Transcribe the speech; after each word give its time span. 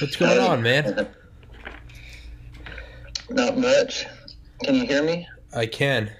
What's 0.00 0.16
going 0.16 0.38
on, 0.38 0.62
man? 0.62 1.08
Not 3.30 3.56
much. 3.56 4.06
Can 4.62 4.74
you 4.74 4.86
hear 4.86 5.02
me? 5.02 5.26
I 5.54 5.66
can. 5.66 6.10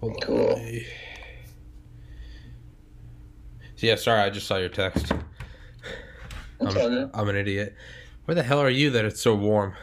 Hold 0.00 0.22
Cool. 0.22 0.56
me- 0.56 0.86
Yeah, 3.78 3.96
sorry, 3.96 4.20
I 4.20 4.30
just 4.30 4.46
saw 4.46 4.56
your 4.56 4.68
text. 4.68 5.12
I'm. 6.60 7.10
I'm 7.14 7.28
an 7.28 7.36
idiot. 7.36 7.74
Where 8.26 8.34
the 8.34 8.42
hell 8.42 8.58
are 8.60 8.70
you 8.70 8.90
that 8.90 9.04
it's 9.04 9.20
so 9.20 9.34
warm? 9.34 9.74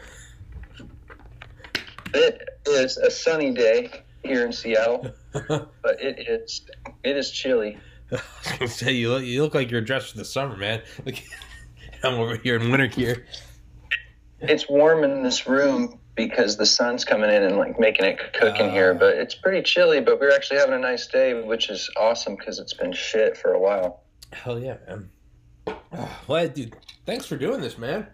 It 2.14 2.48
is 2.66 2.96
a 2.96 3.10
sunny 3.10 3.52
day 3.52 3.90
here 4.22 4.46
in 4.46 4.52
Seattle, 4.52 5.12
but 5.32 5.68
it 6.00 6.26
is 6.28 6.62
it 7.02 7.16
is 7.16 7.30
chilly. 7.30 7.78
I 8.10 8.14
was 8.14 8.52
gonna 8.58 8.68
say 8.68 8.92
you 8.92 9.10
look, 9.10 9.24
you 9.24 9.42
look 9.42 9.54
like 9.54 9.70
you're 9.70 9.80
dressed 9.82 10.12
for 10.12 10.18
the 10.18 10.24
summer, 10.24 10.56
man. 10.56 10.80
Like, 11.04 11.24
I'm 12.02 12.14
over 12.14 12.36
here 12.36 12.56
in 12.56 12.70
winter 12.70 12.86
gear. 12.86 13.26
It's 14.40 14.68
warm 14.68 15.04
in 15.04 15.22
this 15.22 15.46
room 15.46 15.98
because 16.14 16.56
the 16.56 16.66
sun's 16.66 17.04
coming 17.04 17.30
in 17.30 17.42
and 17.42 17.56
like 17.56 17.78
making 17.78 18.04
it 18.06 18.32
cook 18.32 18.58
in 18.58 18.70
here, 18.70 18.94
but 18.94 19.16
it's 19.16 19.34
pretty 19.34 19.62
chilly. 19.62 20.00
But 20.00 20.20
we're 20.20 20.34
actually 20.34 20.58
having 20.58 20.74
a 20.74 20.78
nice 20.78 21.06
day, 21.06 21.42
which 21.42 21.70
is 21.70 21.90
awesome 21.96 22.36
because 22.36 22.58
it's 22.58 22.74
been 22.74 22.92
shit 22.92 23.36
for 23.36 23.52
a 23.52 23.58
while. 23.58 24.02
Hell 24.32 24.58
yeah, 24.58 24.76
man. 24.86 25.10
Well, 26.26 26.46
dude, 26.48 26.76
thanks 27.06 27.24
for 27.26 27.36
doing 27.36 27.60
this, 27.60 27.78
man. 27.78 28.06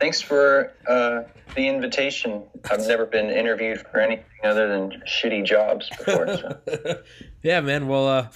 Thanks 0.00 0.20
for 0.20 0.72
uh, 0.88 1.22
the 1.54 1.68
invitation. 1.68 2.44
I've 2.70 2.86
never 2.86 3.04
been 3.04 3.28
interviewed 3.28 3.80
for 3.80 4.00
anything 4.00 4.24
other 4.42 4.68
than 4.68 5.02
shitty 5.06 5.44
jobs 5.44 5.88
before. 5.90 6.36
So. 6.36 7.02
yeah, 7.42 7.60
man. 7.60 7.86
Well, 7.86 8.08
uh, 8.08 8.28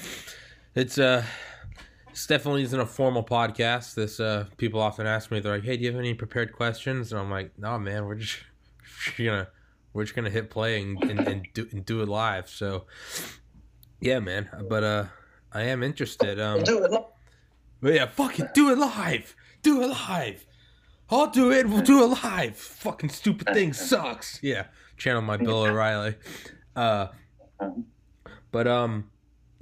it's 0.75 0.99
uh, 0.99 1.25
it's 2.15 2.29
definitely 2.29 2.63
isn't 2.63 2.79
a 2.79 2.87
formal 2.87 3.25
podcast. 3.25 3.95
This 3.95 4.21
uh, 4.21 4.47
people 4.57 4.81
often 4.81 5.05
ask 5.05 5.33
me, 5.33 5.41
they're 5.41 5.55
like, 5.57 5.65
"Hey, 5.65 5.77
do 5.77 5.83
you 5.83 5.91
have 5.91 5.99
any 5.99 6.15
prepared 6.15 6.53
questions?" 6.53 7.11
And 7.11 7.21
I'm 7.21 7.29
like, 7.29 7.59
"No, 7.59 7.77
man. 7.77 8.07
We're 8.07 8.15
just 8.15 8.39
you 9.19 9.27
know, 9.33 9.47
we're 9.93 10.05
just 10.05 10.15
gonna 10.15 10.31
hit 10.31 10.49
play 10.49 10.81
and, 10.81 11.03
and, 11.03 11.21
and 11.27 11.47
do 11.55 11.67
and 11.73 11.85
do 11.85 12.03
it 12.03 12.09
live." 12.09 12.49
So, 12.49 12.87
yeah, 14.01 14.21
man. 14.21 14.49
But 14.69 14.85
uh, 14.85 15.05
I 15.53 15.63
am 15.63 15.83
interested. 15.83 16.39
Um, 16.39 16.63
Do 16.63 16.85
it. 16.85 16.93
but 17.81 17.95
yeah, 17.95 18.07
fucking 18.07 18.51
do 18.55 18.71
it 18.71 18.79
live. 18.79 19.35
Do 19.63 19.83
it 19.83 19.89
live. 19.89 20.47
I'll 21.11 21.31
do 21.31 21.51
it. 21.51 21.69
We'll 21.69 21.83
do 21.83 22.05
it 22.05 22.23
live. 22.25 22.57
Fucking 22.57 23.11
stupid 23.11 23.53
thing 23.53 23.73
sucks. 23.73 24.39
Yeah, 24.41 24.67
channel 24.97 25.21
my 25.21 25.37
Bill 25.37 25.63
O'Reilly. 25.65 26.15
Uh, 26.77 27.09
but 28.53 28.69
um, 28.69 29.11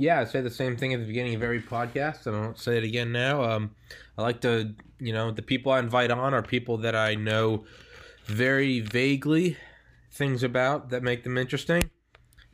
yeah, 0.03 0.19
I 0.19 0.25
say 0.25 0.41
the 0.41 0.50
same 0.50 0.77
thing 0.77 0.92
at 0.92 1.00
the 1.00 1.06
beginning 1.06 1.36
of 1.36 1.45
every 1.45 1.62
podcast, 1.62 2.27
and 2.27 2.34
I 2.34 2.41
won't 2.41 2.58
say 2.58 2.77
it 2.77 2.83
again 2.83 3.12
now. 3.12 3.45
Um, 3.45 3.70
I 4.19 4.22
like 4.22 4.41
to, 4.41 4.75
you 4.98 5.12
know, 5.12 5.31
the 5.31 5.42
people 5.42 5.70
I 5.70 5.78
invite 5.78 6.11
on 6.11 6.34
are 6.34 6.42
people 6.42 6.78
that 6.78 6.97
I 6.97 7.14
know 7.14 7.64
very 8.25 8.80
vaguely 8.80 9.56
things 10.11 10.42
about 10.42 10.91
that 10.91 11.05
make 11.05 11.23
them 11.23 11.39
interesting, 11.39 11.89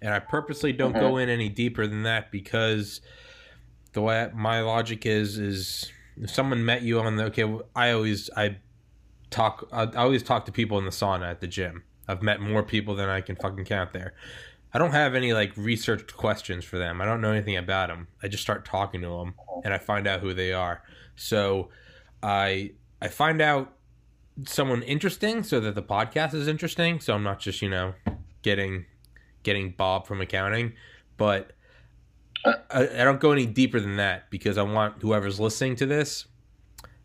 and 0.03 0.13
I 0.13 0.19
purposely 0.19 0.75
don't 0.75 0.93
go 0.93 1.17
in 1.17 1.31
any 1.31 1.49
deeper 1.49 1.87
than 1.87 2.03
that 2.03 2.31
because 2.31 3.01
the 3.93 4.03
way 4.03 4.31
my 4.35 4.61
logic 4.61 5.07
is 5.07 5.39
is 5.39 5.91
if 6.21 6.29
someone 6.29 6.67
met 6.67 6.83
you 6.83 7.01
on 7.01 7.17
the 7.17 7.25
okay, 7.25 7.51
I 7.75 7.93
always 7.93 8.29
I 8.37 8.59
talk 9.31 9.67
I 9.73 9.87
always 9.95 10.23
talk 10.23 10.45
to 10.45 10.53
people 10.53 10.79
in 10.79 10.85
the 10.85 10.91
sauna 10.91 11.31
at 11.31 11.41
the 11.41 11.47
gym. 11.47 11.85
I've 12.07 12.23
met 12.23 12.41
more 12.41 12.63
people 12.63 12.95
than 12.95 13.09
I 13.09 13.23
can 13.23 13.37
fucking 13.37 13.65
count 13.65 13.95
there. 13.95 14.13
I 14.73 14.79
don't 14.79 14.93
have 14.93 15.15
any 15.15 15.33
like 15.33 15.57
researched 15.57 16.17
questions 16.17 16.65
for 16.65 16.79
them. 16.79 17.01
I 17.01 17.05
don't 17.05 17.21
know 17.21 17.33
anything 17.33 17.57
about 17.57 17.89
them. 17.89 18.09
I 18.23 18.29
just 18.29 18.43
start 18.43 18.65
talking 18.65 19.01
to 19.01 19.09
them 19.09 19.35
and 19.65 19.73
I 19.73 19.79
find 19.79 20.07
out 20.07 20.21
who 20.21 20.35
they 20.35 20.53
are. 20.53 20.83
So 21.17 21.71
I 22.23 22.73
I 23.01 23.09
find 23.09 23.41
out 23.41 23.73
someone 24.45 24.83
interesting 24.83 25.43
so 25.43 25.59
that 25.61 25.75
the 25.75 25.83
podcast 25.83 26.35
is 26.35 26.49
interesting. 26.49 27.01
So 27.01 27.15
I'm 27.15 27.23
not 27.23 27.41
just 27.41 27.63
you 27.63 27.71
know 27.71 27.95
getting 28.43 28.85
getting 29.43 29.71
Bob 29.71 30.07
from 30.07 30.21
accounting, 30.21 30.75
but 31.17 31.53
I, 32.45 32.55
I 32.71 33.05
don't 33.05 33.21
go 33.21 33.33
any 33.33 33.47
deeper 33.47 33.81
than 33.81 33.97
that 33.97 34.31
because 34.31 34.59
I 34.59 34.63
want 34.63 35.03
whoever's 35.03 35.41
listening 35.41 35.77
to 35.77 35.87
this, 35.87 36.27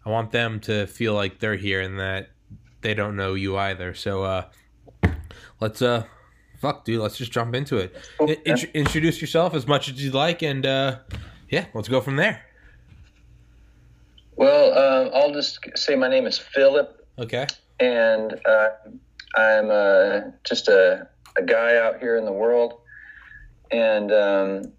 I 0.05 0.09
want 0.09 0.31
them 0.31 0.59
to 0.61 0.85
feel 0.87 1.13
like 1.13 1.39
they're 1.39 1.55
here 1.55 1.81
and 1.81 1.99
that 1.99 2.29
they 2.81 2.93
don't 2.93 3.15
know 3.15 3.33
you 3.33 3.57
either. 3.57 3.93
So 3.93 4.23
uh, 4.23 4.45
let's 5.59 5.81
uh, 5.81 6.05
fuck, 6.63 6.85
dude, 6.85 7.01
let's 7.01 7.17
just 7.17 7.31
jump 7.33 7.53
into 7.53 7.75
it. 7.77 7.93
I- 8.21 8.37
int- 8.45 8.71
introduce 8.73 9.19
yourself 9.19 9.53
as 9.53 9.67
much 9.67 9.89
as 9.89 10.01
you'd 10.01 10.13
like, 10.13 10.41
and 10.41 10.65
uh, 10.65 10.99
yeah, 11.49 11.65
let's 11.73 11.89
go 11.89 11.99
from 11.99 12.15
there. 12.15 12.41
Well, 14.37 14.65
um, 14.77 15.11
I'll 15.13 15.33
just 15.33 15.59
say 15.75 15.95
my 15.95 16.07
name 16.07 16.25
is 16.25 16.37
Philip, 16.37 17.05
Okay. 17.19 17.45
and 17.81 18.33
uh, 18.45 18.69
I'm 19.35 19.69
uh, 19.69 20.19
just 20.45 20.69
a, 20.69 21.07
a 21.37 21.43
guy 21.43 21.75
out 21.77 21.99
here 21.99 22.15
in 22.15 22.23
the 22.23 22.31
world. 22.31 22.79
And 23.69 24.09
um, 24.11 24.71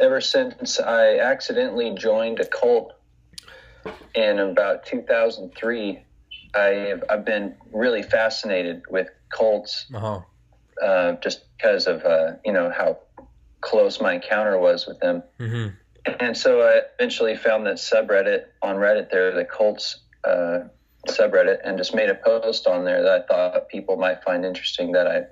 ever 0.00 0.20
since 0.20 0.78
I 0.78 1.18
accidentally 1.18 1.94
joined 1.96 2.38
a 2.38 2.46
cult 2.46 2.92
in 4.14 4.38
about 4.38 4.86
2003, 4.86 6.02
I've, 6.54 7.02
I've 7.10 7.24
been 7.24 7.56
really 7.72 8.02
fascinated 8.04 8.82
with 8.88 9.08
cults 9.30 9.86
Uh 9.92 9.98
huh. 9.98 10.20
Uh, 10.82 11.12
just 11.22 11.44
because 11.56 11.86
of 11.86 12.04
uh, 12.04 12.32
you 12.44 12.52
know 12.52 12.70
how 12.70 12.98
close 13.60 14.00
my 14.00 14.14
encounter 14.14 14.58
was 14.58 14.86
with 14.86 15.00
them. 15.00 15.22
hmm 15.38 15.68
And 16.20 16.36
so 16.36 16.62
I 16.62 16.82
eventually 16.98 17.36
found 17.36 17.66
that 17.66 17.76
subreddit 17.76 18.44
on 18.62 18.76
Reddit 18.76 19.10
there, 19.10 19.32
the 19.34 19.44
cults 19.44 19.98
uh, 20.24 20.60
subreddit, 21.08 21.58
and 21.64 21.76
just 21.78 21.94
made 21.94 22.10
a 22.10 22.14
post 22.14 22.66
on 22.66 22.84
there 22.84 23.02
that 23.02 23.22
I 23.22 23.26
thought 23.26 23.68
people 23.68 23.96
might 23.96 24.22
find 24.22 24.44
interesting. 24.44 24.92
That 24.92 25.06
I 25.06 25.22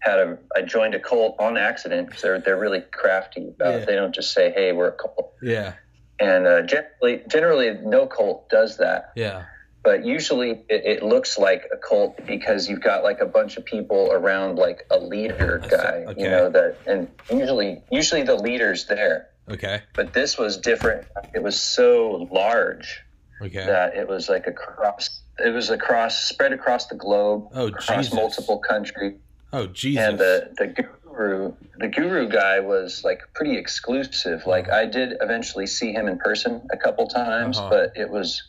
had 0.00 0.18
a 0.18 0.38
I 0.56 0.62
joined 0.62 0.94
a 0.94 1.00
cult 1.00 1.36
on 1.38 1.56
accident 1.56 2.08
because 2.08 2.22
they're 2.22 2.40
they're 2.40 2.58
really 2.58 2.82
crafty 2.92 3.48
about 3.48 3.74
Yeah. 3.74 3.80
it. 3.80 3.86
They 3.86 3.96
don't 3.96 4.14
just 4.14 4.32
say, 4.32 4.52
"Hey, 4.52 4.72
we're 4.72 4.88
a 4.88 4.92
cult." 4.92 5.32
Yeah. 5.42 5.74
And 6.20 6.46
uh, 6.46 6.62
generally, 6.62 7.22
generally, 7.28 7.78
no 7.82 8.06
cult 8.06 8.50
does 8.50 8.76
that. 8.76 9.12
Yeah. 9.16 9.44
But 9.82 10.04
usually, 10.04 10.50
it, 10.68 10.84
it 10.84 11.02
looks 11.02 11.38
like 11.38 11.62
a 11.72 11.76
cult 11.78 12.18
because 12.26 12.68
you've 12.68 12.82
got 12.82 13.02
like 13.02 13.20
a 13.20 13.26
bunch 13.26 13.56
of 13.56 13.64
people 13.64 14.12
around 14.12 14.56
like 14.56 14.82
a 14.90 14.98
leader 14.98 15.62
guy, 15.70 16.04
Okay. 16.08 16.20
you 16.22 16.28
know 16.28 16.50
that, 16.50 16.76
and 16.86 17.08
usually, 17.30 17.82
usually 17.90 18.22
the 18.22 18.34
leader's 18.36 18.86
there 18.86 19.28
Okay. 19.48 19.82
but 19.96 20.12
this 20.12 20.36
was 20.38 20.58
different. 20.58 21.06
It 21.34 21.42
was 21.42 21.58
so 21.60 22.28
large 22.30 23.00
Okay. 23.40 23.64
that 23.64 23.96
it 23.96 24.06
was 24.06 24.28
like 24.28 24.46
across. 24.46 25.22
It 25.38 25.54
was 25.54 25.70
across, 25.70 26.24
spread 26.24 26.52
across 26.52 26.88
the 26.88 26.96
globe, 26.96 27.48
Oh 27.54 27.68
across 27.68 27.86
Jesus. 27.96 28.12
multiple 28.12 28.58
countries. 28.58 29.14
Oh 29.54 29.66
Jesus. 29.66 30.04
And 30.06 30.18
the 30.18 30.52
the 30.58 30.66
guru, 31.08 31.54
the 31.78 31.88
guru 31.88 32.28
guy 32.28 32.60
was 32.60 33.00
like 33.02 33.20
pretty 33.34 33.56
exclusive. 33.56 34.46
Like 34.46 34.70
I 34.70 34.84
did 34.84 35.16
eventually 35.22 35.66
see 35.66 35.92
him 35.94 36.06
in 36.06 36.18
person 36.18 36.60
a 36.70 36.76
couple 36.76 37.06
times, 37.08 37.56
Uh-huh. 37.56 37.70
but 37.70 37.92
it 37.96 38.10
was 38.10 38.42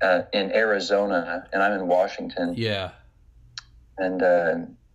uh, 0.00 0.22
in 0.32 0.52
Arizona, 0.52 1.46
and 1.52 1.62
I'm 1.62 1.72
in 1.72 1.86
Washington. 1.88 2.54
yeah. 2.56 2.90
And 3.96 4.22
uh, 4.22 4.54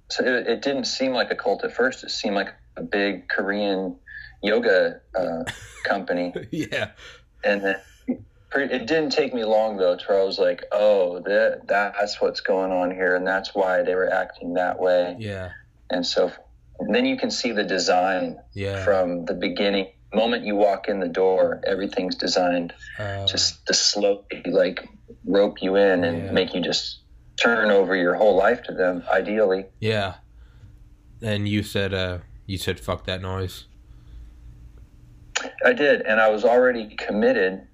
so 0.09 0.23
it, 0.23 0.47
it 0.47 0.61
didn't 0.61 0.85
seem 0.85 1.11
like 1.11 1.29
a 1.31 1.35
cult 1.35 1.63
at 1.65 1.73
first. 1.73 2.03
It 2.03 2.11
seemed 2.11 2.35
like 2.35 2.53
a 2.77 2.81
big 2.83 3.27
Korean 3.27 3.97
yoga 4.41 5.01
uh, 5.17 5.43
company. 5.83 6.33
yeah. 6.51 6.91
and 7.43 7.63
then 7.63 7.75
it 8.55 8.85
didn't 8.87 9.09
take 9.09 9.33
me 9.33 9.43
long 9.43 9.77
though 9.77 9.97
to 9.97 10.03
where 10.07 10.21
I 10.21 10.23
was 10.23 10.37
like, 10.39 10.63
oh, 10.71 11.19
that 11.21 11.63
that's 11.67 12.21
what's 12.21 12.39
going 12.41 12.71
on 12.71 12.91
here, 12.91 13.15
and 13.15 13.25
that's 13.27 13.53
why 13.55 13.81
they 13.81 13.95
were 13.95 14.11
acting 14.11 14.53
that 14.53 14.79
way, 14.79 15.15
Yeah. 15.19 15.51
and 15.89 16.05
so 16.05 16.31
and 16.79 16.93
then 16.93 17.05
you 17.05 17.17
can 17.17 17.29
see 17.31 17.51
the 17.51 17.63
design 17.63 18.39
Yeah. 18.53 18.83
from 18.85 19.25
the 19.25 19.33
beginning. 19.33 19.87
Moment 20.13 20.45
you 20.45 20.55
walk 20.55 20.87
in 20.87 20.99
the 20.99 21.07
door, 21.07 21.61
everything's 21.65 22.15
designed 22.15 22.73
Uh, 22.99 23.25
just 23.25 23.65
to 23.67 23.73
slowly 23.73 24.23
like 24.45 24.87
rope 25.25 25.61
you 25.61 25.75
in 25.75 26.03
and 26.03 26.25
Yeah. 26.25 26.31
make 26.31 26.53
you 26.53 26.61
just 26.61 26.99
turn 27.41 27.71
over 27.71 27.95
your 27.95 28.13
whole 28.15 28.35
life 28.35 28.63
to 28.63 28.73
them. 28.73 29.03
Ideally, 29.11 29.65
yeah. 29.79 30.15
And 31.21 31.47
you 31.47 31.63
said 31.63 31.93
uh 31.93 32.19
you 32.45 32.57
said 32.57 32.79
fuck 32.79 33.05
that 33.05 33.21
noise. 33.21 33.65
I 35.65 35.73
did, 35.73 36.01
and 36.01 36.19
I 36.21 36.29
was 36.29 36.45
already 36.45 36.95
committed. 36.95 37.67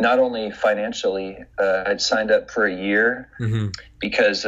Not 0.00 0.18
only 0.18 0.50
financially, 0.50 1.38
uh, 1.58 1.84
I'd 1.86 2.00
signed 2.00 2.30
up 2.30 2.50
for 2.50 2.64
a 2.66 2.74
year 2.74 3.28
Mm-hmm. 3.38 3.68
because 4.00 4.46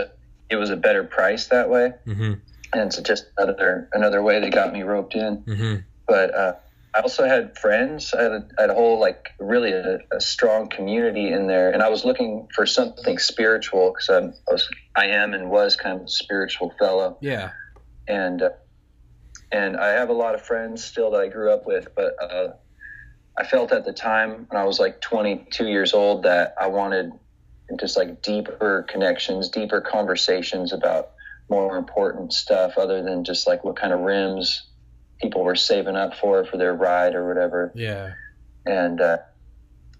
it 0.51 0.57
was 0.57 0.71
a 0.71 0.77
better 0.77 1.05
price 1.05 1.47
that 1.49 1.69
way. 1.69 1.93
Mm-hmm. 2.07 2.33
and 2.73 2.83
it's 2.89 2.99
just 3.03 3.27
another 3.39 3.89
another 3.93 4.21
way 4.23 4.41
they 4.41 4.51
got 4.51 4.73
me 4.73 4.83
roped 4.83 5.15
in. 5.15 5.43
Mm-hmm. 5.43 5.75
But 6.09 6.35
uh, 6.35 6.55
I 6.95 7.01
also 7.01 7.25
had 7.27 7.59
friends. 7.59 8.15
I 8.15 8.23
had 8.23 8.33
a, 8.33 8.49
I 8.59 8.61
had 8.63 8.71
a 8.71 8.75
whole 8.75 9.01
like 9.01 9.31
really 9.41 9.73
a, 9.73 9.99
a 10.13 10.21
strong 10.21 10.69
community 10.69 11.33
in 11.33 11.47
there, 11.49 11.71
and 11.71 11.83
I 11.83 11.89
was 11.89 12.05
looking 12.05 12.47
for 12.55 12.67
something 12.67 13.19
spiritual 13.19 13.93
because 13.93 14.09
I 14.11 14.53
was 14.53 14.69
I 14.95 15.07
am 15.07 15.35
and 15.35 15.51
was 15.51 15.77
kind 15.77 15.99
of 16.01 16.07
a 16.07 16.09
spiritual 16.09 16.73
fellow, 16.79 17.19
Yeah. 17.21 17.51
and 18.07 18.43
uh, 18.43 18.51
and 19.51 19.77
I 19.77 19.89
have 19.89 20.09
a 20.09 20.13
lot 20.15 20.35
of 20.35 20.43
friends 20.43 20.85
still 20.85 21.11
that 21.13 21.21
I 21.21 21.29
grew 21.29 21.53
up 21.53 21.67
with, 21.67 21.89
but 21.97 22.15
uh, 22.23 22.53
I 23.37 23.45
felt 23.45 23.73
at 23.73 23.85
the 23.85 23.93
time 23.93 24.47
when 24.49 24.61
I 24.61 24.65
was 24.65 24.79
like 24.79 25.01
22 25.01 25.67
years 25.67 25.93
old 25.95 26.23
that 26.25 26.55
I 26.61 26.69
wanted 26.69 27.11
just 27.81 27.97
like 27.97 28.23
deeper 28.23 28.85
connections, 28.89 29.49
deeper 29.49 29.81
conversations 29.81 30.73
about 30.73 31.11
more 31.49 31.77
important 31.77 32.33
stuff 32.33 32.79
other 32.79 33.03
than 33.03 33.25
just 33.25 33.47
like 33.47 33.65
what 33.65 33.77
kind 33.77 33.93
of 33.93 34.01
rims 34.01 34.67
people 35.25 35.43
were 35.43 35.57
saving 35.57 35.97
up 35.97 36.15
for 36.15 36.45
for 36.45 36.59
their 36.59 36.75
ride 36.75 37.15
or 37.15 37.27
whatever. 37.27 37.73
Yeah. 37.75 38.13
And 38.67 39.01
uh, 39.01 39.19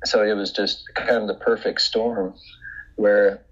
so 0.05 0.23
it 0.23 0.35
was 0.35 0.53
just 0.53 0.85
kind 0.95 1.23
of 1.23 1.29
the 1.29 1.35
perfect 1.35 1.81
storm 1.81 2.35
where 2.97 3.45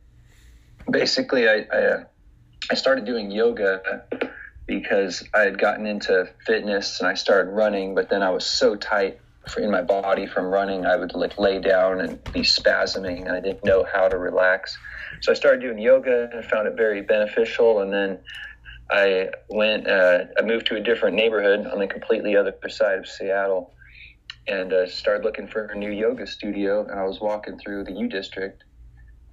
basically 0.91 1.49
I, 1.49 1.67
I, 1.73 1.79
uh, 1.79 2.05
I 2.71 2.75
started 2.75 3.05
doing 3.07 3.31
yoga 3.31 4.05
because 4.67 5.27
I 5.35 5.41
had 5.41 5.59
gotten 5.59 5.87
into 5.87 6.29
fitness 6.47 7.01
and 7.01 7.09
I 7.09 7.15
started 7.15 7.51
running, 7.51 7.95
but 7.95 8.11
then 8.11 8.23
I 8.23 8.31
was 8.31 8.45
so 8.47 8.77
tight 8.77 9.19
in 9.59 9.71
my 9.71 9.83
body 9.83 10.27
from 10.27 10.47
running, 10.47 10.87
I 10.87 10.97
would 10.97 11.15
like 11.15 11.37
lay 11.39 11.59
down 11.59 12.01
and 12.01 12.23
be 12.33 12.43
spasming, 12.43 13.23
and 13.23 13.33
I 13.33 13.41
didn't 13.41 13.65
know 13.65 13.85
how 13.93 14.09
to 14.09 14.17
relax. 14.17 14.79
So 15.21 15.33
I 15.33 15.35
started 15.35 15.61
doing 15.61 15.79
yoga 15.79 16.31
and 16.33 16.45
found 16.45 16.69
it 16.69 16.77
very 16.77 17.03
beneficial. 17.03 17.81
And 17.81 17.93
then 17.93 18.19
I 18.93 19.31
went, 19.49 19.89
uh, 19.89 20.25
I 20.39 20.43
moved 20.43 20.67
to 20.67 20.77
a 20.77 20.81
different 20.81 21.17
neighborhood 21.17 21.67
on 21.67 21.79
the 21.79 21.87
completely 21.87 22.37
other 22.37 22.55
side 22.69 22.99
of 22.99 23.09
Seattle, 23.09 23.73
and 24.47 24.73
uh, 24.73 24.87
started 24.87 25.25
looking 25.25 25.49
for 25.49 25.67
a 25.67 25.75
new 25.75 25.91
yoga 25.91 26.27
studio. 26.27 26.83
And 26.83 27.01
I 27.01 27.05
was 27.05 27.19
walking 27.21 27.59
through 27.59 27.85
the 27.85 27.93
U 27.93 28.09
District 28.09 28.65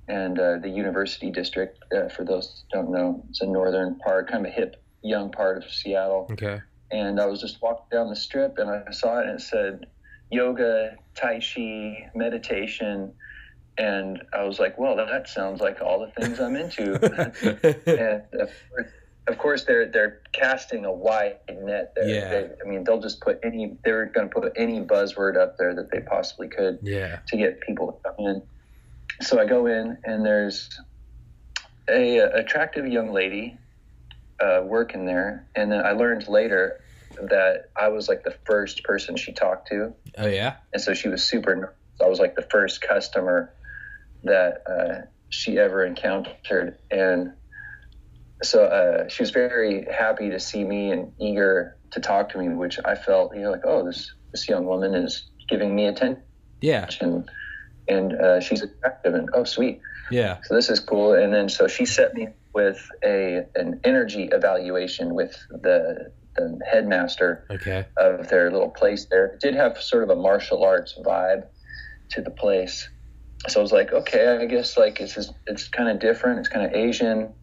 and 0.08 0.40
uh, 0.40 0.58
the 0.60 0.70
University 0.70 1.30
District. 1.30 1.78
Uh, 1.94 2.08
for 2.08 2.24
those 2.24 2.64
who 2.72 2.78
don't 2.78 2.92
know, 2.92 3.24
it's 3.30 3.42
a 3.42 3.46
northern 3.46 3.96
part, 4.00 4.30
kind 4.32 4.46
of 4.46 4.52
a 4.52 4.56
hip, 4.56 4.82
young 5.04 5.30
part 5.30 5.58
of 5.58 5.70
Seattle. 5.70 6.28
Okay. 6.32 6.62
And 6.92 7.20
I 7.20 7.26
was 7.26 7.42
just 7.42 7.62
walking 7.62 7.86
down 7.92 8.10
the 8.10 8.16
strip, 8.16 8.58
and 8.60 8.70
I 8.70 8.92
saw 8.92 9.20
it, 9.20 9.28
and 9.28 9.40
it 9.40 9.42
said 9.42 9.88
yoga, 10.32 10.96
tai 11.16 11.40
chi, 11.40 12.10
meditation. 12.16 13.14
And 13.78 14.24
I 14.34 14.44
was 14.44 14.60
like, 14.60 14.78
well, 14.78 14.96
that 14.96 15.28
sounds 15.28 15.62
like 15.62 15.82
all 15.82 16.00
the 16.00 16.22
things 16.22 16.40
I'm 16.40 16.56
into. 16.56 16.94
and 17.86 18.42
of 18.42 18.50
course, 18.70 18.92
of 19.30 19.38
course, 19.38 19.64
they're 19.66 19.88
they're 19.90 20.20
casting 20.34 20.86
a 20.86 20.92
wide 20.92 21.38
net 21.50 21.94
there. 21.96 22.08
Yeah. 22.08 22.30
They, 22.30 22.50
I 22.66 22.68
mean, 22.70 22.84
they'll 22.84 23.02
just 23.02 23.22
put 23.22 23.40
any 23.44 23.78
they're 23.86 24.08
going 24.08 24.30
to 24.30 24.34
put 24.34 24.52
any 24.58 24.82
buzzword 24.82 25.38
up 25.38 25.58
there 25.58 25.74
that 25.76 25.92
they 25.92 26.02
possibly 26.02 26.48
could 26.50 26.80
Yeah. 26.82 27.20
to 27.28 27.38
get 27.38 27.62
people 27.62 27.94
to 28.04 28.10
come 28.10 28.26
in. 28.28 28.42
So 29.22 29.40
I 29.40 29.46
go 29.46 29.66
in, 29.68 29.98
and 30.04 30.26
there's 30.26 30.70
a, 31.90 32.18
a 32.18 32.34
attractive 32.36 32.88
young 32.88 33.12
lady 33.12 33.58
uh, 34.40 34.62
working 34.66 35.06
there, 35.06 35.48
and 35.56 35.72
then 35.72 35.86
I 35.86 35.92
learned 35.92 36.28
later 36.28 36.80
that 37.30 37.72
I 37.76 37.90
was 37.90 38.08
like 38.08 38.24
the 38.24 38.36
first 38.46 38.84
person 38.84 39.18
she 39.18 39.34
talked 39.34 39.68
to, 39.70 39.94
Oh 40.18 40.28
yeah. 40.28 40.56
and 40.74 40.82
so 40.82 40.94
she 40.94 41.10
was 41.10 41.24
super. 41.24 41.56
nervous. 41.56 41.76
I 42.02 42.08
was 42.08 42.20
like 42.20 42.36
the 42.36 42.48
first 42.50 42.82
customer 42.82 43.54
that 44.24 44.64
uh, 44.70 45.06
she 45.30 45.58
ever 45.60 45.86
encountered, 45.86 46.78
and 46.90 47.34
so 48.44 48.66
uh, 48.66 49.08
she 49.10 49.24
was 49.24 49.32
very 49.32 49.86
happy 49.92 50.30
to 50.30 50.40
see 50.40 50.64
me 50.64 50.92
and 50.92 51.12
eager 51.20 51.78
to 51.92 52.00
talk 52.00 52.30
to 52.30 52.38
me, 52.38 52.50
which 52.50 52.80
I 52.86 52.96
felt, 52.96 53.36
you 53.36 53.42
know, 53.42 53.52
like, 53.52 53.66
oh, 53.66 53.86
this 53.86 54.12
this 54.32 54.48
young 54.48 54.66
woman 54.66 54.94
is 54.94 55.30
giving 55.50 55.76
me 55.76 55.88
attention, 55.88 56.24
Yeah. 56.62 56.88
and 57.88 58.14
uh, 58.14 58.40
she's 58.40 58.62
attractive, 58.62 59.16
and 59.16 59.30
oh, 59.34 59.44
sweet. 59.44 59.82
Yeah. 60.12 60.38
So 60.44 60.56
this 60.56 60.70
is 60.70 60.80
cool. 60.80 61.14
And 61.14 61.34
then 61.34 61.50
so 61.50 61.68
she 61.68 61.86
set 61.86 62.14
me 62.14 62.28
with 62.54 62.80
a 63.04 63.46
an 63.56 63.80
energy 63.84 64.30
evaluation 64.32 65.14
with 65.16 65.36
the 65.50 66.12
the 66.36 66.60
headmaster 66.72 67.46
Okay. 67.50 67.86
of 67.98 68.30
their 68.30 68.52
little 68.52 68.70
place 68.70 69.08
there. 69.10 69.26
It 69.34 69.40
did 69.42 69.56
have 69.56 69.82
sort 69.82 70.04
of 70.04 70.10
a 70.10 70.16
martial 70.16 70.64
arts 70.64 70.96
vibe 71.04 71.44
to 72.12 72.22
the 72.22 72.32
place. 72.32 72.88
So 73.48 73.60
I 73.60 73.64
was 73.64 73.72
like, 73.72 73.92
okay, 73.92 74.38
I 74.40 74.46
guess 74.46 74.78
like 74.78 75.00
it's 75.00 75.16
just, 75.16 75.34
it's 75.48 75.68
kind 75.70 75.90
of 75.90 76.00
different. 76.00 76.40
It's 76.40 76.50
kind 76.50 76.66
of 76.66 76.74
Asian. 76.74 77.34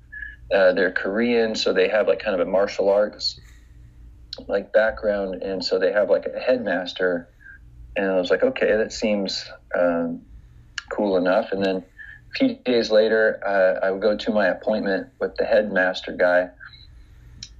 Uh, 0.55 0.73
they're 0.73 0.93
Korean, 0.93 1.55
so 1.55 1.73
they 1.73 1.89
have 1.89 2.07
like 2.07 2.21
kind 2.21 2.41
of 2.41 2.47
a 2.47 2.51
martial 2.51 2.89
arts 2.89 3.41
like 4.49 4.73
background, 4.73 5.43
and 5.43 5.65
so 5.65 5.79
they 5.79 5.93
have 5.93 6.11
like 6.11 6.27
a 6.27 6.39
headmaster. 6.39 7.29
And 7.97 8.11
I 8.11 8.17
was 8.17 8.31
like, 8.31 8.43
okay, 8.43 8.77
that 8.77 8.93
seems 8.93 9.51
um, 9.79 10.23
cool 10.91 11.17
enough. 11.17 11.53
And 11.53 11.65
then 11.65 11.77
a 11.77 12.39
few 12.39 12.57
days 12.65 12.91
later, 12.91 13.41
uh, 13.47 13.87
I 13.87 13.91
would 13.91 14.03
go 14.03 14.17
to 14.17 14.31
my 14.33 14.49
appointment 14.49 15.09
with 15.21 15.35
the 15.37 15.45
headmaster 15.45 16.13
guy, 16.13 16.49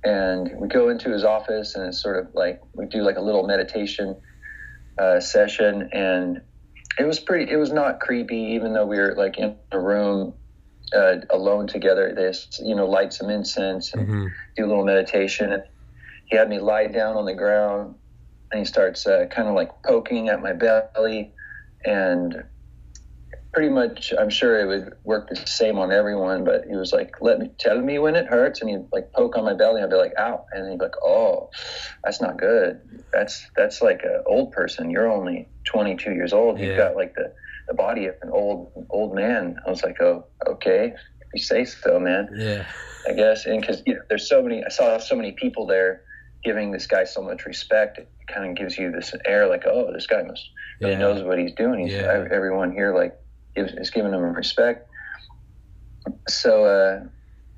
and 0.05 0.51
we 0.61 0.69
go 0.69 0.91
into 0.91 1.11
his 1.11 1.25
office, 1.25 1.75
and 1.75 1.87
it's 1.87 2.03
sort 2.03 2.19
of 2.19 2.35
like 2.35 2.61
we 2.75 2.87
do 2.87 3.03
like 3.03 3.17
a 3.17 3.23
little 3.23 3.47
meditation 3.47 4.17
uh, 4.99 5.21
session, 5.21 5.89
and 5.93 6.43
it 6.99 7.05
was 7.05 7.19
pretty. 7.19 7.51
It 7.51 7.57
was 7.57 7.73
not 7.73 8.01
creepy, 8.01 8.55
even 8.55 8.73
though 8.75 8.87
we 8.87 8.99
were 8.99 9.15
like 9.17 9.39
in 9.39 9.57
a 9.73 9.81
room 9.81 10.35
uh, 10.95 11.17
alone 11.31 11.67
together. 11.67 12.13
They, 12.15 12.29
just, 12.29 12.61
you 12.65 12.75
know, 12.75 12.87
light 12.87 13.13
some 13.13 13.31
incense 13.31 13.93
and 13.95 14.07
hmm 14.07 14.27
do 14.57 14.65
a 14.65 14.69
little 14.69 14.85
meditation, 14.87 15.53
and 15.53 15.63
he 16.29 16.37
had 16.37 16.49
me 16.49 16.59
lie 16.59 16.87
down 16.87 17.17
on 17.17 17.27
the 17.27 17.35
ground, 17.35 17.95
and 18.51 18.59
he 18.59 18.65
starts 18.65 19.07
uh, 19.07 19.27
kind 19.31 19.49
of 19.49 19.55
like 19.55 19.71
poking 19.85 20.29
at 20.31 20.41
my 20.41 20.55
belly, 20.55 21.35
and 21.85 22.45
pretty 23.53 23.69
much 23.71 24.13
I'm 24.19 24.31
sure 24.31 24.61
it 24.61 24.67
would 24.67 24.95
work 25.05 25.29
the 25.29 25.37
same 25.37 25.79
on 25.79 25.93
everyone, 25.93 26.45
but 26.45 26.65
he 26.69 26.77
was 26.77 26.93
like, 26.93 27.13
"Let 27.21 27.39
me 27.39 27.51
tell 27.59 27.81
me 27.81 27.99
when 27.99 28.17
it 28.17 28.27
hurts," 28.27 28.61
and 28.61 28.71
he'd 28.71 28.87
like 28.93 29.13
poke 29.15 29.37
on 29.37 29.45
my 29.45 29.55
belly, 29.55 29.81
and 29.81 29.85
I'd 29.85 29.95
be 29.95 29.97
like, 29.97 30.19
"Ow," 30.19 30.45
and 30.53 30.71
he'd 30.71 30.79
be 30.79 30.85
like, 30.85 30.95
"Oh, 31.05 31.49
that's 32.05 32.21
not 32.21 32.39
good. 32.39 32.81
That's 33.13 33.51
that's 33.57 33.83
like 33.83 34.03
an 34.05 34.23
old 34.27 34.53
person. 34.53 34.91
You're 34.91 35.11
only 35.11 35.51
22 35.67 36.13
years 36.13 36.33
old. 36.33 36.61
You've 36.61 36.77
got 36.77 36.97
like 36.97 37.15
the 37.15 37.33
the 37.69 37.75
body 37.75 38.07
of 38.07 38.15
an 38.23 38.31
old 38.31 38.73
old 38.91 39.15
man." 39.15 39.57
I 39.67 39.71
was 39.71 39.83
like, 39.83 40.01
"Oh, 40.01 40.27
okay, 40.47 40.93
if 40.95 41.29
you 41.35 41.41
say 41.43 41.65
so, 41.65 41.99
man." 41.99 42.29
Yeah. 42.37 42.67
I 43.09 43.13
guess, 43.13 43.47
and 43.47 43.61
because 43.61 43.83
you 43.87 43.95
know, 43.95 44.01
there's 44.09 44.29
so 44.29 44.43
many, 44.43 44.65
I 44.65 44.69
saw 44.69 44.99
so 44.99 45.15
many 45.15 45.33
people 45.33 45.65
there 45.67 46.03
giving 46.43 46.73
this 46.73 46.87
guy 46.89 47.05
so 47.05 47.23
much 47.23 47.47
respect. 47.47 47.99
It 47.99 48.09
kind 48.33 48.51
of 48.51 48.57
gives 48.57 48.77
you 48.77 48.91
this 48.91 49.15
air, 49.25 49.47
like, 49.49 49.63
oh, 49.65 49.93
this 49.93 50.07
guy 50.09 50.23
must 50.23 50.45
really 50.81 50.95
Yeah. 50.95 50.99
knows 50.99 51.23
what 51.23 51.39
he's 51.39 51.53
doing. 51.55 51.87
He's 51.87 51.93
Yeah. 51.95 52.27
everyone 52.33 52.73
here 52.73 52.93
like 52.95 53.15
gives, 53.55 53.73
is 53.75 53.91
giving 53.91 54.13
him 54.13 54.23
respect. 54.35 54.89
So 56.29 56.65
uh, 56.65 57.05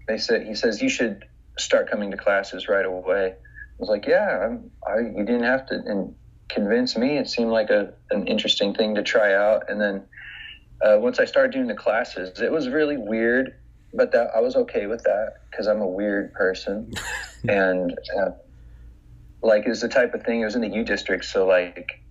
they 0.06 0.18
said 0.18 0.46
he 0.46 0.54
says 0.54 0.82
you 0.82 0.88
should 0.88 1.24
start 1.58 1.90
coming 1.90 2.10
to 2.10 2.16
classes 2.16 2.68
right 2.68 2.84
away. 2.86 3.26
I 3.34 3.78
was 3.78 3.88
like, 3.88 4.06
yeah, 4.06 4.38
I'm, 4.44 4.70
I, 4.86 4.98
you 5.00 5.24
didn't 5.24 5.44
have 5.44 5.66
to 5.68 5.74
and 5.74 6.14
convince 6.48 6.96
me. 6.96 7.18
It 7.18 7.28
seemed 7.28 7.50
like 7.50 7.70
a 7.70 7.92
an 8.10 8.26
interesting 8.26 8.74
thing 8.74 8.94
to 8.94 9.02
try 9.02 9.34
out. 9.34 9.68
And 9.70 9.80
then 9.80 10.02
uh, 10.82 10.96
once 10.98 11.18
I 11.18 11.24
started 11.24 11.52
doing 11.52 11.66
the 11.66 11.74
classes, 11.74 12.40
it 12.40 12.52
was 12.52 12.68
really 12.68 12.96
weird, 12.96 13.54
but 13.94 14.12
that 14.12 14.28
I 14.34 14.40
was 14.40 14.56
okay 14.56 14.86
with 14.86 15.02
that 15.04 15.34
because 15.50 15.66
I'm 15.66 15.80
a 15.80 15.86
weird 15.86 16.32
person, 16.32 16.92
and 17.48 17.96
uh, 18.18 18.30
like 19.42 19.64
it's 19.66 19.80
the 19.80 19.88
type 19.88 20.14
of 20.14 20.22
thing. 20.22 20.40
It 20.40 20.44
was 20.44 20.54
in 20.54 20.62
the 20.62 20.68
U 20.68 20.84
district, 20.84 21.24
so 21.24 21.46
like 21.46 22.02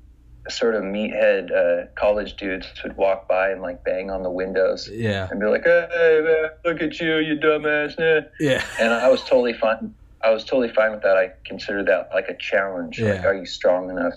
sort 0.50 0.76
of 0.76 0.82
meathead 0.84 1.52
uh, 1.52 1.88
college 1.96 2.38
dudes 2.38 2.68
would 2.82 2.96
walk 2.96 3.28
by 3.28 3.50
and 3.50 3.62
like 3.62 3.84
bang 3.84 4.10
on 4.10 4.24
the 4.24 4.30
windows 4.32 4.90
Yeah. 4.92 5.28
and 5.30 5.40
be 5.42 5.46
like, 5.46 5.64
"Hey 5.66 6.22
man, 6.24 6.50
look 6.64 6.82
at 6.82 7.00
you, 7.02 7.18
you 7.18 7.36
dumbass!" 7.38 8.00
eh." 8.00 8.22
Yeah. 8.40 8.64
And 8.80 8.94
I 8.94 9.10
was 9.10 9.22
totally 9.24 9.54
fine. 9.54 9.94
I 10.24 10.30
was 10.32 10.44
totally 10.46 10.70
fine 10.74 10.92
with 10.92 11.04
that. 11.04 11.18
I 11.18 11.32
considered 11.46 11.88
that 11.88 12.10
like 12.14 12.28
a 12.30 12.38
challenge. 12.38 13.00
Like, 13.00 13.16
Yeah. 13.22 13.28
are 13.28 13.36
you 13.36 13.46
strong 13.46 13.90
enough 13.90 14.14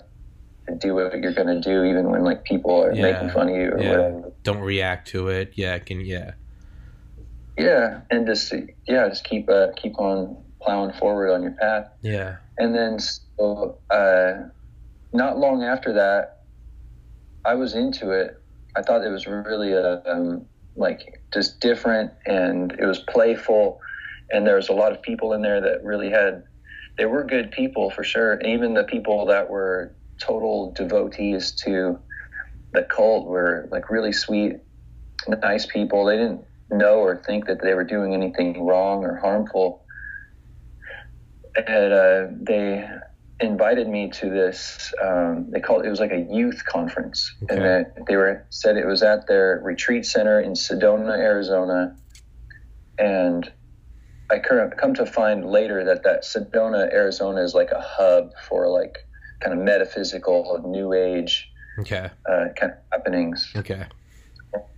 do 0.77 0.95
what 0.95 1.17
you're 1.19 1.33
going 1.33 1.47
to 1.47 1.61
do, 1.61 1.83
even 1.83 2.09
when 2.09 2.23
like 2.23 2.43
people 2.43 2.83
are 2.83 2.93
Yeah. 2.93 3.01
making 3.11 3.29
fun 3.29 3.49
of 3.49 3.55
you 3.55 3.69
or 3.71 3.79
Yeah. 3.79 3.89
whatever? 3.91 4.31
Don't 4.43 4.59
react 4.61 5.07
to 5.09 5.27
it. 5.29 5.53
Yeah. 5.55 5.77
Can 5.79 6.01
yeah. 6.01 6.31
Yeah, 7.57 8.01
and 8.09 8.25
just 8.25 8.53
yeah, 8.87 9.07
just 9.09 9.23
keep 9.23 9.49
uh, 9.49 9.67
keep 9.75 9.99
on 9.99 10.37
plowing 10.61 10.93
forward 10.93 11.31
on 11.31 11.43
your 11.43 11.51
path. 11.51 11.87
Yeah. 12.01 12.37
And 12.57 12.73
then 12.73 12.97
so, 12.99 13.77
uh, 13.89 14.33
not 15.13 15.37
long 15.37 15.63
after 15.63 15.93
that, 15.93 16.43
I 17.45 17.55
was 17.55 17.75
into 17.75 18.11
it. 18.11 18.37
I 18.75 18.81
thought 18.81 19.03
it 19.03 19.09
was 19.09 19.27
really 19.27 19.73
uh 19.73 19.99
um, 20.05 20.45
like 20.75 21.21
just 21.33 21.59
different, 21.59 22.11
and 22.25 22.71
it 22.79 22.85
was 22.85 22.99
playful, 22.99 23.79
and 24.31 24.47
there 24.47 24.55
was 24.55 24.69
a 24.69 24.73
lot 24.73 24.91
of 24.91 25.01
people 25.01 25.33
in 25.33 25.41
there 25.41 25.61
that 25.61 25.83
really 25.83 26.09
had. 26.09 26.43
They 26.97 27.05
were 27.05 27.23
good 27.23 27.51
people 27.51 27.89
for 27.89 28.03
sure. 28.03 28.33
And 28.33 28.47
even 28.47 28.73
the 28.73 28.83
people 28.83 29.25
that 29.27 29.49
were 29.49 29.95
total 30.21 30.71
devotees 30.73 31.51
to 31.63 31.99
the 32.73 32.83
cult 32.83 33.27
were 33.27 33.67
like 33.71 33.89
really 33.89 34.13
sweet, 34.13 34.57
nice 35.27 35.65
people. 35.65 36.05
They 36.05 36.17
didn't 36.17 36.45
know 36.69 36.99
or 36.99 37.17
think 37.17 37.47
that 37.47 37.61
they 37.61 37.73
were 37.73 37.83
doing 37.83 38.13
anything 38.13 38.65
wrong 38.65 39.03
or 39.03 39.17
harmful. 39.17 39.83
And 41.55 41.93
uh, 41.93 42.27
they 42.41 42.87
invited 43.41 43.87
me 43.89 44.09
to 44.11 44.29
this. 44.29 44.93
Um, 45.03 45.47
they 45.51 45.59
called 45.59 45.85
it 45.85 45.89
was 45.89 45.99
like 45.99 46.13
a 46.13 46.27
youth 46.31 46.63
conference, 46.65 47.29
Okay. 47.43 47.55
and 47.55 47.65
that 47.65 48.05
they 48.07 48.15
were 48.15 48.45
said 48.49 48.77
it 48.77 48.85
was 48.87 49.03
at 49.03 49.27
their 49.27 49.59
retreat 49.63 50.05
center 50.05 50.39
in 50.39 50.53
Sedona, 50.53 51.17
Arizona. 51.17 51.95
And 52.97 53.51
I 54.31 54.39
come 54.39 54.93
to 54.93 55.05
find 55.05 55.45
later 55.45 55.83
that 55.85 56.03
that 56.03 56.23
Sedona, 56.23 56.91
Arizona, 56.93 57.41
is 57.41 57.53
like 57.53 57.71
a 57.71 57.81
hub 57.85 58.29
for 58.47 58.69
like 58.69 58.95
kind 59.43 59.57
of 59.57 59.63
metaphysical, 59.63 60.61
new 60.65 60.93
age 60.93 61.47
Okay. 61.79 62.09
uh, 62.29 62.45
kind 62.59 62.73
of 62.73 62.77
happenings. 62.91 63.51
Okay. 63.55 63.85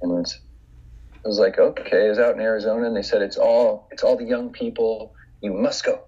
And 0.02 0.28
it 0.28 1.28
was 1.28 1.40
like, 1.40 1.58
okay, 1.58 2.06
it 2.08 2.10
was 2.10 2.20
out 2.20 2.36
in 2.36 2.42
Arizona, 2.42 2.88
and 2.88 2.96
they 2.96 3.02
said 3.02 3.22
it's 3.22 3.38
all 3.38 3.88
it's 3.92 4.04
all 4.04 4.18
the 4.18 4.26
young 4.26 4.52
people. 4.52 5.14
You 5.42 5.54
must 5.54 5.84
go. 5.84 6.02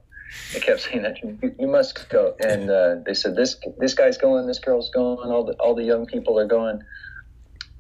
They 0.54 0.60
kept 0.60 0.82
saying 0.82 1.04
that 1.04 1.18
you, 1.24 1.40
you 1.60 1.68
must 1.68 2.08
go, 2.10 2.36
and 2.40 2.70
uh, 2.70 2.96
they 3.06 3.14
said 3.14 3.36
this 3.36 3.58
this 3.80 3.94
guy's 3.94 4.18
going, 4.18 4.48
this 4.48 4.60
girl's 4.60 4.92
going, 4.94 5.32
all 5.32 5.46
the 5.46 5.54
all 5.54 5.76
the 5.76 5.84
young 5.84 6.06
people 6.06 6.40
are 6.40 6.48
going. 6.48 6.80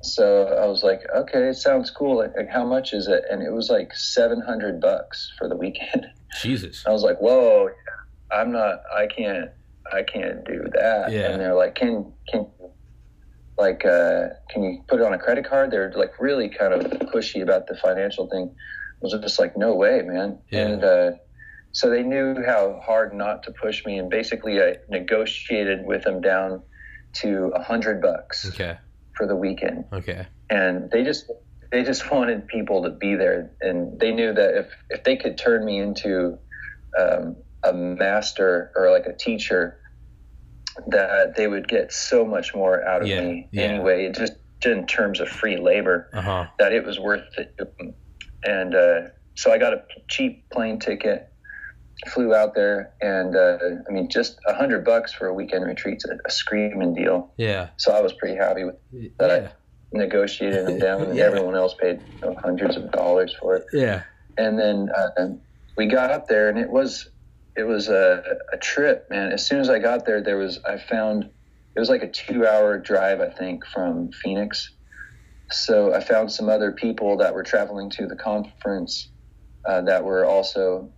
So 0.01 0.48
I 0.48 0.65
was 0.67 0.84
like, 0.84 1.01
okay, 1.15 1.50
it 1.50 1.55
sounds 1.55 1.89
cool. 1.89 2.17
Like, 2.17 2.32
like, 2.38 2.50
how 2.50 2.65
much 2.65 2.94
is 2.94 3.08
it? 3.08 3.24
And 3.29 3.41
it 3.41 3.51
was 3.51 3.70
like 3.70 3.94
seven 3.94 4.41
hundred 4.41 4.79
bucks 4.82 5.32
for 5.38 5.48
the 5.48 5.55
weekend. 5.55 6.05
Jesus. 6.41 6.84
I 6.86 6.91
was 6.91 7.03
like, 7.03 7.17
whoa, 7.20 7.70
I'm 8.32 8.51
not, 8.51 8.79
I 8.96 9.08
can't, 9.08 9.50
I 9.94 10.04
can't 10.04 10.46
do 10.46 10.63
that. 10.74 11.12
Yeah. 11.12 11.32
And 11.32 11.42
they're 11.42 11.56
like, 11.56 11.75
can, 11.75 12.12
can, 12.30 12.48
like, 13.58 13.86
uh, 13.86 14.30
can 14.50 14.63
you 14.63 14.84
put 14.88 15.00
it 15.00 15.06
on 15.06 15.13
a 15.13 15.18
credit 15.20 15.46
card? 15.48 15.72
They're 15.72 15.94
like 15.96 16.20
really 16.20 16.50
kind 16.50 16.74
of 16.74 16.82
pushy 17.10 17.42
about 17.42 17.68
the 17.68 17.75
financial 17.75 18.27
thing. 18.30 18.54
I 18.54 18.98
was 19.01 19.13
just 19.22 19.39
like, 19.39 19.56
no 19.58 19.75
way, 19.75 20.01
man. 20.04 20.39
Yeah. 20.50 20.68
And, 20.68 20.84
uh, 20.84 21.12
so 21.72 21.89
they 21.89 22.04
knew 22.04 22.42
how 22.46 22.82
hard 22.86 23.13
not 23.13 23.44
to 23.44 23.51
push 23.51 23.86
me. 23.86 23.98
And 24.00 24.10
basically 24.10 24.62
I 24.62 24.77
negotiated 24.89 25.86
with 25.86 26.04
them 26.04 26.22
down 26.22 26.63
to 27.15 27.51
a 27.56 27.62
hundred 27.62 28.01
bucks 28.01 28.46
Okay. 28.50 28.77
for 29.15 29.25
the 29.25 29.36
weekend 29.36 29.86
Okay. 29.94 30.27
and 30.50 30.92
they 30.92 31.04
just 31.04 31.32
they 31.72 31.82
just 31.84 32.12
wanted 32.12 32.48
people 32.48 32.84
to 32.84 32.89
be 32.89 33.15
there 33.15 33.51
and 33.62 33.98
they 34.00 34.12
knew 34.12 34.34
that 34.34 34.58
if 34.58 34.68
if 34.89 35.04
they 35.06 35.15
could 35.15 35.38
turn 35.38 35.63
me 35.65 35.80
into 35.80 36.38
um, 37.00 37.38
a 37.65 37.74
master 37.74 38.72
or 38.75 38.91
like 38.91 39.05
a 39.05 39.15
teacher 39.15 39.77
that 40.88 41.36
they 41.36 41.48
would 41.48 41.67
get 41.67 41.91
so 41.91 42.25
much 42.25 42.53
more 42.53 42.84
out 42.88 43.01
of 43.01 43.07
Yeah, 43.07 43.22
me 43.22 43.50
yeah. 43.51 43.63
anyway 43.63 44.12
just 44.12 44.34
in 44.65 44.86
terms 44.88 45.19
of 45.19 45.29
free 45.29 45.57
labor 45.57 46.10
Uh 46.13 46.22
huh. 46.22 46.45
that 46.60 46.74
it 46.74 46.86
was 46.86 47.00
worth 47.00 47.24
it 47.38 47.55
and 48.43 48.75
uh, 48.75 49.01
so 49.36 49.51
i 49.53 49.57
got 49.57 49.74
a 49.74 49.84
cheap 50.10 50.50
plane 50.50 50.79
ticket 50.79 51.29
flew 52.13 52.36
out 52.36 52.55
there 52.55 52.93
and 53.01 53.36
uh, 53.36 53.57
i 53.88 53.91
mean 53.91 54.10
just 54.10 54.38
a 54.48 54.53
hundred 54.53 54.84
bucks 54.84 55.13
for 55.13 55.27
a 55.27 55.34
weekend 55.34 55.63
retreat's 55.65 56.03
a, 56.05 56.17
a 56.25 56.31
screaming 56.31 56.93
deal 56.93 57.31
Yeah. 57.38 57.69
so 57.77 57.93
i 57.93 58.01
was 58.01 58.12
pretty 58.13 58.36
happy 58.36 58.63
with 58.65 58.75
That 59.19 59.31
I- 59.31 59.51
negotiated 59.93 60.67
them 60.67 60.77
down, 60.79 61.01
and 61.07 61.15
Yeah. 61.15 61.24
everyone 61.25 61.55
else 61.55 61.74
paid 61.79 62.01
you 62.22 62.27
know, 62.29 62.36
hundreds 62.43 62.75
of 62.75 62.91
dollars 62.91 63.34
for 63.39 63.55
it. 63.55 63.63
Yeah. 63.72 64.01
And 64.38 64.60
then 64.60 64.89
uh, 64.93 65.27
we 65.77 65.86
got 65.86 66.12
up 66.12 66.27
there, 66.27 66.50
and 66.50 66.57
it 66.57 66.69
was 66.69 67.07
it 67.55 67.63
was 67.63 67.88
a, 67.89 68.24
a 68.51 68.57
trip, 68.57 69.07
man. 69.09 69.31
As 69.31 69.47
soon 69.47 69.59
as 69.59 69.69
I 69.69 69.79
got 69.79 70.05
there, 70.05 70.21
there 70.21 70.38
was 70.38 70.59
I 70.67 70.77
found 70.77 71.24
it 71.75 71.79
was 71.79 71.89
like 71.89 72.03
a 72.03 72.12
two 72.12 72.45
hour 72.45 72.77
drive, 72.79 73.21
I 73.21 73.29
think, 73.29 73.65
from 73.65 74.12
Phoenix. 74.24 74.71
So 75.51 75.93
I 75.93 76.00
found 76.00 76.31
some 76.31 76.50
other 76.50 76.71
people 76.71 77.17
that 77.17 77.33
were 77.33 77.43
traveling 77.43 77.89
to 77.91 78.07
the 78.07 78.15
conference 78.15 79.12
uh, 79.67 79.81
that 79.81 80.03
were 80.03 80.25
also 80.25 80.93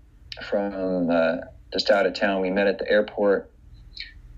from 0.49 1.09
uh, 1.09 1.37
just 1.73 1.89
out 1.89 2.05
of 2.05 2.13
town. 2.13 2.41
We 2.41 2.51
met 2.51 2.67
at 2.67 2.79
the 2.79 2.89
airport 2.89 3.51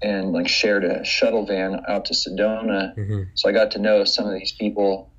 and 0.01 0.31
like 0.31 0.47
shared 0.47 0.83
a 0.83 1.03
shuttle 1.03 1.45
van 1.45 1.81
out 1.87 2.05
to 2.05 2.13
Sedona. 2.13 2.95
hmm 2.95 3.23
So 3.35 3.49
I 3.49 3.51
got 3.51 3.71
to 3.71 3.79
know 3.79 4.03
some 4.05 4.25
of 4.25 4.33
these 4.33 4.53
people 4.53 5.13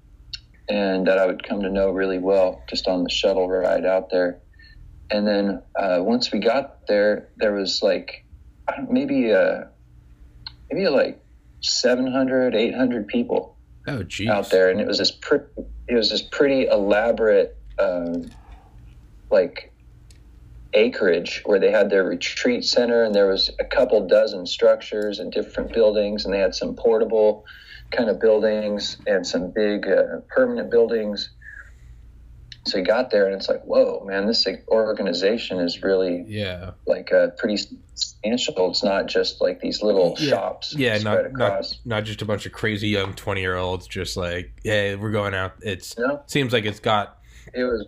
and 0.69 1.07
that 1.07 1.19
I 1.19 1.27
would 1.27 1.43
come 1.47 1.63
to 1.63 1.71
know 1.71 1.91
really 1.91 2.19
well 2.19 2.63
just 2.69 2.89
on 2.89 3.03
the 3.05 3.11
shuttle 3.11 3.49
ride 3.49 3.85
out 3.85 4.11
there. 4.11 4.41
And 5.11 5.27
then 5.27 5.63
uh, 5.77 5.99
once 6.01 6.31
we 6.33 6.39
got 6.39 6.87
there, 6.87 7.29
there 7.37 7.53
was 7.53 7.83
like 7.83 8.25
maybe 8.89 9.33
uh, 9.33 9.63
maybe 10.71 10.89
like 10.89 11.21
700, 11.61 12.55
800 12.55 13.09
people 13.09 13.57
Oh, 13.89 13.99
jeez. 14.05 14.29
out 14.29 14.51
there, 14.51 14.71
and 14.71 14.81
it 14.81 14.87
was 14.87 14.99
this 14.99 15.11
pretty, 15.11 15.45
it 15.89 15.95
was 15.95 16.11
this 16.11 16.23
pretty 16.23 16.67
elaborate, 16.67 17.57
um, 17.79 18.31
like 19.31 19.73
acreage 20.73 21.43
where 21.45 21.59
they 21.59 21.71
had 21.73 21.91
their 21.91 22.05
retreat 22.05 22.65
center, 22.65 23.03
and 23.03 23.13
there 23.15 23.27
was 23.27 23.51
a 23.59 23.65
couple 23.65 24.07
dozen 24.07 24.47
structures 24.47 25.19
and 25.19 25.33
different 25.33 25.73
buildings, 25.73 26.25
and 26.25 26.33
they 26.33 26.39
had 26.39 26.55
some 26.55 26.77
portable 26.77 27.45
kind 27.91 28.09
of 28.09 28.21
buildings 28.21 28.97
and 29.09 29.27
some 29.27 29.51
big 29.51 29.89
uh, 29.89 30.21
permanent 30.29 30.71
buildings. 30.71 31.31
So 32.67 32.77
you 32.79 32.85
got 32.85 33.11
there, 33.11 33.25
and 33.27 33.35
it's 33.35 33.49
like, 33.49 33.63
whoa, 33.65 34.05
man, 34.07 34.27
this 34.27 34.47
organization 34.69 35.61
is 35.61 35.83
really 35.83 36.25
Yeah. 36.29 36.73
like 36.87 37.11
uh, 37.13 37.29
pretty 37.39 37.57
substantial. 37.57 38.71
It's 38.71 38.85
not 38.85 39.07
just 39.07 39.41
like 39.41 39.61
these 39.61 39.83
little 39.83 40.15
Yeah. 40.19 40.31
shops 40.31 40.75
Yeah. 40.77 40.99
spread 40.99 41.05
Not 41.33 41.39
not 41.39 41.47
across. 41.53 41.79
not 41.85 42.05
just 42.05 42.21
a 42.23 42.25
bunch 42.25 42.45
of 42.47 42.53
crazy 42.53 42.89
young 42.89 43.15
twenty 43.15 43.41
year 43.41 43.57
olds. 43.57 43.87
Just 43.87 44.17
like, 44.17 44.53
yeah, 44.63 44.95
we're 44.97 45.11
going 45.11 45.35
out. 45.35 45.53
It's 45.63 45.95
You 45.97 46.07
know, 46.07 46.23
seems 46.27 46.53
like 46.53 46.65
it's 46.67 46.81
got 46.81 47.19
it 47.55 47.65
was 47.65 47.87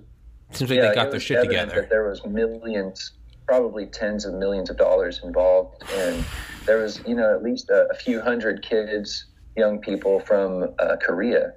seems 0.52 0.70
like 0.70 0.78
Yeah, 0.78 0.88
they 0.88 0.94
got 0.94 1.10
their 1.10 1.20
shit 1.20 1.42
together. 1.42 1.82
That 1.82 1.90
there 1.90 2.08
was 2.08 2.24
millions, 2.24 3.12
probably 3.46 3.86
tens 3.86 4.24
of 4.24 4.34
millions 4.34 4.70
of 4.70 4.78
dollars 4.78 5.20
involved, 5.22 5.82
and 5.96 6.24
there 6.66 6.78
was, 6.78 7.00
you 7.06 7.14
know, 7.14 7.34
at 7.34 7.42
least 7.42 7.68
a, 7.70 7.88
a 7.90 7.94
few 7.94 8.20
hundred 8.22 8.62
kids, 8.62 9.26
young 9.56 9.80
people 9.80 10.20
from 10.20 10.74
uh, 10.78 10.96
Korea 10.96 11.52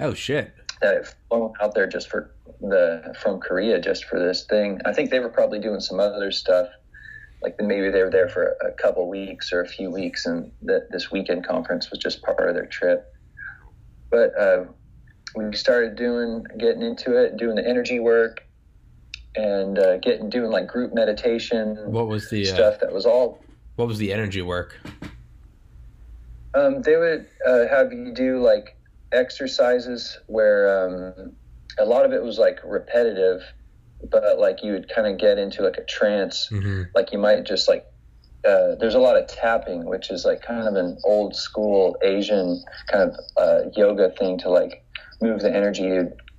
Oh 0.00 0.14
shit. 0.14 0.52
that 0.80 0.94
had 0.94 1.06
flown 1.28 1.52
out 1.60 1.74
there 1.74 1.86
just 1.86 2.08
for 2.08 2.33
the 2.60 3.14
from 3.20 3.40
Korea 3.40 3.80
just 3.80 4.04
for 4.04 4.18
this 4.18 4.44
thing. 4.44 4.80
I 4.84 4.92
think 4.92 5.10
they 5.10 5.20
were 5.20 5.28
probably 5.28 5.60
doing 5.60 5.80
some 5.80 6.00
other 6.00 6.30
stuff, 6.30 6.68
like 7.42 7.56
maybe 7.60 7.90
they 7.90 8.02
were 8.02 8.10
there 8.10 8.28
for 8.28 8.56
a 8.62 8.72
couple 8.72 9.08
weeks 9.08 9.52
or 9.52 9.60
a 9.60 9.68
few 9.68 9.90
weeks, 9.90 10.26
and 10.26 10.50
that 10.62 10.90
this 10.90 11.10
weekend 11.10 11.46
conference 11.46 11.90
was 11.90 11.98
just 12.00 12.22
part 12.22 12.48
of 12.48 12.54
their 12.54 12.66
trip. 12.66 13.12
But 14.10 14.38
uh, 14.38 14.64
we 15.34 15.54
started 15.54 15.96
doing, 15.96 16.44
getting 16.58 16.82
into 16.82 17.16
it, 17.16 17.36
doing 17.36 17.56
the 17.56 17.66
energy 17.66 17.98
work, 17.98 18.42
and 19.34 19.78
uh, 19.78 19.98
getting 19.98 20.30
doing 20.30 20.50
like 20.50 20.66
group 20.66 20.94
meditation 20.94 21.76
What 21.86 22.08
was 22.08 22.30
the 22.30 22.48
uh, 22.48 22.54
stuff. 22.54 22.80
That 22.80 22.92
was 22.92 23.06
all 23.06 23.42
what 23.76 23.88
was 23.88 23.98
the 23.98 24.12
energy 24.12 24.42
work? 24.42 24.78
Um, 26.54 26.82
they 26.82 26.96
would 26.96 27.26
uh, 27.46 27.66
have 27.68 27.92
you 27.92 28.12
do 28.12 28.40
like 28.40 28.76
exercises 29.12 30.18
where 30.26 30.86
um, 30.86 31.32
a 31.78 31.84
lot 31.84 32.04
of 32.04 32.12
it 32.12 32.22
was 32.22 32.38
like 32.38 32.58
repetitive, 32.64 33.40
but 34.10 34.38
like 34.38 34.62
you 34.62 34.72
would 34.72 34.88
kind 34.94 35.06
of 35.06 35.18
get 35.18 35.38
into 35.38 35.62
like 35.62 35.76
a 35.78 35.84
trance. 35.84 36.46
hmm 36.50 36.82
Like 36.94 37.12
you 37.12 37.18
might 37.18 37.44
just 37.44 37.68
like 37.68 37.84
uh, 38.46 38.74
there's 38.78 38.94
a 38.94 38.98
lot 38.98 39.16
of 39.16 39.26
tapping, 39.26 39.86
which 39.86 40.10
is 40.10 40.24
like 40.24 40.42
kind 40.42 40.68
of 40.68 40.74
an 40.74 40.98
old 41.04 41.34
school 41.34 41.96
Asian 42.04 42.62
kind 42.90 43.10
of 43.10 43.16
uh, 43.38 43.70
yoga 43.74 44.10
thing 44.18 44.38
to 44.38 44.50
like 44.50 44.84
move 45.22 45.40
the 45.40 45.54
energy. 45.54 45.86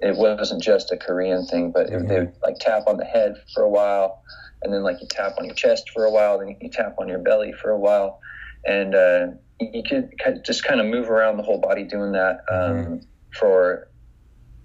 It 0.01 0.15
wasn't 0.17 0.61
just 0.61 0.91
a 0.91 0.97
Korean 0.97 1.45
thing, 1.47 1.71
but 1.71 1.87
Mhm. 1.89 2.07
they 2.07 2.19
would 2.19 2.33
like 2.43 2.57
tap 2.59 2.83
on 2.87 2.97
the 2.97 3.05
head 3.05 3.35
for 3.53 3.63
a 3.63 3.69
while, 3.69 4.21
and 4.61 4.71
then 4.73 4.83
like 4.83 5.01
you 5.01 5.07
tap 5.09 5.33
on 5.39 5.45
your 5.45 5.55
chest 5.55 5.89
for 5.93 6.05
a 6.05 6.11
while, 6.11 6.37
then 6.37 6.55
you 6.61 6.69
tap 6.69 6.95
on 6.99 7.07
your 7.07 7.19
belly 7.19 7.53
for 7.53 7.71
a 7.71 7.79
while, 7.79 8.19
and 8.67 8.93
uh, 8.93 9.27
you 9.59 9.81
could 9.83 10.11
just 10.45 10.63
kind 10.63 10.79
of 10.79 10.85
move 10.85 11.09
around 11.09 11.37
the 11.37 11.43
whole 11.43 11.59
body 11.59 11.83
doing 11.85 12.11
that 12.11 12.41
um, 12.51 13.01
for 13.39 13.87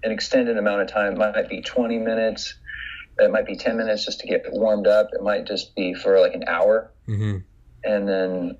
an 0.03 0.11
extended 0.11 0.57
amount 0.57 0.81
of 0.81 0.87
time. 0.87 1.13
It 1.13 1.17
might 1.17 1.49
be 1.49 1.61
20 1.61 1.97
minutes. 1.99 2.53
It 3.17 3.31
might 3.31 3.45
be 3.45 3.55
10 3.55 3.77
minutes 3.77 4.05
just 4.05 4.19
to 4.21 4.27
get 4.27 4.43
warmed 4.49 4.87
up. 4.87 5.09
It 5.13 5.21
might 5.21 5.45
just 5.45 5.75
be 5.75 5.93
for 5.93 6.19
like 6.19 6.33
an 6.33 6.43
hour 6.47 6.93
hmm 7.05 7.37
and 7.83 8.07
then 8.07 8.57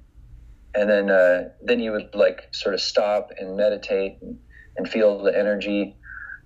and 0.74 0.90
then 0.90 1.10
uh, 1.10 1.50
then 1.62 1.80
you 1.80 1.92
would 1.92 2.10
like 2.14 2.48
sort 2.54 2.74
of 2.74 2.82
stop 2.82 3.30
and 3.38 3.58
meditate 3.58 4.18
and, 4.22 4.38
and 4.78 4.90
feel 4.90 5.22
the 5.24 5.38
energy 5.38 5.98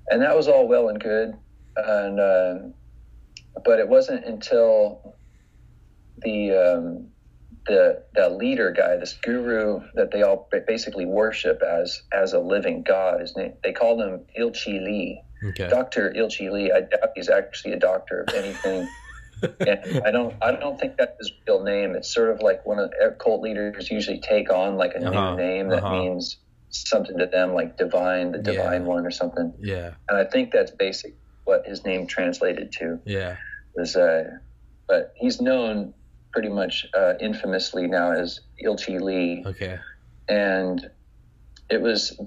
and 0.09 0.21
that 0.21 0.35
was 0.35 0.47
all 0.47 0.67
well 0.67 0.89
and 0.89 0.99
good 0.99 1.33
and 1.77 2.19
uh, 2.19 2.55
but 3.63 3.79
it 3.79 3.87
wasn't 3.87 4.25
until 4.25 5.15
the 6.17 6.51
um, 6.51 7.09
the 7.67 8.03
the 8.13 8.29
leader 8.29 8.71
guy 8.71 8.95
this 8.97 9.13
guru 9.23 9.81
that 9.95 10.11
they 10.11 10.21
all 10.21 10.47
basically 10.67 11.05
worship 11.05 11.61
as 11.63 12.01
as 12.11 12.33
a 12.33 12.39
living 12.39 12.83
god 12.83 13.19
his 13.21 13.35
name 13.35 13.53
they 13.63 13.71
called 13.73 13.99
him 14.01 14.21
Ilchi 14.39 14.83
Lee 14.83 15.21
Okay. 15.43 15.67
Dr. 15.67 16.11
Ilchi 16.15 16.51
Lee 16.51 16.71
I 16.71 16.81
doubt 16.81 17.09
he's 17.15 17.29
actually 17.29 17.73
a 17.73 17.79
doctor 17.79 18.21
of 18.27 18.33
anything 18.33 18.87
and 19.59 20.01
I 20.05 20.11
don't 20.11 20.33
I 20.41 20.51
don't 20.53 20.79
think 20.79 20.95
that's 20.97 21.17
his 21.19 21.31
real 21.45 21.61
name. 21.63 21.93
It's 21.93 22.11
sort 22.11 22.29
of 22.31 22.39
like 22.41 22.65
one 22.65 22.79
of 22.79 22.91
cult 23.19 23.41
leaders 23.41 23.91
usually 23.91 24.19
take 24.21 24.51
on 24.51 24.77
like 24.77 24.93
a 24.95 25.05
Uh-huh, 25.05 25.31
new 25.35 25.37
name 25.37 25.67
that 25.69 25.83
uh-huh. 25.83 25.91
means 25.99 26.37
something 26.69 27.17
to 27.17 27.25
them, 27.25 27.53
like 27.53 27.77
divine, 27.77 28.31
the 28.31 28.37
Yeah. 28.39 28.63
divine 28.63 28.85
one 28.85 29.05
or 29.05 29.11
something. 29.11 29.53
Yeah. 29.59 29.91
And 30.07 30.17
I 30.17 30.23
think 30.23 30.51
that's 30.51 30.71
basic 30.71 31.13
what 31.43 31.65
his 31.67 31.83
name 31.85 32.07
translated 32.07 32.71
to 32.79 32.99
Yeah. 33.05 33.35
is. 33.75 33.95
Uh, 33.97 34.37
but 34.87 35.13
he's 35.17 35.41
known 35.41 35.93
pretty 36.35 36.49
much 36.49 36.85
uh, 36.93 37.13
infamously 37.21 37.87
now 37.87 38.11
as 38.11 38.41
Ilchi 38.63 38.99
Lee, 38.99 39.41
Okay. 39.47 39.79
and 40.27 40.91
it 41.69 41.81
was. 41.81 42.19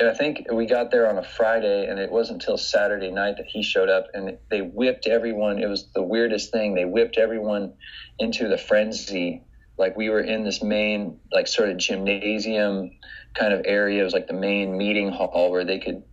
I 0.00 0.14
think 0.14 0.46
we 0.52 0.64
got 0.66 0.92
there 0.92 1.10
on 1.10 1.18
a 1.18 1.24
Friday, 1.24 1.88
and 1.88 1.98
it 1.98 2.08
wasn't 2.08 2.40
until 2.40 2.56
Saturday 2.56 3.10
night 3.10 3.36
that 3.38 3.46
he 3.46 3.64
showed 3.64 3.88
up, 3.88 4.06
and 4.14 4.38
they 4.48 4.60
whipped 4.60 5.08
everyone. 5.08 5.58
It 5.60 5.66
was 5.66 5.88
the 5.92 6.04
weirdest 6.04 6.52
thing. 6.52 6.74
They 6.74 6.84
whipped 6.84 7.18
everyone 7.18 7.74
into 8.20 8.46
the 8.46 8.56
frenzy 8.56 9.42
like 9.76 9.96
we 9.96 10.08
were 10.08 10.20
in 10.20 10.44
this 10.44 10.62
main 10.62 11.18
like 11.32 11.48
sort 11.48 11.68
of 11.68 11.78
gymnasium 11.78 12.92
kind 13.34 13.52
of 13.52 13.62
area. 13.64 14.00
It 14.00 14.04
was 14.04 14.12
like 14.12 14.28
the 14.28 14.34
main 14.34 14.76
meeting 14.78 15.10
hall 15.10 15.50
where 15.50 15.64
they 15.64 15.80
could 15.80 16.04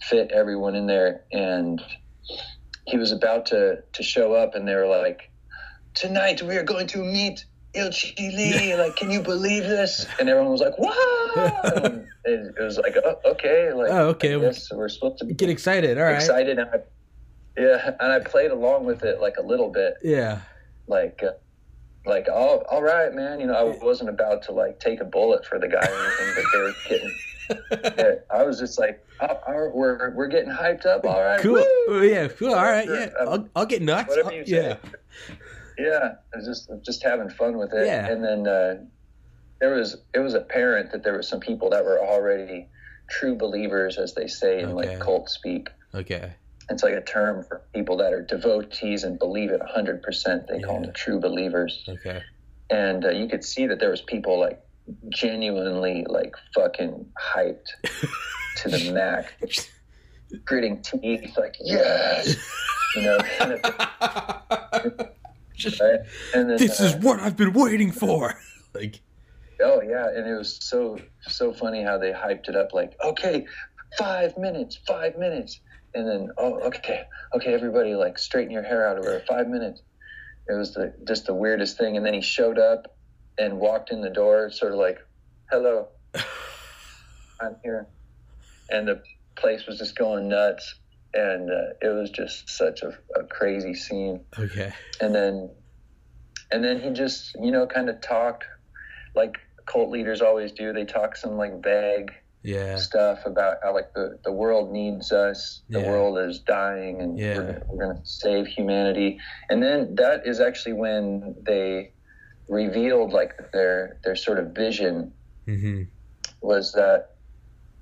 fit 0.00 0.30
everyone 0.32 0.76
in 0.76 0.86
there. 0.86 1.24
And 1.32 1.82
he 2.86 2.96
was 2.96 3.10
about 3.10 3.46
to 3.46 3.82
to 3.92 4.02
show 4.04 4.34
up, 4.34 4.54
and 4.54 4.68
they 4.68 4.76
were 4.76 4.86
like, 4.86 5.31
"Tonight 5.94 6.42
we 6.42 6.56
are 6.56 6.62
going 6.64 6.86
to 6.88 6.98
meet." 6.98 7.44
Ilchi 7.74 8.14
Lee, 8.18 8.76
like, 8.82 8.96
can 8.96 9.10
you 9.10 9.22
believe 9.22 9.62
this? 9.62 10.04
And 10.20 10.28
everyone 10.28 10.52
was 10.52 10.60
like, 10.60 10.78
"Wow!" 10.78 12.04
It, 12.24 12.54
it 12.56 12.62
was 12.62 12.76
like, 12.78 12.94
"Oh, 13.02 13.16
okay." 13.32 13.72
Like, 13.72 13.90
Oh, 13.90 14.08
okay. 14.08 14.36
We're 14.36 14.52
supposed 14.52 15.18
to 15.18 15.24
Get 15.24 15.48
excited. 15.48 15.96
All 15.98 16.04
right. 16.04 16.14
excited. 16.16 16.58
And 16.58 16.68
I, 16.70 16.76
yeah, 17.58 17.96
and 17.98 18.12
I 18.12 18.20
played 18.20 18.50
along 18.50 18.84
with 18.84 19.02
it 19.02 19.20
like 19.20 19.38
a 19.38 19.42
little 19.42 19.70
bit, 19.70 19.94
Yeah. 20.02 20.40
like, 20.86 21.22
uh, 21.22 21.32
like, 22.06 22.26
oh, 22.30 22.62
all 22.70 22.82
right, 22.82 23.12
man. 23.14 23.40
You 23.40 23.46
know, 23.46 23.54
I 23.54 23.84
wasn't 23.84 24.10
about 24.10 24.42
to 24.44 24.52
like 24.52 24.78
take 24.78 25.00
a 25.00 25.04
bullet 25.04 25.44
for 25.46 25.58
the 25.58 25.66
guy 25.68 25.78
or 25.86 26.04
anything, 26.04 26.32
but 26.36 26.44
they 26.52 26.60
were 26.60 26.72
kidding. 26.86 27.14
Yeah, 27.98 28.14
I 28.30 28.44
was 28.44 28.58
just 28.58 28.78
like, 28.78 29.04
oh, 29.20 29.38
all 29.48 29.72
we're 29.74 30.10
we're 30.14 30.28
getting 30.28 30.48
hyped 30.50 30.86
up. 30.86 31.04
All 31.04 31.22
right, 31.22 31.40
Cool. 31.40 31.62
woo! 31.88 32.02
Yeah. 32.02 32.28
Cool. 32.28 32.54
All 32.54 32.62
right. 32.62 32.88
Yeah. 32.88 33.10
I'll, 33.20 33.48
I'll 33.56 33.66
get 33.66 33.82
nuts. 33.82 34.08
whatever 34.10 34.32
you 34.32 34.46
say. 34.46 34.52
yeah. 34.52 34.76
Yeah, 35.78 36.14
I 36.32 36.36
was 36.36 36.46
just 36.46 36.70
just 36.84 37.02
having 37.02 37.28
fun 37.30 37.56
with 37.58 37.72
it. 37.72 37.86
Yeah. 37.86 38.06
And 38.08 38.22
then 38.24 38.46
uh, 38.46 38.74
there 39.60 39.74
was 39.74 39.96
it 40.14 40.18
was 40.20 40.34
apparent 40.34 40.92
that 40.92 41.02
there 41.04 41.12
were 41.14 41.22
some 41.22 41.40
people 41.40 41.70
that 41.70 41.84
were 41.84 42.00
already 42.00 42.68
true 43.10 43.36
believers, 43.36 43.98
as 43.98 44.14
they 44.14 44.26
say 44.26 44.60
in 44.60 44.70
Okay. 44.70 44.88
like 44.90 45.00
cult 45.00 45.28
speak. 45.28 45.68
Okay. 45.94 46.32
It's 46.70 46.82
like 46.82 46.94
a 46.94 47.02
term 47.02 47.44
for 47.44 47.62
people 47.74 47.96
that 47.98 48.12
are 48.12 48.22
devotees 48.22 49.04
and 49.04 49.18
believe 49.18 49.50
it 49.50 49.60
100%. 49.60 50.46
They 50.46 50.60
call 50.60 50.76
Yeah. 50.76 50.80
them 50.82 50.92
true 50.94 51.20
believers. 51.20 51.84
Okay. 51.88 52.22
And 52.70 53.04
uh, 53.04 53.10
you 53.10 53.28
could 53.28 53.44
see 53.44 53.66
that 53.66 53.78
there 53.80 53.90
was 53.90 54.00
people 54.00 54.38
like 54.40 54.60
genuinely 55.10 56.06
like 56.08 56.34
fucking 56.54 57.04
hyped 57.20 57.66
to 58.58 58.68
the 58.68 58.90
max, 58.92 59.68
gritting 60.44 60.80
teeth, 60.82 61.36
like, 61.36 61.56
yes, 61.60 62.36
you 62.96 63.02
know, 63.02 63.18
Just, 65.62 65.80
right? 65.80 66.00
And 66.34 66.50
then, 66.50 66.58
this 66.58 66.80
uh, 66.80 66.84
is 66.84 66.96
what 66.96 67.20
I've 67.20 67.36
been 67.36 67.52
waiting 67.52 67.92
for. 67.92 68.34
Like, 68.74 69.02
Oh 69.62 69.80
yeah, 69.80 70.08
and 70.08 70.26
it 70.26 70.36
was 70.36 70.58
so 70.60 70.98
so 71.20 71.52
funny 71.52 71.82
how 71.84 71.96
they 71.98 72.10
hyped 72.10 72.48
it 72.48 72.56
up 72.56 72.72
like, 72.72 72.94
okay, 73.04 73.46
five 73.96 74.36
minutes, 74.36 74.78
five 74.86 75.16
minutes, 75.16 75.60
and 75.94 76.08
then 76.08 76.30
oh 76.36 76.60
okay, 76.60 77.02
okay, 77.34 77.54
everybody 77.54 77.94
like 77.94 78.18
straighten 78.18 78.50
your 78.50 78.64
hair 78.64 78.88
out 78.88 78.98
over 78.98 79.22
five 79.28 79.48
minutes. 79.48 79.82
It 80.48 80.54
was 80.54 80.74
the 80.74 80.92
just 81.06 81.26
the 81.26 81.34
weirdest 81.34 81.78
thing, 81.78 81.96
and 81.96 82.04
then 82.04 82.14
he 82.14 82.22
showed 82.22 82.58
up 82.58 82.96
and 83.38 83.58
walked 83.58 83.92
in 83.92 84.00
the 84.00 84.10
door, 84.10 84.50
sort 84.50 84.72
of 84.72 84.78
like, 84.78 84.98
hello, 85.50 85.88
I'm 87.40 87.56
here, 87.62 87.86
and 88.68 88.88
the 88.88 89.02
place 89.36 89.66
was 89.66 89.78
just 89.78 89.96
going 89.96 90.28
nuts, 90.28 90.74
and 91.14 91.50
uh, 91.50 91.74
it 91.82 91.88
was 91.88 92.10
just 92.10 92.48
such 92.48 92.82
a, 92.82 92.88
a 93.18 93.24
crazy 93.24 93.74
scene 93.74 94.24
okay. 94.38 94.72
and 95.00 95.14
then 95.14 95.50
and 96.50 96.62
then 96.64 96.80
he 96.80 96.90
just 96.90 97.34
you 97.40 97.50
know 97.50 97.66
kind 97.66 97.88
of 97.88 98.00
talked 98.00 98.44
like 99.14 99.36
cult 99.66 99.90
leaders 99.90 100.20
always 100.20 100.52
do 100.52 100.72
they 100.72 100.84
talk 100.84 101.16
some 101.16 101.36
like 101.36 101.62
vague 101.62 102.10
Yeah. 102.42 102.76
stuff 102.76 103.20
about 103.26 103.58
how 103.62 103.72
like 103.74 103.92
the, 103.94 104.18
the 104.24 104.32
world 104.32 104.72
needs 104.72 105.12
us 105.12 105.62
the 105.68 105.80
Yeah. 105.80 105.86
world 105.90 106.18
is 106.18 106.40
dying 106.40 107.00
and 107.00 107.18
Yeah. 107.18 107.36
we're, 107.36 107.42
gonna- 107.46 107.62
we're 107.68 107.84
going 107.84 107.96
to 107.98 108.06
save 108.06 108.46
humanity 108.46 109.18
and 109.50 109.62
then 109.62 109.94
that 109.96 110.26
is 110.26 110.40
actually 110.40 110.72
when 110.74 111.36
they 111.46 111.92
revealed 112.48 113.12
like 113.12 113.32
their 113.52 113.98
their 114.04 114.16
sort 114.16 114.38
of 114.38 114.54
vision 114.54 115.12
Mm-hmm. 115.48 115.82
was 116.40 116.72
that 116.72 117.08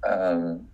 um, 0.08 0.66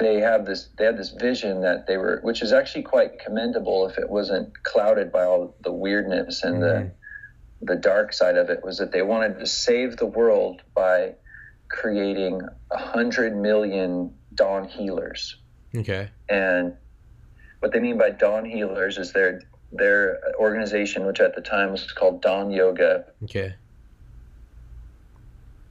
they 0.00 0.16
have 0.20 0.44
this 0.44 0.70
they 0.76 0.84
had 0.84 0.96
this 0.98 1.10
vision 1.10 1.60
that 1.62 1.86
they 1.86 1.96
were 1.96 2.18
which 2.22 2.42
is 2.42 2.52
actually 2.52 2.82
quite 2.82 3.18
commendable 3.24 3.86
if 3.88 3.96
it 3.96 4.10
wasn't 4.10 4.50
clouded 4.64 5.12
by 5.12 5.24
all 5.24 5.56
the 5.62 5.72
weirdness 5.72 6.42
and 6.42 6.56
Mhm. 6.56 6.60
the 6.60 6.94
the 7.74 7.76
dark 7.76 8.12
side 8.12 8.36
of 8.36 8.50
it 8.50 8.64
was 8.64 8.78
that 8.78 8.92
they 8.92 9.02
wanted 9.02 9.38
to 9.38 9.46
save 9.46 9.96
the 9.96 10.06
world 10.06 10.62
by 10.74 11.14
creating 11.70 12.40
a 12.72 12.78
hundred 12.78 13.36
million 13.36 14.14
Dahn 14.34 14.64
healers 14.64 15.40
Okay. 15.76 16.10
and 16.28 16.76
what 17.60 17.72
they 17.72 17.80
mean 17.80 17.98
by 17.98 18.10
Dahn 18.10 18.44
healers 18.44 18.98
is 18.98 19.12
their 19.12 19.40
their 19.70 20.18
organization 20.40 21.06
which 21.06 21.20
at 21.20 21.34
the 21.36 21.40
time 21.42 21.70
was 21.70 21.92
called 21.92 22.20
Dahn 22.22 22.50
yoga 22.50 23.04
Okay. 23.22 23.54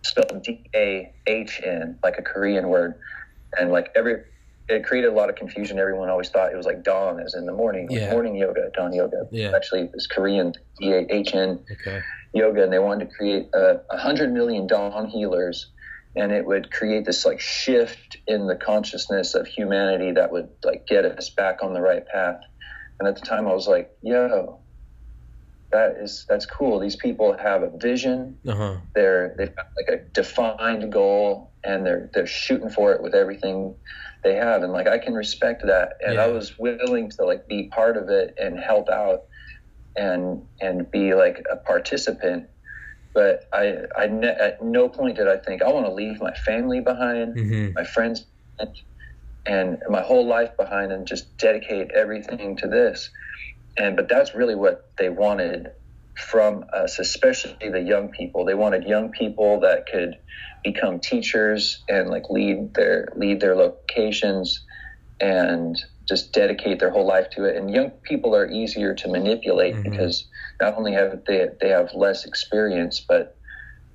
spelled 0.06 0.44
D 0.44 0.66
A 0.76 1.14
H 1.26 1.60
N, 1.66 2.00
like 2.04 2.18
a 2.18 2.22
Korean 2.22 2.70
word, 2.70 2.94
and 3.60 3.72
like 3.72 3.90
every 3.96 4.18
it 4.70 4.84
created 4.84 5.10
a 5.10 5.14
lot 5.14 5.30
of 5.30 5.36
confusion. 5.38 5.80
Everyone 5.80 6.10
always 6.10 6.30
thought 6.30 6.52
it 6.52 6.58
was 6.58 6.66
like 6.66 6.84
dawn, 6.84 7.22
as 7.22 7.36
in 7.36 7.46
the 7.46 7.54
morning, 7.54 7.88
like 7.90 8.00
Yeah. 8.02 8.12
morning 8.12 8.36
yoga, 8.36 8.70
dawn 8.76 8.92
yoga. 8.94 9.24
Yeah. 9.32 9.54
Actually, 9.56 9.90
it's 9.94 10.08
Korean 10.08 10.54
D 10.80 10.92
A 10.92 11.06
H 11.10 11.34
N 11.34 11.64
Okay. 11.72 12.02
yoga, 12.34 12.64
and 12.64 12.74
they 12.74 12.80
wanted 12.80 13.10
to 13.10 13.16
create 13.16 13.48
a, 13.54 13.82
a 13.92 13.98
hundred 13.98 14.34
million 14.34 14.68
Dahn 14.68 15.08
healers, 15.08 15.72
and 16.16 16.32
it 16.34 16.46
would 16.46 16.70
create 16.72 17.06
this 17.06 17.26
like 17.26 17.40
shift 17.40 18.18
in 18.28 18.48
the 18.48 18.56
consciousness 18.56 19.36
of 19.36 19.48
humanity 19.48 20.12
that 20.12 20.32
would 20.34 20.50
like 20.66 20.86
get 20.88 21.06
us 21.06 21.30
back 21.30 21.64
on 21.64 21.74
the 21.74 21.82
right 21.82 22.06
path. 22.14 22.40
And 23.00 23.08
at 23.08 23.16
the 23.16 23.22
time, 23.26 23.48
I 23.48 23.54
was 23.54 23.68
like, 23.68 23.90
yo. 24.02 24.62
That 25.72 25.98
is 26.02 26.26
that's 26.30 26.46
cool. 26.46 26.80
These 26.80 26.96
people 26.96 27.36
have 27.38 27.62
a 27.64 27.72
vision 27.78 28.38
Uh 28.48 28.56
huh. 28.56 28.76
they're 28.96 29.36
they've 29.38 29.56
got 29.56 29.66
like 29.78 30.00
a 30.00 30.04
defined 30.14 30.92
goal 30.92 31.54
and 31.64 31.86
they're 31.86 32.10
they're 32.14 32.28
shooting 32.28 32.70
for 32.70 32.94
it 32.94 33.02
with 33.02 33.14
everything 33.14 33.76
they 34.24 34.36
have 34.36 34.64
and 34.64 34.72
like 34.74 34.88
I 34.88 34.98
can 34.98 35.14
respect 35.14 35.64
that 35.66 35.94
and 36.06 36.20
I 36.20 36.28
was 36.28 36.58
willing 36.58 37.10
to 37.12 37.26
like 37.26 37.48
be 37.48 37.70
part 37.70 37.98
of 37.98 38.10
it 38.10 38.34
and 38.42 38.60
help 38.60 38.90
out 38.90 39.22
and 39.98 40.44
and 40.62 40.90
be 40.92 41.14
like 41.14 41.44
a 41.52 41.58
participant 41.58 42.48
but 43.14 43.42
I 43.54 43.76
I 43.98 44.08
ne- 44.08 44.28
at 44.28 44.64
no 44.64 44.90
point 44.90 45.18
did 45.18 45.28
I 45.28 45.38
think 45.38 45.62
I 45.62 45.70
want 45.70 45.86
to 45.86 45.94
leave 45.94 46.20
my 46.22 46.34
family 46.34 46.80
behind 46.82 47.36
Mm-hmm. 47.38 47.74
my 47.76 47.84
friends 47.84 48.26
and 49.46 49.78
my 49.90 50.02
whole 50.02 50.26
life 50.28 50.52
behind 50.58 50.92
and 50.92 51.08
just 51.08 51.38
dedicate 51.38 51.92
everything 51.96 52.58
to 52.58 52.68
this 52.68 53.10
and 53.78 53.96
but 53.96 54.08
that's 54.10 54.34
really 54.36 54.56
what 54.56 54.90
they 54.98 55.10
wanted 55.10 55.72
from 56.16 56.66
us 56.74 57.00
especially 57.00 57.70
the 57.70 57.82
young 57.82 58.10
people 58.10 58.44
they 58.46 58.56
wanted 58.56 58.84
young 58.84 59.10
people 59.12 59.60
that 59.60 59.86
could 59.92 60.18
become 60.64 61.00
teachers 61.00 61.84
and 61.88 62.10
like 62.10 62.24
lead 62.30 62.74
their 62.74 63.08
lead 63.16 63.40
their 63.40 63.56
locations 63.56 64.64
and 65.20 65.78
just 66.08 66.32
dedicate 66.34 66.80
their 66.80 66.90
whole 66.90 67.06
life 67.06 67.30
to 67.30 67.44
it 67.46 67.56
and 67.56 67.70
young 67.72 67.92
people 68.04 68.36
are 68.36 68.50
easier 68.50 68.94
to 68.94 69.08
manipulate 69.08 69.76
Mhm. 69.76 69.84
because 69.84 70.26
not 70.60 70.76
only 70.76 70.94
have 70.94 71.24
they 71.26 71.48
they 71.62 71.70
have 71.70 71.94
less 71.94 72.26
experience 72.26 73.00
but 73.00 73.36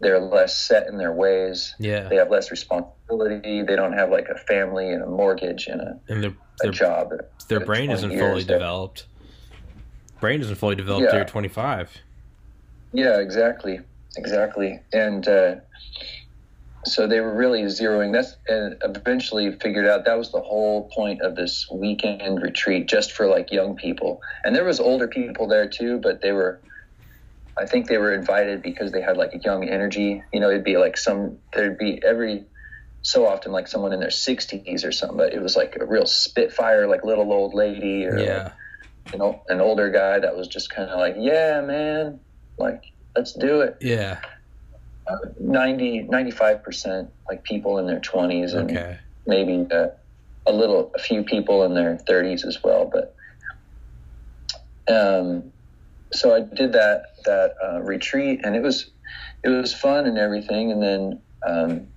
they're 0.00 0.20
less 0.20 0.56
set 0.58 0.86
in 0.88 0.98
their 0.98 1.12
ways 1.12 1.74
Yeah. 1.78 2.08
they 2.08 2.16
have 2.16 2.28
less 2.28 2.50
responsibility. 2.50 3.62
They 3.62 3.76
don't 3.76 3.92
have 3.92 4.10
like 4.10 4.28
a 4.28 4.34
family 4.36 4.90
and 4.90 5.00
a 5.02 5.06
mortgage 5.06 5.68
and 5.68 5.80
a, 5.80 6.00
And 6.08 6.22
their 6.24 6.30
a 6.30 6.34
their, 6.64 6.70
job. 6.72 7.12
their 7.48 7.60
brain 7.60 7.88
isn't 7.90 8.10
years. 8.10 8.20
fully 8.20 8.42
They're- 8.42 8.58
developed. 8.58 9.06
Brain 10.22 10.40
isn't 10.40 10.54
fully 10.54 10.76
developed 10.76 11.02
Yeah. 11.02 11.10
till 11.10 11.18
you're 11.18 11.26
25. 11.26 11.90
Yeah, 12.92 13.18
exactly, 13.18 13.80
exactly. 14.16 14.78
And 14.92 15.26
uh, 15.26 15.56
so 16.84 17.08
they 17.08 17.18
were 17.18 17.34
really 17.34 17.62
zeroing. 17.64 18.12
That's 18.12 18.36
and 18.46 18.76
eventually 18.84 19.50
figured 19.50 19.84
out 19.84 20.04
that 20.04 20.16
was 20.16 20.30
the 20.30 20.40
whole 20.40 20.88
point 20.94 21.22
of 21.22 21.34
this 21.34 21.68
weekend 21.72 22.40
retreat, 22.40 22.86
just 22.86 23.10
for 23.10 23.26
like 23.26 23.50
young 23.50 23.74
people. 23.74 24.20
And 24.44 24.54
there 24.54 24.64
was 24.64 24.78
older 24.78 25.08
people 25.08 25.48
there 25.48 25.68
too, 25.68 25.98
but 25.98 26.22
they 26.22 26.30
were. 26.30 26.60
I 27.58 27.66
think 27.66 27.88
they 27.88 27.98
were 27.98 28.14
invited 28.14 28.62
because 28.62 28.92
they 28.92 29.02
had 29.02 29.16
like 29.16 29.34
a 29.34 29.38
young 29.38 29.68
energy. 29.68 30.22
You 30.32 30.38
know, 30.38 30.50
it'd 30.50 30.62
be 30.62 30.76
like 30.76 30.96
some 30.96 31.38
there'd 31.52 31.78
be 31.78 32.00
every 32.06 32.44
so 33.02 33.26
often 33.26 33.50
like 33.50 33.66
someone 33.66 33.92
in 33.92 33.98
their 33.98 34.10
60s 34.10 34.86
or 34.86 34.92
something, 34.92 35.18
but 35.18 35.32
it 35.34 35.42
was 35.42 35.56
like 35.56 35.76
a 35.80 35.84
real 35.84 36.06
spitfire, 36.06 36.86
like 36.86 37.02
little 37.02 37.32
old 37.32 37.54
lady 37.54 38.06
or 38.06 38.16
Yeah. 38.20 38.52
You 39.12 39.18
know, 39.18 39.42
an 39.48 39.60
older 39.60 39.90
guy 39.90 40.18
that 40.18 40.36
was 40.36 40.48
just 40.48 40.70
kind 40.70 40.88
of 40.90 40.98
like, 40.98 41.14
yeah, 41.18 41.60
man, 41.60 42.20
like, 42.58 42.82
let's 43.16 43.32
do 43.32 43.60
it. 43.60 43.76
Yeah. 43.80 44.18
Uh, 45.06 45.16
90, 45.40 46.08
95% 46.10 47.08
like 47.28 47.42
people 47.44 47.78
in 47.78 47.86
their 47.86 48.00
20s 48.00 48.54
and 48.54 48.70
Okay. 48.70 48.98
maybe 49.26 49.66
uh, 49.72 49.88
a 50.46 50.52
little, 50.52 50.92
a 50.94 50.98
few 50.98 51.24
people 51.24 51.64
in 51.64 51.74
their 51.74 51.98
30s 52.08 52.46
as 52.46 52.58
well. 52.62 52.90
But, 52.90 53.14
um, 54.92 55.52
so 56.12 56.34
I 56.34 56.40
did 56.40 56.72
that, 56.72 57.02
that, 57.24 57.54
uh, 57.64 57.80
retreat 57.80 58.40
and 58.44 58.54
it 58.54 58.62
was, 58.62 58.90
it 59.44 59.48
was 59.48 59.74
fun 59.74 60.06
and 60.06 60.18
everything. 60.18 60.70
And 60.70 60.82
then, 60.82 61.22
um, 61.46 61.88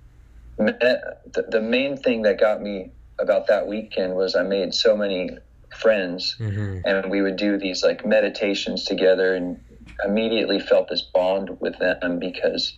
met, 0.57 0.79
the, 0.79 1.45
the 1.49 1.61
main 1.61 1.97
thing 1.97 2.23
that 2.23 2.39
got 2.39 2.61
me 2.61 2.91
about 3.19 3.47
that 3.47 3.67
weekend 3.67 4.15
was 4.15 4.35
I 4.35 4.43
made 4.43 4.73
so 4.73 4.97
many 4.97 5.29
friends 5.75 6.35
Mm-hmm. 6.39 6.79
and 6.85 7.11
we 7.11 7.21
would 7.21 7.35
do 7.35 7.57
these 7.57 7.83
like 7.83 8.05
meditations 8.05 8.85
together 8.85 9.35
and 9.35 9.59
immediately 10.03 10.59
felt 10.59 10.89
this 10.89 11.01
bond 11.01 11.57
with 11.59 11.77
them 11.79 12.19
because 12.19 12.77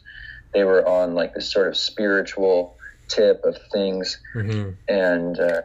they 0.53 0.63
were 0.63 0.87
on 0.87 1.13
like 1.15 1.33
this 1.33 1.51
sort 1.51 1.67
of 1.67 1.77
spiritual 1.77 2.75
tip 3.07 3.43
of 3.43 3.57
things, 3.71 4.19
Mm-hmm. 4.35 4.71
and 4.87 5.39
uh, 5.39 5.61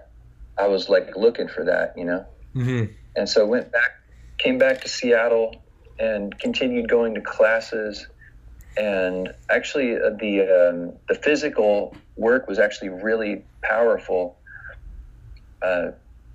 I 0.59 0.67
was 0.69 0.89
like 0.89 1.17
looking 1.17 1.49
for 1.49 1.65
that, 1.65 1.95
you 1.97 2.05
know. 2.05 2.25
Mm-hmm. 2.55 2.93
And 3.17 3.29
so 3.29 3.47
went 3.47 3.73
back, 3.73 3.91
came 4.39 4.59
back 4.59 4.81
to 4.83 4.89
Seattle, 4.89 5.57
and 5.99 6.39
continued 6.39 6.89
going 6.89 7.15
to 7.15 7.21
classes. 7.21 8.07
And 8.77 9.35
actually, 9.51 9.97
uh, 9.97 10.11
the 10.19 10.41
um, 10.43 10.93
the 11.09 11.15
physical 11.15 11.95
work 12.17 12.49
was 12.49 12.59
actually 12.59 12.91
really 12.91 13.45
powerful. 13.63 14.37
Uh, 15.61 15.93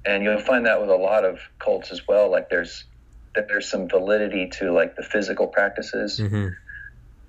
and 0.08 0.24
you'll 0.24 0.40
find 0.40 0.66
that 0.66 0.80
with 0.82 0.90
a 0.90 0.96
lot 0.96 1.26
of 1.26 1.40
cults 1.64 1.92
as 1.92 2.02
well. 2.08 2.32
Like 2.32 2.50
there's 2.50 2.86
there's 3.36 3.70
some 3.70 3.88
validity 3.88 4.50
to 4.60 4.72
like 4.72 4.96
the 4.96 5.04
physical 5.04 5.48
practices 5.48 6.20
Mm-hmm. 6.20 6.48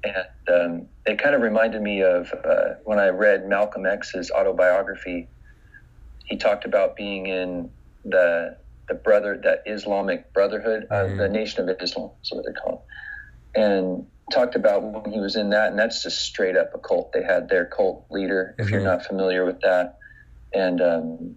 and 0.05 0.25
um, 0.51 0.89
it 1.05 1.21
kind 1.21 1.35
of 1.35 1.43
reminded 1.43 1.83
me 1.83 2.03
of 2.03 2.33
uh, 2.33 2.75
when 2.85 2.99
I 2.99 3.09
read 3.09 3.47
Malcolm 3.47 3.85
X's 3.85 4.31
autobiography. 4.31 5.29
He 6.25 6.37
talked 6.39 6.65
about 6.65 6.97
being 6.97 7.27
in 7.27 7.71
the 8.05 8.57
the 8.89 8.95
brother 8.95 9.39
that 9.45 9.59
Islamic 9.67 10.33
Brotherhood, 10.33 10.87
uh, 10.91 10.95
Mhm. 11.05 11.19
the 11.19 11.29
Nation 11.29 11.69
of 11.69 11.77
Islam, 11.81 12.11
is 12.25 12.31
what 12.33 12.45
they 12.47 12.53
call 12.53 12.87
it, 13.55 13.61
and 13.61 14.07
talked 14.33 14.55
about 14.55 14.83
when 14.83 15.13
he 15.13 15.21
was 15.21 15.37
in 15.37 15.51
that, 15.51 15.71
and 15.71 15.79
that's 15.79 16.03
just 16.03 16.21
straight 16.21 16.57
up 16.57 16.71
a 16.75 16.79
cult. 16.79 17.13
They 17.13 17.23
had 17.23 17.49
their 17.51 17.67
cult 17.67 18.07
leader, 18.11 18.55
if 18.59 18.71
you're 18.71 18.81
Mhm. 18.81 18.85
not 18.85 19.05
familiar 19.05 19.45
with 19.45 19.61
that, 19.61 19.97
and 20.55 20.81
um, 20.81 21.37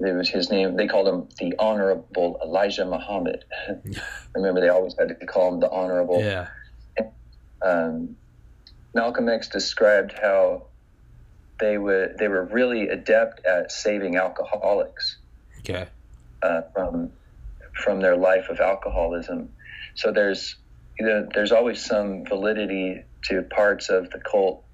it 0.00 0.12
was 0.14 0.28
his 0.28 0.50
name. 0.50 0.76
They 0.76 0.86
called 0.86 1.08
him 1.08 1.28
the 1.38 1.54
Honorable 1.58 2.38
Elijah 2.44 2.84
Muhammad. 2.84 3.44
Remember, 4.34 4.60
they 4.60 4.68
always 4.68 4.94
had 4.98 5.08
to 5.08 5.26
call 5.26 5.54
him 5.54 5.60
the 5.60 5.70
Honorable 5.70 6.20
Yeah. 6.22 6.48
um, 7.64 8.16
Malcolm 8.94 9.28
X 9.28 9.48
described 9.48 10.12
how 10.20 10.66
they 11.58 11.78
would 11.78 12.18
they 12.18 12.28
were 12.28 12.44
really 12.44 12.88
adept 12.88 13.44
at 13.46 13.72
saving 13.72 14.16
alcoholics 14.16 15.18
Okay. 15.60 15.86
uh, 16.42 16.62
from 16.74 17.12
from 17.82 18.00
their 18.00 18.16
life 18.16 18.48
of 18.50 18.60
alcoholism. 18.60 19.48
So 19.94 20.12
there's 20.12 20.56
you 20.98 21.06
know, 21.06 21.28
there's 21.34 21.52
always 21.52 21.84
some 21.84 22.24
validity 22.24 23.02
to 23.24 23.42
parts 23.42 23.88
of 23.90 24.08
the 24.10 24.18
cult 24.18 24.64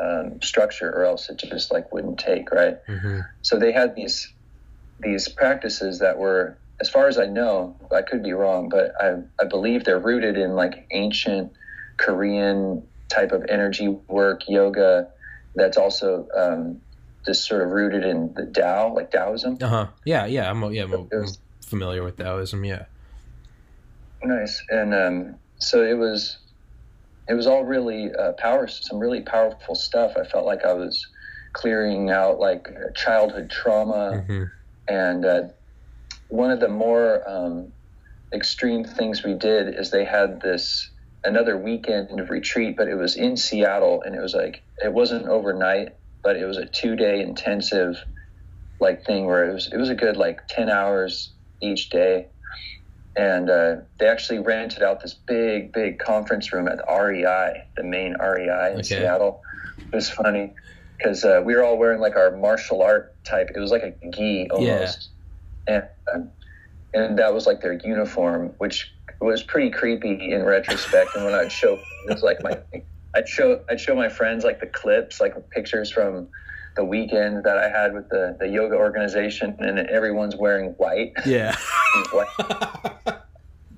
um, 0.00 0.40
structure, 0.42 0.90
or 0.90 1.04
else 1.04 1.28
it 1.28 1.36
just 1.36 1.72
like 1.72 1.92
wouldn't 1.92 2.18
take 2.18 2.50
right. 2.50 2.84
Mm-hmm. 2.86 3.20
So 3.42 3.58
they 3.58 3.72
had 3.72 3.94
these 3.94 4.32
these 5.00 5.28
practices 5.28 5.98
that 6.00 6.18
were, 6.18 6.58
as 6.80 6.88
far 6.88 7.08
as 7.08 7.18
I 7.18 7.26
know, 7.26 7.76
I 7.94 8.02
could 8.02 8.22
be 8.22 8.32
wrong, 8.32 8.68
but 8.68 8.92
I, 9.00 9.16
I 9.40 9.44
believe 9.44 9.84
they're 9.84 9.98
rooted 9.98 10.36
in 10.36 10.54
like 10.54 10.86
ancient 10.90 11.52
Korean 11.96 12.86
type 13.08 13.32
of 13.32 13.44
energy 13.48 13.88
work, 14.08 14.42
yoga. 14.48 15.08
That's 15.54 15.76
also 15.76 16.28
um, 16.36 16.80
just 17.26 17.46
sort 17.46 17.62
of 17.62 17.70
rooted 17.70 18.04
in 18.04 18.32
the 18.34 18.46
Tao, 18.46 18.94
like 18.94 19.10
Taoism. 19.10 19.58
Uh 19.60 19.68
huh. 19.68 19.86
Yeah. 20.04 20.26
Yeah. 20.26 20.50
I'm. 20.50 20.62
Yeah. 20.72 20.84
I'm, 20.84 21.08
I'm 21.12 21.26
familiar 21.64 22.02
with 22.02 22.16
Taoism. 22.16 22.64
Yeah. 22.64 22.84
Nice, 24.22 24.62
and 24.68 24.94
um, 24.94 25.34
so 25.58 25.82
it 25.82 25.94
was. 25.94 26.38
It 27.30 27.34
was 27.34 27.46
all 27.46 27.64
really 27.64 28.12
uh, 28.12 28.32
power, 28.32 28.66
some 28.66 28.98
really 28.98 29.20
powerful 29.20 29.76
stuff. 29.76 30.16
I 30.16 30.24
felt 30.24 30.44
like 30.44 30.64
I 30.64 30.72
was 30.72 31.06
clearing 31.52 32.10
out 32.10 32.40
like 32.40 32.68
childhood 32.96 33.50
trauma. 33.50 34.24
Mm-hmm. 34.26 34.44
And 34.88 35.24
uh, 35.24 35.42
one 36.26 36.50
of 36.50 36.58
the 36.58 36.68
more 36.68 37.22
um, 37.28 37.72
extreme 38.32 38.84
things 38.84 39.22
we 39.22 39.34
did 39.34 39.78
is 39.78 39.92
they 39.92 40.04
had 40.04 40.40
this 40.40 40.90
another 41.22 41.56
weekend 41.56 42.18
of 42.18 42.30
retreat, 42.30 42.76
but 42.76 42.88
it 42.88 42.96
was 42.96 43.16
in 43.16 43.36
Seattle, 43.36 44.02
and 44.02 44.16
it 44.16 44.20
was 44.20 44.34
like 44.34 44.62
it 44.82 44.92
wasn't 44.92 45.26
overnight, 45.28 45.94
but 46.24 46.36
it 46.36 46.46
was 46.46 46.56
a 46.56 46.66
two 46.66 46.96
day 46.96 47.20
intensive 47.20 47.96
like 48.80 49.04
thing 49.04 49.26
where 49.26 49.48
it 49.48 49.52
was 49.52 49.70
it 49.72 49.76
was 49.76 49.88
a 49.88 49.94
good 49.94 50.16
like 50.16 50.48
ten 50.48 50.68
hours 50.68 51.30
each 51.62 51.90
day. 51.90 52.26
And 53.16 53.50
uh, 53.50 53.76
they 53.98 54.06
actually 54.06 54.38
rented 54.38 54.82
out 54.82 55.00
this 55.02 55.14
big, 55.14 55.72
big 55.72 55.98
conference 55.98 56.52
room 56.52 56.68
at 56.68 56.78
the 56.78 56.84
REI, 56.84 57.64
the 57.76 57.82
main 57.82 58.14
REI 58.20 58.72
in 58.72 58.78
Okay. 58.78 58.82
Seattle. 58.82 59.42
It 59.92 59.96
was 59.96 60.08
funny 60.08 60.54
because 60.98 61.24
uh, 61.24 61.42
we 61.44 61.54
were 61.54 61.64
all 61.64 61.76
wearing 61.76 62.00
like 62.00 62.16
our 62.16 62.36
martial 62.36 62.82
art 62.82 63.16
type. 63.24 63.50
It 63.54 63.58
was 63.58 63.72
like 63.72 63.82
a 63.82 64.10
gi 64.10 64.48
almost, 64.50 65.10
and 65.66 65.82
um, 66.14 66.30
and 66.94 67.18
that 67.18 67.34
was 67.34 67.46
like 67.46 67.60
their 67.60 67.78
uniform, 67.84 68.52
which 68.58 68.92
was 69.20 69.42
pretty 69.42 69.70
creepy 69.70 70.32
in 70.32 70.44
retrospect. 70.44 71.14
and 71.14 71.24
when 71.24 71.34
I'd 71.34 71.52
show, 71.52 71.74
it 71.74 72.12
was 72.12 72.22
like 72.22 72.42
my, 72.42 72.58
I'd 73.14 73.28
show, 73.28 73.60
I'd 73.68 73.80
show 73.80 73.94
my 73.94 74.08
friends 74.08 74.44
like 74.44 74.60
the 74.60 74.66
clips, 74.66 75.20
like 75.20 75.34
pictures 75.50 75.90
from 75.90 76.28
the 76.76 76.84
weekend 76.84 77.44
that 77.44 77.58
I 77.58 77.68
had 77.68 77.92
with 77.94 78.08
the 78.10 78.36
the 78.38 78.48
yoga 78.48 78.76
organization, 78.76 79.56
and 79.60 79.78
everyone's 79.78 80.36
wearing 80.36 80.70
white, 80.78 81.12
Yeah. 81.26 81.56
white 82.12 82.28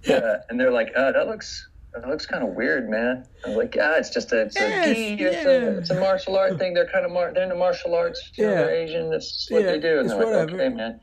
yeah, 0.04 0.38
and 0.48 0.58
they're 0.58 0.72
like, 0.72 0.92
uh, 0.96 1.12
that 1.12 1.26
looks 1.28 1.68
that 1.94 2.08
looks 2.08 2.24
kind 2.24 2.42
of 2.42 2.54
weird, 2.54 2.88
man. 2.88 3.24
I'm 3.44 3.54
like, 3.54 3.74
yeah, 3.74 3.98
it's 3.98 4.08
just 4.08 4.32
a, 4.32 4.42
it's 4.46 4.56
Yes, 4.56 4.86
a 4.88 4.94
gi, 4.94 5.22
it's, 5.24 5.44
yeah. 5.44 5.50
a, 5.50 5.78
it's 5.78 5.90
a 5.90 6.00
martial 6.00 6.36
art 6.38 6.58
thing. 6.58 6.72
They're 6.72 6.88
kind 6.88 7.04
of 7.04 7.12
mar- 7.12 7.32
they're 7.34 7.42
into 7.42 7.54
martial 7.54 7.94
arts. 7.94 8.30
You 8.34 8.46
know, 8.46 8.50
Yeah. 8.52 8.56
they're 8.62 8.74
Asian. 8.74 9.10
That's 9.10 9.46
what 9.50 9.62
Yeah, 9.62 9.72
they 9.72 9.78
do. 9.78 9.98
And 10.00 10.06
it's 10.10 10.14
they're 10.14 10.24
like, 10.24 10.50
whatever. 10.50 10.62
okay, 10.62 10.68
man. 10.70 11.00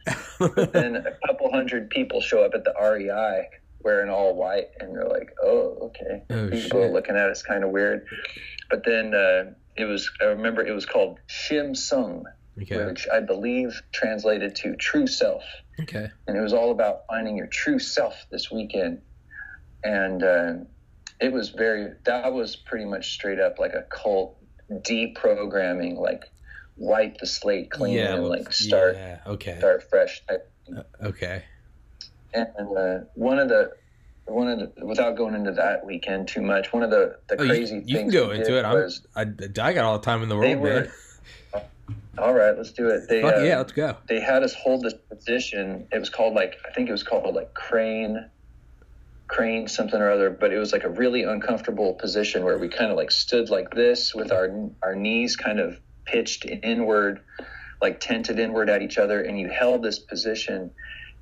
And 0.73 0.97
a 0.97 1.15
couple 1.27 1.51
hundred 1.51 1.91
people 1.91 2.21
show 2.21 2.43
up 2.43 2.53
at 2.55 2.63
the 2.63 2.73
REI 2.81 3.47
wearing 3.83 4.09
all 4.09 4.35
white, 4.35 4.69
and 4.79 4.95
they're 4.95 5.07
like, 5.07 5.29
oh, 5.43 5.77
okay. 5.83 6.23
oh 6.31 6.49
People 6.49 6.79
are 6.81 6.85
shit. 6.85 6.91
looking 6.93 7.15
at 7.15 7.29
it's 7.29 7.43
kind 7.43 7.63
of 7.63 7.69
weird. 7.69 8.05
But 8.71 8.83
then 8.83 9.13
uh, 9.13 9.51
it 9.79 9.85
was. 9.85 10.11
I 10.21 10.25
remember 10.25 10.65
it 10.65 10.73
was 10.73 10.85
called 10.85 11.19
Shim 11.27 11.75
Sung, 11.75 12.25
Okay. 12.61 12.85
which 12.85 13.07
I 13.11 13.21
believe 13.21 13.81
translated 13.93 14.55
to 14.57 14.75
true 14.75 15.07
self 15.07 15.43
Okay. 15.79 16.09
and 16.27 16.37
it 16.37 16.41
was 16.41 16.51
all 16.53 16.71
about 16.71 17.07
finding 17.07 17.37
your 17.37 17.47
true 17.47 17.79
self 17.79 18.25
this 18.31 18.51
weekend. 18.51 19.01
And 19.83 20.21
uh, 20.23 20.53
it 21.21 21.31
was 21.31 21.49
very 21.51 21.93
that 22.03 22.33
was 22.33 22.57
pretty 22.57 22.85
much 22.85 23.13
straight 23.13 23.39
up 23.39 23.59
like 23.59 23.73
a 23.73 23.83
cult 23.83 24.35
deprogramming, 24.69 25.97
like 25.97 26.23
wipe 26.75 27.17
the 27.19 27.27
slate 27.27 27.71
clean 27.71 27.93
Yeah. 27.95 28.15
and 28.15 28.25
like 28.27 28.51
start 28.51 28.95
Yeah. 28.95 29.19
Okay. 29.25 29.57
start 29.57 29.89
fresh 29.89 30.21
type. 30.27 30.51
Uh, 30.75 30.83
okay. 31.07 31.43
And 32.33 32.77
uh, 32.77 32.99
one 33.15 33.39
of 33.39 33.47
the 33.49 33.71
one 34.29 34.47
of 34.47 34.59
the 34.75 34.85
without 34.85 35.15
going 35.17 35.33
into 35.35 35.51
that 35.53 35.85
weekend 35.85 36.27
too 36.27 36.41
much, 36.41 36.71
one 36.73 36.83
of 36.83 36.89
the 36.89 37.17
the 37.27 37.41
Oh, 37.41 37.45
crazy 37.45 37.83
you, 37.85 37.95
things 37.97 38.11
can 38.13 38.21
go 38.27 38.31
into 38.31 38.57
it. 38.57 38.63
Was 38.63 39.05
I, 39.15 39.21
I 39.21 39.73
got 39.73 39.77
all 39.85 39.97
the 39.99 40.05
time 40.05 40.23
in 40.23 40.29
the 40.29 40.35
world, 40.37 40.59
were. 40.59 40.81
man. 40.81 40.91
All 42.17 42.33
right, 42.33 42.55
let's 42.57 42.71
do 42.73 42.89
it. 42.89 43.07
They 43.07 43.21
Fuck 43.21 43.35
uh, 43.35 43.39
yeah, 43.43 43.57
let's 43.57 43.71
go. 43.71 43.95
they 44.09 44.19
had 44.19 44.43
us 44.43 44.53
hold 44.53 44.83
this 44.83 44.93
position. 44.93 45.87
It 45.91 45.99
was 45.99 46.09
called 46.09 46.33
like 46.33 46.57
I 46.67 46.71
think 46.73 46.89
it 46.89 46.91
was 46.91 47.03
called 47.03 47.33
like 47.33 47.53
crane, 47.53 48.29
crane 49.27 49.67
something 49.69 49.99
or 49.99 50.11
other. 50.11 50.29
But 50.29 50.51
it 50.51 50.57
was 50.57 50.73
like 50.73 50.83
a 50.83 50.89
really 50.89 51.23
uncomfortable 51.23 51.93
position 51.93 52.43
where 52.43 52.57
we 52.57 52.67
kind 52.67 52.91
of 52.91 52.97
like 52.97 53.11
stood 53.11 53.49
like 53.49 53.71
this 53.71 54.13
with 54.13 54.31
our 54.31 54.69
our 54.83 54.95
knees 54.95 55.37
kind 55.37 55.59
of 55.61 55.79
pitched 56.03 56.45
inward, 56.45 57.21
like 57.81 58.01
tented 58.01 58.37
inward 58.37 58.69
at 58.69 58.81
each 58.81 58.97
other, 58.97 59.21
and 59.21 59.39
you 59.39 59.47
held 59.47 59.81
this 59.81 59.99
position. 59.99 60.71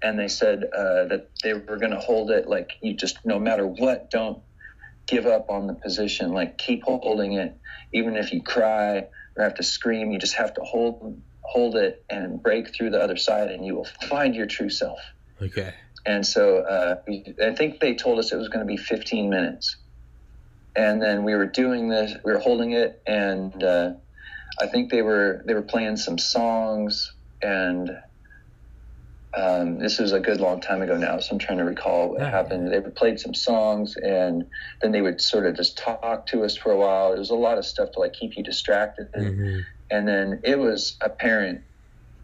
And 0.02 0.20
they 0.20 0.28
said 0.28 0.64
uh, 0.64 1.06
that 1.06 1.30
they 1.42 1.54
were 1.54 1.78
going 1.78 1.92
to 1.92 2.00
hold 2.00 2.32
it 2.32 2.48
like 2.48 2.74
you 2.82 2.94
just 2.94 3.26
no 3.26 3.40
matter 3.40 3.66
what, 3.66 4.12
don't 4.12 4.44
give 5.08 5.26
up 5.26 5.50
on 5.50 5.68
the 5.68 5.74
position. 5.74 6.32
Like 6.34 6.58
keep 6.58 6.84
holding 6.84 7.34
it, 7.34 7.58
even 7.94 8.16
if 8.16 8.32
you 8.32 8.44
cry 8.44 9.08
or 9.36 9.44
have 9.44 9.56
to 9.56 9.64
scream. 9.64 10.12
You 10.12 10.20
just 10.20 10.36
have 10.36 10.54
to 10.56 10.62
hold 10.62 11.22
hold 11.42 11.78
it 11.78 12.04
and 12.10 12.44
break 12.44 12.76
through 12.76 12.92
the 12.92 13.02
other 13.02 13.18
side, 13.18 13.50
and 13.50 13.66
you 13.66 13.76
will 13.76 13.88
find 14.10 14.36
your 14.36 14.48
true 14.48 14.70
self. 14.70 15.00
Okay. 15.42 15.74
And 16.06 16.26
so 16.26 16.60
uh, 16.60 16.96
I 17.44 17.54
think 17.54 17.80
they 17.80 17.96
told 17.96 18.20
us 18.20 18.32
it 18.32 18.38
was 18.38 18.48
going 18.48 18.66
to 18.66 18.66
be 18.66 18.78
15 18.78 19.30
minutes. 19.30 19.76
And 20.76 21.02
then 21.02 21.24
we 21.24 21.36
were 21.36 21.48
doing 21.48 21.90
this, 21.90 22.14
we 22.24 22.32
were 22.32 22.40
holding 22.40 22.72
it, 22.72 23.02
and 23.06 23.64
uh, 23.64 23.94
I 24.62 24.68
think 24.68 24.92
they 24.92 25.02
were 25.02 25.44
they 25.46 25.54
were 25.54 25.64
playing 25.64 25.98
some 25.98 26.18
songs, 26.18 27.14
and 27.42 27.90
um, 29.38 29.80
this 29.80 30.00
was 30.00 30.14
a 30.14 30.20
good 30.22 30.42
long 30.42 30.62
time 30.62 30.82
ago 30.82 30.98
now, 30.98 31.20
so 31.20 31.34
I'm 31.34 31.40
trying 31.40 31.60
to 31.60 31.66
recall 31.66 32.10
what 32.12 32.22
Yeah. 32.22 32.32
happened. 32.32 32.74
They 32.74 32.82
played 32.98 33.20
some 33.20 33.36
songs, 33.36 33.96
and 34.02 34.46
then 34.82 34.92
they 34.94 35.02
would 35.02 35.22
sort 35.22 35.46
of 35.48 35.56
just 35.56 35.78
talk 35.78 36.28
to 36.28 36.44
us 36.46 36.58
for 36.58 36.72
a 36.74 36.78
while. 36.78 37.14
It 37.14 37.20
was 37.20 37.32
a 37.32 37.36
lot 37.36 37.60
of 37.60 37.66
stuff 37.66 37.90
to 37.94 38.02
like 38.02 38.14
keep 38.14 38.32
you 38.38 38.44
distracted 38.44 39.08
hmm 39.16 39.60
and 39.92 40.08
then 40.08 40.42
it 40.44 40.60
was 40.60 40.98
apparent 41.02 41.62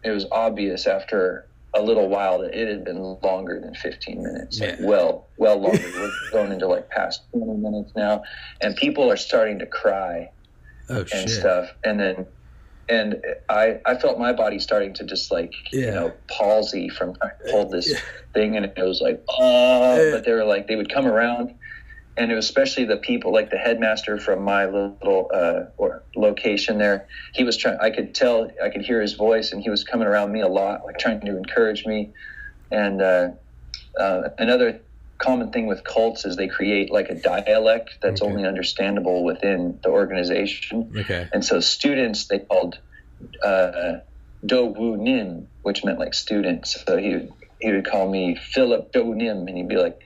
it 0.04 0.10
was 0.10 0.26
obvious 0.32 0.86
after 0.86 1.46
a 1.76 1.82
little 1.82 2.08
while 2.08 2.40
that 2.40 2.54
it 2.54 2.68
had 2.68 2.84
been 2.84 3.18
longer 3.22 3.60
than 3.62 3.74
15 3.74 4.22
minutes 4.22 4.60
like 4.60 4.76
well 4.80 5.30
well 5.38 5.58
longer 5.60 5.78
we're 5.96 6.30
going 6.32 6.52
into 6.52 6.68
like 6.68 6.90
past 6.90 7.20
20 7.36 7.60
minutes 7.60 7.92
now 7.96 8.22
and 8.62 8.76
people 8.76 9.10
are 9.10 9.16
starting 9.16 9.58
to 9.60 9.66
cry 9.66 10.28
Oh 10.90 10.98
and 10.98 11.08
shit. 11.08 11.30
stuff 11.30 11.70
and 11.84 12.00
then 12.00 12.26
and 12.88 13.16
i 13.48 13.78
i 13.86 13.94
felt 13.94 14.18
my 14.18 14.32
body 14.32 14.58
starting 14.58 14.92
to 14.94 15.04
just 15.04 15.32
like 15.32 15.52
you 15.72 15.90
know 15.90 16.12
palsy 16.30 16.88
from 16.88 17.14
trying 17.14 17.32
to 17.46 17.50
hold 17.52 17.72
this 17.72 17.88
Yeah. 17.90 17.98
thing 18.34 18.56
and 18.56 18.66
it 18.66 18.72
was 18.76 19.00
like 19.00 19.22
oh 19.38 19.96
Yeah. 20.04 20.10
but 20.12 20.24
they 20.24 20.32
were 20.32 20.44
like 20.44 20.68
they 20.68 20.76
would 20.76 20.92
come 20.92 21.06
around 21.06 21.52
and 22.16 22.30
it 22.30 22.34
was 22.34 22.44
especially 22.44 22.84
the 22.84 22.98
people 22.98 23.32
like 23.32 23.50
the 23.50 23.56
headmaster 23.56 24.18
from 24.18 24.42
my 24.42 24.66
little 24.66 25.30
uh, 25.32 25.60
or 25.78 26.04
location 26.14 26.78
there 26.78 27.06
he 27.34 27.42
was 27.44 27.56
trying 27.56 27.78
i 27.80 27.90
could 27.90 28.14
tell 28.14 28.50
i 28.62 28.68
could 28.68 28.82
hear 28.82 29.00
his 29.00 29.14
voice 29.14 29.52
and 29.52 29.62
he 29.62 29.70
was 29.70 29.82
coming 29.84 30.06
around 30.06 30.30
me 30.32 30.40
a 30.40 30.48
lot 30.48 30.80
like 30.84 30.98
trying 30.98 31.20
to 31.20 31.36
encourage 31.36 31.86
me 31.86 32.12
and 32.70 33.00
uh, 33.00 33.28
uh, 33.98 34.22
another 34.38 34.80
common 35.18 35.50
thing 35.52 35.66
with 35.66 35.84
cults 35.84 36.24
is 36.24 36.36
they 36.36 36.48
create 36.48 36.90
like 36.92 37.08
a 37.08 37.14
dialect 37.14 37.90
that's 38.02 38.20
Okay. 38.22 38.30
only 38.30 38.46
understandable 38.46 39.24
within 39.24 39.78
the 39.82 39.90
organization 39.90 40.92
Okay. 40.96 41.28
and 41.32 41.44
so 41.44 41.60
students 41.60 42.26
they 42.28 42.38
called 42.40 42.76
uh, 43.42 43.94
do 44.44 44.66
wu 44.66 44.96
nim 44.96 45.48
which 45.62 45.84
meant 45.84 45.98
like 45.98 46.14
students 46.14 46.76
so 46.86 46.96
he 46.96 47.14
would, 47.14 47.28
he 47.60 47.72
would 47.72 47.86
call 47.88 48.10
me 48.10 48.36
philip 48.36 48.92
do 48.92 49.14
nim 49.14 49.46
and 49.46 49.56
he'd 49.56 49.68
be 49.68 49.76
like 49.76 49.98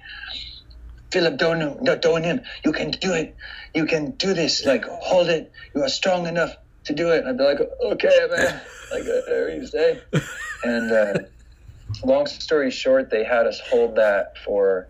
Philip 1.11 1.39
don't 1.39 1.59
no, 1.83 1.97
don't 1.97 2.23
him. 2.23 2.43
You 2.65 2.73
can 2.73 2.91
do 2.91 3.15
it. 3.15 3.35
You 3.75 3.87
can 3.87 4.11
do 4.13 4.35
this. 4.35 4.67
Like 4.67 4.85
hold 4.85 5.31
it. 5.31 5.51
You 5.75 5.83
are 5.83 5.89
strong 5.89 6.27
enough 6.27 6.55
to 6.85 6.95
do 6.95 7.11
it. 7.13 7.21
And 7.25 7.29
I'd 7.29 7.39
be 7.39 7.45
like, 7.45 7.61
okay, 7.93 8.27
man. 8.31 8.61
Like 8.91 9.03
whatever 9.07 9.49
you 9.55 9.67
say. 9.67 10.01
And 10.65 10.91
uh, 10.93 11.15
long 12.05 12.27
story 12.27 12.71
short, 12.71 13.11
they 13.11 13.23
had 13.23 13.47
us 13.47 13.61
hold 13.71 13.97
that 13.97 14.29
for 14.45 14.89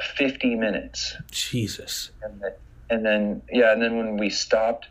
50 0.00 0.54
minutes, 0.54 1.16
Jesus. 1.30 2.10
and 2.22 2.40
then, 2.40 2.52
and 2.90 3.06
then 3.06 3.42
yeah, 3.52 3.72
and 3.72 3.82
then 3.82 3.96
when 3.96 4.16
we 4.16 4.30
stopped, 4.30 4.88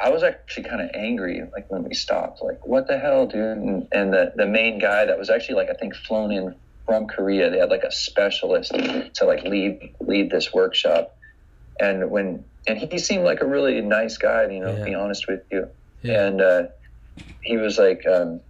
I 0.00 0.10
was 0.10 0.22
actually 0.22 0.64
kind 0.64 0.80
of 0.82 0.90
angry. 0.94 1.42
Like 1.52 1.70
when 1.70 1.84
we 1.84 1.94
stopped, 1.94 2.42
like 2.42 2.66
what 2.66 2.86
the 2.86 2.98
hell, 2.98 3.26
dude? 3.26 3.58
And, 3.58 3.88
and 3.92 4.12
the 4.12 4.32
the 4.36 4.46
main 4.46 4.78
guy 4.78 5.04
that 5.04 5.18
was 5.18 5.30
actually 5.30 5.56
like 5.56 5.70
I 5.70 5.74
think 5.74 5.94
flown 5.94 6.32
in 6.32 6.54
from 6.86 7.06
Korea. 7.06 7.50
They 7.50 7.58
had 7.58 7.70
like 7.70 7.84
a 7.84 7.92
specialist 7.92 8.72
to 8.72 9.24
like 9.24 9.44
lead 9.44 9.94
lead 10.00 10.30
this 10.30 10.52
workshop. 10.52 11.16
And 11.80 12.10
when 12.10 12.44
and 12.66 12.78
he 12.78 12.98
seemed 12.98 13.24
like 13.24 13.40
a 13.40 13.46
really 13.46 13.80
nice 13.80 14.16
guy, 14.16 14.48
you 14.48 14.60
know, 14.60 14.76
to 14.76 14.84
be 14.84 14.94
honest 14.94 15.26
with 15.28 15.42
you. 15.50 15.68
Yeah. 16.02 16.26
And 16.26 16.40
uh, 16.40 16.62
he 17.42 17.56
was 17.56 17.78
like, 17.78 18.06
um, 18.06 18.40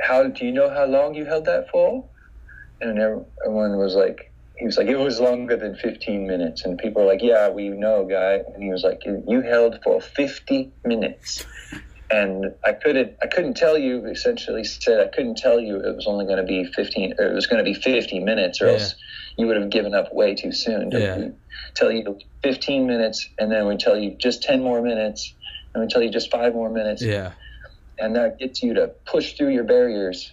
"How 0.00 0.24
do 0.24 0.44
you 0.44 0.52
know 0.52 0.70
how 0.70 0.86
long 0.86 1.14
you 1.14 1.24
held 1.24 1.44
that 1.46 1.70
for?" 1.70 2.04
And 2.80 2.98
everyone 2.98 3.76
was 3.76 3.94
like, 3.94 4.27
"He 4.58 4.66
was 4.66 4.76
like, 4.76 4.88
it 4.88 4.98
was 4.98 5.20
longer 5.20 5.56
than 5.56 5.76
15 5.76 6.26
minutes." 6.26 6.64
And 6.64 6.78
people 6.78 7.02
were 7.02 7.08
like, 7.08 7.22
"Yeah, 7.22 7.48
we 7.48 7.68
know, 7.68 8.04
guy." 8.04 8.42
And 8.54 8.62
he 8.62 8.70
was 8.70 8.82
like, 8.82 9.00
"You 9.04 9.40
held 9.40 9.80
for 9.82 10.00
50 10.00 10.70
minutes." 10.84 11.46
And 12.10 12.54
I 12.64 12.72
couldn't, 12.72 13.16
I 13.22 13.26
couldn't 13.26 13.54
tell 13.54 13.76
you. 13.76 14.06
Essentially, 14.06 14.64
said 14.64 14.98
I 15.00 15.08
couldn't 15.08 15.36
tell 15.36 15.60
you 15.60 15.76
it 15.76 15.94
was 15.94 16.06
only 16.06 16.24
going 16.24 16.38
to 16.38 16.42
be 16.42 16.64
15, 16.72 17.14
or 17.18 17.26
it 17.26 17.34
was 17.34 17.46
going 17.46 17.62
to 17.62 17.70
be 17.70 17.74
50 17.74 18.18
minutes, 18.20 18.60
or 18.62 18.66
Yeah. 18.66 18.72
else 18.72 18.94
you 19.36 19.46
would 19.46 19.56
have 19.56 19.68
given 19.70 19.94
up 19.94 20.12
way 20.14 20.34
too 20.34 20.52
soon. 20.52 20.90
To 20.90 20.98
Yeah. 21.00 21.28
Tell 21.74 21.92
you 21.92 22.18
15 22.42 22.86
minutes, 22.86 23.28
and 23.38 23.52
then 23.52 23.66
we 23.66 23.76
tell 23.76 23.96
you 23.98 24.12
just 24.18 24.42
10 24.42 24.62
more 24.62 24.80
minutes, 24.80 25.34
and 25.74 25.82
we 25.82 25.88
tell 25.88 26.02
you 26.02 26.08
just 26.10 26.30
five 26.30 26.54
more 26.54 26.70
minutes, 26.70 27.02
Yeah. 27.02 27.32
and 27.98 28.16
that 28.16 28.38
gets 28.38 28.62
you 28.62 28.72
to 28.74 28.88
push 29.04 29.34
through 29.34 29.50
your 29.50 29.64
barriers. 29.64 30.32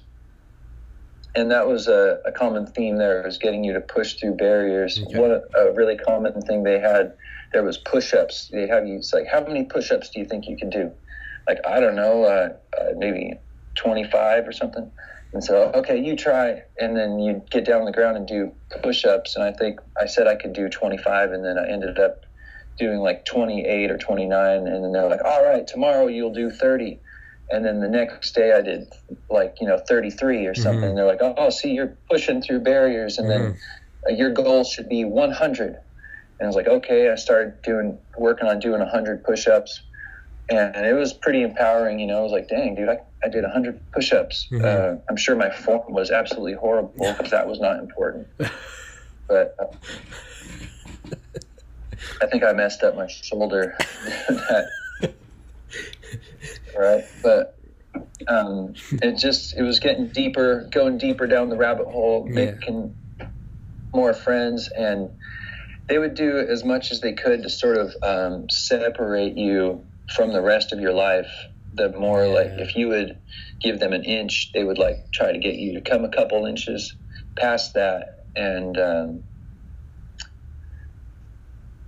And 1.36 1.52
that 1.52 1.67
was 1.67 1.88
a, 1.88 2.19
a 2.26 2.32
common 2.32 2.65
theme 2.65 2.98
there 2.98 3.24
was 3.26 3.38
getting 3.38 3.63
you 3.63 3.74
to 3.74 3.82
push 3.82 4.15
through 4.15 4.36
barriers. 4.36 5.00
Okay. 5.00 5.19
One 5.19 5.32
a 5.32 5.71
really 5.74 5.98
common 5.98 6.41
thing 6.41 6.63
they 6.63 6.80
had 6.80 7.13
there 7.54 7.63
was 7.63 7.78
push-ups. 7.78 8.50
They 8.52 8.67
have 8.67 8.88
you 8.88 8.98
it's 8.98 9.13
like 9.13 9.28
how 9.28 9.41
many 9.41 9.63
push-ups 9.63 10.10
do 10.10 10.19
you 10.19 10.26
think 10.26 10.48
you 10.48 10.58
can 10.58 10.69
do? 10.69 10.91
Like 11.48 11.60
I 11.65 11.80
don't 11.80 11.95
know, 11.95 12.24
uh, 12.24 12.50
uh, 12.80 12.86
maybe 12.98 13.34
25 13.76 14.48
or 14.48 14.52
something. 14.52 14.89
And 15.34 15.43
so 15.43 15.71
okay, 15.76 16.02
you 16.02 16.15
try, 16.15 16.63
and 16.80 16.95
then 16.95 17.19
you 17.19 17.41
get 17.52 17.65
down 17.65 17.82
on 17.82 17.86
the 17.86 17.91
ground 17.91 18.17
and 18.17 18.28
do 18.28 18.52
push-ups. 18.82 19.36
And 19.36 19.43
I 19.43 19.52
think 19.52 19.80
I 20.00 20.06
said 20.06 20.28
I 20.28 20.36
could 20.36 20.54
do 20.54 20.69
25, 20.69 21.32
and 21.32 21.43
then 21.43 21.58
I 21.58 21.69
ended 21.69 22.00
up 22.00 22.26
doing 22.78 23.00
like 23.00 23.26
28 23.26 23.91
or 23.91 23.98
29 23.98 24.67
and 24.67 24.84
then 24.84 24.91
they're 24.91 25.10
like 25.10 25.24
all 25.24 25.45
right 25.45 25.65
tomorrow 25.65 26.08
you'll 26.08 26.34
do 26.34 26.50
30 26.50 27.00
and 27.51 27.63
then 27.65 27.79
the 27.79 27.88
next 27.88 28.34
day 28.36 28.53
i 28.53 28.62
did 28.62 28.88
like 29.29 29.55
you 29.62 29.67
know 29.67 29.77
33 29.88 30.45
or 30.47 30.55
something. 30.55 30.91
Mhm. 30.91 30.95
they're 30.95 31.05
like 31.05 31.21
oh 31.21 31.49
see 31.49 31.71
you're 31.71 31.97
pushing 32.10 32.41
through 32.41 32.60
barriers. 32.62 33.17
And 33.17 33.29
then 33.29 33.58
uh, 34.10 34.13
your 34.13 34.31
goal 34.31 34.63
should 34.63 34.89
be 34.89 35.03
100 35.05 35.67
and 35.67 35.77
i 36.41 36.45
was 36.47 36.55
like 36.55 36.67
okay. 36.67 37.10
I 37.12 37.15
started 37.15 37.62
doing 37.63 37.97
working 38.17 38.47
on 38.47 38.60
doing 38.60 38.79
100 38.79 39.23
push-ups. 39.23 39.81
And 40.49 40.86
it 40.86 40.93
was 40.93 41.13
pretty 41.13 41.41
empowering 41.41 41.99
you 41.99 42.08
know. 42.08 42.19
I 42.19 42.21
was 42.21 42.31
like 42.31 42.47
dang 42.47 42.75
dude 42.75 42.89
i, 42.89 42.97
I 43.23 43.29
did 43.29 43.43
100 43.43 43.79
push-ups. 43.93 44.47
Mhm. 44.51 44.63
uh, 44.65 44.99
i'm 45.10 45.17
sure 45.17 45.36
my 45.36 45.49
form 45.51 45.81
was 45.93 46.12
absolutely 46.12 46.53
horrible 46.53 46.93
because 47.17 47.31
that 47.31 47.47
was 47.47 47.60
not 47.60 47.79
important. 47.79 48.27
But 49.27 49.55
uh, 49.60 49.65
I 52.21 52.27
think 52.27 52.43
I 52.43 52.53
messed 52.53 52.84
up 52.84 52.95
my 52.95 53.08
shoulder. 53.08 53.75
that, 54.29 54.67
right, 56.78 57.04
but 57.24 57.56
um, 58.28 58.74
it 59.02 59.18
just 59.18 59.58
it 59.58 59.64
was 59.64 59.80
getting 59.80 60.10
deeper, 60.10 60.68
going 60.72 60.98
deeper 60.98 61.28
down 61.28 61.50
the 61.50 61.58
rabbit 61.58 61.88
hole, 61.88 62.28
Yeah. 62.28 62.52
making 62.52 62.96
more 63.94 64.14
friends, 64.14 64.70
and 64.78 65.10
they 65.88 65.98
would 65.98 66.16
do 66.16 66.40
as 66.40 66.64
much 66.64 66.92
as 66.92 67.02
they 67.02 67.14
could 67.14 67.44
to 67.44 67.50
sort 67.50 67.78
of 67.78 67.94
um, 68.04 68.48
separate 68.50 69.38
you 69.38 69.86
from 70.14 70.34
the 70.34 70.42
rest 70.42 70.74
of 70.74 70.80
your 70.80 70.94
life. 70.94 71.32
The 71.74 71.92
more 71.92 72.28
like 72.28 72.52
if 72.58 72.76
you 72.76 72.88
would 72.90 73.18
give 73.62 73.80
them 73.80 73.94
an 73.94 74.04
inch, 74.04 74.52
they 74.54 74.64
would 74.64 74.78
like 74.78 74.98
try 75.14 75.32
to 75.32 75.40
get 75.40 75.56
you 75.56 75.74
to 75.74 75.82
come 75.90 76.06
a 76.06 76.10
couple 76.10 76.46
inches 76.46 76.96
past 77.40 77.74
that, 77.76 78.06
and 78.36 78.78
um, 78.80 79.24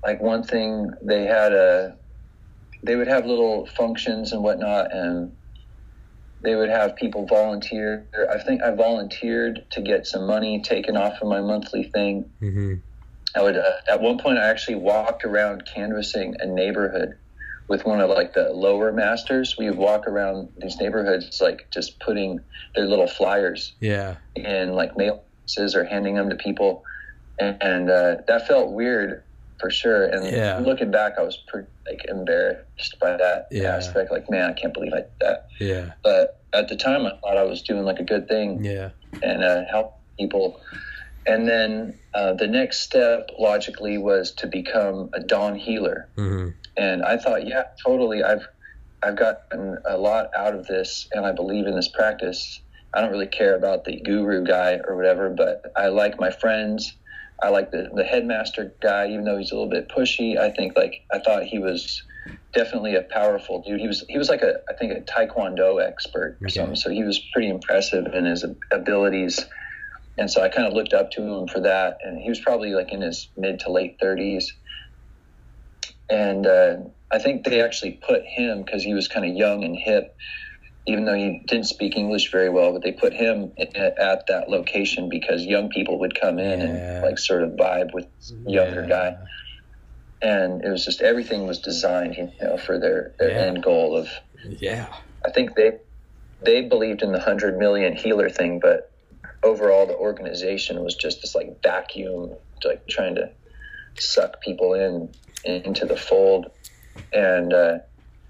like 0.05 0.21
one 0.21 0.43
thing 0.43 0.91
they 1.03 1.23
had 1.25 1.53
a 1.53 1.97
they 2.83 2.95
would 2.95 3.07
have 3.07 3.25
little 3.25 3.65
functions 3.77 4.31
and 4.31 4.43
whatnot 4.43 4.93
and 4.93 5.33
they 6.43 6.55
would 6.55 6.69
have 6.69 6.95
people 6.95 7.25
volunteer. 7.25 8.07
I 8.31 8.37
think 8.43 8.61
i 8.61 8.71
volunteered 8.71 9.61
to 9.71 9.81
get 9.81 10.05
some 10.05 10.27
money 10.27 10.61
taken 10.61 10.95
off 10.95 11.21
of 11.21 11.27
my 11.27 11.41
monthly 11.41 11.83
thing. 11.93 12.29
Hmm 12.39 12.75
i 13.35 13.41
would 13.41 13.57
uh, 13.57 13.71
at 13.89 14.01
one 14.01 14.17
point 14.17 14.37
i 14.39 14.47
actually 14.47 14.75
walked 14.75 15.25
around 15.25 15.61
canvassing 15.75 16.33
a 16.39 16.45
neighborhood 16.47 17.09
with 17.67 17.85
one 17.85 17.99
of 17.99 18.09
like 18.09 18.33
the 18.33 18.49
lower 18.53 18.93
masters. 18.93 19.55
We 19.59 19.69
would 19.69 19.77
walk 19.77 20.07
around 20.07 20.49
these 20.57 20.77
neighborhoods 20.79 21.39
like 21.41 21.67
just 21.73 21.99
putting 21.99 22.39
their 22.75 22.85
little 22.85 23.07
flyers 23.07 23.75
Yeah. 23.81 24.15
in 24.35 24.71
like 24.73 24.95
mailboxes 24.95 25.75
or 25.75 25.83
handing 25.83 26.15
them 26.15 26.29
to 26.29 26.35
people, 26.37 26.83
and, 27.39 27.57
and 27.61 27.89
uh, 27.89 28.15
that 28.27 28.47
felt 28.47 28.71
weird 28.71 29.23
for 29.59 29.69
sure. 29.69 30.05
And 30.05 30.25
Yeah. 30.25 30.59
looking 30.59 30.91
back, 30.91 31.13
I 31.17 31.23
was 31.23 31.37
pretty 31.47 31.67
like 31.89 32.05
embarrassed 32.07 32.97
by 33.01 33.17
that 33.17 33.47
Yeah. 33.51 33.75
aspect. 33.75 34.11
Like, 34.11 34.29
man, 34.29 34.49
I 34.49 34.53
can't 34.53 34.73
believe 34.73 34.93
I 34.93 35.01
did 35.01 35.11
that. 35.21 35.47
Yeah. 35.59 35.91
But 36.03 36.41
at 36.53 36.67
the 36.67 36.75
time, 36.75 37.05
I 37.05 37.11
thought 37.21 37.37
I 37.37 37.43
was 37.43 37.61
doing 37.61 37.83
like 37.83 37.99
a 37.99 38.03
good 38.03 38.27
thing 38.27 38.63
Yeah. 38.63 38.91
and 39.23 39.43
uh, 39.43 39.63
help 39.69 39.93
people. 40.19 40.59
And 41.25 41.47
then 41.47 41.99
uh, 42.13 42.33
the 42.33 42.47
next 42.47 42.81
step 42.81 43.29
logically 43.37 43.97
was 43.97 44.31
to 44.35 44.47
become 44.47 45.09
a 45.13 45.19
Dahn 45.19 45.55
healer 45.55 46.09
hmm 46.15 46.49
and 46.77 47.03
I 47.03 47.17
thought, 47.17 47.47
yeah, 47.47 47.63
totally. 47.85 48.23
I've 48.23 48.47
I've 49.03 49.15
gotten 49.15 49.77
a 49.87 49.97
lot 49.97 50.29
out 50.35 50.53
of 50.55 50.67
this, 50.67 51.07
and 51.11 51.25
I 51.25 51.31
believe 51.31 51.65
in 51.65 51.75
this 51.75 51.87
practice. 51.87 52.61
I 52.93 53.01
don't 53.01 53.11
really 53.11 53.27
care 53.27 53.55
about 53.55 53.83
the 53.83 53.99
guru 54.01 54.43
guy 54.43 54.79
or 54.87 54.95
whatever, 54.95 55.29
but 55.29 55.61
I 55.75 55.87
like 55.87 56.19
my 56.19 56.29
friends. 56.31 56.95
I 57.43 57.49
like 57.49 57.71
the 57.71 57.89
the 57.95 58.03
headmaster 58.03 58.73
guy, 58.81 59.09
even 59.09 59.25
though 59.25 59.37
he's 59.37 59.51
a 59.51 59.55
little 59.55 59.69
bit 59.69 59.89
pushy. 59.95 60.37
I 60.39 60.51
think 60.51 60.77
like 60.77 60.95
I 61.13 61.19
thought 61.19 61.43
he 61.43 61.59
was 61.59 62.01
definitely 62.53 62.95
a 62.95 63.03
powerful 63.11 63.63
dude. 63.65 63.81
He 63.81 63.87
was 63.87 64.05
he 64.09 64.17
was 64.17 64.29
like 64.29 64.41
a 64.43 64.55
I 64.69 64.75
think 64.79 64.93
a 64.93 65.01
taekwondo 65.01 65.81
expert 65.85 66.39
or 66.43 66.49
Okay. 66.49 66.55
something. 66.59 66.75
So 66.75 66.89
he 66.91 67.03
was 67.03 67.21
pretty 67.33 67.49
impressive 67.49 68.05
in 68.13 68.25
his 68.25 68.45
abilities. 68.71 69.45
And 70.17 70.31
so 70.31 70.43
I 70.43 70.49
kind 70.49 70.67
of 70.67 70.73
looked 70.73 70.93
up 70.93 71.11
to 71.11 71.21
him 71.23 71.47
for 71.47 71.61
that. 71.61 71.97
And 72.03 72.19
he 72.21 72.29
was 72.29 72.41
probably 72.41 72.71
like 72.73 72.91
in 72.93 73.01
his 73.01 73.29
mid 73.37 73.59
to 73.61 73.71
late 73.71 73.97
30s 74.03 74.45
and 76.11 76.47
uh, 76.47 76.77
I 77.13 77.19
think 77.19 77.45
they 77.45 77.61
actually 77.63 77.99
put 78.07 78.23
him 78.25 78.63
because 78.63 78.83
he 78.83 78.95
was 78.95 79.09
kind 79.09 79.25
of 79.29 79.35
young 79.35 79.65
and 79.65 79.77
hip, 79.77 80.15
even 80.87 81.05
though 81.05 81.13
he 81.13 81.41
didn't 81.47 81.65
speak 81.65 81.95
English 81.97 82.31
very 82.31 82.49
well. 82.49 82.71
But 82.73 82.81
they 82.81 82.93
put 82.93 83.13
him 83.13 83.51
at, 83.59 83.75
at 83.75 84.27
that 84.27 84.49
location 84.49 85.09
because 85.09 85.43
young 85.45 85.69
people 85.69 85.99
would 85.99 86.19
come 86.19 86.39
in 86.39 86.59
Yeah. 86.61 86.65
and 86.65 87.03
like 87.03 87.19
sort 87.19 87.43
of 87.43 87.51
vibe 87.51 87.93
with 87.93 88.07
younger 88.45 88.85
guy, 88.87 89.17
and 90.21 90.63
it 90.63 90.69
was 90.69 90.83
just 90.85 91.01
everything 91.01 91.45
was 91.45 91.59
designed, 91.59 92.15
you 92.15 92.31
know, 92.41 92.57
for 92.57 92.79
their, 92.79 93.13
their 93.19 93.31
Yeah. 93.31 93.45
end 93.45 93.63
goal 93.63 93.97
of. 93.97 94.09
Yeah. 94.59 94.87
I 95.25 95.31
think 95.31 95.55
they 95.55 95.73
they 96.41 96.61
believed 96.61 97.01
in 97.01 97.11
the 97.11 97.19
hundred 97.19 97.57
million 97.57 97.95
healer 97.95 98.29
thing, 98.29 98.59
but 98.59 98.91
overall 99.43 99.85
the 99.85 99.95
organization 99.95 100.83
was 100.83 100.95
just 100.95 101.21
this 101.21 101.35
like 101.35 101.61
vacuum, 101.61 102.31
like 102.63 102.87
trying 102.87 103.15
to 103.15 103.29
suck 103.99 104.41
people 104.41 104.73
in 104.73 105.09
into 105.43 105.85
the 105.85 105.97
fold. 105.97 106.47
And 107.13 107.53
uh, 107.53 107.77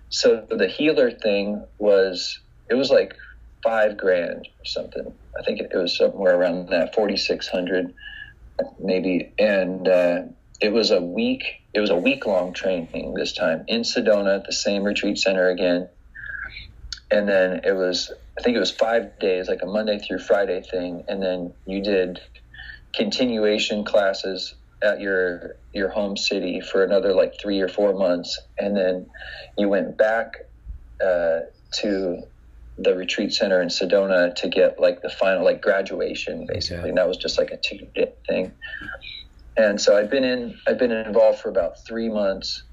so 0.10 0.46
the 0.50 0.67
healer 0.67 1.12
thing 1.12 1.63
was 1.78 2.39
it 2.69 2.75
was 2.75 2.89
like 2.89 3.15
five 3.63 3.97
grand 3.97 4.47
or 4.47 4.65
something. 4.65 5.13
I 5.39 5.43
think 5.43 5.60
it, 5.60 5.71
was 5.73 5.97
somewhere 5.97 6.38
around 6.38 6.69
that 6.69 6.95
forty 6.95 7.17
six 7.17 7.47
hundred. 7.47 7.93
maybe, 8.80 9.34
and 9.38 9.88
uh, 9.88 10.21
it 10.62 10.71
was 10.73 10.91
a 10.91 11.01
week. 11.01 11.43
It 11.73 11.80
was 11.80 11.89
a 11.89 11.95
week 11.95 12.25
long 12.25 12.53
training 12.53 13.13
this 13.13 13.34
time 13.34 13.63
in 13.67 13.82
Sedona, 13.82 14.38
at 14.38 14.45
the 14.45 14.53
same 14.53 14.84
retreat 14.84 15.17
center 15.17 15.49
again. 15.49 15.89
And 17.12 17.27
then 17.27 17.62
it 17.63 17.73
was, 17.73 18.12
I 18.38 18.41
think 18.41 18.58
it 18.58 18.60
was 18.60 18.71
five 18.71 19.17
days, 19.19 19.47
like 19.47 19.62
a 19.63 19.65
Monday 19.65 19.99
through 19.99 20.19
Friday 20.19 20.62
thing. 20.62 21.03
And 21.08 21.21
then 21.21 21.53
you 21.65 21.82
did 21.82 22.19
continuation 22.93 23.86
classes 23.86 24.56
at 24.84 24.99
your 24.99 25.56
your 25.73 25.89
home 25.89 26.17
city 26.17 26.62
for 26.62 26.84
another 26.84 27.13
like 27.13 27.34
three 27.41 27.62
or 27.62 27.67
four 27.67 27.93
months, 27.93 28.39
and 28.58 28.75
then 28.75 29.08
you 29.58 29.69
went 29.69 29.97
back 29.97 30.34
uh, 31.03 31.39
to 31.73 32.23
the 32.77 32.95
retreat 32.95 33.33
center 33.33 33.61
in 33.61 33.69
Sedona 33.69 34.35
to 34.35 34.49
get 34.49 34.79
like 34.79 35.01
the 35.01 35.09
final 35.09 35.43
like 35.43 35.61
graduation 35.61 36.45
basically. 36.45 36.77
Okay. 36.77 36.89
And 36.89 36.97
that 36.97 37.07
was 37.07 37.17
just 37.17 37.37
like 37.37 37.51
a 37.51 37.57
two 37.57 37.87
day 37.95 38.13
thing. 38.27 38.51
And 39.57 39.81
so 39.81 39.97
I'd 39.97 40.09
been 40.09 40.23
in 40.23 40.57
I'd 40.67 40.77
been 40.77 40.91
involved 40.91 41.39
for 41.39 41.49
about 41.49 41.83
three 41.83 42.09
months, 42.09 42.63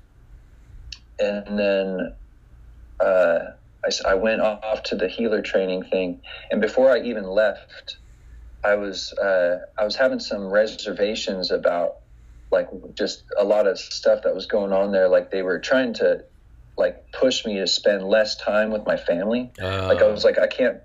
and 1.18 1.58
then 1.58 2.14
uh, 3.00 3.38
I, 3.84 4.10
I 4.10 4.14
went 4.14 4.42
off 4.42 4.82
to 4.84 4.96
the 4.96 5.08
healer 5.08 5.40
training 5.40 5.84
thing. 5.84 6.20
And 6.50 6.60
before 6.60 6.90
I 6.90 7.00
even 7.00 7.24
left, 7.24 7.96
I 8.62 8.74
was 8.74 9.14
uh, 9.14 9.60
I 9.78 9.84
was 9.84 9.96
having 9.96 10.20
some 10.20 10.52
reservations 10.52 11.50
about 11.50 11.96
like 12.50 12.68
just 12.94 13.24
a 13.38 13.44
lot 13.44 13.66
of 13.66 13.78
stuff 13.78 14.22
that 14.24 14.34
was 14.34 14.44
going 14.44 14.72
on 14.72 14.92
there. 14.92 15.08
Like 15.08 15.30
they 15.30 15.42
were 15.42 15.58
trying 15.58 15.94
to 15.94 16.24
like 16.76 16.96
push 17.18 17.44
me 17.46 17.58
to 17.58 17.66
spend 17.66 18.02
less 18.04 18.37
time 18.37 18.70
with 18.70 18.82
my 18.87 18.96
family. 18.96 19.52
Uh, 19.62 19.88
Like 19.88 20.02
I 20.02 20.08
was 20.08 20.24
like 20.24 20.38
I 20.38 20.46
can't 20.46 20.78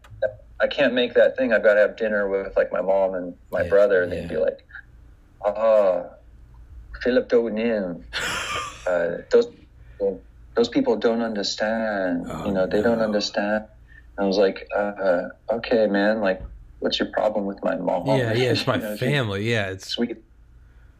I 0.62 0.68
can't 0.68 0.94
make 0.94 1.14
that 1.16 1.38
thing. 1.38 1.54
I've 1.54 1.64
got 1.64 1.76
to 1.76 1.80
have 1.82 1.96
dinner 1.96 2.28
with 2.30 2.54
like 2.58 2.72
my 2.72 2.82
mom 2.82 3.14
and 3.16 3.36
my 3.52 3.64
Yeah, 3.64 3.70
brother, 3.70 4.04
and 4.04 4.12
yeah. 4.12 4.20
they'd 4.22 4.30
be 4.30 4.38
like, 4.38 4.60
"Ah, 5.46 6.04
Philip 7.02 7.30
Donin, 7.30 8.04
uh, 8.90 9.08
those 9.32 9.48
those 10.56 10.68
people 10.70 10.98
don't 10.98 11.22
understand. 11.22 12.26
Oh, 12.30 12.46
you 12.46 12.52
know, 12.52 12.68
they 12.68 12.82
don't 12.82 13.00
no. 13.00 13.06
understand." 13.06 13.66
I 14.20 14.26
was 14.26 14.38
like, 14.38 14.68
uh, 14.76 15.30
"Okay, 15.50 15.88
man. 15.88 16.20
Like, 16.20 16.42
what's 16.80 17.00
your 17.00 17.10
problem 17.14 17.46
with 17.46 17.60
my 17.64 17.78
mom?" 17.78 18.06
yeah, 18.08 18.34
yeah, 18.34 18.52
it's 18.54 18.68
my 18.68 18.76
You 18.76 18.82
know, 18.82 18.98
family. 18.98 19.50
Yeah, 19.50 19.68
it's 19.72 19.88
Sweet. 19.88 20.18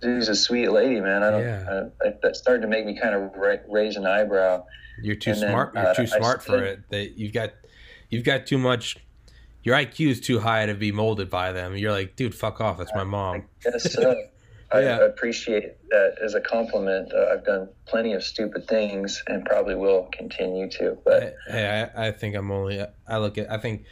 She's 0.04 0.30
a 0.30 0.36
sweet 0.36 0.70
lady, 0.70 1.00
man. 1.02 1.24
I 1.24 1.32
don't. 1.32 1.42
Yeah. 1.44 1.90
I, 2.04 2.08
I, 2.08 2.14
that 2.24 2.36
started 2.36 2.62
to 2.62 2.68
make 2.68 2.86
me 2.86 2.98
kind 3.00 3.16
of 3.16 3.32
ra- 3.36 3.56
raise 3.70 3.96
an 3.96 4.06
eyebrow. 4.06 4.66
you're 5.02 5.16
too 5.16 5.32
and 5.32 5.42
then, 5.42 5.50
smart. 5.52 5.74
You're 5.76 5.88
uh, 5.88 5.94
too 5.94 6.02
I 6.04 6.06
smart 6.06 6.38
for 6.44 6.58
stood- 6.58 6.64
it. 6.64 6.90
That 6.90 7.18
you've 7.18 7.34
got, 7.34 7.52
you've 8.10 8.24
got 8.24 8.46
too 8.48 8.58
much. 8.58 8.98
Your 9.64 9.76
IQ 9.76 10.10
is 10.10 10.22
too 10.22 10.40
high 10.40 10.66
to 10.68 10.74
be 10.74 10.92
molded 10.94 11.30
by 11.30 11.52
them. 11.52 11.76
You're 11.76 11.92
like, 11.92 12.16
dude, 12.16 12.34
fuck 12.34 12.62
off. 12.62 12.78
That's 12.78 12.94
my 12.96 13.04
mom. 13.04 13.44
So 13.80 14.16
I 14.72 14.82
Yeah. 14.82 15.00
appreciate 15.06 15.76
that 15.90 16.16
as 16.24 16.34
a 16.34 16.40
compliment. 16.40 17.12
Uh, 17.14 17.34
I've 17.34 17.44
done 17.46 17.68
plenty 17.86 18.14
of 18.14 18.24
stupid 18.24 18.68
things 18.68 19.22
and 19.28 19.44
probably 19.46 19.76
will 19.76 20.08
continue 20.14 20.70
to. 20.72 20.98
But 21.04 21.36
Hey, 21.50 21.90
I, 21.94 22.08
I 22.08 22.12
think 22.12 22.36
I'm 22.36 22.52
only. 22.52 22.82
I 23.08 23.18
look 23.18 23.38
at. 23.38 23.52
I 23.52 23.58
think. 23.58 23.84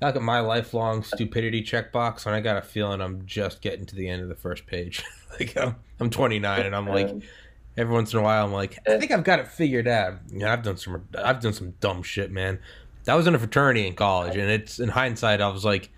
I 0.00 0.06
look 0.06 0.16
at 0.16 0.22
my 0.22 0.40
lifelong 0.40 1.02
stupidity 1.02 1.62
checkbox, 1.62 2.26
and 2.26 2.34
I 2.34 2.40
got 2.40 2.58
a 2.58 2.62
feeling 2.62 3.00
I'm 3.00 3.24
just 3.24 3.62
getting 3.62 3.86
to 3.86 3.94
the 3.94 4.08
end 4.08 4.22
of 4.22 4.28
the 4.28 4.34
first 4.34 4.66
page. 4.66 5.02
like 5.40 5.56
I'm, 5.56 5.76
I'm 6.00 6.10
29, 6.10 6.66
and 6.66 6.76
I'm 6.76 6.86
like, 6.86 7.14
every 7.76 7.94
once 7.94 8.12
in 8.12 8.18
a 8.18 8.22
while, 8.22 8.44
I'm 8.44 8.52
like, 8.52 8.78
I 8.86 8.98
think 8.98 9.10
I've 9.10 9.24
got 9.24 9.38
it 9.38 9.48
figured 9.48 9.88
out. 9.88 10.18
You 10.30 10.40
know, 10.40 10.52
I've 10.52 10.62
done 10.62 10.76
some. 10.76 11.06
I've 11.16 11.40
done 11.40 11.54
some 11.54 11.72
dumb 11.80 12.02
shit, 12.02 12.30
man. 12.30 12.58
That 13.04 13.14
was 13.14 13.26
in 13.26 13.34
a 13.34 13.38
fraternity 13.38 13.86
in 13.86 13.94
college, 13.94 14.36
and 14.36 14.50
it's 14.50 14.78
in 14.80 14.90
hindsight, 14.90 15.40
I 15.40 15.48
was 15.48 15.64
like, 15.64 15.90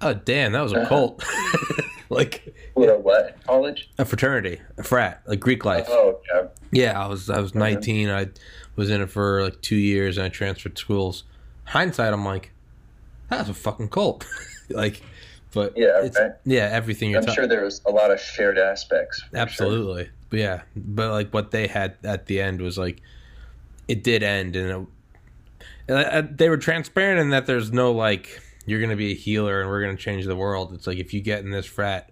oh 0.00 0.14
damn, 0.14 0.52
that 0.52 0.62
was 0.62 0.72
a 0.72 0.80
uh-huh. 0.80 0.88
cult. 0.88 1.24
like 2.08 2.54
what, 2.74 2.88
a 2.88 2.98
what 2.98 3.44
college? 3.44 3.90
a 3.98 4.04
fraternity, 4.04 4.60
a 4.76 4.82
frat, 4.82 5.22
like 5.26 5.40
Greek 5.40 5.64
life. 5.64 5.86
Oh, 5.88 6.20
yeah. 6.32 6.46
Yeah, 6.72 7.00
I 7.00 7.06
was 7.06 7.30
I 7.30 7.40
was 7.40 7.52
uh-huh. 7.52 7.60
19. 7.60 8.10
I 8.10 8.28
was 8.74 8.90
in 8.90 9.00
it 9.00 9.10
for 9.10 9.42
like 9.44 9.60
two 9.60 9.76
years, 9.76 10.18
and 10.18 10.26
I 10.26 10.28
transferred 10.28 10.78
schools. 10.78 11.24
Hindsight, 11.64 12.12
I'm 12.12 12.24
like, 12.24 12.50
that 13.30 13.40
was 13.40 13.48
a 13.48 13.54
fucking 13.54 13.88
cult. 13.88 14.26
like, 14.70 15.02
but 15.52 15.76
Yeah, 15.76 16.08
right. 16.18 16.32
yeah, 16.44 16.68
everything 16.72 17.10
you're 17.10 17.20
I'm 17.20 17.26
talking. 17.26 17.34
sure 17.42 17.46
there 17.46 17.64
was 17.64 17.80
a 17.86 17.90
lot 17.90 18.10
of 18.10 18.20
shared 18.20 18.58
aspects. 18.58 19.20
for 19.22 19.28
sure. 19.30 19.38
Absolutely, 19.40 20.10
but 20.30 20.38
yeah, 20.38 20.62
but 20.76 21.10
like 21.10 21.32
what 21.32 21.50
they 21.50 21.66
had 21.66 21.96
at 22.04 22.26
the 22.26 22.40
end 22.40 22.60
was 22.60 22.76
like, 22.78 23.00
it 23.88 24.02
did 24.02 24.22
end, 24.22 24.56
and 24.56 24.70
it, 24.70 24.88
and, 25.88 25.98
uh, 25.98 26.22
they 26.34 26.48
were 26.48 26.56
transparent 26.56 27.20
in 27.20 27.30
that 27.30 27.46
there's 27.46 27.72
no 27.72 27.92
like 27.92 28.40
you're 28.66 28.80
gonna 28.80 28.96
be 28.96 29.12
a 29.12 29.14
healer 29.14 29.60
and 29.60 29.68
we're 29.68 29.82
gonna 29.82 29.96
change 29.96 30.24
the 30.24 30.34
world. 30.36 30.72
It's 30.72 30.86
like 30.86 30.98
if 30.98 31.12
you 31.12 31.20
get 31.20 31.40
in 31.44 31.50
this 31.50 31.66
frat, 31.66 32.10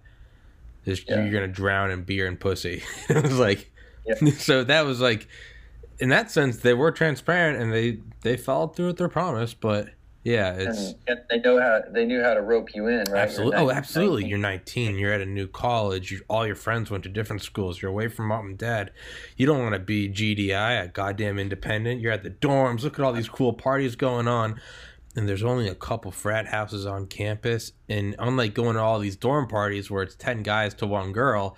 this, 0.85 1.03
Yeah. 1.07 1.23
you're 1.23 1.33
gonna 1.33 1.47
drown 1.47 1.89
in 1.89 2.03
beer 2.03 2.27
and 2.27 2.39
pussy. 2.39 2.83
it 3.09 3.23
was 3.23 3.39
like, 3.39 3.71
Yeah. 4.05 4.29
so 4.37 4.63
that 4.63 4.85
was 4.85 5.01
like, 5.01 5.27
in 5.99 6.09
that 6.09 6.29
sense, 6.29 6.57
they 6.57 6.73
were 6.75 6.91
transparent 6.91 7.59
and 7.61 7.73
they 7.73 7.99
they 8.21 8.37
followed 8.37 8.75
through 8.75 8.87
with 8.87 8.97
their 8.97 9.09
promise. 9.09 9.53
But 9.55 9.89
yeah, 10.23 10.53
it's. 10.53 10.93
And, 11.05 11.19
they 11.29 11.39
know 11.39 11.59
how 11.59 11.81
they 11.91 12.05
knew 12.05 12.23
how 12.23 12.33
to 12.33 12.41
rope 12.41 12.73
you 12.73 12.87
in, 12.87 13.03
right? 13.11 13.23
Absolutely. 13.23 13.57
Oh, 13.57 13.69
absolutely. 13.69 14.21
19. 14.23 14.29
You're 14.29 14.39
19. 14.39 14.95
You're 14.97 15.13
at 15.13 15.21
a 15.21 15.25
new 15.25 15.47
college. 15.47 16.11
You, 16.11 16.21
all 16.29 16.47
your 16.47 16.55
friends 16.55 16.89
went 16.89 17.03
to 17.03 17.09
different 17.09 17.41
schools. 17.41 17.81
You're 17.81 17.91
away 17.91 18.07
from 18.07 18.27
mom 18.27 18.47
and 18.47 18.57
dad. 18.57 18.91
You 19.35 19.45
don't 19.45 19.59
want 19.59 19.73
to 19.73 19.79
be 19.79 20.07
GDI, 20.07 20.83
a 20.83 20.87
goddamn 20.87 21.39
independent. 21.39 21.99
You're 21.99 22.13
at 22.13 22.23
the 22.23 22.29
dorms. 22.29 22.83
Look 22.83 22.97
at 22.97 23.03
all 23.05 23.11
these 23.11 23.27
cool 23.27 23.51
parties 23.53 23.95
going 23.97 24.29
on. 24.29 24.61
And 25.15 25.27
there's 25.27 25.43
only 25.43 25.67
a 25.67 25.75
couple 25.75 26.09
frat 26.11 26.47
houses 26.47 26.85
on 26.85 27.07
campus. 27.07 27.73
And 27.89 28.15
unlike 28.17 28.53
going 28.53 28.75
to 28.75 28.81
all 28.81 28.99
these 28.99 29.17
dorm 29.17 29.47
parties 29.47 29.91
where 29.91 30.03
it's 30.03 30.15
10 30.15 30.41
guys 30.41 30.73
to 30.75 30.87
one 30.87 31.11
girl, 31.11 31.57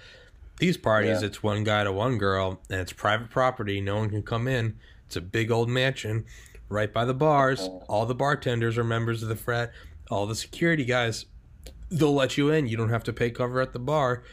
these 0.58 0.76
parties, 0.76 1.22
Yeah. 1.22 1.28
it's 1.28 1.44
one 1.44 1.64
guy 1.64 1.84
to 1.84 1.92
one 1.92 2.18
girl. 2.18 2.60
And 2.70 2.82
it's 2.82 2.94
private 2.94 3.30
property. 3.30 3.80
No 3.80 3.98
one 3.98 4.10
can 4.10 4.24
come 4.24 4.48
in. 4.48 4.78
It's 5.06 5.16
a 5.16 5.22
big 5.22 5.52
old 5.52 5.70
mansion 5.70 6.26
right 6.70 6.92
by 6.92 7.06
the 7.06 7.14
bars. 7.14 7.70
All 7.88 8.06
the 8.06 8.16
bartenders 8.16 8.78
are 8.78 8.84
members 8.84 9.24
of 9.24 9.30
the 9.30 9.36
frat. 9.36 9.72
All 10.10 10.26
the 10.26 10.36
security 10.36 10.86
guys 10.86 11.26
they'll 11.92 12.14
let 12.14 12.38
you 12.38 12.50
in. 12.50 12.68
You 12.68 12.78
don't 12.78 12.90
have 12.90 13.04
to 13.06 13.14
pay 13.14 13.30
cover 13.30 13.62
at 13.62 13.74
the 13.74 13.80
bar. 13.80 14.24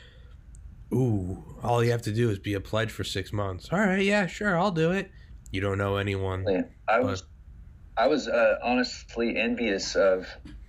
Ooh, 0.93 1.43
all 1.63 1.83
you 1.83 1.91
have 1.91 2.03
to 2.03 2.13
do 2.13 2.29
is 2.31 2.39
be 2.39 2.55
a 2.55 2.61
pledge 2.61 2.91
for 2.91 3.05
six 3.05 3.33
months. 3.33 3.69
All 3.73 3.79
right, 3.79 4.03
yeah, 4.05 4.27
sure, 4.27 4.59
I'll 4.59 4.71
do 4.71 4.93
it. 4.93 5.11
You 5.51 5.61
don't 5.61 5.79
know 5.79 5.97
anyone. 5.97 6.45
Yeah. 6.49 6.63
I 6.89 7.01
was 7.01 7.25
I 7.97 8.09
was 8.09 8.27
uh, 8.29 8.57
honestly 8.63 9.37
envious 9.37 9.95
of 9.97 10.27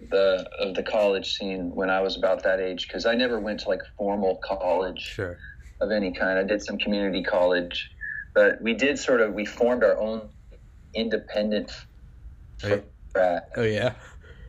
the 0.09 0.47
of 0.59 0.75
the 0.75 0.83
college 0.83 1.33
scene 1.35 1.71
when 1.73 1.89
I 1.89 2.01
was 2.01 2.17
about 2.17 2.43
that 2.43 2.59
age 2.59 2.87
because 2.87 3.05
I 3.05 3.15
never 3.15 3.39
went 3.39 3.61
to 3.61 3.69
like 3.69 3.81
formal 3.97 4.39
college 4.43 4.99
Sure. 4.99 5.37
of 5.81 5.91
any 5.91 6.11
kind. 6.13 6.37
I 6.37 6.43
did 6.43 6.61
some 6.61 6.77
community 6.77 7.23
college, 7.23 7.91
but 8.33 8.61
we 8.61 8.73
did 8.73 8.99
sort 8.99 9.21
of 9.21 9.33
we 9.33 9.45
formed 9.45 9.83
our 9.83 9.97
own 9.97 10.29
independent 10.93 11.71
Right. 12.63 12.83
frat 13.11 13.49
uh, 13.57 13.59
Oh 13.59 13.63
yeah. 13.63 13.93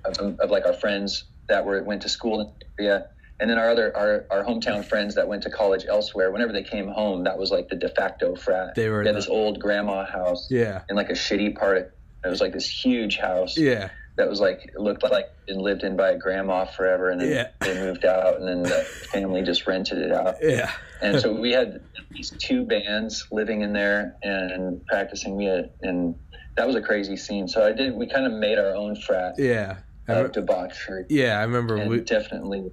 of, 0.04 0.18
um, 0.20 0.37
of 0.40 0.50
like 0.50 0.66
our 0.66 0.72
friends 0.74 1.24
that 1.48 1.64
were 1.64 1.83
went 1.83 2.02
to 2.02 2.09
school 2.09 2.40
in 2.40 2.46
the 2.78 2.85
area. 2.85 3.09
And 3.40 3.50
then 3.50 3.59
our 3.59 3.68
other 3.70 3.94
our, 3.96 4.24
our 4.30 4.44
hometown 4.44 4.85
friends 4.85 5.16
that 5.16 5.26
went 5.26 5.42
to 5.42 5.50
college 5.50 5.85
elsewhere, 5.88 6.30
whenever 6.30 6.52
they 6.52 6.62
came 6.62 6.87
home, 6.88 7.24
that 7.24 7.37
was 7.38 7.50
like 7.50 7.68
the 7.68 7.76
de 7.76 7.88
facto 7.88 8.37
frat. 8.37 8.74
They 8.76 8.88
were 8.88 9.00
we 9.00 9.07
had 9.07 9.14
the- 9.16 9.20
this 9.20 9.28
old 9.28 9.59
grandma 9.61 10.04
house 10.04 10.46
Yeah. 10.50 10.83
in 10.88 10.94
like 10.96 11.11
a 11.11 11.14
shitty 11.14 11.57
part. 11.57 11.96
It 12.24 12.28
was 12.28 12.40
like 12.40 12.52
this 12.52 12.68
huge 12.68 13.18
house 13.18 13.59
Yeah. 13.59 13.90
that 14.16 14.28
was 14.30 14.40
like 14.40 14.72
looked 14.76 15.02
like 15.02 15.26
it 15.48 15.57
lived 15.57 15.83
in 15.83 15.96
by 15.96 16.11
a 16.12 16.16
grandma 16.18 16.64
forever, 16.64 17.11
and 17.11 17.20
then 17.20 17.30
Yeah. 17.30 17.48
they 17.61 17.74
moved 17.74 18.04
out, 18.04 18.38
and 18.38 18.46
then 18.48 18.62
the 18.62 18.85
family 19.12 19.42
just 19.42 19.66
rented 19.66 19.98
it 19.98 20.12
out. 20.12 20.37
Yeah. 20.40 20.70
And 21.02 21.20
so 21.20 21.33
we 21.38 21.52
had 21.52 21.80
these 22.12 22.30
two 22.38 22.64
bands 22.64 23.26
living 23.33 23.61
in 23.62 23.72
there 23.74 24.14
and 24.22 24.87
practicing. 24.87 25.37
We 25.37 25.46
had, 25.46 25.70
and 25.83 26.14
that 26.56 26.66
was 26.66 26.76
a 26.76 26.82
crazy 26.82 27.16
scene. 27.16 27.48
So 27.48 27.66
I 27.66 27.72
did. 27.72 27.94
We 27.94 28.06
kind 28.06 28.26
of 28.26 28.32
made 28.32 28.58
our 28.58 28.74
own 28.74 28.96
frat 28.96 29.34
Yeah. 29.38 29.78
Of 30.06 30.16
uh, 30.16 30.22
re- 30.24 30.30
debauchery, 30.32 31.06
yeah, 31.08 31.38
I 31.38 31.44
remember 31.44 31.88
we 31.88 32.00
definitely. 32.00 32.70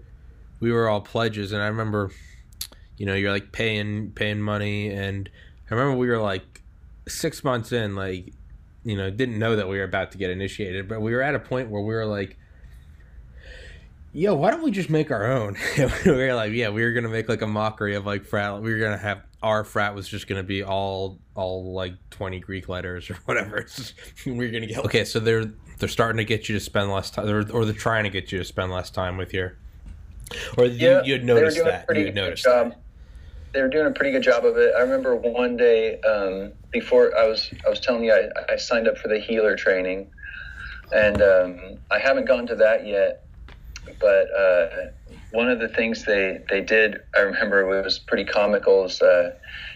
we 0.59 0.69
were 0.73 0.89
all 0.89 0.99
pledges, 0.99 1.53
and 1.53 1.61
I 1.61 1.67
remember, 1.67 2.11
you 2.97 3.05
know, 3.05 3.13
you're 3.13 3.31
like 3.31 3.53
paying 3.53 4.11
paying 4.11 4.41
money, 4.41 4.89
and 4.89 5.29
I 5.69 5.73
remember 5.73 5.97
we 5.97 6.07
were 6.07 6.17
like 6.17 6.61
six 7.07 7.41
months 7.41 7.71
in, 7.71 7.95
like, 7.95 8.33
you 8.83 8.97
know, 8.97 9.09
didn't 9.09 9.39
know 9.39 9.55
that 9.55 9.69
we 9.69 9.77
were 9.77 9.85
about 9.85 10.11
to 10.11 10.17
get 10.17 10.29
initiated, 10.29 10.89
but 10.89 11.01
we 11.01 11.13
were 11.13 11.21
at 11.21 11.33
a 11.33 11.39
point 11.39 11.69
where 11.69 11.81
we 11.81 11.93
were 11.93 12.05
like, 12.05 12.37
yo, 14.11 14.35
why 14.35 14.51
don't 14.51 14.61
we 14.63 14.71
just 14.71 14.89
make 14.89 15.09
our 15.09 15.31
own? 15.31 15.55
we 16.05 16.11
were 16.11 16.33
like, 16.33 16.51
yeah, 16.51 16.67
we 16.67 16.83
were 16.83 16.91
gonna 16.91 17.07
make 17.07 17.29
like 17.29 17.41
a 17.41 17.47
mockery 17.47 17.95
of 17.95 18.05
like 18.05 18.25
frat. 18.25 18.61
We 18.61 18.73
were 18.73 18.79
gonna 18.79 18.97
have 18.97 19.21
our 19.43 19.63
frat 19.63 19.95
was 19.95 20.07
just 20.07 20.27
gonna 20.27 20.43
be 20.43 20.63
all 20.63 21.19
all 21.35 21.73
like 21.73 21.93
twenty 22.09 22.39
Greek 22.39 22.69
letters 22.69 23.09
or 23.09 23.15
whatever. 23.25 23.57
It's 23.57 23.75
just, 23.93 23.93
We're 24.25 24.51
gonna 24.51 24.67
get 24.67 24.85
okay. 24.85 25.03
So 25.05 25.19
they're 25.19 25.45
they're 25.79 25.89
starting 25.89 26.17
to 26.17 26.25
get 26.25 26.47
you 26.47 26.55
to 26.55 26.59
spend 26.59 26.91
less 26.91 27.09
time, 27.09 27.27
or, 27.27 27.49
or 27.51 27.65
they're 27.65 27.73
trying 27.73 28.03
to 28.03 28.09
get 28.09 28.31
you 28.31 28.37
to 28.37 28.45
spend 28.45 28.71
less 28.71 28.89
time 28.89 29.17
with 29.17 29.33
your. 29.33 29.57
Or 30.57 30.65
Yeah, 30.65 31.01
you, 31.03 31.13
you'd 31.13 31.27
they 31.27 31.33
were 31.33 31.39
noticed 31.39 31.57
doing 31.57 31.67
a 31.67 31.71
that. 31.71 31.85
pretty 31.87 32.01
You'd 32.03 32.13
good 32.15 32.35
job. 32.35 32.69
that. 32.69 32.79
They 33.53 33.61
were 33.61 33.67
doing 33.67 33.87
a 33.87 33.91
pretty 33.91 34.11
good 34.11 34.23
job 34.23 34.45
of 34.45 34.55
it. 34.57 34.73
I 34.77 34.81
remember 34.81 35.15
one 35.15 35.57
day 35.57 35.99
um, 36.01 36.53
before 36.71 37.17
I 37.17 37.27
was 37.27 37.51
I 37.65 37.69
was 37.69 37.79
telling 37.81 38.03
you 38.05 38.13
I, 38.13 38.53
I 38.53 38.55
signed 38.55 38.87
up 38.87 38.97
for 38.97 39.07
the 39.09 39.19
healer 39.19 39.55
training, 39.57 40.07
and 40.93 41.21
um, 41.21 41.59
I 41.89 41.99
haven't 41.99 42.25
gone 42.27 42.47
to 42.47 42.55
that 42.55 42.85
yet. 42.87 43.25
But 43.99 44.27
uh, 44.33 44.67
one 45.31 45.49
of 45.49 45.59
the 45.59 45.67
things 45.69 46.05
they 46.05 46.39
they 46.49 46.61
did, 46.61 46.97
I 47.15 47.21
remember 47.21 47.77
it 47.79 47.83
was 47.83 47.99
pretty 47.99 48.25
comical. 48.25 48.85
Is 48.85 49.01
uh, 49.01 49.31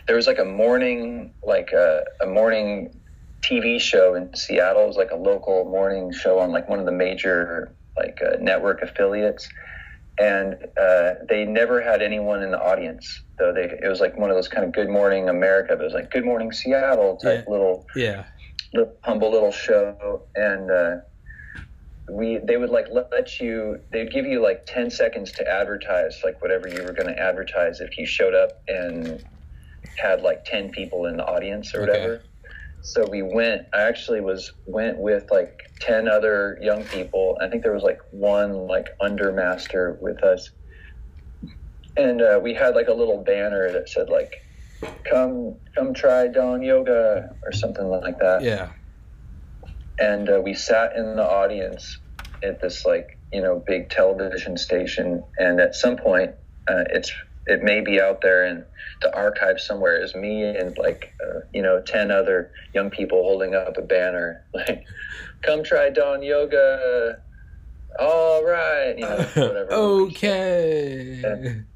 there 0.08 0.16
was 0.16 0.28
like 0.28 0.40
a 0.40 0.46
morning 0.46 1.34
like 1.46 1.72
a, 1.74 2.04
a 2.22 2.26
morning 2.28 2.92
TV 3.44 3.80
show 3.80 4.16
in 4.16 4.36
Seattle. 4.36 4.84
It 4.84 4.88
was 4.88 4.98
like 4.98 5.12
a 5.12 5.18
local 5.18 5.66
morning 5.66 6.12
show 6.14 6.40
on 6.40 6.52
like 6.52 6.70
one 6.70 6.80
of 6.80 6.86
the 6.86 6.92
major 6.92 7.76
like 7.98 8.18
uh, 8.26 8.38
network 8.40 8.82
affiliates, 8.82 9.48
and 10.20 10.56
uh, 10.80 11.14
they 11.30 11.46
never 11.46 11.82
had 11.82 12.02
anyone 12.02 12.44
in 12.44 12.52
the 12.52 12.60
audience. 12.62 13.24
Though 13.40 13.54
they, 13.54 13.64
it 13.84 13.88
was 13.88 14.00
like 14.02 14.18
one 14.18 14.30
of 14.30 14.36
those 14.36 14.48
kind 14.50 14.66
of 14.66 14.74
Good 14.74 14.90
Morning 14.90 15.30
America. 15.30 15.76
But 15.76 15.82
it 15.82 15.86
was 15.86 15.94
like 15.94 16.12
Good 16.12 16.26
Morning 16.26 16.52
Seattle 16.52 17.18
type 17.18 17.46
Yeah. 17.48 17.52
little 17.52 17.86
Yeah. 17.96 18.26
little 18.74 18.94
humble 19.06 19.32
little 19.32 19.52
show 19.52 20.24
and 20.36 20.70
uh, 20.70 20.96
we 22.12 22.40
they 22.48 22.58
would 22.58 22.70
like 22.70 22.86
let, 22.92 23.06
you 23.40 23.78
they'd 23.92 24.12
give 24.12 24.26
you 24.26 24.42
like 24.44 24.66
10 24.68 24.90
seconds 24.92 25.34
to 25.34 25.48
advertise 25.48 26.20
like 26.24 26.42
whatever 26.42 26.68
you 26.68 26.84
were 26.84 26.94
going 26.94 27.08
to 27.14 27.20
advertise 27.20 27.80
if 27.82 27.98
you 27.98 28.06
showed 28.06 28.36
up 28.36 28.52
and 28.68 29.20
had 29.98 30.22
like 30.22 30.44
10 30.46 30.72
people 30.72 31.06
in 31.08 31.18
the 31.18 31.24
audience 31.26 31.74
or 31.74 31.82
Okay. 31.82 31.92
whatever 31.92 32.26
so 32.84 33.08
we 33.08 33.24
went 33.24 33.64
i 33.74 33.82
actually 33.82 34.22
was 34.22 34.52
went 34.68 35.00
with 35.00 35.24
like 35.32 35.50
10 35.82 36.08
other 36.08 36.58
young 36.62 36.86
people 36.88 37.36
i 37.42 37.50
think 37.50 37.64
there 37.64 37.74
was 37.74 37.84
like 37.84 38.00
one 38.12 38.54
like 38.68 38.86
undermaster 39.02 39.98
with 40.02 40.24
us 40.24 40.52
and 41.98 42.22
uh, 42.22 42.40
we 42.42 42.54
had 42.54 42.76
like 42.76 42.88
a 42.88 42.94
little 42.94 43.24
banner 43.24 43.72
that 43.74 43.90
said 43.90 44.10
like 44.10 44.32
come 45.10 45.60
come 45.78 45.94
try 45.94 46.28
Dahn 46.28 46.62
yoga 46.62 47.30
or 47.46 47.52
something 47.52 47.88
like 47.88 48.20
that 48.20 48.44
Yeah. 48.44 48.72
And 50.00 50.30
uh, 50.30 50.42
we 50.44 50.54
sat 50.54 50.96
in 50.96 51.16
the 51.16 51.24
audience 51.24 52.00
at 52.44 52.62
this 52.62 52.86
like 52.86 53.18
you 53.34 53.42
know 53.42 53.64
big 53.66 53.90
television 53.90 54.58
station 54.58 55.24
and 55.38 55.60
at 55.60 55.74
some 55.76 55.98
point 55.98 56.32
uh, 56.68 56.84
it's 56.90 57.12
it 57.48 57.64
may 57.64 57.82
be 57.82 58.00
out 58.00 58.22
there 58.22 58.46
in 58.46 58.64
the 59.02 59.16
archive 59.16 59.60
somewhere 59.60 60.02
is 60.04 60.16
me 60.16 60.44
and 60.44 60.78
like 60.78 61.14
uh, 61.24 61.40
you 61.54 61.62
know 61.62 61.82
10 61.82 62.12
other 62.12 62.52
young 62.74 62.90
people 62.90 63.24
holding 63.24 63.56
up 63.56 63.78
a 63.78 63.82
banner 63.82 64.46
like 64.54 64.86
come 65.42 65.64
try 65.64 65.90
Dahn 65.90 66.22
yoga 66.24 67.20
all 68.00 68.44
right 68.44 68.96
you 68.98 69.04
know 69.06 69.18
whatever 69.36 69.68
okay. 69.72 71.22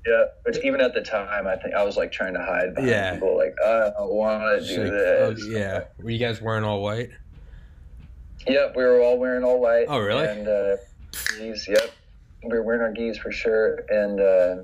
yeah 0.05 0.23
but 0.45 0.63
even 0.63 0.81
at 0.81 0.93
the 0.93 1.01
time 1.01 1.47
i 1.47 1.55
think 1.55 1.73
i 1.73 1.83
was 1.83 1.97
like 1.97 2.11
trying 2.11 2.33
to 2.33 2.41
hide 2.41 2.75
behind 2.75 2.89
Yeah. 2.89 3.13
people 3.13 3.37
like 3.37 3.55
i 3.65 3.91
don't 3.97 4.13
want 4.13 4.61
to 4.61 4.75
do 4.75 4.83
Like, 4.83 4.91
this 4.91 5.41
oh, 5.43 5.49
yeah. 5.49 5.83
Were 6.01 6.09
you 6.09 6.19
guys 6.19 6.41
wearing 6.41 6.63
all 6.63 6.81
white? 6.81 7.09
Yep, 8.49 8.75
we 8.75 8.83
were 8.83 9.01
all 9.01 9.17
wearing 9.17 9.43
all 9.43 9.59
white. 9.59 9.85
Oh, 9.87 9.99
really? 9.99 10.25
And 10.25 10.47
uh, 10.47 10.77
gis, 11.37 11.67
yep, 11.67 11.91
we 12.43 12.49
were 12.49 12.63
wearing 12.63 12.81
our 12.81 12.91
gis 12.91 13.17
for 13.17 13.31
sure. 13.31 13.85
And 13.89 14.19
uh, 14.19 14.63